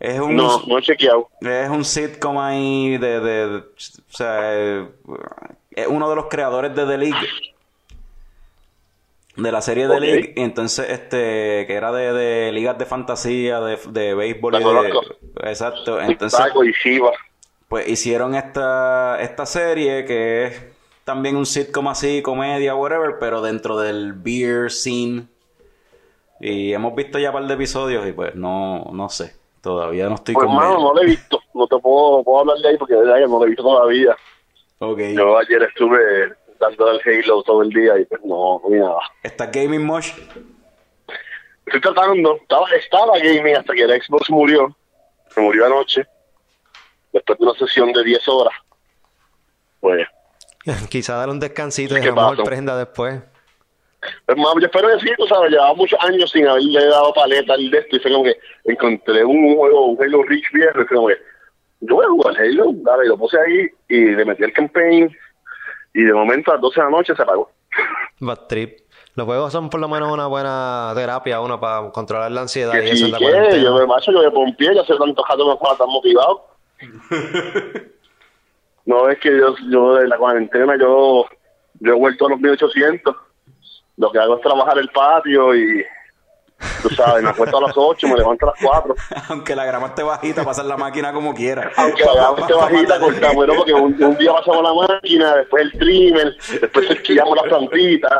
Es 0.00 0.18
un, 0.18 0.34
No, 0.34 0.62
no 0.66 0.78
he 0.78 0.82
chequeado. 0.82 1.28
es 1.40 1.68
un 1.70 1.84
sitcom 1.84 2.36
ahí 2.40 2.98
de, 2.98 3.20
de, 3.20 3.46
de- 3.48 3.58
o 3.58 3.62
sea, 4.08 4.38
eh, 4.58 4.88
es 5.70 5.86
uno 5.86 6.10
de 6.10 6.16
los 6.16 6.26
creadores 6.26 6.74
de 6.74 6.86
The 6.86 6.98
League. 6.98 7.28
De 9.36 9.52
la 9.52 9.62
serie 9.62 9.86
Ok. 9.86 10.00
League. 10.00 10.34
Y 10.36 10.42
entonces, 10.42 10.90
este, 10.90 11.66
que 11.66 11.74
era 11.74 11.92
de, 11.92 12.12
de 12.12 12.52
ligas 12.52 12.76
de 12.78 12.84
fantasía, 12.86 13.60
de, 13.60 13.78
de 13.90 14.14
béisbol 14.14 14.56
y 14.56 14.64
de... 14.64 15.48
Exacto. 15.48 16.00
Entonces, 16.00 16.40
y 16.64 17.00
pues 17.70 17.86
hicieron 17.86 18.34
esta, 18.34 19.20
esta 19.20 19.46
serie 19.46 20.04
que 20.04 20.46
es 20.46 20.62
también 21.04 21.36
un 21.36 21.46
sitcom 21.46 21.86
así, 21.86 22.20
comedia, 22.20 22.74
whatever, 22.74 23.14
pero 23.20 23.40
dentro 23.40 23.78
del 23.78 24.12
beer 24.12 24.72
scene. 24.72 25.28
Y 26.40 26.72
hemos 26.72 26.96
visto 26.96 27.20
ya 27.20 27.28
un 27.28 27.34
par 27.34 27.46
de 27.46 27.54
episodios 27.54 28.08
y 28.08 28.12
pues 28.12 28.34
no, 28.34 28.90
no 28.92 29.08
sé. 29.08 29.34
Todavía 29.62 30.08
no 30.08 30.16
estoy 30.16 30.34
Pues, 30.34 30.46
con 30.46 30.56
no 30.56 30.94
lo 30.94 31.00
he 31.00 31.06
visto. 31.06 31.38
No 31.54 31.68
te 31.68 31.78
puedo, 31.78 32.40
hablar 32.40 32.58
de 32.58 32.70
ahí 32.70 32.76
porque 32.76 32.94
de 32.94 33.04
no 33.28 33.38
lo 33.38 33.44
he 33.44 33.48
visto 33.48 33.62
todavía. 33.62 34.16
Ok. 34.80 34.98
Yo 35.14 35.38
ayer 35.38 35.62
estuve 35.62 36.32
dando 36.60 36.90
el 36.90 37.00
Halo 37.04 37.42
todo 37.42 37.62
el 37.62 37.70
día 37.70 37.98
y 37.98 38.04
pues 38.04 38.20
no, 38.24 38.60
no 38.62 38.68
vi 38.68 38.78
nada. 38.78 39.00
¿Está 39.22 39.46
Gaming 39.46 39.84
Mosh? 39.84 40.12
Estoy 41.66 41.80
tratando, 41.80 42.36
estaba, 42.36 42.68
estaba 42.72 43.18
gaming 43.18 43.56
hasta 43.56 43.72
que 43.74 43.82
el 43.82 44.02
Xbox 44.02 44.28
murió. 44.30 44.76
Se 45.32 45.40
murió 45.40 45.66
anoche. 45.66 46.04
Después 47.12 47.38
de 47.38 47.44
una 47.44 47.54
sesión 47.54 47.92
de 47.92 48.02
10 48.02 48.28
horas. 48.28 48.54
Pues, 49.78 50.06
Quizá 50.90 51.16
darle 51.16 51.34
un 51.34 51.40
descansito 51.40 51.94
y 51.94 51.98
a 51.98 52.00
¿Qué 52.00 52.08
lo 52.08 52.14
mejor 52.14 52.44
prenda 52.44 52.76
después. 52.76 53.20
hermano, 54.26 54.60
yo 54.60 54.66
espero 54.66 54.88
decir, 54.88 55.14
tú 55.16 55.26
sabes, 55.26 55.50
llevaba 55.50 55.74
muchos 55.74 55.98
años 56.02 56.30
sin 56.30 56.46
haberle 56.46 56.86
dado 56.86 57.12
paleta 57.14 57.54
al 57.54 57.70
de 57.70 57.78
esto. 57.78 57.96
Y 57.96 58.00
fue 58.00 58.12
como 58.12 58.24
que 58.24 58.38
encontré 58.64 59.24
un 59.24 59.56
juego, 59.56 59.86
un 59.86 60.02
Halo 60.02 60.22
Reach 60.24 60.50
viejo. 60.52 60.82
Y 60.82 60.84
fue 60.86 60.96
como 60.96 61.08
que, 61.08 61.18
yo 61.80 61.94
voy 61.94 62.04
a 62.04 62.08
jugar 62.08 62.36
Halo. 62.36 62.72
Dale, 62.74 63.04
y 63.04 63.08
lo 63.08 63.16
puse 63.16 63.38
ahí 63.38 63.68
y 63.88 64.04
le 64.16 64.24
metí 64.24 64.42
el 64.42 64.52
campaign. 64.52 65.16
Y 65.94 66.02
de 66.02 66.12
momento 66.12 66.50
a 66.50 66.54
las 66.54 66.62
12 66.62 66.80
de 66.80 66.84
la 66.84 66.90
noche 66.90 67.14
se 67.14 67.22
apagó. 67.22 67.50
Bad 68.20 68.46
trip. 68.48 68.78
Los 69.14 69.26
juegos 69.26 69.52
son 69.52 69.70
por 69.70 69.80
lo 69.80 69.88
menos 69.88 70.12
una 70.12 70.26
buena 70.26 70.92
terapia 70.94 71.40
uno 71.40 71.58
para 71.58 71.90
controlar 71.90 72.30
la 72.30 72.42
ansiedad 72.42 72.72
Que 72.72 72.86
y 72.86 72.90
eso 72.90 73.06
sí, 73.06 73.12
en 73.12 73.12
la 73.12 73.56
yo 73.58 73.74
me 73.74 73.86
macho, 73.86 74.12
yo 74.12 74.22
me 74.22 74.30
pompié, 74.30 74.74
ya 74.74 74.84
sé 74.84 74.94
tantos 74.96 75.24
jatos 75.26 75.46
me 75.46 75.54
estaba 75.54 75.76
tan 75.76 75.88
motivado. 75.88 76.46
no 78.86 79.08
es 79.08 79.18
que 79.18 79.36
yo, 79.36 79.54
yo 79.70 79.94
de 79.96 80.08
la 80.08 80.16
cuarentena, 80.16 80.76
yo, 80.78 81.26
yo 81.80 81.92
he 81.92 81.98
vuelto 81.98 82.26
a 82.26 82.30
los 82.30 82.40
1800. 82.40 83.16
Lo 83.96 84.10
que 84.12 84.18
hago 84.18 84.36
es 84.36 84.42
trabajar 84.42 84.78
el 84.78 84.88
patio 84.88 85.54
y, 85.54 85.84
tú 86.82 86.90
sabes, 86.90 87.22
me 87.22 87.30
acuesto 87.30 87.56
a 87.58 87.62
las 87.62 87.72
8, 87.76 88.08
me 88.08 88.16
levanto 88.16 88.46
a 88.46 88.50
las 88.50 88.58
4. 88.62 88.94
Aunque 89.28 89.56
la 89.56 89.64
grama 89.64 89.88
esté 89.88 90.02
bajita, 90.02 90.44
pasar 90.44 90.66
la 90.66 90.76
máquina 90.76 91.12
como 91.12 91.34
quiera. 91.34 91.72
Aunque 91.76 92.04
la 92.04 92.14
grama 92.14 92.38
esté 92.40 92.54
bajita, 92.60 93.00
corta, 93.00 93.32
bueno, 93.32 93.54
porque 93.56 93.74
un, 93.74 94.02
un 94.02 94.16
día 94.16 94.32
pasamos 94.32 94.62
la 94.62 94.74
máquina, 94.74 95.36
después 95.36 95.64
el 95.64 95.72
trimmer, 95.78 96.36
después 96.60 96.90
esquillamos 96.90 97.36
las 97.36 97.44
plantitas. 97.46 98.12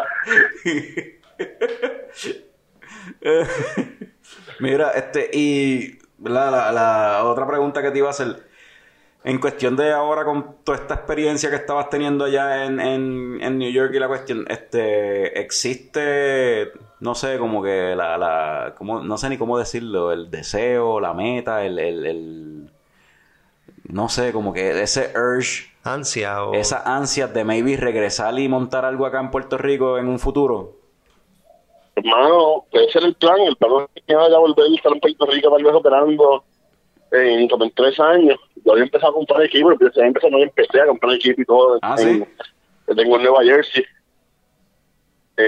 Mira, 4.61 4.91
este, 4.91 5.31
y 5.33 5.99
la, 6.23 6.51
la, 6.51 6.73
la 6.73 7.25
otra 7.25 7.47
pregunta 7.47 7.83
que 7.83 7.91
te 7.91 7.99
iba 7.99 8.09
a 8.09 8.11
hacer, 8.11 8.37
en 9.25 9.39
cuestión 9.39 9.77
de 9.77 9.93
ahora 9.93 10.25
con 10.25 10.57
toda 10.65 10.79
esta 10.79 10.95
experiencia 10.95 11.51
que 11.51 11.57
estabas 11.57 11.91
teniendo 11.91 12.25
allá 12.25 12.65
en, 12.65 12.81
en, 12.81 13.39
en 13.41 13.59
New 13.59 13.71
York 13.71 13.93
y 13.95 13.99
la 13.99 14.09
cuestión, 14.09 14.47
este, 14.49 15.41
existe, 15.41 16.73
no 17.01 17.15
sé, 17.15 17.39
como 17.39 17.63
que 17.63 17.95
la, 17.97 18.19
la, 18.19 18.75
como, 18.77 19.01
no 19.01 19.17
sé 19.19 19.29
ni 19.29 19.39
cómo 19.39 19.59
decirlo, 19.59 20.13
el 20.13 20.31
deseo, 20.31 21.01
la 21.01 21.15
meta, 21.15 21.65
el, 21.65 21.79
el, 21.79 22.07
el 22.07 22.71
no 23.89 24.09
sé, 24.09 24.33
como 24.33 24.53
que 24.53 24.81
ese 24.83 25.13
urge, 25.17 25.71
Ansia 25.83 26.45
o... 26.45 26.55
esa 26.55 26.83
ansia 26.85 27.27
de 27.27 27.45
maybe 27.45 27.77
regresar 27.77 28.39
y 28.39 28.49
montar 28.49 28.85
algo 28.85 29.07
acá 29.07 29.21
en 29.21 29.31
Puerto 29.31 29.57
Rico 29.59 29.99
en 29.99 30.09
un 30.09 30.19
futuro. 30.19 30.77
Hermano, 31.97 32.65
puede 32.71 32.89
ser 32.91 33.05
el 33.05 33.15
plan. 33.15 33.41
El 33.41 33.57
plan 33.57 33.87
es 33.95 34.03
que 34.07 34.15
vaya 34.15 34.37
a 34.37 34.41
volver 34.41 34.67
a 34.71 34.75
estar 34.75 34.93
en 34.93 35.01
Puerto 35.01 35.27
Rico, 35.27 35.51
tal 35.51 35.65
vez 35.65 35.75
operando 35.75 36.45
en 37.13 37.49
como 37.49 37.65
en 37.65 37.73
tres 37.73 37.99
años. 38.01 38.39
Yo 38.65 38.73
había 38.73 38.85
empezado 38.85 39.11
a 39.13 39.15
comprar 39.15 39.43
equipo, 39.43 39.71
pero 39.79 39.91
ya 39.93 40.05
empecé, 40.07 40.31
no 40.31 40.39
empecé 40.39 40.81
a 40.81 40.87
comprar 40.87 41.15
equipo 41.15 41.41
y 41.41 41.45
todo. 41.45 41.79
Ah, 41.83 41.97
en- 41.99 42.21
¿sí? 42.21 42.25
que 42.87 42.95
tengo 42.95 43.17
en 43.17 43.23
Nueva 43.23 43.43
Jersey. 43.45 43.85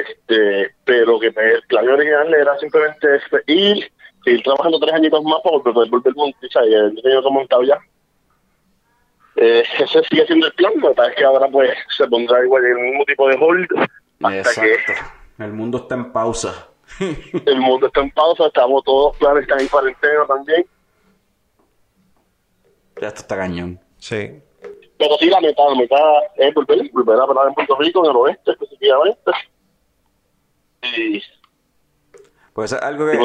Este, 0.00 0.74
pero 0.84 1.18
que 1.18 1.30
me- 1.30 1.52
el 1.52 1.62
plan 1.68 1.88
original 1.88 2.32
era 2.34 2.58
simplemente 2.58 3.16
este, 3.16 3.52
ir, 3.52 3.92
seguir 4.24 4.42
trabajando 4.42 4.78
tres 4.80 4.94
añitos 4.94 5.22
más 5.24 5.40
para 5.42 5.58
poder 5.58 5.90
volver 5.90 6.12
a 6.12 6.16
montar. 6.16 6.66
Y 6.66 7.02
tenía 7.02 7.20
todo 7.20 7.30
montado 7.30 7.62
ya. 7.62 7.78
Eh, 9.36 9.64
ese 9.78 10.02
sigue 10.10 10.26
siendo 10.26 10.46
el 10.46 10.52
plan, 10.52 10.72
lo 10.76 10.94
que 10.94 11.14
que 11.16 11.24
ahora 11.24 11.48
pues 11.48 11.70
se 11.96 12.06
pondrá 12.06 12.44
igual 12.44 12.64
en 12.66 12.78
el 12.78 12.84
mismo 12.90 13.04
tipo 13.06 13.26
de 13.28 13.36
hold 13.40 13.66
hasta 14.22 14.60
que 14.60 14.74
Exacto. 14.74 14.92
El 15.38 15.52
mundo 15.54 15.78
está 15.78 15.94
en 15.94 16.12
pausa. 16.12 16.68
el 17.46 17.60
mundo 17.60 17.86
está 17.86 18.00
en 18.02 18.10
pausa, 18.10 18.46
estamos 18.46 18.84
todos 18.84 19.16
planes 19.16 19.42
están 19.42 19.60
en 19.60 19.68
cuarentena 19.68 20.26
también. 20.26 20.66
Ya 23.00 23.08
esto 23.08 23.22
está 23.22 23.36
cañón. 23.36 23.80
Sí. 23.98 24.38
Pero 24.98 25.16
sí, 25.18 25.26
la 25.30 25.40
meta, 25.40 25.62
la 25.68 25.74
meta 25.74 25.96
es 26.36 26.54
volver, 26.54 26.78
volver 26.92 27.18
a 27.18 27.24
operar 27.24 27.48
en 27.48 27.54
Puerto 27.54 27.76
Rico, 27.76 28.04
en 28.04 28.10
el 28.10 28.16
oeste 28.16 28.52
específicamente. 28.52 29.32
Y, 30.82 31.22
Pues 32.52 32.72
es 32.72 32.82
algo 32.82 33.08
y 33.08 33.12
que... 33.12 33.18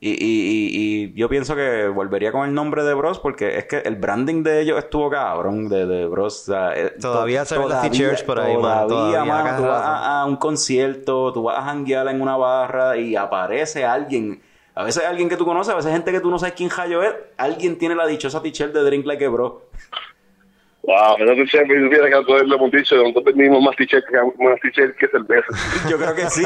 Y, 0.00 0.10
y, 0.10 0.14
y, 0.14 0.70
y 1.10 1.14
yo 1.14 1.28
pienso 1.28 1.56
que 1.56 1.88
volvería 1.88 2.30
con 2.30 2.46
el 2.48 2.54
nombre 2.54 2.84
de 2.84 2.94
Bros 2.94 3.18
porque 3.18 3.58
es 3.58 3.64
que 3.64 3.78
el 3.78 3.96
branding 3.96 4.44
de 4.44 4.60
ellos 4.60 4.78
estuvo 4.78 5.10
cabrón, 5.10 5.68
de, 5.68 5.86
de 5.86 6.06
Bros. 6.06 6.42
o 6.42 6.52
sea, 6.52 6.72
eh, 6.78 6.94
Todavía 7.00 7.40
to- 7.40 7.46
se 7.46 7.58
ven 7.58 7.68
las 7.68 7.90
t-shirts 7.90 8.22
por 8.22 8.38
ahí, 8.38 8.54
todavía, 8.54 9.24
cada 9.44 9.56
tú 9.56 9.62
vas 9.64 9.82
a 9.84 10.24
un 10.26 10.36
concierto, 10.36 11.32
tú 11.32 11.42
vas 11.42 11.58
a 11.58 11.62
janguear 11.62 12.06
en 12.08 12.20
una 12.22 12.36
barra 12.36 12.96
y 12.96 13.16
aparece 13.16 13.84
alguien. 13.84 14.40
A 14.76 14.84
veces 14.84 15.04
alguien 15.04 15.28
que 15.28 15.36
tú 15.36 15.44
conoces, 15.44 15.72
a 15.72 15.76
veces 15.76 15.90
gente 15.90 16.12
que 16.12 16.20
tú 16.20 16.30
no 16.30 16.38
sabes 16.38 16.54
quién 16.54 16.68
jayo 16.68 17.02
es. 17.02 17.12
Alguien 17.36 17.76
tiene 17.76 17.96
la 17.96 18.06
dichosa 18.06 18.40
t-shirt 18.40 18.72
de 18.72 18.84
Drink 18.84 19.04
Like 19.04 19.24
a 19.24 19.28
Bro. 19.28 19.62
Wow, 20.88 21.16
pero 21.18 21.36
tú 21.36 21.46
siempre 21.48 21.78
supiera 21.82 22.08
que 22.08 22.44
le 22.46 22.54
hemos 22.54 22.70
dicho, 22.70 22.96
nosotros 22.96 23.24
tenemos 23.36 23.62
más 23.62 23.76
t-shirts 23.76 24.06
que, 24.08 24.42
más 24.42 24.58
t-shirts 24.62 24.96
que 24.96 25.06
cerveza. 25.08 25.46
Yo 25.86 25.98
creo 25.98 26.14
que 26.14 26.30
sí. 26.30 26.42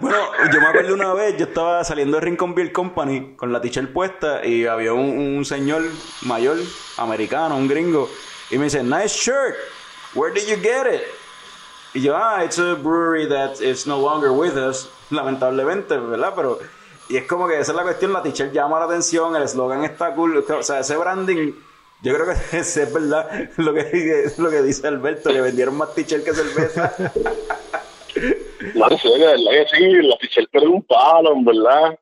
bueno, 0.00 0.18
yo 0.52 0.60
me 0.60 0.66
acuerdo 0.68 0.94
una 0.94 1.12
vez, 1.14 1.36
yo 1.36 1.46
estaba 1.46 1.82
saliendo 1.82 2.18
de 2.18 2.26
Rincon 2.26 2.54
Beer 2.54 2.70
Company 2.70 3.34
con 3.34 3.52
la 3.52 3.60
t-shirt 3.60 3.92
puesta 3.92 4.46
y 4.46 4.66
había 4.66 4.92
un, 4.92 5.18
un 5.18 5.44
señor 5.44 5.82
mayor, 6.22 6.58
americano, 6.98 7.56
un 7.56 7.66
gringo, 7.66 8.08
y 8.52 8.58
me 8.58 8.64
dice, 8.66 8.84
nice 8.84 9.18
shirt, 9.18 9.56
where 10.14 10.32
did 10.32 10.46
you 10.46 10.54
get 10.62 10.86
it? 10.86 11.02
Y 11.92 12.02
yo, 12.02 12.16
ah, 12.16 12.44
it's 12.44 12.60
a 12.60 12.76
brewery 12.76 13.28
that 13.28 13.60
is 13.60 13.84
no 13.84 13.98
longer 13.98 14.30
with 14.30 14.56
us, 14.56 14.88
lamentablemente, 15.10 15.96
¿verdad? 15.98 16.34
Pero, 16.36 16.60
y 17.08 17.16
es 17.16 17.24
como 17.26 17.48
que 17.48 17.58
esa 17.58 17.72
es 17.72 17.76
la 17.76 17.82
cuestión, 17.82 18.12
la 18.12 18.22
t-shirt 18.22 18.52
llama 18.52 18.78
la 18.78 18.84
atención, 18.84 19.34
el 19.34 19.42
eslogan 19.42 19.82
está 19.82 20.14
cool, 20.14 20.36
o 20.36 20.62
sea, 20.62 20.78
ese 20.78 20.96
branding... 20.96 21.52
Yo 22.02 22.14
creo 22.14 22.26
que 22.26 22.32
es, 22.58 22.92
verdad 22.92 23.50
lo 23.56 23.74
que, 23.74 24.30
lo 24.38 24.50
que 24.50 24.62
dice 24.62 24.88
Alberto, 24.88 25.30
que 25.30 25.40
vendieron 25.40 25.76
más 25.76 25.94
t-shirt 25.94 26.24
que 26.24 26.32
cerveza. 26.32 26.94
No 28.74 28.88
sé, 28.98 29.08
de 29.08 29.26
verdad 29.26 29.50
que 29.50 29.66
sí, 29.76 30.02
la 30.02 30.16
t-shirt 30.18 30.48
pero 30.50 30.70
un 30.70 30.82
palo, 30.82 31.32
en 31.32 31.44
verdad. 31.44 31.98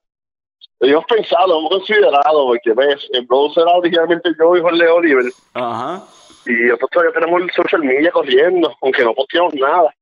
Hemos 0.81 1.05
pensado, 1.07 1.59
hemos 1.59 1.71
considerado, 1.71 2.47
porque 2.47 2.73
ves, 2.73 3.09
el 3.13 3.27
Bros 3.27 3.57
era 3.57 3.73
originalmente 3.73 4.31
yo 4.39 4.57
y 4.57 4.61
Jorge 4.61 4.87
Oliver, 4.87 5.25
Ajá. 5.55 6.07
y 6.47 6.53
nosotros 6.53 6.91
todavía 6.91 7.13
tenemos 7.15 7.43
el 7.43 7.51
social 7.51 7.83
media 7.83 8.13
corriendo, 8.13 8.73
aunque 8.81 9.03
no 9.03 9.13
posteamos 9.13 9.55
nada. 9.55 9.93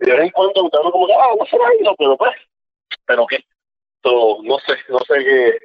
Y 0.00 0.06
de 0.06 0.12
vez 0.12 0.22
en 0.24 0.30
cuando 0.30 0.64
estamos 0.64 0.90
como 0.90 1.06
que, 1.06 1.12
ah, 1.12 1.26
vamos 1.28 1.40
a 1.40 1.44
hacer 1.44 1.60
algo, 1.60 1.94
pero 1.98 2.16
pues, 2.16 2.32
¿pero 3.04 3.26
qué? 3.26 3.44
So, 4.02 4.38
no 4.42 4.58
sé, 4.60 4.76
no 4.88 4.98
sé 5.00 5.14
qué, 5.22 5.58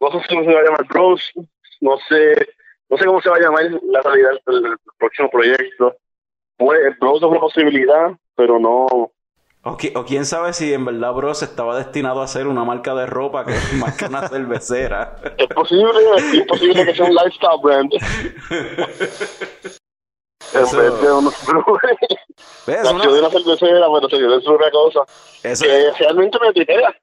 no 0.00 0.10
sé 0.10 0.28
cómo 0.28 0.44
se 0.44 0.52
va 0.52 0.60
a 0.60 0.64
llamar 0.64 0.84
Bros, 0.84 1.32
no 1.80 1.96
sé, 2.08 2.48
no 2.92 2.98
sé 2.98 3.06
cómo 3.06 3.22
se 3.22 3.30
va 3.30 3.36
a 3.36 3.40
llamar 3.40 3.64
la 3.84 4.02
realidad 4.02 4.32
del, 4.46 4.76
próximo 4.98 5.30
proyecto. 5.30 5.96
Pues, 6.58 6.78
Bros 7.00 7.16
es 7.16 7.22
una 7.22 7.40
posibilidad, 7.40 8.12
pero 8.36 8.58
no, 8.58 8.86
O, 9.64 9.76
qui- 9.78 9.92
o 9.96 10.04
quién 10.04 10.26
sabe 10.26 10.52
si 10.52 10.74
en 10.74 10.84
verdad 10.84 11.14
Bros 11.14 11.42
estaba 11.42 11.76
destinado 11.78 12.20
a 12.20 12.28
ser 12.28 12.46
una 12.46 12.64
marca 12.64 12.94
de 12.94 13.06
ropa 13.06 13.46
que 13.46 13.52
más 13.78 13.96
que 13.96 14.04
una 14.04 14.28
cervecera. 14.28 15.16
Es 15.38 15.46
posible, 15.48 15.90
es 16.18 16.34
imposible 16.34 16.84
que 16.84 16.94
sea 16.94 17.06
un 17.06 17.14
lifestyle 17.14 17.60
brand. 17.62 17.92
En 20.54 20.62
Eso- 20.64 20.76
vez 20.76 21.00
de 21.00 21.12
unos 21.12 21.34
¿Ves? 22.66 22.76
Nació 22.84 22.92
Una- 22.94 23.12
de 23.12 23.18
una 23.20 23.30
cervecera, 23.30 23.86
pero 23.92 24.08
se 24.08 24.16
dio 24.18 24.30
de 24.36 24.40
su 24.42 24.52
otra 24.52 24.70
cosa. 24.70 25.00
Eso, 25.42 25.64
Que 25.64 25.90
realmente 25.98 26.38
me. 26.38 26.52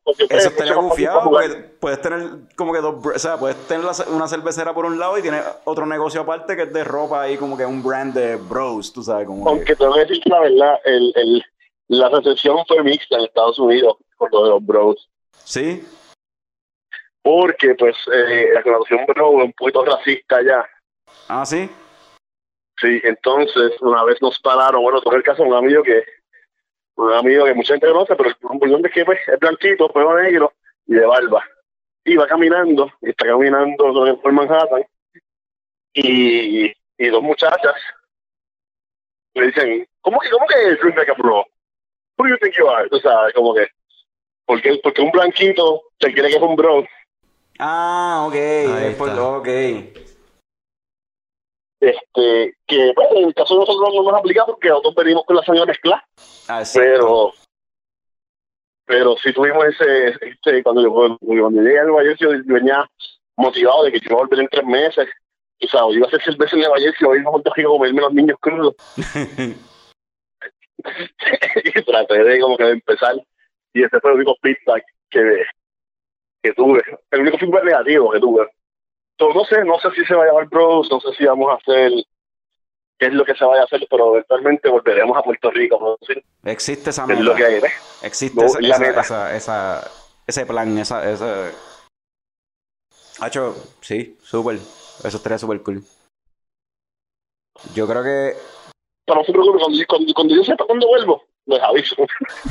Porque 0.04 0.24
eso 0.24 0.36
es 0.38 0.46
estaría 0.46 0.74
confiado 0.74 1.22
porque 1.24 1.50
puedes 1.80 2.02
tener 2.02 2.30
como 2.56 2.72
que 2.74 2.80
dos... 2.80 2.96
O 3.14 3.20
sea, 3.20 3.38
puedes 3.38 3.58
tener 3.68 3.84
la 3.84 3.92
una 4.10 4.28
cervecera 4.28 4.74
por 4.74 4.86
un 4.86 4.98
lado 4.98 5.18
y 5.18 5.22
tienes 5.22 5.44
otro 5.66 5.86
negocio 5.86 6.22
aparte 6.22 6.56
que 6.56 6.64
es 6.64 6.74
de 6.74 6.84
ropa 6.86 7.22
ahí 7.24 7.36
como 7.38 7.58
que 7.58 7.66
un 7.66 7.84
brand 7.84 8.14
de 8.14 8.38
Bros, 8.38 8.94
tú 8.94 9.04
sabes, 9.04 9.28
como 9.28 9.44
que- 9.44 9.50
Aunque 9.50 9.76
tengo 9.76 9.94
que 9.96 10.00
decir 10.02 10.22
que 10.24 10.30
la 10.30 10.40
verdad, 10.40 10.80
el, 10.86 11.12
el, 11.16 11.44
la 11.90 12.08
recepción 12.10 12.58
fue 12.68 12.82
mixta 12.84 13.18
en 13.18 13.26
Estados 13.26 13.60
Unidos 13.60 13.98
con 14.16 14.30
lo 14.32 14.44
de 14.44 14.50
los 14.52 14.66
bros. 14.66 15.10
¿Sí? 15.44 15.86
Porque, 17.22 17.76
pues, 17.76 17.96
eh, 18.14 18.50
la 18.54 18.64
connotación 18.64 19.06
bro 19.08 19.40
es 19.40 19.46
un 19.46 19.54
poquito 19.54 19.84
racista 19.84 20.42
ya. 20.42 20.66
Ah, 21.28 21.46
¿sí? 21.46 21.70
Sí, 22.80 23.00
entonces, 23.04 23.74
una 23.82 24.04
vez 24.04 24.22
nos 24.22 24.40
pararon, 24.40 24.82
bueno, 24.82 25.02
tuve 25.02 25.18
el 25.18 25.24
caso 25.24 25.44
de 25.44 25.50
un 25.50 25.56
amigo 25.56 25.84
que, 25.84 26.04
un 26.96 27.14
amigo 27.14 27.46
que 27.46 27.54
mucha 27.54 27.74
gente 27.74 27.88
conoce, 27.88 28.16
pero 28.16 28.30
el 28.30 28.36
problema 28.36 28.88
es 28.88 28.94
que 28.94 29.06
pues, 29.06 29.20
es 29.28 29.40
blanquito, 29.40 29.90
pelo 29.90 30.18
negro 30.18 30.54
y 30.88 30.94
de 30.94 31.06
barba. 31.06 31.44
Iba 32.06 32.28
caminando, 32.28 32.92
y 33.02 33.10
está 33.10 33.26
caminando 33.26 34.18
por 34.22 34.32
Manhattan, 34.32 34.86
y, 35.94 36.72
y 36.98 37.08
dos 37.10 37.22
muchachas 37.22 37.76
le 39.34 39.48
dicen, 39.48 39.88
¿cómo 40.02 40.20
que, 40.20 40.30
cómo 40.30 40.46
que 40.48 40.90
like 40.96 41.12
a 41.12 41.14
bro? 41.16 41.46
Who 42.18 42.26
do 42.26 42.30
you 42.30 42.38
think 42.38 42.56
you 42.58 42.68
are? 42.68 42.88
O 42.92 43.00
sea, 43.00 43.32
como 43.34 43.54
que, 43.54 43.68
porque, 44.46 44.80
porque 44.84 45.02
un 45.02 45.12
blanquito 45.12 45.82
se 46.00 46.14
quiere 46.14 46.30
que 46.30 46.36
es 46.36 46.42
un 46.42 46.56
bro. 46.56 46.86
Ah, 47.60 48.26
ok. 48.28 48.36
es 48.36 48.96
por- 48.96 49.10
ok. 49.10 49.48
Este, 51.80 52.58
que 52.68 52.92
pues, 52.94 53.08
en 53.16 53.28
el 53.28 53.34
caso 53.34 53.54
de 53.54 53.60
nosotros 53.62 53.94
no 53.96 54.04
nos 54.04 54.20
aplica 54.20 54.46
porque 54.46 54.68
nosotros 54.68 54.96
venimos 54.96 55.24
con 55.26 55.36
la 55.38 55.44
sangre 55.44 55.66
mezclada. 55.66 56.06
Ah, 56.48 56.64
pero 56.74 57.34
pero 58.86 59.16
sí 59.18 59.32
tuvimos 59.32 59.64
ese, 59.66 60.16
este, 60.22 60.64
cuando 60.64 60.82
yo 60.82 60.92
cuando 60.92 61.62
llegué 61.62 61.80
a 61.80 61.84
Nueva 61.84 62.04
Jersey 62.04 62.28
yo 62.28 62.54
venía 62.54 62.90
motivado 63.38 63.84
de 63.84 63.92
que 63.92 64.00
yo 64.00 64.08
iba 64.10 64.16
a 64.16 64.24
volver 64.24 64.40
en 64.40 64.48
tres 64.48 64.66
meses. 64.66 65.08
O 65.62 65.68
sea, 65.68 65.82
yo 65.82 65.94
iba 65.94 66.06
a 66.06 66.08
hacer 66.08 66.24
cerveza 66.24 66.56
en 66.56 66.62
Nueva 66.64 66.80
Jersey 66.80 67.08
hoy 67.08 67.20
iba 67.20 67.30
a 67.30 67.32
Puerto 67.32 67.54
Rico 67.56 67.70
a 67.70 67.78
comerme 67.78 68.02
los 68.02 68.14
niños 68.14 68.38
crudos. 68.42 68.76
Y 71.64 71.84
traté 71.84 72.24
de 72.24 72.40
como 72.40 72.58
que 72.58 72.64
de 72.64 72.72
empezar. 72.72 73.16
Y 73.74 73.84
ese 73.84 74.00
fue 74.00 74.12
el 74.12 74.18
único 74.18 74.36
feedback 74.42 74.84
que, 75.10 75.44
que 76.42 76.54
tuve. 76.54 76.82
El 77.12 77.22
único 77.22 77.38
feedback 77.38 77.64
negativo 77.64 78.12
que 78.12 78.20
tuve 78.20 78.48
no 79.20 79.44
sé 79.46 79.64
no 79.66 79.80
sé 79.80 79.90
si 79.96 80.06
se 80.06 80.16
va 80.16 80.24
a 80.24 80.28
llamar 80.28 80.48
Bros 80.48 80.90
no 80.90 81.00
sé 81.02 81.10
si 81.18 81.26
vamos 81.26 81.50
a 81.52 81.56
hacer 81.56 81.92
qué 82.98 83.06
es 83.08 83.14
lo 83.14 83.24
que 83.26 83.34
se 83.36 83.46
vaya 83.46 83.62
a 83.62 83.66
hacer, 83.66 83.86
pero 83.90 84.12
eventualmente 84.14 84.68
volveremos 84.70 85.18
a 85.18 85.22
Puerto 85.22 85.50
Rico 85.52 85.76
a 85.76 85.80
producir. 85.80 86.24
Existe 86.44 86.90
esa 86.90 87.04
Es 87.04 87.08
meta. 87.08 87.22
lo 87.22 87.34
que 87.36 87.46
hay. 87.46 87.62
Existe 88.04 88.40
No, 88.42 88.46
esa, 88.48 88.60
la 88.62 88.68
esa- 88.76 88.80
meta. 88.80 89.02
esa- 89.02 89.36
esa- 89.38 89.92
ese 90.28 90.46
plan, 90.46 90.78
esa, 90.78 91.10
esa... 91.10 91.50
Hacho, 93.22 93.56
sí, 93.80 94.18
súper. 94.22 94.56
Eso 94.58 95.16
estaría 95.18 95.38
súper 95.38 95.62
cool. 95.64 95.82
Yo 97.74 97.88
creo 97.88 98.04
que... 98.04 98.36
Pero 99.06 99.20
no 99.20 99.24
se 99.26 99.32
preocupe, 99.32 99.60
cuando, 99.60 99.78
cuando, 99.88 100.14
cuando 100.14 100.36
yo 100.36 100.44
sepa 100.44 100.66
cuándo 100.66 100.88
vuelvo, 100.88 101.24
les 101.46 101.62
aviso. 101.64 101.96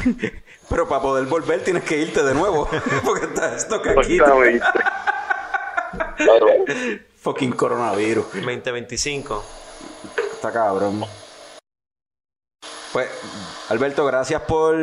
Pero 0.70 0.88
para 0.88 1.02
poder 1.02 1.26
volver 1.26 1.62
tienes 1.62 1.84
que 1.84 1.98
irte 1.98 2.22
de 2.22 2.34
nuevo. 2.34 2.66
Porque 3.04 3.26
está 3.26 3.54
esto 3.54 3.74
aquí. 3.74 4.18
Fucking 7.20 7.52
coronavirus. 7.52 8.26
2025. 8.32 9.44
Está 10.32 10.52
cabrón. 10.52 11.04
Pues, 12.92 13.08
Alberto, 13.68 14.04
gracias 14.06 14.42
por 14.42 14.74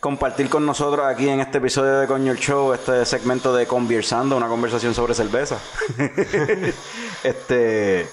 compartir 0.00 0.48
con 0.48 0.64
nosotros 0.66 1.06
aquí 1.06 1.28
en 1.28 1.40
este 1.40 1.58
episodio 1.58 1.98
de 1.98 2.06
Coño 2.06 2.30
el 2.32 2.38
Show, 2.38 2.72
este 2.72 3.04
segmento 3.04 3.54
de 3.54 3.66
Conversando, 3.66 4.36
una 4.36 4.48
conversación 4.48 4.94
sobre 4.94 5.14
cerveza. 5.14 5.58
este. 7.24 8.08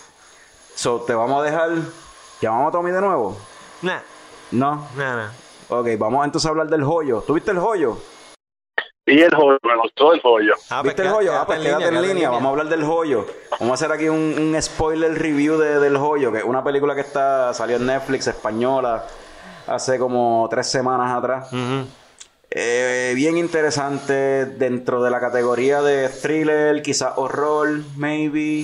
So, 0.75 1.01
te 1.01 1.13
vamos 1.13 1.41
a 1.41 1.45
dejar. 1.45 1.71
¿Llamamos 2.41 2.69
a 2.69 2.71
Tommy 2.71 2.91
de 2.91 3.01
nuevo? 3.01 3.37
Nah, 3.81 3.99
No. 4.51 4.87
nah, 4.95 5.15
nah. 5.15 5.29
Ok, 5.69 5.87
vamos 5.97 6.23
entonces 6.25 6.45
a 6.47 6.49
hablar 6.49 6.67
del 6.67 6.83
joyo. 6.83 7.21
¿Tuviste 7.21 7.51
el 7.51 7.59
joyo? 7.59 7.97
Y 9.07 9.21
el 9.21 9.33
joyo, 9.35 9.59
me 9.61 9.77
gustó 9.77 10.13
el 10.13 10.21
joyo. 10.21 10.53
Ah, 10.71 10.81
¿Viste 10.81 11.03
el 11.03 11.09
joyo? 11.09 11.33
Ah, 11.33 11.45
pues 11.45 11.59
quédate 11.59 11.87
en 11.87 12.01
línea. 12.01 12.29
Vamos 12.31 12.45
a 12.47 12.49
hablar 12.49 12.67
del 12.69 12.83
joyo. 12.83 13.25
Vamos 13.59 13.69
a 13.69 13.73
hacer 13.85 13.91
aquí 13.95 14.09
un, 14.09 14.35
un 14.37 14.61
spoiler 14.61 15.13
review 15.13 15.57
de, 15.57 15.79
del 15.79 15.97
joyo, 15.97 16.31
que 16.31 16.39
es 16.39 16.43
una 16.43 16.63
película 16.63 16.95
que 16.95 17.01
está 17.01 17.53
salió 17.53 17.75
en 17.75 17.85
Netflix 17.85 18.25
española 18.27 19.05
hace 19.67 19.99
como 19.99 20.47
tres 20.49 20.67
semanas 20.67 21.11
atrás. 21.15 21.49
Eh, 22.49 23.13
bien 23.15 23.37
interesante 23.37 24.45
dentro 24.45 25.03
de 25.03 25.11
la 25.11 25.19
categoría 25.19 25.81
de 25.81 26.09
thriller, 26.09 26.81
quizás 26.81 27.13
horror, 27.17 27.67
maybe. 27.97 28.63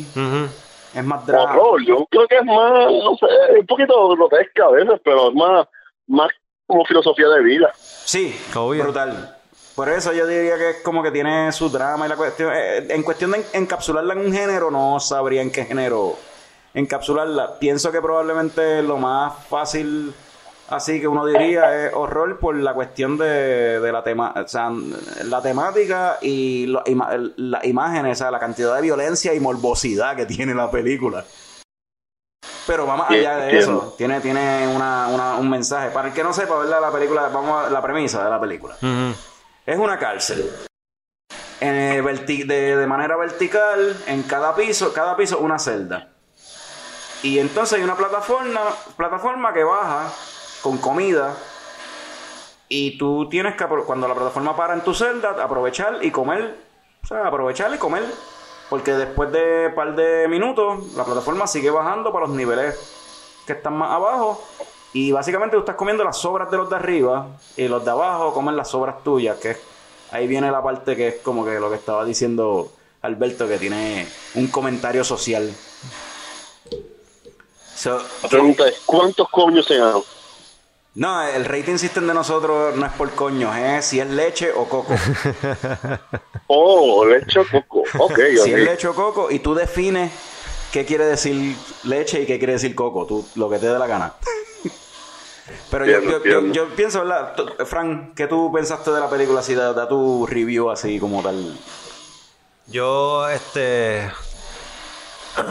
Es 0.95 1.03
más 1.03 1.25
drama. 1.25 1.51
Horror, 1.53 1.83
yo 1.85 2.05
creo 2.09 2.27
que 2.27 2.37
es 2.37 2.45
más, 2.45 2.91
no 2.91 3.15
sé, 3.17 3.59
un 3.59 3.65
poquito 3.67 4.09
grotesca 4.09 4.65
a 4.65 4.71
veces, 4.71 4.99
pero 5.03 5.29
es 5.29 5.35
más, 5.35 5.67
más 6.07 6.29
como 6.65 6.83
filosofía 6.85 7.27
de 7.29 7.43
vida. 7.43 7.71
Sí, 7.75 8.35
Obvio. 8.55 8.83
brutal. 8.83 9.37
Por 9.81 9.89
eso 9.89 10.13
yo 10.13 10.27
diría 10.27 10.59
que 10.59 10.69
es 10.69 10.75
como 10.83 11.01
que 11.01 11.09
tiene 11.09 11.51
su 11.51 11.67
drama 11.67 12.05
y 12.05 12.09
la 12.09 12.15
cuestión. 12.15 12.51
eh, 12.53 12.85
en 12.87 13.01
cuestión 13.01 13.31
de 13.31 13.43
encapsularla 13.53 14.13
en 14.13 14.19
un 14.19 14.31
género, 14.31 14.69
no 14.69 14.99
sabría 14.99 15.41
en 15.41 15.51
qué 15.51 15.65
género 15.65 16.17
encapsularla. 16.75 17.57
Pienso 17.57 17.91
que 17.91 17.99
probablemente 17.99 18.83
lo 18.83 18.97
más 18.99 19.33
fácil, 19.49 20.13
así 20.69 21.01
que 21.01 21.07
uno 21.07 21.25
diría, 21.25 21.87
es 21.87 21.93
horror 21.95 22.37
por 22.37 22.55
la 22.57 22.75
cuestión 22.75 23.17
de, 23.17 23.79
de 23.79 23.91
la 23.91 24.03
tema, 24.03 24.35
o 24.37 24.47
sea, 24.47 24.69
la 25.23 25.41
temática 25.41 26.19
y 26.21 26.67
las 26.67 27.63
imágenes, 27.65 28.19
o 28.19 28.23
sea, 28.23 28.29
la 28.29 28.37
cantidad 28.39 28.75
de 28.75 28.83
violencia 28.83 29.33
y 29.33 29.39
morbosidad 29.39 30.15
que 30.15 30.27
tiene 30.27 30.53
la 30.53 30.69
película. 30.69 31.25
Pero 32.67 32.85
va 32.85 32.95
más 32.97 33.07
Sí, 33.07 33.15
allá 33.15 33.37
de 33.37 33.57
eso. 33.57 33.95
Tiene, 33.97 34.21
tiene 34.21 34.67
una, 34.67 35.07
una- 35.07 35.35
un 35.37 35.49
mensaje. 35.49 35.89
Para 35.89 36.09
el 36.09 36.13
que 36.13 36.23
no 36.23 36.31
sepa, 36.33 36.59
¿verdad? 36.59 36.79
La 36.81 36.91
película, 36.91 37.29
vamos 37.29 37.65
a 37.65 37.69
la 37.71 37.81
premisa 37.81 38.23
de 38.23 38.29
la 38.29 38.39
película. 38.39 38.75
Es 39.65 39.77
una 39.77 39.99
cárcel. 39.99 40.51
Eh, 41.59 42.01
de, 42.47 42.87
manera 42.87 43.15
vertical, 43.15 43.95
en 44.07 44.23
cada 44.23 44.55
piso, 44.55 44.91
cada 44.93 45.15
piso 45.15 45.37
una 45.37 45.59
celda. 45.59 46.09
Y 47.21 47.37
entonces 47.37 47.77
hay 47.77 47.83
una 47.83 47.95
plataforma, 47.95 48.61
plataforma 48.97 49.53
que 49.53 49.63
baja 49.63 50.11
con 50.63 50.79
comida. 50.79 51.35
Y 52.67 52.97
tú 52.97 53.29
tienes 53.29 53.55
que, 53.55 53.65
cuando 53.85 54.07
la 54.07 54.15
plataforma 54.15 54.55
para 54.55 54.73
en 54.73 54.81
tu 54.81 54.95
celda, 54.95 55.43
aprovechar 55.43 56.03
y 56.03 56.09
comer. 56.09 56.57
O 57.03 57.07
sea, 57.07 57.27
aprovechar 57.27 57.71
y 57.75 57.77
comer. 57.77 58.05
Porque 58.67 58.93
después 58.93 59.31
de 59.31 59.67
un 59.67 59.75
par 59.75 59.95
de 59.95 60.27
minutos, 60.27 60.93
la 60.95 61.03
plataforma 61.03 61.45
sigue 61.45 61.69
bajando 61.69 62.11
para 62.11 62.25
los 62.25 62.35
niveles 62.35 62.79
que 63.45 63.53
están 63.53 63.77
más 63.77 63.91
abajo. 63.91 64.43
Y 64.93 65.11
básicamente 65.11 65.55
tú 65.55 65.61
estás 65.61 65.75
comiendo 65.75 66.03
las 66.03 66.17
sobras 66.17 66.51
de 66.51 66.57
los 66.57 66.69
de 66.69 66.75
arriba 66.75 67.27
y 67.55 67.67
los 67.67 67.83
de 67.85 67.91
abajo 67.91 68.33
comen 68.33 68.57
las 68.57 68.69
sobras 68.69 69.03
tuyas, 69.03 69.37
que 69.37 69.51
es- 69.51 69.59
ahí 70.11 70.27
viene 70.27 70.51
la 70.51 70.61
parte 70.61 70.95
que 70.95 71.07
es 71.07 71.15
como 71.23 71.45
que 71.45 71.59
lo 71.59 71.69
que 71.69 71.77
estaba 71.77 72.03
diciendo 72.03 72.71
Alberto, 73.01 73.47
que 73.47 73.57
tiene 73.57 74.07
un 74.35 74.47
comentario 74.47 75.03
social. 75.03 75.51
So, 77.75 78.01
La 78.23 78.29
pregunta 78.29 78.67
es, 78.67 78.79
¿cuántos 78.85 79.27
coños 79.29 79.65
se 79.65 79.77
ganan? 79.77 80.01
no, 80.93 81.23
el 81.23 81.45
rating 81.45 81.77
system 81.77 82.05
de 82.05 82.13
nosotros 82.13 82.75
no 82.75 82.85
es 82.85 82.91
por 82.91 83.09
coños, 83.11 83.55
es 83.55 83.85
si 83.85 83.99
es 84.01 84.07
leche 84.07 84.51
o 84.51 84.65
coco. 84.67 84.93
Oh, 86.53 87.05
leche 87.05 87.39
o 87.39 87.45
coco. 87.49 87.83
Ok, 87.97 88.19
si 88.43 88.51
es 88.51 88.59
leche 88.59 88.85
o 88.89 88.93
coco 88.93 89.31
y 89.31 89.39
tú 89.39 89.55
defines 89.55 90.11
qué 90.73 90.83
quiere 90.85 91.05
decir 91.05 91.55
leche 91.83 92.21
y 92.23 92.25
qué 92.25 92.37
quiere 92.39 92.53
decir 92.53 92.75
coco, 92.75 93.05
tú 93.05 93.25
lo 93.35 93.49
que 93.49 93.57
te 93.57 93.67
dé 93.67 93.79
la 93.79 93.87
gana. 93.87 94.13
Pero 95.69 95.85
yo, 95.85 95.93
Entiendo, 95.97 96.17
yo, 96.19 96.23
yo- 96.31 96.37
entiendo. 96.39 96.53
yo 96.69 96.75
pienso, 96.75 96.99
¿verdad? 97.01 97.33
Tú- 97.35 97.65
Fran, 97.65 98.13
¿qué 98.15 98.27
tú 98.27 98.51
pensaste 98.53 98.91
de 98.91 98.99
la 98.99 99.09
película? 99.09 99.39
Así, 99.39 99.55
da, 99.55 99.73
da 99.73 99.87
tu 99.87 100.25
review 100.27 100.69
así 100.69 100.99
como 100.99 101.21
tal. 101.21 101.57
Yo, 102.67 103.27
este. 103.29 104.09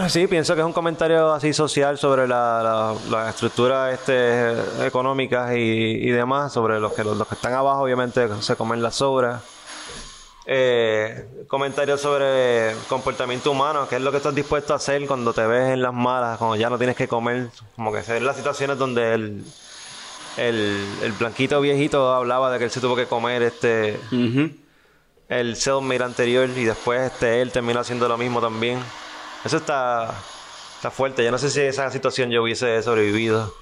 Sí, 0.09 0.27
pienso 0.27 0.55
que 0.55 0.61
es 0.61 0.67
un 0.67 0.75
comentario 0.75 1.33
así 1.33 1.55
social 1.55 1.97
sobre 1.97 2.29
la, 2.29 2.63
la, 2.63 2.95
la 3.23 3.31
estructura 3.31 3.91
este, 3.93 4.53
económicas 4.87 5.53
y, 5.55 5.59
y 5.59 6.11
demás, 6.11 6.53
sobre 6.53 6.79
los 6.79 6.93
que 6.93 7.03
los, 7.03 7.17
los 7.17 7.27
que 7.27 7.35
están 7.35 7.55
abajo 7.55 7.83
obviamente 7.83 8.29
se 8.43 8.57
comen 8.57 8.83
las 8.83 8.97
sobras. 8.97 9.43
Eh, 10.47 11.45
comentario 11.49 11.97
sobre 11.97 12.75
comportamiento 12.89 13.51
humano, 13.53 13.87
qué 13.89 13.97
es 13.97 14.03
lo 14.03 14.11
que 14.11 14.19
estás 14.19 14.35
dispuesto 14.35 14.73
a 14.73 14.77
hacer 14.77 15.07
cuando 15.07 15.33
te 15.33 15.47
ves 15.47 15.71
en 15.73 15.81
las 15.83 15.95
malas, 15.95 16.39
cuando 16.39 16.57
ya 16.57 16.69
no 16.69 16.77
tienes 16.77 16.97
que 16.97 17.09
comer, 17.09 17.49
como 17.77 17.93
que 17.93 18.03
se 18.03 18.15
ven 18.15 18.27
las 18.27 18.37
situaciones 18.37 18.77
donde 18.77 19.15
el, 19.15 19.45
el, 20.37 20.87
el 21.03 21.13
blanquito 21.13 21.61
viejito 21.61 22.13
hablaba 22.15 22.51
de 22.53 22.59
que 22.59 22.65
él 22.65 22.71
se 22.71 22.81
tuvo 22.81 22.97
que 22.97 23.07
comer 23.07 23.43
este 23.43 23.99
el 25.29 25.57
cellmate 25.57 26.03
anterior 26.03 26.49
y 26.51 26.65
después 26.65 27.13
este 27.13 27.41
él 27.41 27.53
terminó 27.53 27.81
haciendo 27.81 28.09
lo 28.09 28.17
mismo 28.19 28.41
también. 28.41 28.81
Eso 29.45 29.59
está 29.59 30.15
está 30.77 30.91
fuerte. 30.91 31.23
Yo 31.25 31.31
no 31.31 31.39
sé 31.39 31.51
si 31.51 31.61
esa 31.61 31.91
situación 31.91 32.31
yo 32.31 32.43
hubiese 32.43 32.83
sobrevivido. 32.83 33.53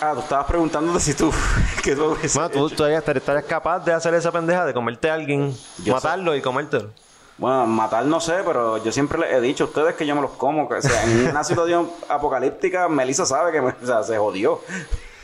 Ah, 0.00 0.12
tú 0.14 0.20
estabas 0.20 0.46
preguntando 0.46 0.98
si 0.98 1.14
tú... 1.14 1.32
que 1.84 1.94
tú 1.94 2.16
Bueno, 2.34 2.48
tú, 2.50 2.58
tú 2.68 2.84
estarías, 2.84 3.06
estarías 3.06 3.44
capaz 3.44 3.80
de 3.84 3.92
hacer 3.92 4.12
esa 4.14 4.32
pendeja 4.32 4.64
de 4.64 4.74
comerte 4.74 5.08
a 5.08 5.14
alguien, 5.14 5.56
Yo 5.84 5.94
matarlo 5.94 6.34
y 6.34 6.40
comértelo. 6.42 6.90
Bueno, 7.38 7.66
matar 7.66 8.04
no 8.04 8.20
sé, 8.20 8.34
pero 8.44 8.82
yo 8.82 8.90
siempre 8.90 9.18
les 9.18 9.32
he 9.32 9.40
dicho 9.40 9.64
a 9.64 9.66
ustedes 9.68 9.94
que 9.94 10.04
yo 10.06 10.14
me 10.16 10.20
los 10.22 10.32
como. 10.32 10.68
que, 10.68 10.74
O 10.76 10.82
sea, 10.82 11.04
en 11.04 11.28
una 11.28 11.44
situación 11.44 11.88
apocalíptica, 12.08 12.88
Melissa 12.88 13.26
sabe 13.26 13.52
que 13.52 13.60
me- 13.60 13.74
o 13.80 13.86
sea, 13.86 14.02
se 14.02 14.18
jodió. 14.18 14.60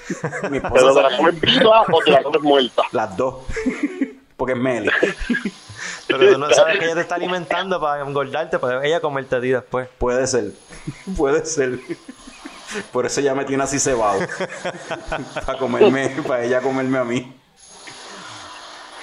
Mi 0.51 0.59
esposa 0.59 0.75
¿Pero 0.75 0.95
te 0.95 1.03
la 1.03 1.17
comes 1.17 1.41
viva 1.41 1.83
o 1.83 2.01
te 2.05 2.11
la 2.11 2.23
comes 2.23 2.43
muerta? 2.43 2.83
Las 2.93 3.17
dos. 3.17 3.37
Porque 4.37 4.53
es 4.53 4.59
Meli. 4.59 4.91
Pero 6.07 6.33
tú 6.33 6.39
no 6.39 6.51
sabes 6.51 6.79
que 6.79 6.85
ella 6.87 6.95
te 6.95 7.01
está 7.03 7.17
alimentando 7.17 7.81
para 7.81 8.03
engordarte, 8.03 8.59
para 8.59 8.85
ella 8.87 9.01
comerte 9.01 9.37
a 9.37 9.41
ti 9.41 9.49
después. 9.49 9.89
Puede 9.99 10.27
ser. 10.27 10.53
Puede 11.17 11.45
ser. 11.45 11.79
Por 12.93 13.07
eso 13.07 13.21
ya 13.21 13.35
metí 13.35 13.55
una 13.55 13.65
así 13.65 13.79
cebado. 13.79 14.21
para 15.47 15.59
comerme, 15.59 16.09
para 16.27 16.45
ella 16.45 16.61
comerme 16.61 16.99
a 16.99 17.05
mí. 17.05 17.35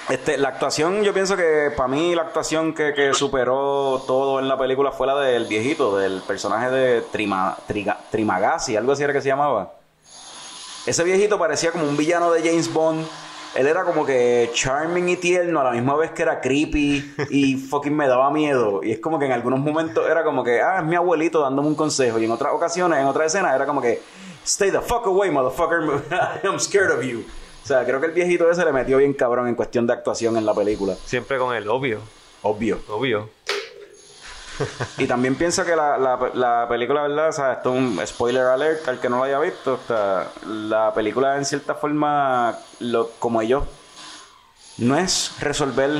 Este, 0.08 0.38
la 0.38 0.50
actuación, 0.50 1.02
yo 1.02 1.12
pienso 1.12 1.36
que 1.36 1.72
para 1.76 1.88
mí 1.88 2.14
la 2.14 2.22
actuación 2.22 2.74
que, 2.74 2.94
que 2.94 3.12
superó 3.12 4.04
todo 4.06 4.38
en 4.38 4.46
la 4.46 4.56
película 4.56 4.92
fue 4.92 5.08
la 5.08 5.18
del 5.18 5.46
viejito, 5.46 5.98
del 5.98 6.20
personaje 6.22 6.70
de 6.70 7.00
Trima, 7.10 7.56
Triga- 7.68 7.96
Trimagasi, 8.12 8.76
algo 8.76 8.92
así 8.92 9.02
era 9.02 9.12
que 9.12 9.20
se 9.20 9.26
llamaba. 9.28 9.72
Ese 10.86 11.02
viejito 11.04 11.38
parecía 11.38 11.72
como 11.72 11.84
un 11.88 11.96
villano 11.96 12.30
de 12.30 12.40
James 12.48 12.72
Bond. 12.72 13.04
Él 13.54 13.66
era 13.66 13.84
como 13.84 14.04
que 14.04 14.50
charming 14.52 15.08
y 15.08 15.16
tierno, 15.16 15.60
a 15.60 15.64
la 15.64 15.70
misma 15.72 15.96
vez 15.96 16.10
que 16.10 16.22
era 16.22 16.40
creepy 16.40 17.14
y 17.30 17.56
fucking 17.70 17.96
me 17.96 18.06
daba 18.06 18.30
miedo. 18.30 18.80
Y 18.82 18.92
es 18.92 18.98
como 19.00 19.18
que 19.18 19.24
en 19.26 19.32
algunos 19.32 19.58
momentos 19.60 20.08
era 20.08 20.22
como 20.24 20.44
que, 20.44 20.60
ah, 20.60 20.78
es 20.80 20.84
mi 20.84 20.94
abuelito 20.94 21.40
dándome 21.40 21.68
un 21.68 21.74
consejo. 21.74 22.18
Y 22.18 22.24
en 22.26 22.30
otras 22.30 22.52
ocasiones, 22.52 22.98
en 23.00 23.06
otras 23.06 23.32
escenas, 23.34 23.54
era 23.54 23.66
como 23.66 23.80
que, 23.80 24.00
stay 24.44 24.70
the 24.70 24.80
fuck 24.80 25.06
away, 25.06 25.30
motherfucker. 25.30 26.02
I'm 26.44 26.60
scared 26.60 26.90
of 26.90 27.02
you. 27.02 27.24
O 27.64 27.66
sea, 27.66 27.84
creo 27.84 27.98
que 27.98 28.06
el 28.06 28.12
viejito 28.12 28.48
ese 28.50 28.64
le 28.64 28.72
metió 28.72 28.98
bien 28.98 29.12
cabrón 29.14 29.48
en 29.48 29.54
cuestión 29.56 29.86
de 29.86 29.94
actuación 29.94 30.36
en 30.36 30.46
la 30.46 30.54
película. 30.54 30.94
Siempre 31.04 31.38
con 31.38 31.54
el 31.54 31.68
obvio, 31.68 32.00
Obvio. 32.42 32.78
obvio. 32.88 33.28
Y 34.98 35.06
también 35.06 35.34
pienso 35.34 35.64
que 35.64 35.76
la, 35.76 35.98
la, 35.98 36.30
la 36.34 36.66
película, 36.68 37.02
¿verdad? 37.02 37.28
O 37.28 37.32
sea, 37.32 37.52
esto 37.54 37.74
es 37.74 37.80
un 37.80 38.06
spoiler 38.06 38.44
alert 38.44 38.88
al 38.88 39.00
que 39.00 39.08
no 39.08 39.18
lo 39.18 39.24
haya 39.24 39.38
visto. 39.38 39.74
O 39.74 39.86
sea, 39.86 40.28
la 40.46 40.92
película 40.94 41.36
en 41.36 41.44
cierta 41.44 41.74
forma, 41.74 42.56
lo, 42.80 43.10
como 43.18 43.42
ellos, 43.42 43.64
no 44.78 44.96
es 44.96 45.32
resolver 45.40 45.90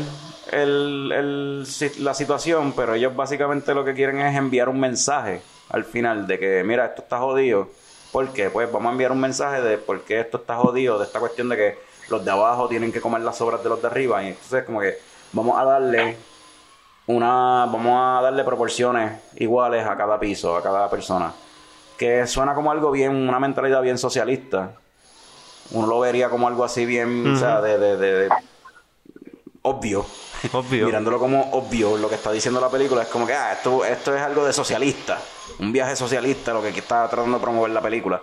el, 0.52 1.12
el 1.12 1.66
la 1.98 2.14
situación, 2.14 2.72
pero 2.72 2.94
ellos 2.94 3.14
básicamente 3.14 3.74
lo 3.74 3.84
que 3.84 3.94
quieren 3.94 4.20
es 4.20 4.36
enviar 4.36 4.68
un 4.68 4.80
mensaje 4.80 5.42
al 5.70 5.84
final 5.84 6.26
de 6.26 6.38
que, 6.38 6.62
mira, 6.64 6.86
esto 6.86 7.02
está 7.02 7.18
jodido. 7.18 7.68
¿Por 8.12 8.32
qué? 8.32 8.50
Pues 8.50 8.70
vamos 8.70 8.88
a 8.88 8.92
enviar 8.92 9.12
un 9.12 9.20
mensaje 9.20 9.60
de 9.60 9.78
por 9.78 10.02
qué 10.02 10.20
esto 10.20 10.38
está 10.38 10.56
jodido, 10.56 10.98
de 10.98 11.04
esta 11.04 11.20
cuestión 11.20 11.48
de 11.48 11.56
que 11.56 11.78
los 12.08 12.24
de 12.24 12.30
abajo 12.30 12.68
tienen 12.68 12.92
que 12.92 13.00
comer 13.00 13.22
las 13.22 13.40
obras 13.40 13.62
de 13.62 13.68
los 13.68 13.82
de 13.82 13.88
arriba. 13.88 14.22
Y 14.22 14.28
entonces 14.28 14.64
como 14.64 14.80
que 14.80 14.98
vamos 15.32 15.58
a 15.58 15.64
darle 15.64 16.16
una, 17.06 17.66
vamos 17.70 17.92
a 17.94 18.22
darle 18.22 18.42
proporciones 18.44 19.20
iguales 19.36 19.86
a 19.86 19.96
cada 19.96 20.18
piso, 20.18 20.56
a 20.56 20.62
cada 20.62 20.90
persona. 20.90 21.32
Que 21.96 22.26
suena 22.26 22.54
como 22.54 22.70
algo 22.70 22.90
bien, 22.90 23.14
una 23.28 23.38
mentalidad 23.38 23.80
bien 23.82 23.96
socialista. 23.98 24.72
Uno 25.70 25.86
lo 25.86 26.00
vería 26.00 26.28
como 26.28 26.46
algo 26.48 26.64
así 26.64 26.84
bien, 26.86 27.34
o 27.34 27.36
sea, 27.38 27.60
de, 27.60 27.78
de, 27.78 27.96
de- 27.96 28.18
de- 28.24 28.28
obvio. 29.62 30.04
Obvio. 30.52 30.86
Mirándolo 30.86 31.18
como 31.18 31.50
obvio, 31.52 31.96
lo 31.96 32.08
que 32.08 32.14
está 32.16 32.30
diciendo 32.32 32.60
la 32.60 32.68
película 32.68 33.02
es 33.02 33.08
como 33.08 33.26
que, 33.26 33.34
ah, 33.34 33.52
esto, 33.52 33.84
esto 33.84 34.14
es 34.14 34.20
algo 34.20 34.44
de 34.44 34.52
socialista. 34.52 35.18
Un 35.58 35.72
viaje 35.72 35.96
socialista, 35.96 36.52
lo 36.52 36.60
que 36.62 36.68
está 36.68 37.08
tratando 37.08 37.38
de 37.38 37.42
promover 37.42 37.70
la 37.70 37.80
película. 37.80 38.20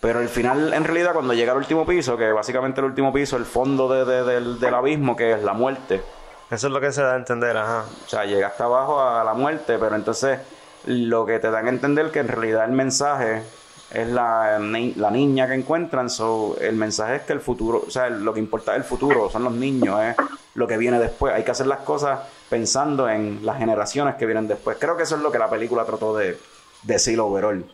Pero 0.00 0.18
al 0.18 0.28
final, 0.28 0.74
en 0.74 0.84
realidad, 0.84 1.14
cuando 1.14 1.32
llega 1.32 1.52
al 1.52 1.58
último 1.58 1.86
piso, 1.86 2.16
que 2.16 2.30
básicamente 2.30 2.80
el 2.80 2.84
último 2.86 3.12
piso, 3.12 3.36
el 3.36 3.46
fondo 3.46 3.88
de- 3.88 4.04
de- 4.04 4.24
del, 4.24 4.60
del 4.60 4.74
abismo, 4.74 5.16
que 5.16 5.32
es 5.32 5.42
la 5.42 5.54
muerte. 5.54 6.02
Eso 6.50 6.68
es 6.68 6.72
lo 6.72 6.80
que 6.80 6.92
se 6.92 7.02
da 7.02 7.14
a 7.14 7.16
entender, 7.16 7.56
ajá. 7.56 7.84
O 8.04 8.08
sea, 8.08 8.24
llega 8.24 8.46
hasta 8.48 8.64
abajo 8.64 9.00
a 9.00 9.24
la 9.24 9.34
muerte, 9.34 9.78
pero 9.78 9.96
entonces 9.96 10.38
lo 10.84 11.26
que 11.26 11.38
te 11.40 11.50
dan 11.50 11.66
a 11.66 11.70
entender 11.70 12.10
que 12.12 12.20
en 12.20 12.28
realidad 12.28 12.64
el 12.66 12.72
mensaje 12.72 13.42
es 13.90 14.08
la, 14.08 14.58
ni- 14.60 14.94
la 14.94 15.10
niña 15.10 15.48
que 15.48 15.54
encuentran. 15.54 16.08
So, 16.08 16.56
el 16.60 16.76
mensaje 16.76 17.16
es 17.16 17.22
que 17.22 17.32
el 17.32 17.40
futuro, 17.40 17.82
o 17.86 17.90
sea, 17.90 18.08
lo 18.10 18.32
que 18.32 18.38
importa 18.40 18.72
es 18.72 18.78
el 18.78 18.84
futuro, 18.84 19.28
son 19.28 19.42
los 19.44 19.52
niños, 19.54 20.00
es 20.00 20.16
lo 20.54 20.68
que 20.68 20.76
viene 20.76 21.00
después. 21.00 21.34
Hay 21.34 21.42
que 21.42 21.50
hacer 21.50 21.66
las 21.66 21.80
cosas 21.80 22.20
pensando 22.48 23.08
en 23.08 23.44
las 23.44 23.58
generaciones 23.58 24.14
que 24.14 24.26
vienen 24.26 24.46
después. 24.46 24.76
Creo 24.78 24.96
que 24.96 25.02
eso 25.02 25.16
es 25.16 25.22
lo 25.22 25.32
que 25.32 25.38
la 25.40 25.50
película 25.50 25.84
trató 25.84 26.16
de 26.16 26.38
decir 26.84 27.18
overall. 27.18 27.64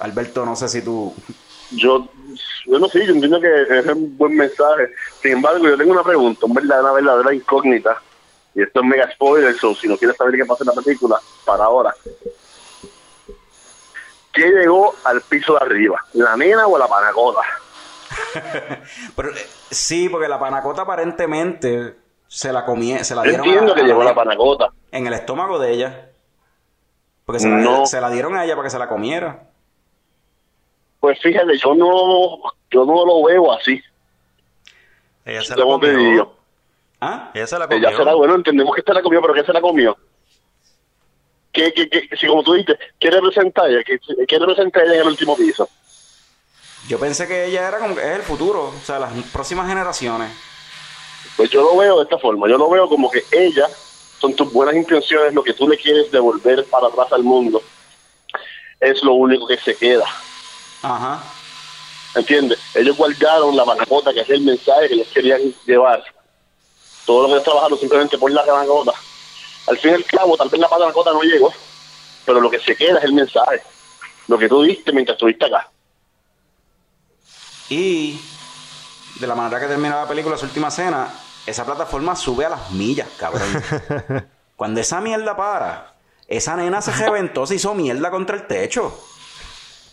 Alberto, 0.00 0.46
no 0.46 0.56
sé 0.56 0.68
si 0.68 0.80
tú... 0.80 1.14
Yo, 1.70 2.08
yo 2.66 2.78
no 2.78 2.88
sé, 2.88 3.04
yo 3.06 3.12
entiendo 3.12 3.40
que 3.40 3.62
es 3.78 3.86
un 3.86 4.16
buen 4.16 4.34
mensaje. 4.36 4.88
Sin 5.22 5.32
embargo, 5.32 5.64
yo 5.68 5.76
tengo 5.76 5.92
una 5.92 6.02
pregunta, 6.02 6.46
un 6.46 6.54
verdad- 6.54 6.80
una 6.80 6.92
verdadera 6.92 7.34
incógnita. 7.34 8.02
Y 8.54 8.62
esto 8.62 8.80
es 8.80 8.86
mega 8.86 9.10
spoiler, 9.12 9.56
so 9.58 9.74
si 9.74 9.86
no 9.86 9.96
quieres 9.98 10.16
saber 10.16 10.34
qué 10.34 10.44
pasa 10.46 10.64
en 10.64 10.74
la 10.74 10.82
película, 10.82 11.20
para 11.44 11.64
ahora. 11.64 11.94
¿Qué 14.32 14.48
llegó 14.50 15.00
al 15.04 15.22
piso 15.22 15.54
de 15.54 15.58
arriba? 15.60 16.00
¿La 16.12 16.36
nena 16.36 16.66
o 16.66 16.78
la 16.78 16.88
panacota? 16.88 17.40
Pero 19.16 19.30
eh, 19.30 19.50
sí, 19.70 20.08
porque 20.08 20.28
la 20.28 20.38
panacota 20.38 20.82
aparentemente 20.82 21.96
se 22.26 22.52
la 22.52 22.64
comie, 22.64 23.04
se 23.04 23.14
la 23.14 23.24
Yo 23.24 23.30
dieron 23.30 23.46
entiendo 23.46 23.72
a- 23.72 23.74
que 23.76 23.82
a 23.82 23.84
llegó 23.84 23.98
la 24.02 24.10
nena. 24.10 24.14
panacota. 24.22 24.68
en 24.90 25.06
el 25.06 25.12
estómago 25.14 25.58
de 25.58 25.72
ella. 25.72 26.10
Porque 27.24 27.40
se 27.40 27.48
la, 27.50 27.56
No. 27.58 27.84
se 27.86 28.00
la 28.00 28.08
dieron 28.10 28.36
a 28.36 28.44
ella 28.44 28.54
para 28.56 28.66
que 28.66 28.70
se 28.70 28.78
la 28.78 28.88
comiera. 28.88 29.50
Pues 31.00 31.18
fíjate, 31.20 31.56
yo 31.58 31.74
no, 31.74 32.40
yo 32.70 32.84
no 32.84 33.04
lo 33.04 33.24
veo 33.24 33.52
así. 33.52 33.82
Ella 35.24 35.42
se 35.42 35.56
la 35.56 35.62
¿Cómo 35.62 35.78
te 35.78 35.92
comió. 35.92 36.32
¿Ah? 37.00 37.30
Ella 37.34 37.46
se 37.46 37.58
la 37.58 37.68
comió. 37.68 37.88
Ella 37.88 37.96
se 37.96 38.04
la, 38.04 38.14
bueno, 38.14 38.34
entendemos 38.34 38.74
que 38.74 38.82
se 38.82 38.92
la 38.92 39.02
comió, 39.02 39.20
pero 39.20 39.34
¿qué 39.34 39.44
se 39.44 39.52
la 39.52 39.60
comió? 39.60 39.96
¿Qué, 41.52 41.72
qué, 41.72 41.88
qué, 41.88 42.16
si 42.16 42.26
como 42.26 42.42
tú 42.42 42.54
dices, 42.54 42.78
¿qué 42.98 43.10
representa 43.10 43.66
ella? 43.68 43.82
¿Qué, 43.84 43.98
qué 44.26 44.38
representa 44.38 44.82
ella 44.82 44.94
en 44.94 45.00
el 45.00 45.06
último 45.08 45.36
piso? 45.36 45.68
Yo 46.88 46.98
pensé 46.98 47.26
que 47.26 47.46
ella 47.46 47.68
era 47.68 47.78
como 47.78 47.94
que 47.94 48.00
es 48.00 48.16
el 48.16 48.22
futuro, 48.22 48.68
o 48.68 48.84
sea, 48.84 48.98
las 48.98 49.12
próximas 49.32 49.68
generaciones. 49.68 50.30
Pues 51.36 51.50
yo 51.50 51.62
lo 51.62 51.76
veo 51.76 51.98
de 51.98 52.04
esta 52.04 52.18
forma, 52.18 52.48
yo 52.48 52.56
lo 52.56 52.70
veo 52.70 52.88
como 52.88 53.10
que 53.10 53.22
ella, 53.30 53.68
son 54.18 54.34
tus 54.34 54.52
buenas 54.52 54.74
intenciones, 54.74 55.34
lo 55.34 55.42
que 55.42 55.52
tú 55.52 55.68
le 55.68 55.76
quieres 55.76 56.10
devolver 56.10 56.64
para 56.66 56.88
atrás 56.88 57.12
al 57.12 57.22
mundo, 57.22 57.62
es 58.80 59.02
lo 59.02 59.12
único 59.14 59.46
que 59.46 59.56
se 59.58 59.76
queda, 59.76 60.06
Ajá. 60.82 61.22
¿entiendes? 62.14 62.58
Ellos 62.74 62.96
guardaron 62.96 63.56
la 63.56 63.64
panacota, 63.64 64.12
que 64.12 64.20
es 64.20 64.30
el 64.30 64.42
mensaje 64.42 64.88
que 64.88 64.94
ellos 64.94 65.08
querían 65.12 65.40
llevar. 65.66 66.02
Todo 67.04 67.28
lo 67.28 67.38
que 67.38 67.44
trabajaron 67.44 67.78
simplemente 67.78 68.18
por 68.18 68.30
la 68.30 68.44
panacota. 68.44 68.92
Al 69.66 69.78
fin 69.78 69.92
y 69.92 69.94
al 69.94 70.04
cabo, 70.04 70.36
tal 70.36 70.48
vez 70.48 70.60
la 70.60 70.68
panacota 70.68 71.12
no 71.12 71.22
llegó, 71.22 71.52
pero 72.24 72.40
lo 72.40 72.50
que 72.50 72.58
se 72.60 72.74
queda 72.74 72.98
es 72.98 73.04
el 73.04 73.12
mensaje, 73.12 73.62
lo 74.26 74.38
que 74.38 74.48
tú 74.48 74.62
diste 74.62 74.92
mientras 74.92 75.16
estuviste 75.16 75.46
acá. 75.46 75.68
Y 77.68 78.18
de 79.20 79.26
la 79.26 79.34
manera 79.34 79.60
que 79.60 79.66
termina 79.66 79.96
la 79.96 80.08
película, 80.08 80.38
su 80.38 80.46
última 80.46 80.68
escena, 80.68 81.12
esa 81.46 81.66
plataforma 81.66 82.16
sube 82.16 82.46
a 82.46 82.50
las 82.50 82.70
millas, 82.70 83.08
cabrón. 83.18 83.62
Cuando 84.56 84.80
esa 84.80 85.00
mierda 85.00 85.36
para, 85.36 85.94
esa 86.26 86.56
nena 86.56 86.80
se 86.80 86.92
reventó, 86.92 87.46
se 87.46 87.56
hizo 87.56 87.74
mierda 87.74 88.10
contra 88.10 88.36
el 88.36 88.46
techo. 88.46 88.98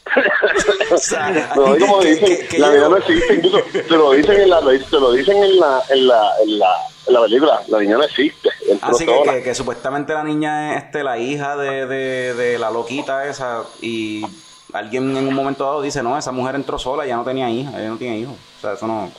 No, 1.55 1.77
como 1.79 2.01
dicen, 2.01 2.37
la 2.59 2.69
niña 2.71 2.89
no 2.89 2.97
existe, 2.97 3.33
incluso 3.35 3.59
te 3.71 3.83
lo 3.97 4.11
dicen 4.11 4.41
en 4.41 4.49
la, 4.49 4.61
lo 4.61 4.71
dicen- 4.71 4.89
te 4.89 4.99
lo 4.99 5.11
dicen 5.11 5.43
en 5.43 5.59
la, 5.59 5.81
en 5.89 6.07
la, 6.07 6.31
en 6.43 6.59
la, 6.59 6.67
en 7.07 7.13
la 7.13 7.21
película, 7.21 7.61
la 7.67 7.79
niña 7.79 7.97
no 7.97 8.03
existe. 8.03 8.49
Así 8.81 9.05
que, 9.05 9.15
sola. 9.15 9.33
que, 9.33 9.43
que 9.43 9.55
supuestamente 9.55 10.13
la 10.13 10.23
niña 10.23 10.75
es 10.77 10.83
este, 10.85 11.03
la 11.03 11.17
hija 11.17 11.55
de, 11.57 11.85
de, 11.87 12.33
de 12.33 12.59
la 12.59 12.69
loquita 12.71 13.27
esa 13.27 13.63
y 13.81 14.25
alguien 14.73 15.15
en 15.17 15.27
un 15.27 15.33
momento 15.33 15.63
dado 15.65 15.81
dice, 15.81 16.01
no, 16.03 16.17
esa 16.17 16.31
mujer 16.31 16.55
entró 16.55 16.77
sola, 16.77 17.05
ya 17.05 17.15
no 17.15 17.23
tenía 17.23 17.49
hija, 17.49 17.71
ella 17.79 17.89
no 17.89 17.97
tiene 17.97 18.19
hijos. 18.19 18.35
O 18.57 18.61
sea, 18.61 18.73
eso 18.73 18.87
no... 18.87 19.11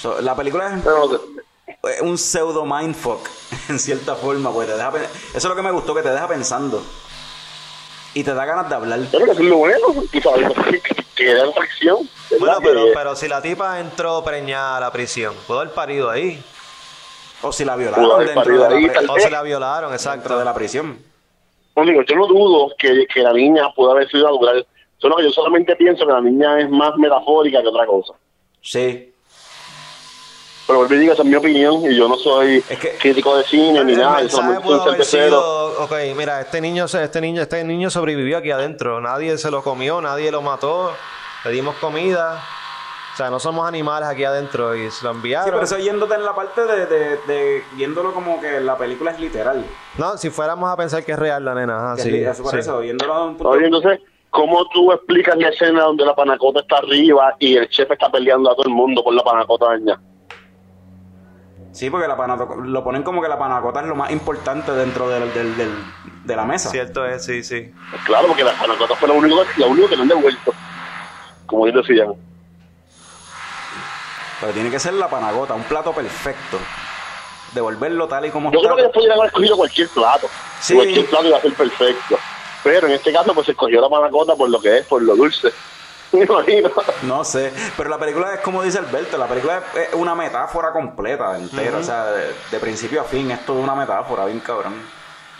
So, 0.00 0.20
la 0.20 0.34
película 0.34 0.80
es 1.84 2.00
un 2.02 2.18
pseudo 2.18 2.64
mindfuck, 2.66 3.28
en 3.68 3.78
cierta 3.78 4.16
forma, 4.16 4.50
pues 4.52 4.66
te 4.68 4.74
deja 4.74 4.90
pen- 4.90 5.02
Eso 5.02 5.36
es 5.38 5.44
lo 5.44 5.54
que 5.54 5.62
me 5.62 5.70
gustó, 5.70 5.94
que 5.94 6.02
te 6.02 6.10
deja 6.10 6.26
pensando. 6.28 6.82
Y 8.14 8.24
te 8.24 8.34
da 8.34 8.44
ganas 8.44 8.68
de 8.68 8.74
hablar. 8.74 9.00
pero 9.10 9.24
que 9.26 9.32
es 9.32 9.38
lo 9.40 9.56
bueno, 9.56 9.86
tú 10.12 10.20
sabes, 10.20 10.48
que, 11.16 11.30
acción. 11.58 12.08
¿verdad? 12.30 12.38
Bueno, 12.38 12.58
pero, 12.62 12.84
pero 12.94 13.16
si 13.16 13.28
la 13.28 13.40
tipa 13.40 13.80
entró 13.80 14.22
preñada 14.22 14.76
a 14.76 14.80
la 14.80 14.92
prisión, 14.92 15.34
pudo 15.46 15.60
haber 15.60 15.72
parido 15.72 16.10
ahí. 16.10 16.42
O 17.42 17.52
si 17.52 17.64
la 17.64 17.74
violaron 17.74 18.24
dentro 18.24 18.68
de, 18.68 18.76
ahí, 18.76 18.86
la, 18.86 18.92
pri- 18.92 19.06
O 19.08 19.18
se 19.18 19.30
la 19.30 19.42
violaron, 19.42 19.92
exacto. 19.92 20.38
de 20.38 20.44
la 20.44 20.54
prisión. 20.54 20.98
No 21.74 21.84
digo, 21.84 22.02
yo 22.02 22.14
no 22.16 22.26
dudo 22.26 22.72
que, 22.78 23.06
que 23.12 23.20
la 23.20 23.32
niña 23.32 23.64
pudo 23.74 23.92
haber 23.92 24.08
sido 24.10 24.30
natural, 24.30 24.66
solo 24.98 25.16
que 25.16 25.24
yo 25.24 25.30
solamente 25.30 25.74
pienso 25.74 26.06
que 26.06 26.12
la 26.12 26.20
niña 26.20 26.60
es 26.60 26.68
más 26.70 26.94
metafórica 26.98 27.62
que 27.62 27.68
otra 27.68 27.86
cosa. 27.86 28.12
Sí. 28.60 29.11
Pero 30.66 30.78
vuelvo 30.78 30.94
y 30.94 30.98
digo, 30.98 31.12
esa 31.12 31.22
es 31.22 31.28
mi 31.28 31.34
opinión, 31.34 31.82
y 31.90 31.96
yo 31.96 32.08
no 32.08 32.16
soy 32.16 32.62
Es 32.68 32.78
que- 32.78 32.96
crítico 32.96 33.36
de 33.36 33.44
cine 33.44 33.84
ni 33.84 33.92
El 33.92 33.98
nada, 33.98 34.18
haber 34.18 35.04
sido, 35.04 35.82
ok, 35.82 35.92
mira, 36.16 36.40
este 36.40 36.60
niño, 36.60 36.86
se- 36.88 37.02
este 37.04 37.20
niño, 37.20 37.42
este 37.42 37.64
niño 37.64 37.90
sobrevivió 37.90 38.38
aquí 38.38 38.50
adentro. 38.50 39.00
Nadie 39.00 39.36
se 39.38 39.50
lo 39.50 39.62
comió, 39.62 40.00
nadie 40.00 40.30
lo 40.30 40.40
mató. 40.42 40.92
Le 41.44 41.50
dimos 41.50 41.74
comida. 41.76 42.40
O 43.12 43.16
sea, 43.16 43.28
no 43.28 43.38
somos 43.40 43.68
animales 43.68 44.08
aquí 44.08 44.24
adentro 44.24 44.74
y 44.74 44.90
se 44.90 45.04
lo 45.04 45.10
Sí, 45.10 45.16
enviaron. 45.16 45.50
pero 45.50 45.62
eso 45.62 45.76
yéndote 45.76 46.14
en 46.14 46.24
la 46.24 46.34
parte 46.34 46.64
de, 46.64 46.86
de, 46.86 47.16
de- 47.26 47.64
Viéndolo 47.72 48.14
como 48.14 48.40
que 48.40 48.58
la 48.60 48.78
película 48.78 49.10
es 49.10 49.20
literal. 49.20 49.66
No, 49.98 50.16
si 50.16 50.30
fuéramos 50.30 50.70
a 50.70 50.76
pensar 50.78 51.04
que 51.04 51.12
es 51.12 51.18
real 51.18 51.44
la 51.44 51.54
nena. 51.54 51.76
ajá, 51.76 51.96
Que 51.96 52.02
sí, 52.02 52.16
es 52.16 52.28
eso 52.30 52.42
por 52.44 52.52
sí. 52.52 52.58
eso, 52.60 52.78
viéndolo 52.78 53.12
a 53.12 53.24
un 53.26 53.36
punto... 53.36 53.50
Oye, 53.50 53.66
entonces, 53.66 54.00
¿cómo 54.30 54.64
tú 54.68 54.92
explicas 54.92 55.36
la 55.36 55.48
escena 55.50 55.82
donde 55.82 56.06
la 56.06 56.14
panacota 56.14 56.60
está 56.60 56.76
arriba 56.78 57.34
y 57.38 57.56
el 57.56 57.68
chef 57.68 57.90
está 57.90 58.10
peleando 58.10 58.50
a 58.50 58.54
todo 58.54 58.64
el 58.66 58.72
mundo 58.72 59.04
por 59.04 59.12
la 59.12 59.22
panacota 59.22 59.66
daña? 59.66 60.00
Sí, 61.72 61.88
porque 61.90 62.06
la 62.06 62.16
panaco- 62.16 62.56
lo 62.62 62.84
ponen 62.84 63.02
como 63.02 63.22
que 63.22 63.28
la 63.28 63.38
panacota 63.38 63.80
es 63.80 63.86
lo 63.86 63.94
más 63.94 64.10
importante 64.10 64.72
dentro 64.72 65.08
del, 65.08 65.32
del- 65.32 65.56
del- 65.56 65.84
de 66.24 66.36
la 66.36 66.44
mesa. 66.44 66.68
Cierto 66.70 67.06
es, 67.06 67.24
sí, 67.24 67.42
sí. 67.42 67.72
Pues 67.90 68.02
claro, 68.04 68.28
porque 68.28 68.44
la 68.44 68.52
panacota 68.52 68.94
fue 68.96 69.08
lo 69.08 69.14
único, 69.14 69.42
lo 69.56 69.68
único 69.68 69.88
que 69.88 69.96
no 69.96 70.02
han 70.02 70.08
devuelto. 70.08 70.52
Como 71.46 71.66
ellos 71.66 71.86
decían. 71.86 72.12
Pero 74.40 74.52
tiene 74.52 74.70
que 74.70 74.78
ser 74.80 74.94
la 74.94 75.08
panacota, 75.08 75.54
un 75.54 75.62
plato 75.64 75.92
perfecto. 75.92 76.58
Devolverlo 77.54 78.08
tal 78.08 78.26
y 78.26 78.30
como 78.30 78.50
Yo 78.50 78.58
está. 78.58 78.68
creo 78.68 78.76
que 78.76 78.82
después 78.82 79.02
podrían 79.02 79.18
haber 79.18 79.26
escogido 79.28 79.56
cualquier 79.56 79.88
plato. 79.88 80.28
Sí. 80.60 80.74
Cualquier 80.74 81.06
plato 81.06 81.26
iba 81.28 81.38
a 81.38 81.40
ser 81.40 81.54
perfecto. 81.54 82.18
Pero 82.64 82.86
en 82.86 82.92
este 82.94 83.12
caso, 83.12 83.34
pues 83.34 83.46
se 83.46 83.52
escogió 83.52 83.80
la 83.80 83.88
panacota 83.88 84.34
por 84.36 84.48
lo 84.48 84.60
que 84.60 84.78
es, 84.78 84.86
por 84.86 85.02
lo 85.02 85.14
dulce. 85.16 85.48
Me 86.18 86.24
imagino. 86.24 86.70
No 87.02 87.24
sé, 87.24 87.52
pero 87.76 87.88
la 87.90 87.98
película 87.98 88.34
es 88.34 88.40
como 88.40 88.62
dice 88.62 88.78
Alberto, 88.78 89.16
la 89.18 89.26
película 89.26 89.62
es 89.74 89.94
una 89.94 90.14
metáfora 90.14 90.72
completa, 90.72 91.36
entera, 91.38 91.78
o 91.78 91.82
sea, 91.82 92.06
de, 92.12 92.26
de 92.50 92.58
principio 92.60 93.00
a 93.00 93.04
fin, 93.04 93.30
es 93.30 93.44
toda 93.46 93.60
una 93.60 93.74
metáfora, 93.74 94.26
bien 94.26 94.40
cabrón. 94.40 94.74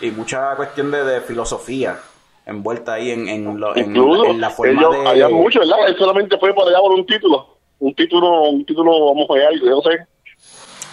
Y 0.01 0.11
mucha 0.11 0.55
cuestión 0.55 0.91
de, 0.91 1.03
de 1.03 1.21
filosofía 1.21 1.97
envuelta 2.45 2.93
ahí 2.93 3.11
en, 3.11 3.27
en, 3.29 3.59
lo- 3.59 3.75
en- 3.75 3.95
Incluso, 3.95 4.25
en 4.25 4.41
la 4.41 4.49
forma 4.49 4.81
ellos, 4.81 4.91
de... 5.03 5.07
había 5.09 5.29
mucho, 5.29 5.59
¿verdad? 5.59 5.77
Él 5.87 5.95
solamente 5.97 6.37
fue 6.37 6.53
por 6.53 6.67
allá 6.67 6.79
por 6.79 6.91
un 6.91 7.05
título. 7.05 7.47
Un 7.79 7.93
título, 7.95 8.49
un 8.49 8.65
título, 8.65 9.13
vamos 9.13 9.27
a 9.29 9.33
ver, 9.35 9.59
yo 9.61 9.69
no 9.69 9.81
sé. 9.81 10.07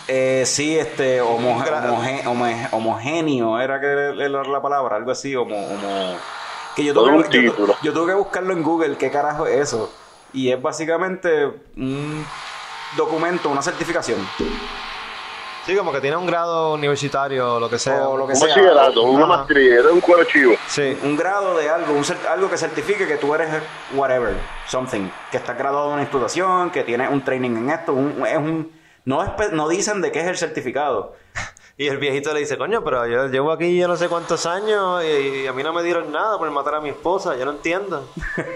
Eh, 0.08 0.42
sí, 0.44 0.76
este, 0.78 1.20
homo- 1.20 1.56
homoge- 1.62 2.26
homo- 2.26 2.68
homogéneo, 2.72 3.60
era 3.60 3.80
que 3.80 3.86
era 3.86 4.42
la 4.44 4.60
palabra, 4.62 4.96
algo 4.96 5.10
así, 5.12 5.34
homo, 5.36 5.56
homo- 5.56 6.16
que 6.76 6.84
yo 6.84 6.94
tuve, 6.94 7.10
un 7.10 7.24
yo 7.30 7.76
yo 7.82 7.92
tuve 7.92 8.06
que 8.12 8.14
buscarlo 8.18 8.52
en 8.52 8.62
Google, 8.62 8.96
qué 8.96 9.10
carajo 9.10 9.46
es 9.46 9.60
eso. 9.60 9.92
Y 10.32 10.50
es 10.50 10.60
básicamente 10.62 11.44
un 11.76 12.24
documento, 12.96 13.48
una 13.48 13.62
certificación. 13.62 14.18
Sí, 15.66 15.76
como 15.76 15.92
que 15.92 16.00
tiene 16.00 16.16
un 16.16 16.26
grado 16.26 16.72
universitario 16.74 17.56
o 17.56 17.60
lo 17.60 17.68
que 17.68 17.78
sea. 17.78 18.08
O 18.08 18.16
lo 18.16 18.26
que 18.26 18.32
Un 18.32 18.38
sea. 18.38 18.48
bachillerato, 18.48 19.02
una 19.02 19.26
maestría, 19.26 19.80
era 19.80 19.90
un 19.92 20.00
cuero 20.00 20.24
chivo. 20.24 20.54
Sí. 20.66 20.96
un 21.02 21.16
grado 21.16 21.56
de 21.58 21.68
algo, 21.68 21.92
un 21.92 22.04
algo 22.28 22.48
que 22.50 22.56
certifique 22.56 23.06
que 23.06 23.16
tú 23.16 23.34
eres 23.34 23.48
whatever, 23.94 24.34
something, 24.66 25.08
que 25.30 25.36
estás 25.36 25.56
graduado 25.58 25.88
de 25.88 25.92
una 25.94 26.02
institución, 26.02 26.70
que 26.70 26.82
tienes 26.82 27.10
un 27.10 27.22
training 27.22 27.56
en 27.56 27.70
esto, 27.70 27.92
un- 27.92 28.24
es 28.26 28.36
un 28.38 28.72
no 29.04 29.24
no 29.52 29.68
dicen 29.68 30.00
de 30.00 30.10
qué 30.12 30.20
es 30.20 30.26
el 30.28 30.38
certificado. 30.38 31.14
Y 31.80 31.88
el 31.88 31.96
viejito 31.96 32.34
le 32.34 32.40
dice, 32.40 32.58
coño, 32.58 32.84
pero 32.84 33.06
yo 33.06 33.26
llevo 33.28 33.52
aquí 33.52 33.74
yo 33.78 33.88
no 33.88 33.96
sé 33.96 34.08
cuántos 34.10 34.44
años 34.44 35.02
y, 35.02 35.44
y 35.44 35.46
a 35.46 35.52
mí 35.54 35.62
no 35.62 35.72
me 35.72 35.82
dieron 35.82 36.12
nada 36.12 36.36
por 36.36 36.50
matar 36.50 36.74
a 36.74 36.80
mi 36.82 36.90
esposa, 36.90 37.34
yo 37.36 37.44
no 37.46 37.52
entiendo. 37.52 38.06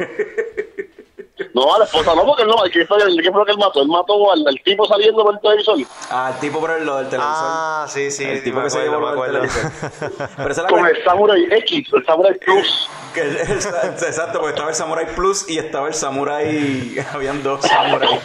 No, 1.53 1.73
a 1.75 1.79
la 1.81 1.85
esposa 1.85 2.15
no, 2.15 2.25
porque 2.25 2.45
no, 2.45 2.55
¿qué 2.73 2.85
fue, 2.87 2.99
¿qué 3.23 3.31
fue 3.31 3.41
lo 3.41 3.45
que 3.45 3.53
él 3.53 3.59
mató? 3.59 3.83
Él 3.83 3.89
mató 3.89 4.33
al, 4.33 4.47
al 4.47 4.61
tipo 4.63 4.87
saliendo 4.87 5.23
por 5.25 5.35
el 5.35 5.41
televisor. 5.41 5.79
Ah, 6.11 6.31
el 6.35 6.41
tipo 6.41 6.61
por 6.61 6.71
el, 6.71 6.85
lo 6.87 6.97
del 6.97 7.09
televisor. 7.09 7.35
Ah, 7.37 7.87
sí, 7.89 8.11
sí. 8.13 8.25
el 8.25 8.43
tipo 8.45 8.59
me 8.59 8.65
que 8.65 8.71
se 8.71 8.79
acuerdo, 8.79 8.99
llevó 9.11 9.25
del 9.25 9.37
acuerdo. 9.37 9.53
televisor. 9.53 10.31
Pero 10.37 10.51
esa 10.51 10.61
es 10.61 10.65
la 10.65 10.69
Con 10.69 10.87
el 10.87 11.05
Samurai 11.05 11.45
X, 11.51 11.89
el 11.93 12.07
Samurai 12.07 12.39
Plus. 12.39 12.89
que 13.15 13.21
el- 13.23 13.37
el- 13.37 13.51
exacto, 13.53 14.39
porque 14.39 14.51
estaba 14.51 14.69
el 14.71 14.75
Samurai 14.77 15.07
Plus 15.15 15.49
y 15.49 15.59
estaba 15.59 15.89
el 15.89 15.95
Samurai. 15.95 16.97
Habían 17.13 17.43
dos 17.43 17.63
Samurai. 17.63 18.21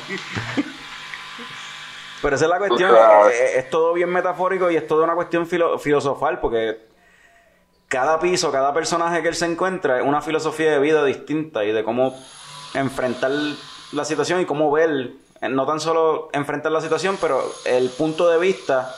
Pero 2.22 2.36
esa 2.36 2.46
es 2.46 2.50
la 2.52 2.58
cuestión. 2.58 2.90
Tú 2.90 2.96
sabes. 2.96 3.40
Es, 3.40 3.56
es 3.58 3.70
todo 3.70 3.94
bien 3.94 4.10
metafórico 4.10 4.70
y 4.70 4.76
es 4.76 4.88
toda 4.88 5.04
una 5.06 5.16
cuestión 5.16 5.48
filo- 5.48 5.80
filosofal 5.80 6.40
porque 6.40 6.78
cada 7.88 8.20
piso, 8.20 8.52
cada 8.52 8.74
personaje 8.74 9.22
que 9.22 9.30
él 9.30 9.36
se 9.36 9.46
encuentra 9.46 10.00
es 10.00 10.06
una 10.06 10.22
filosofía 10.22 10.72
de 10.72 10.80
vida 10.80 11.04
distinta 11.06 11.64
y 11.64 11.72
de 11.72 11.84
cómo 11.84 12.16
enfrentar 12.74 13.32
la 13.94 14.06
situación 14.06 14.42
y 14.42 14.46
cómo 14.46 14.70
ver, 14.72 15.12
eh, 15.42 15.50
no 15.50 15.66
tan 15.66 15.80
solo 15.80 16.30
enfrentar 16.34 16.72
la 16.72 16.82
situación, 16.82 17.18
pero 17.20 17.42
el 17.66 17.90
punto 17.90 18.30
de 18.30 18.38
vista 18.38 18.94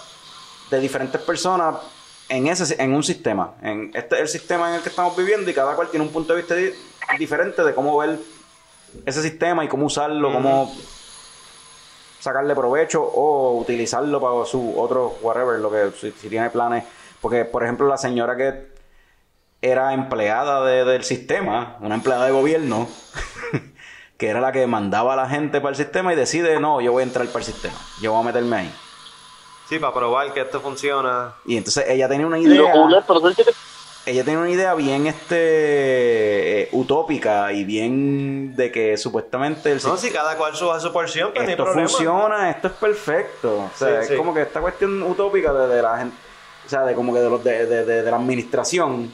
de 0.69 0.79
diferentes 0.79 1.21
personas 1.21 1.75
en 2.27 2.47
ese 2.47 2.81
en 2.81 2.93
un 2.93 3.03
sistema. 3.03 3.53
En 3.61 3.91
este 3.93 4.15
es 4.15 4.21
el 4.21 4.27
sistema 4.27 4.69
en 4.69 4.75
el 4.75 4.81
que 4.81 4.89
estamos 4.89 5.15
viviendo 5.15 5.49
y 5.49 5.53
cada 5.53 5.75
cual 5.75 5.89
tiene 5.89 6.05
un 6.05 6.11
punto 6.11 6.33
de 6.33 6.39
vista 6.41 6.55
di- 6.55 6.73
diferente 7.17 7.63
de 7.63 7.73
cómo 7.73 7.97
ver 7.97 8.17
ese 9.05 9.21
sistema 9.21 9.63
y 9.63 9.67
cómo 9.69 9.85
usarlo, 9.85 10.33
cómo 10.33 10.73
sacarle 12.21 12.55
provecho 12.55 13.03
o 13.03 13.57
utilizarlo 13.59 14.21
para 14.21 14.45
su 14.45 14.79
otro 14.79 15.17
whatever, 15.21 15.59
lo 15.59 15.69
que 15.71 15.91
si, 15.99 16.11
si 16.11 16.29
tiene 16.29 16.49
planes. 16.49 16.85
Porque, 17.19 17.43
por 17.45 17.63
ejemplo, 17.63 17.87
la 17.87 17.97
señora 17.97 18.37
que 18.37 18.71
era 19.61 19.93
empleada 19.93 20.63
de- 20.63 20.85
del 20.85 21.03
sistema, 21.03 21.77
una 21.81 21.95
empleada 21.95 22.25
de 22.25 22.31
gobierno, 22.31 22.87
que 24.17 24.29
era 24.29 24.39
la 24.39 24.51
que 24.51 24.65
mandaba 24.67 25.13
a 25.13 25.15
la 25.15 25.27
gente 25.29 25.59
para 25.61 25.71
el 25.71 25.75
sistema 25.75 26.13
y 26.13 26.15
decide, 26.15 26.59
no, 26.59 26.79
yo 26.79 26.91
voy 26.91 27.01
a 27.01 27.05
entrar 27.07 27.25
para 27.27 27.39
el 27.39 27.45
sistema, 27.45 27.75
yo 28.01 28.11
voy 28.13 28.21
a 28.21 28.25
meterme 28.25 28.55
ahí. 28.55 28.73
Sí, 29.67 29.79
para 29.79 29.93
probar 29.93 30.33
que 30.33 30.41
esto 30.41 30.61
funciona. 30.61 31.33
Y 31.45 31.57
entonces 31.57 31.85
ella 31.87 32.07
tenía 32.09 32.27
una 32.27 32.37
Y 32.37 32.45
lo 32.45 32.53
idea, 32.55 32.71
cool 32.73 32.93
es, 32.93 33.03
pero. 33.07 33.19
Ella 34.05 34.23
tenía 34.23 34.39
una 34.39 34.49
idea 34.49 34.73
bien 34.73 35.05
este 35.07 36.61
eh, 36.63 36.69
utópica 36.71 37.51
y 37.53 37.63
bien 37.63 38.55
de 38.55 38.71
que 38.71 38.97
supuestamente 38.97 39.71
el 39.71 39.81
No, 39.83 39.95
si 39.97 40.09
cada 40.09 40.35
cual 40.37 40.55
suba 40.55 40.79
su 40.79 40.91
porción, 40.91 41.31
pues 41.33 41.43
no 41.43 41.47
hay 41.47 41.51
esto 41.53 41.65
funciona, 41.67 42.49
esto 42.49 42.67
es 42.67 42.73
perfecto. 42.73 43.69
O 43.73 43.77
sea, 43.77 43.87
Sí, 43.87 43.93
es 44.01 44.07
sí. 44.09 44.15
como 44.17 44.33
que 44.33 44.41
esta 44.41 44.59
cuestión 44.59 45.03
utópica 45.03 45.53
de, 45.53 45.67
de 45.75 45.81
la 45.81 45.97
gente, 45.99 46.15
o 46.65 46.69
sea, 46.69 46.83
de 46.85 46.95
como 46.95 47.13
que 47.13 47.19
de 47.19 47.29
los 47.29 47.43
de, 47.43 47.65
de- 47.65 47.85
de- 47.85 48.09
la 48.11 48.17
administración. 48.17 49.11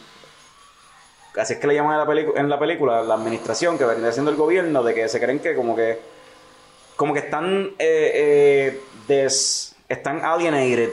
Así 1.38 1.54
es 1.54 1.60
que 1.60 1.68
le 1.68 1.76
llaman 1.76 1.94
en 1.94 2.00
la, 2.00 2.06
pelicu- 2.08 2.34
en 2.38 2.50
la 2.50 2.58
película, 2.58 3.04
la 3.04 3.14
administración 3.14 3.78
que 3.78 3.86
vendría 3.86 4.12
siendo 4.12 4.32
el 4.32 4.38
gobierno, 4.38 4.82
de 4.84 4.96
que 4.96 5.08
se 5.08 5.20
creen 5.20 5.40
que 5.40 5.56
como 5.56 5.76
que 5.76 6.00
como 6.96 7.14
que 7.14 7.20
están 7.20 7.72
eh, 7.78 8.12
eh, 8.80 8.82
des- 9.08 9.76
están 9.88 10.26
alienated 10.26 10.90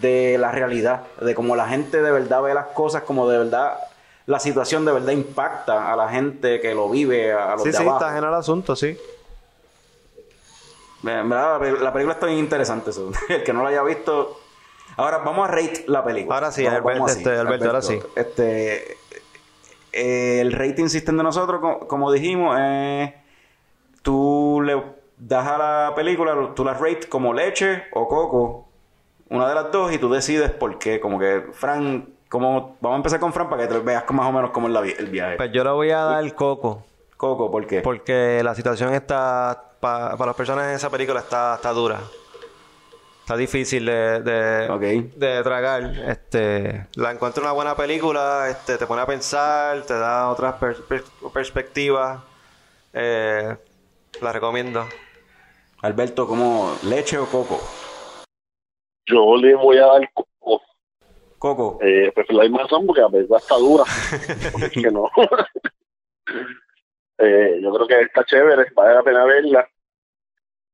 de 0.00 0.36
la 0.38 0.50
realidad, 0.52 1.02
de 1.20 1.34
cómo 1.34 1.56
la 1.56 1.68
gente 1.68 2.02
de 2.02 2.10
verdad 2.10 2.42
ve 2.42 2.54
las 2.54 2.66
cosas, 2.68 3.02
como 3.02 3.28
de 3.28 3.38
verdad 3.38 3.78
la 4.26 4.40
situación 4.40 4.84
de 4.84 4.92
verdad 4.92 5.12
impacta 5.12 5.92
a 5.92 5.96
la 5.96 6.08
gente 6.08 6.60
que 6.60 6.74
lo 6.74 6.88
vive, 6.90 7.32
a, 7.32 7.52
los 7.52 7.62
Sí, 7.62 7.68
de 7.70 7.76
sí, 7.76 7.82
abajo. 7.82 7.98
está 7.98 8.10
ajeno 8.10 8.26
al 8.28 8.34
asunto, 8.34 8.74
sí. 8.74 8.98
La, 11.02 11.22
la 11.22 11.92
película 11.92 12.14
está 12.14 12.26
bien 12.26 12.38
interesante. 12.38 12.90
eso. 12.90 13.10
El 13.28 13.42
que 13.44 13.52
no 13.52 13.62
la 13.62 13.68
haya 13.68 13.82
visto. 13.82 14.40
Ahora 14.96 15.18
vamos 15.18 15.48
a 15.48 15.52
rate 15.52 15.84
la 15.88 16.02
película. 16.04 16.34
Ahora 16.36 16.50
sí, 16.50 16.64
Vamos- 16.64 16.80
Alberto, 16.80 17.04
así, 17.04 17.18
este, 17.18 17.36
Alberto, 17.36 17.66
ahora 17.66 17.82
sí. 17.82 18.00
Este, 18.16 18.96
eh, 19.92 20.40
el 20.40 20.52
rating 20.52 20.88
system 20.88 21.16
de 21.18 21.22
nosotros, 21.22 21.60
co- 21.60 21.86
como, 21.86 22.10
dijimos, 22.10 22.58
es 22.58 23.12
tú 24.02 24.60
le 24.64 24.82
das 25.18 25.46
a 25.46 25.58
la 25.58 25.92
película, 25.94 26.34
tú 26.54 26.64
la 26.64 26.74
rate 26.74 27.08
como 27.08 27.32
leche 27.34 27.84
o 27.92 28.08
coco, 28.08 28.65
una 29.28 29.48
de 29.48 29.54
las 29.54 29.70
dos, 29.72 29.92
y 29.92 29.98
tú 29.98 30.08
decides 30.10 30.50
por 30.50 30.78
qué. 30.78 31.00
Como 31.00 31.18
que, 31.18 31.46
Fran, 31.52 32.08
como, 32.28 32.76
vamos 32.80 32.96
a 32.96 32.98
empezar 32.98 33.20
con 33.20 33.32
Fran 33.32 33.48
para 33.48 33.62
que 33.66 33.74
te 33.74 33.78
veas 33.80 34.04
más 34.10 34.26
o 34.26 34.32
menos 34.32 34.50
cómo 34.50 34.68
es 34.68 34.72
la 34.74 34.80
el 34.80 35.06
viaje. 35.08 35.36
Pues 35.36 35.50
yo 35.52 35.64
le 35.64 35.70
voy 35.70 35.90
a 35.90 36.00
dar 36.02 36.34
coco. 36.34 36.84
Coco, 37.16 37.50
¿por 37.50 37.66
qué? 37.66 37.80
Porque 37.80 38.40
la 38.44 38.54
situación 38.54 38.92
está, 38.94 39.62
pa- 39.80 40.16
para 40.16 40.26
las 40.26 40.36
personas 40.36 40.66
en 40.68 40.74
esa 40.74 40.90
película 40.90 41.20
está, 41.20 41.54
está 41.54 41.70
dura. 41.72 42.00
Está 43.20 43.36
difícil 43.36 43.86
de, 43.86 44.20
de, 44.22 44.68
Ok. 44.70 44.80
de 45.16 45.42
tragar. 45.42 45.82
Este, 46.06 46.86
la 46.94 47.10
encuentro 47.10 47.42
una 47.42 47.50
buena 47.52 47.74
película, 47.74 48.48
este, 48.48 48.78
te 48.78 48.86
pone 48.86 49.02
a 49.02 49.06
pensar, 49.06 49.82
te 49.82 49.94
da 49.94 50.28
otras 50.28 50.54
per- 50.56 50.84
per- 50.84 51.02
perspectivas. 51.32 52.20
Eh, 52.92 53.56
la 54.20 54.32
recomiendo. 54.32 54.86
Alberto, 55.82 56.28
¿como 56.28 56.76
leche 56.84 57.18
o 57.18 57.26
coco? 57.26 57.60
Yo 59.06 59.36
le 59.36 59.54
voy 59.54 59.78
a 59.78 59.86
dar 59.86 60.10
coco. 60.12 60.62
Coco. 61.38 61.78
Eh, 61.82 62.10
pues 62.14 62.26
la 62.30 62.42
misma 62.42 62.62
razón, 62.62 62.86
porque 62.86 63.02
la 63.02 63.08
película 63.08 63.38
está 63.38 63.56
dura. 63.56 63.84
Porque 64.52 64.66
es 64.66 64.72
que 64.72 64.90
no. 64.90 65.10
eh, 67.18 67.60
yo 67.62 67.72
creo 67.72 67.86
que 67.86 68.00
está 68.00 68.24
chévere, 68.24 68.66
vale 68.74 68.94
la 68.94 69.02
pena 69.02 69.24
verla. 69.24 69.68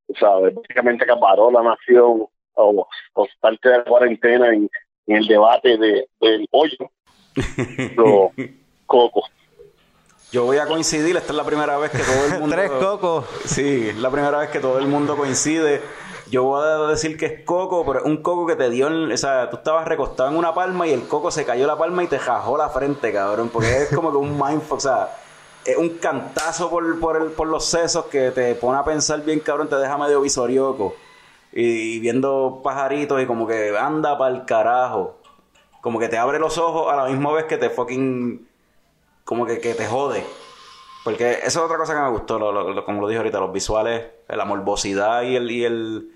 O 0.07 0.15
sea, 0.15 0.29
básicamente 0.29 1.03
acaparó 1.03 1.51
la 1.51 1.63
nación 1.63 2.25
o, 2.55 2.87
o 3.13 3.27
parte 3.39 3.69
de 3.69 3.77
la 3.79 3.83
cuarentena 3.83 4.49
en, 4.49 4.69
en 5.07 5.17
el 5.17 5.27
debate 5.27 5.77
de, 5.77 6.07
del 6.19 6.47
pollo. 6.49 6.91
Lo, 7.95 8.31
coco. 8.85 9.23
Yo 10.31 10.45
voy 10.45 10.57
a 10.57 10.65
coincidir, 10.65 11.15
esta 11.15 11.31
es 11.31 11.37
la 11.37 11.45
primera 11.45 11.77
vez 11.77 11.91
que 11.91 11.99
todo 11.99 12.25
el 12.25 12.39
mundo... 12.39 12.55
Tres 12.55 12.71
cocos. 12.71 13.25
Sí, 13.45 13.89
es 13.89 13.97
la 13.97 14.09
primera 14.09 14.39
vez 14.39 14.49
que 14.49 14.59
todo 14.59 14.79
el 14.79 14.87
mundo 14.87 15.15
coincide. 15.15 15.79
Yo 16.33 16.43
voy 16.45 16.63
a 16.65 16.77
decir 16.87 17.15
que 17.15 17.27
es 17.27 17.43
coco, 17.45 17.85
pero 17.85 17.99
es 17.99 18.05
un 18.05 18.17
coco 18.23 18.47
que 18.47 18.55
te 18.55 18.69
dio... 18.71 18.87
en- 18.87 19.11
o 19.11 19.17
sea, 19.17 19.49
tú 19.51 19.57
estabas 19.57 19.87
recostado 19.87 20.29
en 20.31 20.35
una 20.37 20.51
palma 20.53 20.87
y 20.87 20.91
el 20.91 21.07
coco 21.07 21.29
se 21.29 21.45
cayó 21.45 21.67
la 21.67 21.77
palma 21.77 22.03
y 22.03 22.07
te 22.07 22.17
jajó 22.17 22.57
la 22.57 22.69
frente, 22.69 23.13
cabrón. 23.13 23.49
Porque 23.53 23.83
es 23.83 23.89
como 23.93 24.09
que 24.11 24.17
un 24.17 24.31
mindfuck, 24.43 24.77
o 24.77 24.81
sea... 24.81 25.17
Es 25.63 25.77
un 25.77 25.89
cantazo 25.99 26.69
por, 26.69 26.99
por, 26.99 27.15
el, 27.21 27.29
por 27.31 27.47
los 27.47 27.63
sesos 27.65 28.05
que 28.07 28.31
te 28.31 28.53
pone 28.55 28.79
a 28.79 28.83
pensar 28.83 29.21
bien, 29.23 29.39
cabrón, 29.39 29.69
te 29.69 29.75
deja 29.77 29.97
medio 29.97 30.19
visorioco. 30.21 30.95
Y, 31.53 31.63
y 31.95 31.99
viendo 31.99 32.61
pajaritos 32.63 33.21
y 33.21 33.25
como 33.27 33.45
que 33.47 33.77
anda 33.77 34.17
pa'l 34.17 34.43
carajo. 34.45 35.19
Como 35.81 35.99
que 35.99 36.09
te 36.09 36.17
abre 36.17 36.39
los 36.39 36.57
ojos 36.57 36.91
a 36.91 36.95
la 36.95 37.05
misma 37.05 37.31
vez 37.31 37.45
que 37.45 37.57
te 37.57 37.69
fucking 37.69 38.45
como 39.23 39.45
que, 39.45 39.59
que 39.59 39.73
te 39.75 39.85
jode. 39.85 40.25
Porque 41.05 41.31
esa 41.33 41.45
es 41.47 41.57
otra 41.57 41.77
cosa 41.77 41.93
que 41.93 42.01
me 42.01 42.09
gustó, 42.09 42.39
lo- 42.39 42.51
lo- 42.51 42.73
lo- 42.73 42.83
como 42.85 43.01
lo 43.01 43.07
dije 43.07 43.19
ahorita, 43.19 43.39
los 43.39 43.53
visuales, 43.53 44.03
la 44.27 44.45
morbosidad 44.45 45.21
y 45.21 45.35
el... 45.37 45.51
Y 45.51 45.63
el, 45.65 46.09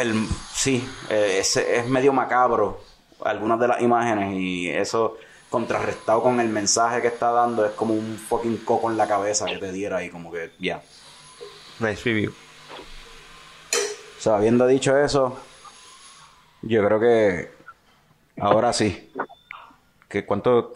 el- 0.00 0.26
sí, 0.54 0.86
eh, 1.10 1.38
es, 1.40 1.56
es 1.56 1.86
medio 1.88 2.12
macabro 2.12 2.80
algunas 3.24 3.58
de 3.60 3.68
las 3.68 3.80
imágenes 3.82 4.34
y 4.36 4.68
eso 4.68 5.16
contrarrestado 5.48 6.22
con 6.22 6.40
el 6.40 6.48
mensaje 6.48 7.00
que 7.02 7.08
está 7.08 7.30
dando 7.30 7.64
es 7.66 7.72
como 7.72 7.94
un 7.94 8.18
fucking 8.18 8.58
coco 8.58 8.90
en 8.90 8.96
la 8.96 9.06
cabeza 9.06 9.44
que 9.46 9.58
te 9.58 9.70
diera 9.70 10.02
y 10.02 10.08
como 10.10 10.32
que 10.32 10.50
ya. 10.58 10.82
Nice 11.78 12.02
review. 12.04 12.32
O 14.18 14.22
sea, 14.22 14.36
habiendo 14.36 14.66
dicho 14.66 14.96
eso, 14.96 15.36
yo 16.62 16.84
creo 16.84 17.00
que 17.00 17.50
ahora 18.40 18.72
sí. 18.72 19.12
que 20.08 20.24
¿Cuánto 20.24 20.72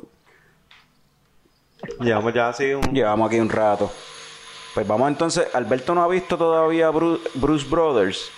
Llevamos 2.01 2.35
ya 2.35 2.49
así 2.49 2.73
un... 2.75 2.83
Llevamos 2.93 3.29
aquí 3.29 3.39
un 3.39 3.49
rato. 3.49 3.91
Pues 4.75 4.87
vamos 4.87 5.09
entonces. 5.09 5.47
Alberto 5.55 5.95
no 5.95 6.03
ha 6.03 6.09
visto 6.09 6.37
todavía 6.37 6.91
Bruce, 6.91 7.29
Bruce 7.35 7.67
Brothers. 7.69 8.31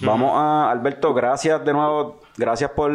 Vamos 0.00 0.32
a. 0.34 0.70
Alberto, 0.70 1.14
gracias 1.14 1.64
de 1.64 1.72
nuevo. 1.72 2.20
Gracias 2.36 2.70
por 2.72 2.90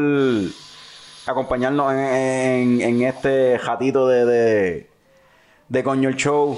acompañarnos 1.26 1.92
en, 1.94 2.00
en- 2.00 2.82
en 2.82 3.02
este 3.04 3.58
jatito 3.60 4.08
de, 4.08 4.26
de, 4.26 4.90
de 5.70 5.84
Coño 5.84 6.10
el 6.10 6.16
Show. 6.16 6.58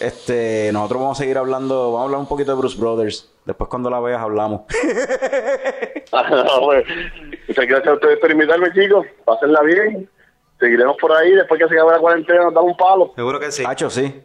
Este, 0.00 0.70
nosotros 0.72 1.00
vamos 1.02 1.18
a 1.18 1.22
seguir 1.22 1.38
hablando. 1.38 1.86
Vamos 1.92 2.00
a 2.00 2.04
hablar 2.04 2.20
un 2.20 2.26
poquito 2.26 2.52
de 2.52 2.58
Bruce 2.58 2.78
Brothers. 2.78 3.30
Después, 3.44 3.68
cuando 3.68 3.90
la 3.90 4.00
veas, 4.00 4.20
hablamos. 4.22 4.62
Muchas 7.48 7.66
gracias 7.66 7.86
a 7.88 7.92
ustedes 7.94 8.18
por 8.18 8.30
invitarme, 8.30 8.72
chicos. 8.72 9.06
Pásenla 9.24 9.62
bien. 9.62 10.08
Seguiremos 10.58 10.96
por 11.00 11.12
ahí. 11.12 11.32
Después 11.32 11.60
que 11.60 11.68
se 11.68 11.74
acabe 11.74 11.92
la 11.92 11.98
cuarentena, 11.98 12.44
nos 12.44 12.54
damos 12.54 12.70
un 12.72 12.76
palo. 12.76 13.12
Seguro 13.14 13.38
que 13.40 13.52
sí. 13.52 13.64
Hacho, 13.66 13.90
sí. 13.90 14.22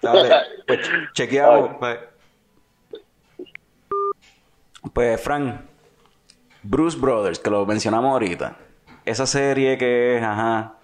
Dale, 0.00 0.30
pues 0.66 0.80
chequeamos. 1.12 1.78
Bye. 1.80 2.11
Pues, 4.92 5.20
Frank, 5.20 5.60
Bruce 6.62 6.98
Brothers, 6.98 7.38
que 7.38 7.50
lo 7.50 7.64
mencionamos 7.66 8.10
ahorita. 8.12 8.56
Esa 9.04 9.26
serie 9.26 9.78
que 9.78 10.16
es, 10.18 10.22
ajá. 10.22 10.74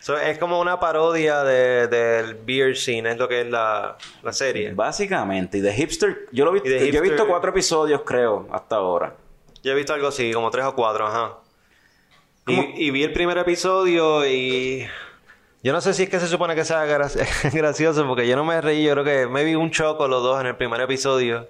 So, 0.00 0.18
es 0.18 0.36
como 0.38 0.60
una 0.60 0.80
parodia 0.80 1.44
de- 1.44 1.86
del 1.86 2.34
beer 2.34 2.76
scene, 2.76 3.10
es 3.12 3.18
lo 3.18 3.28
que 3.28 3.42
es 3.42 3.46
la, 3.48 3.96
la 4.22 4.32
serie. 4.32 4.72
Básicamente, 4.74 5.58
y 5.58 5.60
de 5.60 5.72
Hipster, 5.72 6.26
yo 6.32 6.44
lo 6.44 6.50
he 6.50 6.54
visto, 6.54 6.68
Y 6.68 6.72
de 6.72 6.90
yo 6.92 6.98
he 6.98 7.02
visto 7.02 7.26
cuatro 7.28 7.50
episodios, 7.50 8.02
creo, 8.04 8.48
hasta 8.52 8.76
ahora. 8.76 9.14
Yo 9.62 9.70
he 9.72 9.74
visto 9.76 9.94
algo 9.94 10.08
así, 10.08 10.32
como 10.32 10.50
tres 10.50 10.64
o 10.64 10.74
cuatro, 10.74 11.06
ajá. 11.06 11.34
Y, 12.48 12.86
y 12.86 12.90
vi 12.90 13.04
el 13.04 13.12
primer 13.12 13.38
episodio 13.38 14.26
y... 14.26 14.84
Yo 15.62 15.72
no 15.72 15.80
sé 15.80 15.94
si 15.94 16.02
es 16.02 16.08
que 16.08 16.18
se 16.18 16.26
supone 16.26 16.56
que 16.56 16.64
sea 16.64 16.84
gra- 16.86 17.52
gracioso, 17.52 18.04
porque 18.08 18.26
yo 18.26 18.34
no 18.34 18.44
me 18.44 18.60
reí, 18.60 18.82
yo 18.84 18.92
creo 18.94 19.04
que 19.04 19.26
me 19.28 19.44
vi 19.44 19.54
un 19.54 19.70
choco 19.70 20.08
los 20.08 20.20
dos 20.22 20.40
en 20.40 20.48
el 20.48 20.56
primer 20.56 20.80
episodio. 20.80 21.46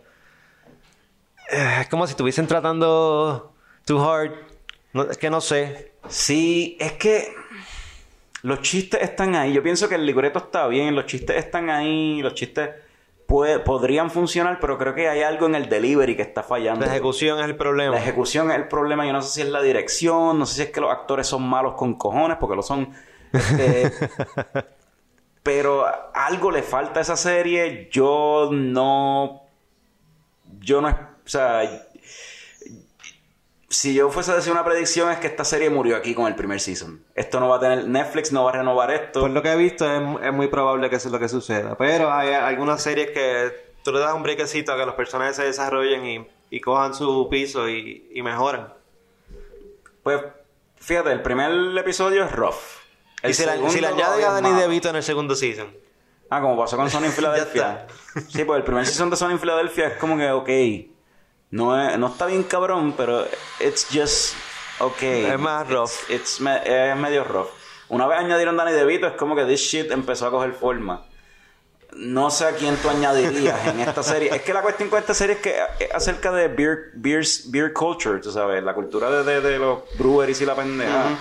Eh, 1.53 1.79
Es 1.83 1.89
como 1.89 2.07
si 2.07 2.13
estuviesen 2.13 2.47
tratando 2.47 3.53
too 3.85 4.01
hard. 4.03 4.33
No, 4.93 5.03
es 5.05 5.17
que 5.19 5.31
no 5.31 5.41
sé. 5.41 5.93
Sí, 6.09 6.77
es 6.81 6.93
que 6.93 7.35
los 8.43 8.61
chistes 8.63 9.01
están 9.03 9.35
ahí. 9.37 9.53
Yo 9.53 9.63
pienso 9.63 9.89
que 9.89 9.95
el 9.95 10.05
libreto 10.05 10.39
está 10.41 10.67
bien, 10.67 10.95
los 10.95 11.07
chistes 11.07 11.37
están 11.37 11.71
ahí, 11.71 12.21
los 12.23 12.35
chistes 12.35 12.71
puede- 13.27 13.61
podrían 13.61 14.11
funcionar, 14.11 14.59
pero 14.61 14.77
creo 14.79 14.95
que 14.95 15.09
hay 15.09 15.23
algo 15.23 15.47
en 15.47 15.55
el 15.55 15.69
delivery 15.69 16.17
que 16.17 16.23
está 16.23 16.43
fallando. 16.43 16.85
La 16.85 16.91
ejecución 16.93 17.39
es 17.39 17.45
el 17.47 17.57
problema. 17.57 17.95
La 17.95 18.01
ejecución 18.03 18.51
es 18.51 18.57
el 18.57 18.69
problema. 18.69 19.07
Yo 19.07 19.13
no 19.13 19.23
sé 19.23 19.29
si 19.33 19.41
es 19.43 19.49
la 19.49 19.63
dirección, 19.63 20.39
no 20.39 20.45
sé 20.47 20.55
si 20.57 20.63
es 20.63 20.71
que 20.71 20.81
los 20.81 20.91
actores 20.91 21.27
son 21.27 21.43
malos 21.49 21.75
con 21.75 21.95
cojones, 21.95 22.37
porque 22.39 22.57
lo 22.57 22.63
son. 22.63 22.93
Este, 23.33 23.91
pero 25.43 25.87
algo 26.15 26.51
le 26.51 26.63
falta 26.63 27.01
a 27.01 27.03
esa 27.03 27.17
serie. 27.17 27.89
Yo 27.91 28.51
no. 28.53 29.43
Yo 30.61 30.81
no. 30.81 31.12
O 31.25 31.29
sea. 31.29 31.87
Si 33.69 33.95
yo 33.95 34.11
fuese 34.11 34.33
a 34.33 34.35
decir 34.35 34.53
una 34.53 34.65
predicción 34.67 35.11
es 35.11 35.19
que 35.19 35.27
esta 35.27 35.45
serie 35.47 35.71
murió 35.71 35.97
aquí 35.97 36.15
con 36.15 36.27
el 36.27 36.35
primer 36.35 36.61
season. 36.61 37.03
Esto 37.15 37.41
no 37.41 37.49
va 37.49 37.57
a 37.57 37.61
tener. 37.61 37.87
Netflix 37.89 38.31
no 38.31 38.45
va 38.45 38.51
a 38.51 38.55
renovar 38.55 38.91
esto. 38.91 39.21
Por 39.21 39.31
lo 39.31 39.41
que 39.43 39.51
he 39.51 39.57
visto 39.57 39.91
es, 39.91 40.03
es 40.27 40.33
muy 40.33 40.49
probable 40.49 40.91
que 40.91 40.97
eso 40.97 41.09
es 41.09 41.13
lo 41.13 41.19
que 41.19 41.29
suceda. 41.29 41.75
Pero 41.79 42.13
hay 42.13 42.35
algunas 42.35 42.83
series 42.83 43.13
que 43.13 43.73
tú 43.83 43.93
le 43.93 44.01
das 44.01 44.13
un 44.13 44.23
brequecito 44.23 44.73
a 44.75 44.77
que 44.77 44.85
los 44.85 44.95
personajes 44.95 45.37
se 45.37 45.45
desarrollen 45.45 46.05
y, 46.05 46.29
y 46.51 46.61
cojan 46.61 46.95
su 46.95 47.29
piso 47.31 47.67
y, 47.67 48.11
y 48.13 48.21
mejoran. 48.21 48.75
Pues 50.03 50.21
fíjate, 50.77 51.11
el 51.11 51.23
primer 51.23 51.51
episodio 51.79 52.25
es 52.25 52.33
rough. 52.33 52.57
El 53.23 53.31
y 53.31 53.35
si 53.35 53.47
la, 53.47 53.57
si 53.71 53.81
la 53.81 53.89
añade 53.89 54.03
todavía 54.03 54.37
a 54.37 54.41
Danny. 54.41 54.61
DeVito 54.61 54.91
en 54.91 54.97
el 54.97 55.03
segundo 55.03 55.35
season. 55.35 55.75
Ah, 56.29 56.43
como 56.43 56.59
pasó 56.59 56.77
con 56.77 56.91
Sony 56.91 57.05
en 57.05 57.13
Filadelfia. 57.13 57.87
sí, 58.29 58.45
pues 58.45 58.59
el 58.59 58.65
primer 58.65 58.85
season 58.85 59.09
de 59.09 59.17
Sony 59.17 59.31
en 59.31 59.41
Filadelfia 59.41 59.87
es 59.89 59.97
como 59.97 60.19
que, 60.19 60.31
ok, 60.31 60.92
no, 61.53 61.81
es- 61.89 61.97
no 61.99 62.09
está 62.09 62.27
bien 62.27 62.43
cabrón, 62.43 62.95
pero 62.97 63.25
it's 63.61 63.87
just, 63.93 64.35
ok. 64.81 65.03
Es 65.03 65.39
más 65.39 65.69
rough. 65.69 65.91
It's, 66.09 66.11
it's 66.11 66.41
me- 66.41 66.61
es 66.65 66.97
medio 66.97 67.23
rough. 67.25 67.49
Una 67.89 68.07
vez 68.07 68.19
añadieron 68.19 68.57
Danny 68.57 68.73
DeVito, 68.73 69.07
es 69.07 69.13
como 69.15 69.37
que 69.37 69.45
this 69.45 69.61
shit 69.61 69.91
empezó 69.93 70.27
a 70.27 70.31
coger 70.31 70.53
forma. 70.55 71.05
No 71.95 72.31
sé 72.31 72.47
a 72.47 72.53
quién 72.53 72.75
tú 72.77 72.89
añadirías 72.89 73.67
en 73.67 73.81
esta 73.81 74.03
serie. 74.13 74.35
Es 74.35 74.41
que 74.43 74.55
la 74.55 74.63
cuestión 74.63 74.89
con 74.89 74.99
esta 74.99 75.13
serie 75.13 75.35
es 75.37 75.43
que 75.43 75.55
es 75.79 75.95
acerca 75.95 76.33
de 76.33 76.49
beer, 76.49 76.91
beer, 76.95 77.23
beer 77.49 77.73
culture, 77.75 78.19
tú 78.19 78.33
sabes, 78.33 78.65
la 78.65 78.73
cultura 78.75 79.11
de, 79.11 79.23
de- 79.25 79.41
de 79.43 79.59
los 79.59 79.81
breweries 79.99 80.41
y 80.41 80.47
la 80.47 80.55
pendeja. 80.57 81.19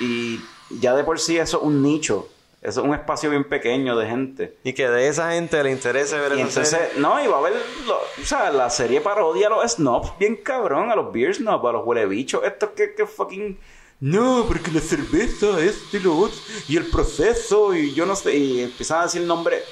Y 0.00 0.40
ya 0.70 0.94
de 0.96 1.04
por 1.04 1.20
sí 1.20 1.36
eso 1.38 1.58
es 1.58 1.62
un 1.62 1.82
nicho. 1.82 2.28
Es 2.66 2.76
un 2.78 2.92
espacio 2.94 3.30
bien 3.30 3.44
pequeño 3.44 3.96
de 3.96 4.06
gente. 4.08 4.56
Y 4.64 4.72
que 4.72 4.88
de 4.88 5.06
esa 5.06 5.30
gente 5.32 5.62
le 5.62 5.70
interese 5.70 6.18
ver 6.18 6.32
Y 6.32 6.40
entonces, 6.40 6.68
serie. 6.68 6.88
no, 6.98 7.22
y 7.22 7.28
va 7.28 7.36
a 7.36 7.38
haber, 7.38 7.52
lo- 7.86 7.96
o 7.98 8.24
sea, 8.24 8.50
la 8.50 8.68
serie 8.70 9.00
parodia 9.00 9.46
a 9.46 9.50
los 9.50 9.72
snobs 9.72 10.18
bien 10.18 10.34
cabrón, 10.42 10.90
a 10.90 10.96
los 10.96 11.12
beer 11.12 11.32
snobs, 11.32 11.64
a 11.64 11.72
los 11.72 11.86
huele 11.86 12.06
bichos, 12.06 12.42
estos 12.44 12.70
que, 12.70 12.92
que 12.94 13.06
fucking... 13.06 13.56
No, 14.00 14.44
porque 14.48 14.72
la 14.72 14.80
cerveza, 14.80 15.60
esto 15.62 15.96
y 15.96 16.00
lo 16.00 16.16
otro, 16.18 16.36
y 16.68 16.76
el 16.76 16.86
proceso, 16.86 17.72
y 17.74 17.94
yo 17.94 18.04
no 18.04 18.14
sé, 18.16 18.36
y 18.36 18.62
empiezan 18.64 18.98
a 19.00 19.02
decir 19.04 19.22
el 19.22 19.28
nombre, 19.28 19.62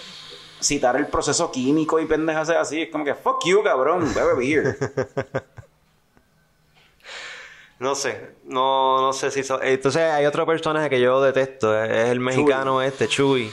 citar 0.62 0.96
el 0.96 1.08
proceso 1.08 1.50
químico 1.50 1.98
y 2.00 2.06
pendejas 2.06 2.48
así, 2.50 2.82
es 2.82 2.90
como 2.90 3.04
que, 3.04 3.14
fuck 3.14 3.44
you, 3.44 3.62
cabrón, 3.62 4.08
bebe 4.14 4.34
beer. 4.36 4.78
No 7.78 7.94
sé. 7.94 8.34
No, 8.44 9.00
no 9.00 9.12
sé 9.12 9.30
si... 9.30 9.42
so- 9.42 9.60
Entonces 9.62 10.02
hay 10.02 10.26
otro 10.26 10.46
personaje 10.46 10.88
que 10.90 11.00
yo 11.00 11.20
detesto. 11.20 11.82
Es 11.82 12.08
el 12.08 12.20
mexicano 12.20 12.80
este, 12.82 13.08
Chuy. 13.08 13.50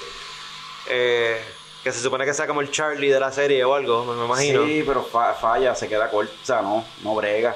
Eh, 0.90 1.40
que 1.84 1.92
se 1.92 2.00
supone 2.00 2.26
que 2.26 2.34
sea 2.34 2.48
como 2.48 2.62
el 2.62 2.70
Charlie 2.72 3.10
de 3.10 3.20
la 3.20 3.32
serie 3.32 3.64
o 3.64 3.74
algo, 3.74 4.06
me 4.06 4.26
imagino. 4.26 4.66
Sí, 4.66 4.84
pero 4.86 5.04
fa- 5.04 5.34
falla, 5.34 5.74
se 5.76 5.88
queda 5.88 6.10
corta, 6.10 6.32
o 6.42 6.46
sea, 6.46 6.62
no, 6.62 6.84
no 7.04 7.16
brega. 7.16 7.56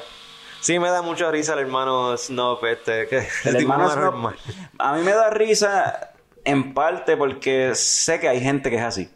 Sí, 0.61 0.80
me 0.80 0.89
da 0.89 1.03
mucha 1.03 1.30
risa 1.30 1.53
el 1.53 1.59
hermano 1.59 2.18
Snob 2.18 2.66
este. 2.66 3.07
Que 3.07 3.28
El 3.43 3.55
hermano 3.61 3.95
normal. 3.95 4.36
a 4.80 4.93
mí 4.93 5.03
me 5.03 5.11
da 5.13 5.30
risa 5.30 6.11
en 6.43 6.74
parte 6.74 7.18
porque 7.18 7.76
sé 7.76 8.20
que 8.20 8.28
hay 8.28 8.41
gente 8.41 8.70
que 8.72 8.78
es 8.78 8.82
así. 8.82 9.09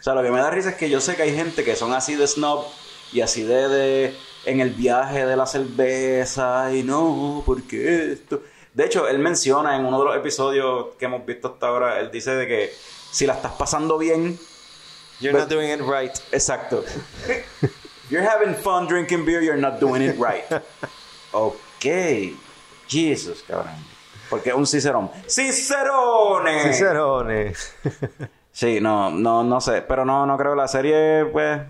O 0.00 0.02
sea, 0.02 0.14
lo 0.14 0.22
que 0.22 0.30
me 0.30 0.40
da 0.40 0.50
risa 0.50 0.70
es 0.70 0.76
que 0.76 0.88
yo 0.88 1.00
sé 1.00 1.16
que 1.16 1.22
hay 1.22 1.34
gente 1.36 1.64
que 1.64 1.76
son 1.76 1.92
así 1.92 2.14
de 2.14 2.26
snob 2.26 2.64
y 3.12 3.20
así 3.20 3.42
de, 3.42 3.68
de 3.68 4.16
en 4.46 4.60
el 4.60 4.70
viaje 4.70 5.26
de 5.26 5.36
la 5.36 5.46
cerveza 5.46 6.72
y 6.72 6.82
no, 6.82 7.42
porque 7.44 8.12
esto. 8.12 8.42
De 8.72 8.84
hecho, 8.84 9.08
él 9.08 9.18
menciona 9.18 9.76
en 9.76 9.84
uno 9.84 9.98
de 9.98 10.04
los 10.06 10.16
episodios 10.16 10.88
que 10.98 11.06
hemos 11.06 11.24
visto 11.26 11.48
hasta 11.48 11.66
ahora, 11.68 11.98
él 12.00 12.10
dice 12.10 12.34
de 12.34 12.46
que 12.46 12.72
si 13.10 13.26
la 13.26 13.34
estás 13.34 13.52
pasando 13.52 13.98
bien, 13.98 14.38
You're 15.18 15.32
not 15.32 15.48
doing 15.48 15.70
it 15.70 15.80
right. 15.80 16.12
Exacto. 16.32 16.84
you're 18.10 18.22
having 18.22 18.54
fun 18.54 18.86
drinking 18.86 19.24
beer, 19.24 19.40
you're 19.40 19.56
not 19.56 19.80
doing 19.80 20.02
it 20.02 20.16
right. 20.18 20.44
Ok. 21.32 22.36
Jesus, 22.86 23.42
cabrón. 23.42 23.74
Porque 24.28 24.50
es 24.50 24.56
un 24.56 24.66
cicerón. 24.66 25.10
¡Cicerones! 25.26 26.62
Sincerones. 26.62 27.74
Sí, 28.52 28.80
no, 28.80 29.10
no, 29.10 29.44
no 29.44 29.60
sé. 29.60 29.82
Pero 29.82 30.04
no, 30.04 30.24
no 30.24 30.36
creo 30.38 30.52
que 30.52 30.56
la 30.56 30.68
serie, 30.68 31.26
pues, 31.26 31.60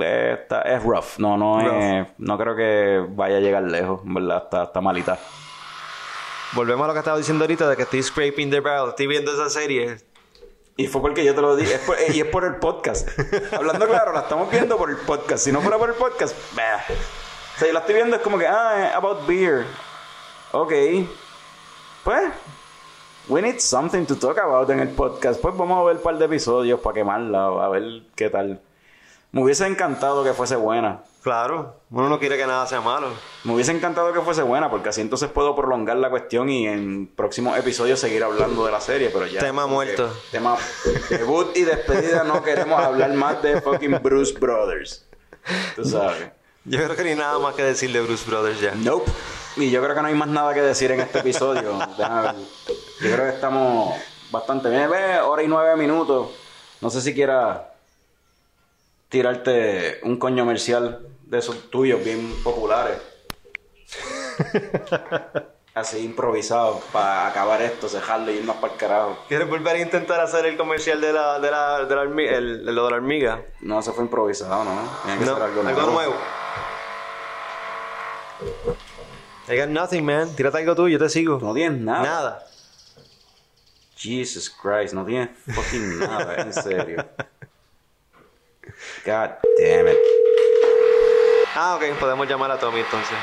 eh, 0.00 0.38
está- 0.42 0.62
es 0.62 0.82
rough. 0.82 1.18
No, 1.18 1.36
no 1.36 1.60
es, 1.60 2.06
no 2.18 2.38
creo 2.38 2.54
que 2.56 3.04
vaya 3.10 3.36
a 3.36 3.40
llegar 3.40 3.62
lejos, 3.62 4.00
¿verdad? 4.04 4.42
Está, 4.44 4.64
está 4.64 4.80
malita. 4.80 5.18
Volvemos 6.52 6.84
a 6.84 6.88
lo 6.88 6.92
que 6.92 7.00
estaba 7.00 7.18
diciendo 7.18 7.44
ahorita 7.44 7.68
de 7.68 7.76
que 7.76 7.82
estoy 7.82 8.02
scraping 8.02 8.50
the 8.50 8.60
barrel. 8.60 8.90
Estoy 8.90 9.06
viendo 9.06 9.32
esa 9.32 9.50
serie. 9.50 9.96
Y 10.76 10.86
fue 10.86 11.00
porque 11.00 11.24
yo 11.24 11.34
te 11.34 11.40
lo 11.40 11.56
dije. 11.56 11.74
Es 11.74 11.80
por- 11.80 11.96
y 12.14 12.20
es 12.20 12.26
por 12.26 12.44
el 12.44 12.56
podcast. 12.56 13.08
Hablando 13.52 13.86
claro, 13.86 14.12
la 14.12 14.20
estamos 14.20 14.50
viendo 14.50 14.76
por 14.76 14.90
el 14.90 14.96
podcast. 14.98 15.44
Si 15.44 15.52
no 15.52 15.60
fuera 15.60 15.78
por 15.78 15.88
el 15.88 15.94
podcast, 15.96 16.36
bah. 16.54 16.82
O 16.88 17.58
sea, 17.58 17.68
yo 17.68 17.72
la 17.74 17.80
estoy 17.80 17.94
viendo 17.94 18.16
es 18.16 18.22
como 18.22 18.38
que, 18.38 18.46
ah, 18.46 18.92
about 18.94 19.26
beer. 19.26 19.64
Ok. 20.52 20.72
Pues, 22.04 22.22
we 23.28 23.42
need 23.42 23.58
something 23.58 24.04
to 24.04 24.14
talk 24.16 24.38
about 24.38 24.68
en 24.70 24.80
el 24.80 24.88
podcast. 24.90 25.40
Pues 25.40 25.56
vamos 25.56 25.80
a 25.80 25.84
ver 25.84 25.96
un 25.96 26.02
par 26.02 26.16
de 26.18 26.24
episodios 26.26 26.78
para 26.80 26.94
quemarla, 26.94 27.46
a 27.46 27.68
ver 27.68 28.02
qué 28.14 28.28
tal. 28.30 28.60
Me 29.32 29.42
hubiese 29.42 29.66
encantado 29.66 30.24
que 30.24 30.32
fuese 30.32 30.56
buena. 30.56 31.02
Claro. 31.22 31.80
Uno 31.90 32.08
no 32.08 32.18
quiere 32.18 32.36
que 32.36 32.46
nada 32.46 32.66
sea 32.66 32.80
malo. 32.80 33.08
Me 33.44 33.52
hubiese 33.52 33.72
encantado 33.72 34.12
que 34.12 34.20
fuese 34.20 34.42
buena, 34.42 34.70
porque 34.70 34.90
así 34.90 35.00
entonces 35.00 35.28
puedo 35.28 35.54
prolongar 35.54 35.96
la 35.96 36.08
cuestión 36.08 36.48
y 36.48 36.66
en 36.66 37.08
próximos 37.08 37.58
episodios 37.58 37.98
seguir 37.98 38.22
hablando 38.24 38.64
de 38.64 38.72
la 38.72 38.80
serie, 38.80 39.10
pero 39.10 39.26
ya. 39.26 39.40
Tema 39.40 39.66
muerto. 39.66 40.08
Tema 40.30 40.56
debut 41.10 41.56
y 41.56 41.62
despedida, 41.62 42.24
no 42.24 42.42
queremos 42.42 42.80
hablar 42.80 43.12
más 43.14 43.42
de 43.42 43.60
fucking 43.60 44.00
Bruce 44.02 44.38
Brothers. 44.38 45.04
Tú 45.74 45.84
sabes. 45.84 46.30
Yo 46.64 46.82
creo 46.82 46.96
que 46.96 47.04
ni 47.04 47.14
nada 47.14 47.38
más 47.38 47.54
que 47.54 47.62
decir 47.62 47.92
de 47.92 48.00
Bruce 48.00 48.28
Brothers 48.28 48.60
ya. 48.60 48.74
Nope. 48.74 49.10
Y 49.56 49.70
yo 49.70 49.82
creo 49.82 49.94
que 49.94 50.02
no 50.02 50.08
hay 50.08 50.14
más 50.14 50.28
nada 50.28 50.54
que 50.54 50.62
decir 50.62 50.90
en 50.92 51.00
este 51.00 51.20
episodio. 51.20 51.78
Déjame 51.96 52.22
ver. 52.22 52.34
Yo 53.00 53.12
creo 53.12 53.24
que 53.28 53.34
estamos 53.34 53.94
bastante 54.30 54.68
bien. 54.70 54.90
Ve, 54.90 55.18
hora 55.20 55.42
y 55.42 55.48
nueve 55.48 55.76
minutos. 55.76 56.28
No 56.80 56.90
sé 56.90 57.00
si 57.00 57.14
quiera 57.14 57.72
tirarte 59.08 60.00
un 60.02 60.18
coño 60.18 60.42
comercial 60.44 61.06
de 61.24 61.38
esos 61.38 61.70
tuyos 61.70 62.02
bien 62.04 62.32
populares. 62.42 62.98
Así 65.74 65.98
improvisado 66.02 66.80
para 66.90 67.26
acabar 67.28 67.60
esto, 67.60 67.86
cejarlo 67.86 68.32
y 68.32 68.36
irnos 68.36 68.56
para 68.56 68.72
el 68.72 68.78
carajo. 68.78 69.18
¿Quieres 69.28 69.46
volver 69.46 69.76
a 69.76 69.80
intentar 69.80 70.20
hacer 70.20 70.46
el 70.46 70.56
comercial 70.56 71.02
de 71.02 71.12
la, 71.12 71.38
de 71.38 71.50
la, 71.50 71.84
de 71.84 71.94
la 71.94 72.00
hormiga? 72.00 72.32
El, 72.34 72.64
lo 72.64 72.84
de 72.86 72.90
la 72.90 72.96
hormiga. 72.96 73.42
No, 73.60 73.82
se 73.82 73.92
fue 73.92 74.04
improvisado, 74.04 74.64
¿no? 74.64 74.88
Tiene 75.04 75.18
que 75.18 75.24
No, 75.26 75.34
ser 75.34 75.42
algo 75.42 75.60
algo 75.60 75.72
nuevo. 75.82 75.92
nuevo. 75.92 76.14
I 79.48 79.56
got 79.58 79.68
nothing, 79.68 80.02
man. 80.02 80.34
Tírate 80.34 80.58
algo 80.58 80.74
tú, 80.74 80.88
yo 80.88 80.98
te 80.98 81.10
sigo. 81.10 81.38
No 81.42 81.52
tienes 81.52 81.78
nada. 81.78 82.02
Nada. 82.02 82.46
Jesus 83.96 84.48
Christ, 84.50 84.94
no 84.94 85.04
tienes 85.04 85.28
fucking 85.54 85.98
nada, 86.00 86.36
en 86.36 86.52
serio. 86.54 87.04
God 89.04 89.30
damn 89.58 89.88
it. 89.88 89.98
Ah, 91.54 91.76
ok, 91.76 91.98
podemos 91.98 92.28
llamar 92.28 92.50
a 92.50 92.58
Tommy 92.58 92.80
entonces. 92.80 93.16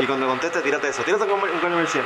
Y 0.00 0.06
cuando 0.06 0.26
conteste, 0.26 0.60
tírate 0.62 0.88
eso. 0.88 1.02
Tírate 1.02 1.24
un 1.24 1.30
un 1.32 1.60
comercial. 1.60 2.04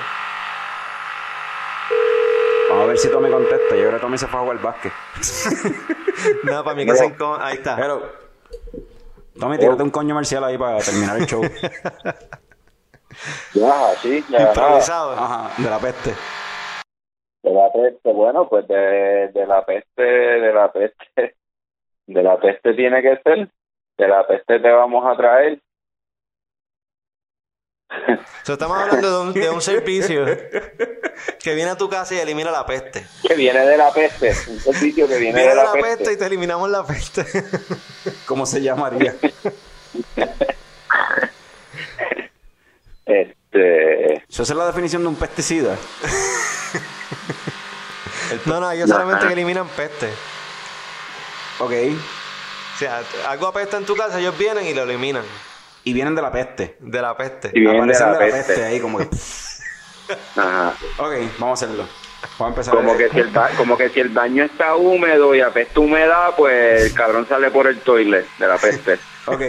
Vamos 2.70 2.84
a 2.84 2.86
ver 2.88 2.98
si 2.98 3.08
Tommy 3.08 3.30
contesta. 3.30 3.76
Yo 3.76 3.82
creo 3.82 3.92
que 3.94 3.98
Tommy 4.00 4.18
se 4.18 4.26
fue 4.26 4.40
a 4.40 4.42
jugar 4.42 4.58
básquet. 4.60 4.92
Nada, 6.44 6.64
para 6.64 6.74
mí 6.76 6.84
que 6.86 6.94
se 6.96 7.04
encon- 7.06 7.38
Ahí 7.40 7.54
está. 7.56 7.76
Hello. 7.78 8.02
Tommy, 9.38 9.58
tírate 9.58 9.82
un 9.82 9.90
coño 9.90 10.14
marcial 10.14 10.42
ahí 10.44 10.58
para 10.58 10.78
terminar 10.78 11.16
el 11.18 11.26
show. 11.26 11.42
Ya, 13.52 13.90
así, 13.90 14.24
ya. 14.28 14.48
Improvisado. 14.48 15.12
Ajá, 15.12 15.50
de 15.56 15.70
la 15.70 15.78
peste. 15.78 16.12
De 17.74 17.80
la 17.80 17.90
peste, 17.90 18.12
bueno, 18.12 18.48
pues 18.48 18.68
de, 18.68 19.30
de 19.34 19.46
la 19.46 19.64
peste, 19.66 20.02
de 20.02 20.52
la 20.52 20.72
peste, 20.72 21.34
de 22.06 22.22
la 22.22 22.38
peste 22.38 22.74
tiene 22.74 23.02
que 23.02 23.16
ser. 23.22 23.48
De 23.98 24.08
la 24.08 24.26
peste 24.26 24.60
te 24.60 24.70
vamos 24.70 25.04
a 25.06 25.16
traer. 25.16 25.60
So, 28.44 28.54
estamos 28.54 28.76
hablando 28.76 29.10
de 29.10 29.26
un, 29.28 29.32
de 29.32 29.48
un 29.50 29.60
servicio 29.62 30.26
que 31.42 31.54
viene 31.54 31.70
a 31.70 31.76
tu 31.76 31.88
casa 31.88 32.14
y 32.14 32.18
elimina 32.18 32.50
la 32.50 32.66
peste. 32.66 33.06
Que 33.26 33.34
viene 33.34 33.60
de 33.64 33.76
la 33.78 33.90
peste, 33.90 34.28
un 34.50 34.58
servicio 34.58 35.08
que 35.08 35.16
viene, 35.18 35.38
Viene 35.40 35.50
de 35.50 35.54
la, 35.56 35.72
peste. 35.72 35.80
peste 35.96 36.12
y 36.12 36.16
te 36.18 36.26
eliminamos 36.26 36.68
la 36.68 36.84
peste. 36.84 37.24
¿Cómo 38.26 38.44
se 38.44 38.60
llamaría? 38.60 39.14
Este, 43.06 44.14
Esa 44.28 44.42
es 44.42 44.50
la 44.50 44.66
definición 44.66 45.02
de 45.02 45.08
un 45.08 45.16
pesticida. 45.16 45.76
No, 48.46 48.60
no, 48.60 48.70
ellos 48.70 48.88
solamente 48.88 49.32
eliminan 49.32 49.68
peste. 49.68 50.08
Ok. 51.58 51.72
O 52.74 52.78
sea, 52.78 53.02
algo 53.28 53.46
apesta 53.46 53.76
en 53.76 53.84
tu 53.86 53.94
casa, 53.96 54.18
ellos 54.18 54.36
vienen 54.36 54.66
y 54.66 54.74
lo 54.74 54.82
eliminan. 54.82 55.24
Y 55.84 55.92
vienen 55.92 56.14
de 56.14 56.22
la 56.22 56.32
peste. 56.32 56.76
De 56.80 57.00
la 57.02 57.16
peste. 57.16 57.50
Y 57.54 57.60
vienen 57.60 57.86
de 57.86 57.94
Aparecen 57.96 58.06
la 58.12 58.18
de 58.18 58.18
la 58.30 58.36
peste. 58.36 58.52
peste 58.54 58.64
ahí 58.64 58.80
como 58.80 58.98
que... 58.98 59.08
ajá. 60.36 60.74
Ok, 60.98 61.12
vamos 61.38 61.62
a 61.62 61.64
hacerlo. 61.64 61.88
Vamos 62.38 62.40
a 62.40 62.48
empezar. 62.48 62.74
Como 62.74 62.96
que, 62.96 63.10
si 63.10 63.18
el 63.18 63.28
ba- 63.28 63.50
como 63.56 63.76
que 63.76 63.90
si 63.90 64.00
el 64.00 64.08
baño 64.08 64.44
está 64.44 64.74
húmedo 64.76 65.34
y 65.34 65.40
apesta 65.42 65.78
humedad, 65.80 66.30
pues 66.36 66.82
el 66.84 66.94
cabrón 66.94 67.28
sale 67.28 67.50
por 67.50 67.66
el 67.66 67.78
toilet 67.80 68.26
de 68.38 68.48
la 68.48 68.56
peste. 68.56 68.98
Ok, 69.26 69.40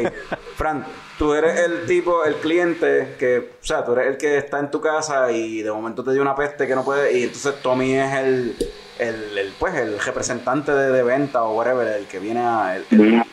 Fran, 0.56 0.85
tú 1.18 1.34
eres 1.34 1.60
el 1.60 1.85
tipo, 1.85 2.23
el 2.23 2.35
cliente 2.35 3.15
que, 3.19 3.56
o 3.61 3.65
sea, 3.65 3.84
tú 3.84 3.91
eres 3.93 4.07
el 4.07 4.18
que 4.18 4.38
está 4.38 4.60
en 4.60 4.72
tu 4.72 4.80
casa 4.80 5.31
y 5.31 5.61
de 5.61 5.72
momento 5.72 6.03
te 6.03 6.11
dio 6.11 6.22
una 6.22 6.35
peste 6.35 6.65
que 6.65 6.76
no 6.76 6.84
puede, 6.85 7.11
y 7.18 7.23
entonces 7.23 7.61
Tommy 7.61 7.93
es 7.95 8.14
el, 8.15 8.57
el, 8.99 9.38
el, 9.38 9.53
pues, 9.60 9.76
el 9.76 9.99
representante 9.99 10.72
de, 10.72 10.91
de 10.91 11.03
venta 11.03 11.43
o 11.43 11.56
whatever, 11.57 11.85
el 11.88 12.06
que 12.07 12.19
viene 12.19 12.39
a... 12.41 12.77
el- 12.77 12.85
el- 12.91 13.23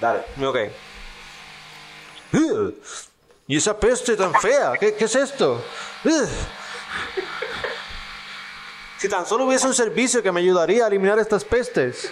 dale. 0.00 0.20
Ok. 0.42 0.56
¿Y 3.46 3.56
esa 3.56 3.78
peste 3.78 4.16
tan 4.16 4.32
fea? 4.34 4.72
¿Qué, 4.80 4.94
qué 4.94 5.04
es 5.04 5.14
esto? 5.16 5.62
Si 8.98 9.08
tan 9.08 9.26
solo 9.26 9.44
hubiese 9.46 9.66
un 9.66 9.74
servicio 9.74 10.22
que 10.22 10.30
me 10.30 10.40
ayudaría 10.40 10.84
a 10.84 10.88
eliminar 10.88 11.18
estas 11.18 11.44
pestes. 11.44 12.10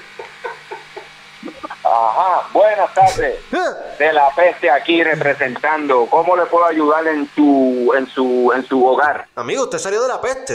Ajá, 1.90 2.48
buenas 2.52 2.92
tardes. 2.94 3.40
Ugh. 3.52 3.76
De 3.98 4.12
la 4.12 4.28
peste 4.36 4.70
aquí 4.70 5.02
representando. 5.02 6.06
¿Cómo 6.06 6.36
le 6.36 6.44
puedo 6.46 6.64
ayudar 6.66 7.06
en 7.08 7.28
su, 7.34 7.92
en 7.96 8.06
su, 8.08 8.52
en 8.54 8.64
su 8.66 8.84
hogar? 8.86 9.26
Amigo, 9.34 9.64
usted 9.64 9.78
salió 9.78 10.02
de 10.02 10.08
la 10.08 10.20
peste. 10.20 10.54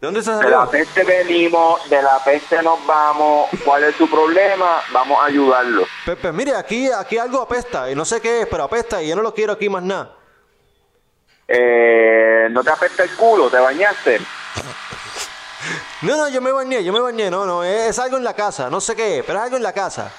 ¿De 0.00 0.06
dónde 0.06 0.22
se 0.22 0.30
De 0.30 0.36
la 0.36 0.42
salió? 0.66 0.70
peste 0.70 1.02
venimos, 1.02 1.90
de 1.90 2.00
la 2.00 2.22
peste 2.24 2.62
nos 2.62 2.84
vamos. 2.86 3.48
¿Cuál 3.64 3.84
es 3.84 3.96
su 3.96 4.08
problema? 4.08 4.80
Vamos 4.92 5.18
a 5.20 5.24
ayudarlo. 5.24 5.84
Pues 6.04 6.32
mire, 6.34 6.54
aquí, 6.54 6.88
aquí 6.92 7.18
algo 7.18 7.40
apesta 7.42 7.90
y 7.90 7.96
no 7.96 8.04
sé 8.04 8.20
qué 8.20 8.42
es, 8.42 8.46
pero 8.46 8.62
apesta 8.64 9.02
y 9.02 9.08
yo 9.08 9.16
no 9.16 9.22
lo 9.22 9.34
quiero 9.34 9.54
aquí 9.54 9.68
más 9.68 9.82
nada. 9.82 10.14
Eh, 11.48 12.46
¿No 12.50 12.62
te 12.62 12.70
apesta 12.70 13.02
el 13.02 13.10
culo? 13.16 13.48
¿Te 13.50 13.58
bañaste? 13.58 14.20
No, 16.02 16.16
no, 16.16 16.28
yo 16.28 16.40
me 16.40 16.52
bañé, 16.52 16.84
yo 16.84 16.92
me 16.92 17.00
bañé, 17.00 17.30
no, 17.30 17.44
no, 17.46 17.64
es, 17.64 17.90
es 17.90 17.98
algo 17.98 18.16
en 18.16 18.24
la 18.24 18.34
casa, 18.34 18.70
no 18.70 18.80
sé 18.80 18.94
qué 18.94 19.22
pero 19.26 19.38
es 19.38 19.44
algo 19.44 19.56
en 19.56 19.62
la 19.62 19.72
casa. 19.72 20.12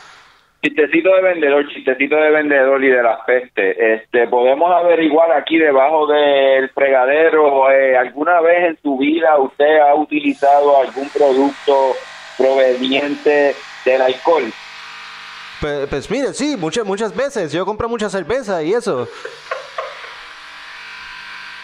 Chistecito 0.62 1.16
de 1.16 1.22
vendedor, 1.22 1.70
chistecito 1.70 2.18
de 2.18 2.32
vendedor 2.32 2.84
y 2.84 2.90
de 2.90 3.02
las 3.02 3.22
pestes. 3.26 3.78
Este, 3.80 4.28
podemos 4.28 4.70
averiguar 4.70 5.32
aquí 5.32 5.58
debajo 5.58 6.06
del 6.08 6.70
fregadero, 6.72 7.72
eh, 7.72 7.96
¿alguna 7.98 8.42
vez 8.42 8.72
en 8.72 8.80
su 8.82 8.98
vida 8.98 9.38
usted 9.38 9.80
ha 9.80 9.96
utilizado 9.96 10.82
algún 10.82 11.08
producto 11.10 11.94
proveniente 12.38 13.56
del 13.86 14.02
alcohol? 14.02 14.52
Pues, 15.62 15.88
pues 15.88 16.12
mire, 16.12 16.34
sí, 16.34 16.58
muchas, 16.58 16.86
muchas 16.86 17.16
veces, 17.16 17.54
yo 17.54 17.66
compro 17.66 17.88
mucha 17.88 18.10
cerveza 18.10 18.62
y 18.62 18.74
eso. 18.74 19.08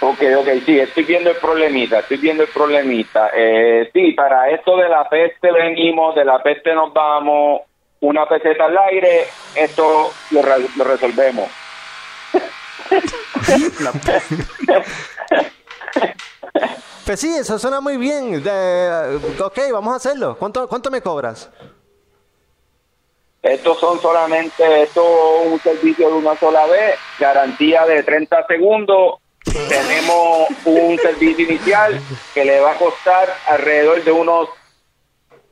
Ok, 0.07 0.22
ok, 0.38 0.48
sí, 0.65 0.80
estoy 0.80 1.03
viendo 1.03 1.32
el 1.32 1.38
problemita, 1.38 1.99
estoy 1.99 2.18
viendo 2.18 2.44
el 2.44 2.49
problemita. 2.49 3.32
Eh, 3.34 3.90
sí, 3.91 4.11
para 4.11 4.49
esto 4.52 4.77
de 4.77 4.88
la 4.88 5.10
peste 5.10 5.52
venimos, 5.52 6.14
de 6.15 6.23
la 6.26 6.44
peste 6.44 6.73
nos 6.76 6.94
vamos, 6.94 7.61
una 8.02 8.27
peseta 8.27 8.65
al 8.65 8.77
aire, 8.77 9.26
esto 9.56 10.11
lo, 10.32 10.41
re- 10.44 10.68
lo 10.76 10.84
resolvemos. 10.84 11.49
Pues 17.06 17.19
sí, 17.19 17.36
eso 17.36 17.60
suena 17.60 17.82
muy 17.82 17.98
bien. 17.98 18.44
De- 18.44 19.19
ok, 19.44 19.60
vamos 19.72 19.94
a 19.94 19.98
hacerlo. 19.98 20.36
¿Cuánto, 20.38 20.68
cuánto 20.68 20.90
me 20.90 21.02
cobras? 21.02 21.49
Estos 23.44 23.80
son 23.80 23.99
solamente, 24.02 24.84
esto 24.84 25.02
es 25.44 25.52
un 25.52 25.60
servicio 25.60 26.07
de 26.10 26.14
una 26.15 26.36
sola 26.36 26.65
vez, 26.65 26.95
garantía 27.19 27.86
de 27.86 28.02
30 28.02 28.45
segundos. 28.48 29.19
Tenemos 29.69 30.49
un 30.65 30.98
servicio 30.98 31.45
inicial 31.45 32.02
que 32.34 32.44
le 32.44 32.60
va 32.60 32.72
a 32.72 32.77
costar 32.77 33.34
alrededor 33.48 34.03
de 34.03 34.11
unos 34.11 34.49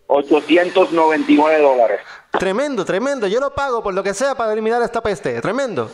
899 0.08 1.62
dólares. 1.62 2.02
Tremendo, 2.32 2.84
tremendo. 2.84 3.28
Yo 3.28 3.40
lo 3.40 3.56
pago 3.56 3.82
por 3.82 3.94
lo 3.94 4.04
que 4.04 4.14
sea 4.14 4.36
para 4.36 4.52
eliminar 4.52 4.82
esta 4.82 5.02
peste. 5.02 5.40
Tremendo. 5.40 5.90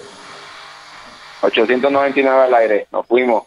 899 1.41 2.41
al 2.41 2.53
aire, 2.55 2.87
nos 2.91 3.05
fuimos. 3.05 3.43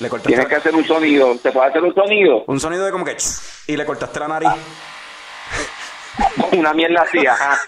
Le 0.00 0.08
cortaste 0.08 0.28
Tienes 0.28 0.48
que 0.48 0.54
hacer 0.56 0.74
un 0.74 0.84
sonido, 0.84 1.34
¿se 1.34 1.52
puede 1.52 1.68
hacer 1.68 1.82
un 1.82 1.94
sonido? 1.94 2.44
un 2.46 2.58
sonido 2.58 2.86
de 2.86 2.90
como 2.90 3.04
que... 3.04 3.16
Y 3.66 3.76
le 3.76 3.84
cortaste 3.84 4.18
la 4.18 4.28
nariz. 4.28 4.50
Una 6.52 6.72
mierda 6.72 7.02
así, 7.02 7.26
ajá. 7.26 7.58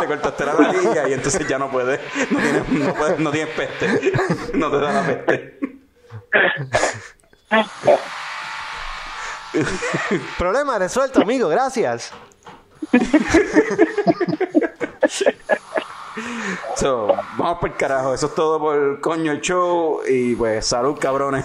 Le 0.00 0.06
cortaste 0.06 0.46
la 0.46 0.54
nariz 0.54 0.82
y 1.08 1.12
entonces 1.12 1.46
ya 1.46 1.58
no 1.58 1.70
puedes. 1.70 2.00
No 2.30 2.38
tienes, 2.38 2.68
no 2.68 2.94
puedes, 2.94 3.18
no 3.18 3.30
tienes 3.30 3.54
peste. 3.54 4.12
No 4.54 4.70
te 4.70 4.78
da 4.78 4.92
la 4.92 5.02
peste. 5.06 5.58
Problema 10.38 10.78
resuelto, 10.78 11.22
amigo. 11.22 11.48
Gracias. 11.48 12.12
So, 16.76 17.06
vamos 17.36 17.58
por 17.58 17.70
el 17.70 17.76
carajo. 17.76 18.14
Eso 18.14 18.26
es 18.26 18.34
todo 18.34 18.58
por 18.58 19.00
coño 19.00 19.32
el 19.32 19.40
show. 19.40 20.00
Y 20.08 20.34
pues, 20.34 20.66
salud, 20.66 20.98
cabrones. 20.98 21.44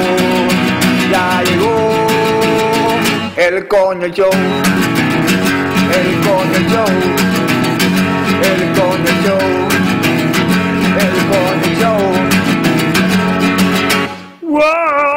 El 3.37 3.67
coño 3.67 4.07
show. 4.07 4.29
El 5.93 6.19
coño 6.21 6.59
show. 6.69 6.91
El 8.43 8.61
coño 8.73 9.11
show. 9.23 9.45
El 10.99 11.15
coño 11.31 11.69
show. 11.79 12.01
¡Wow! 14.41 15.10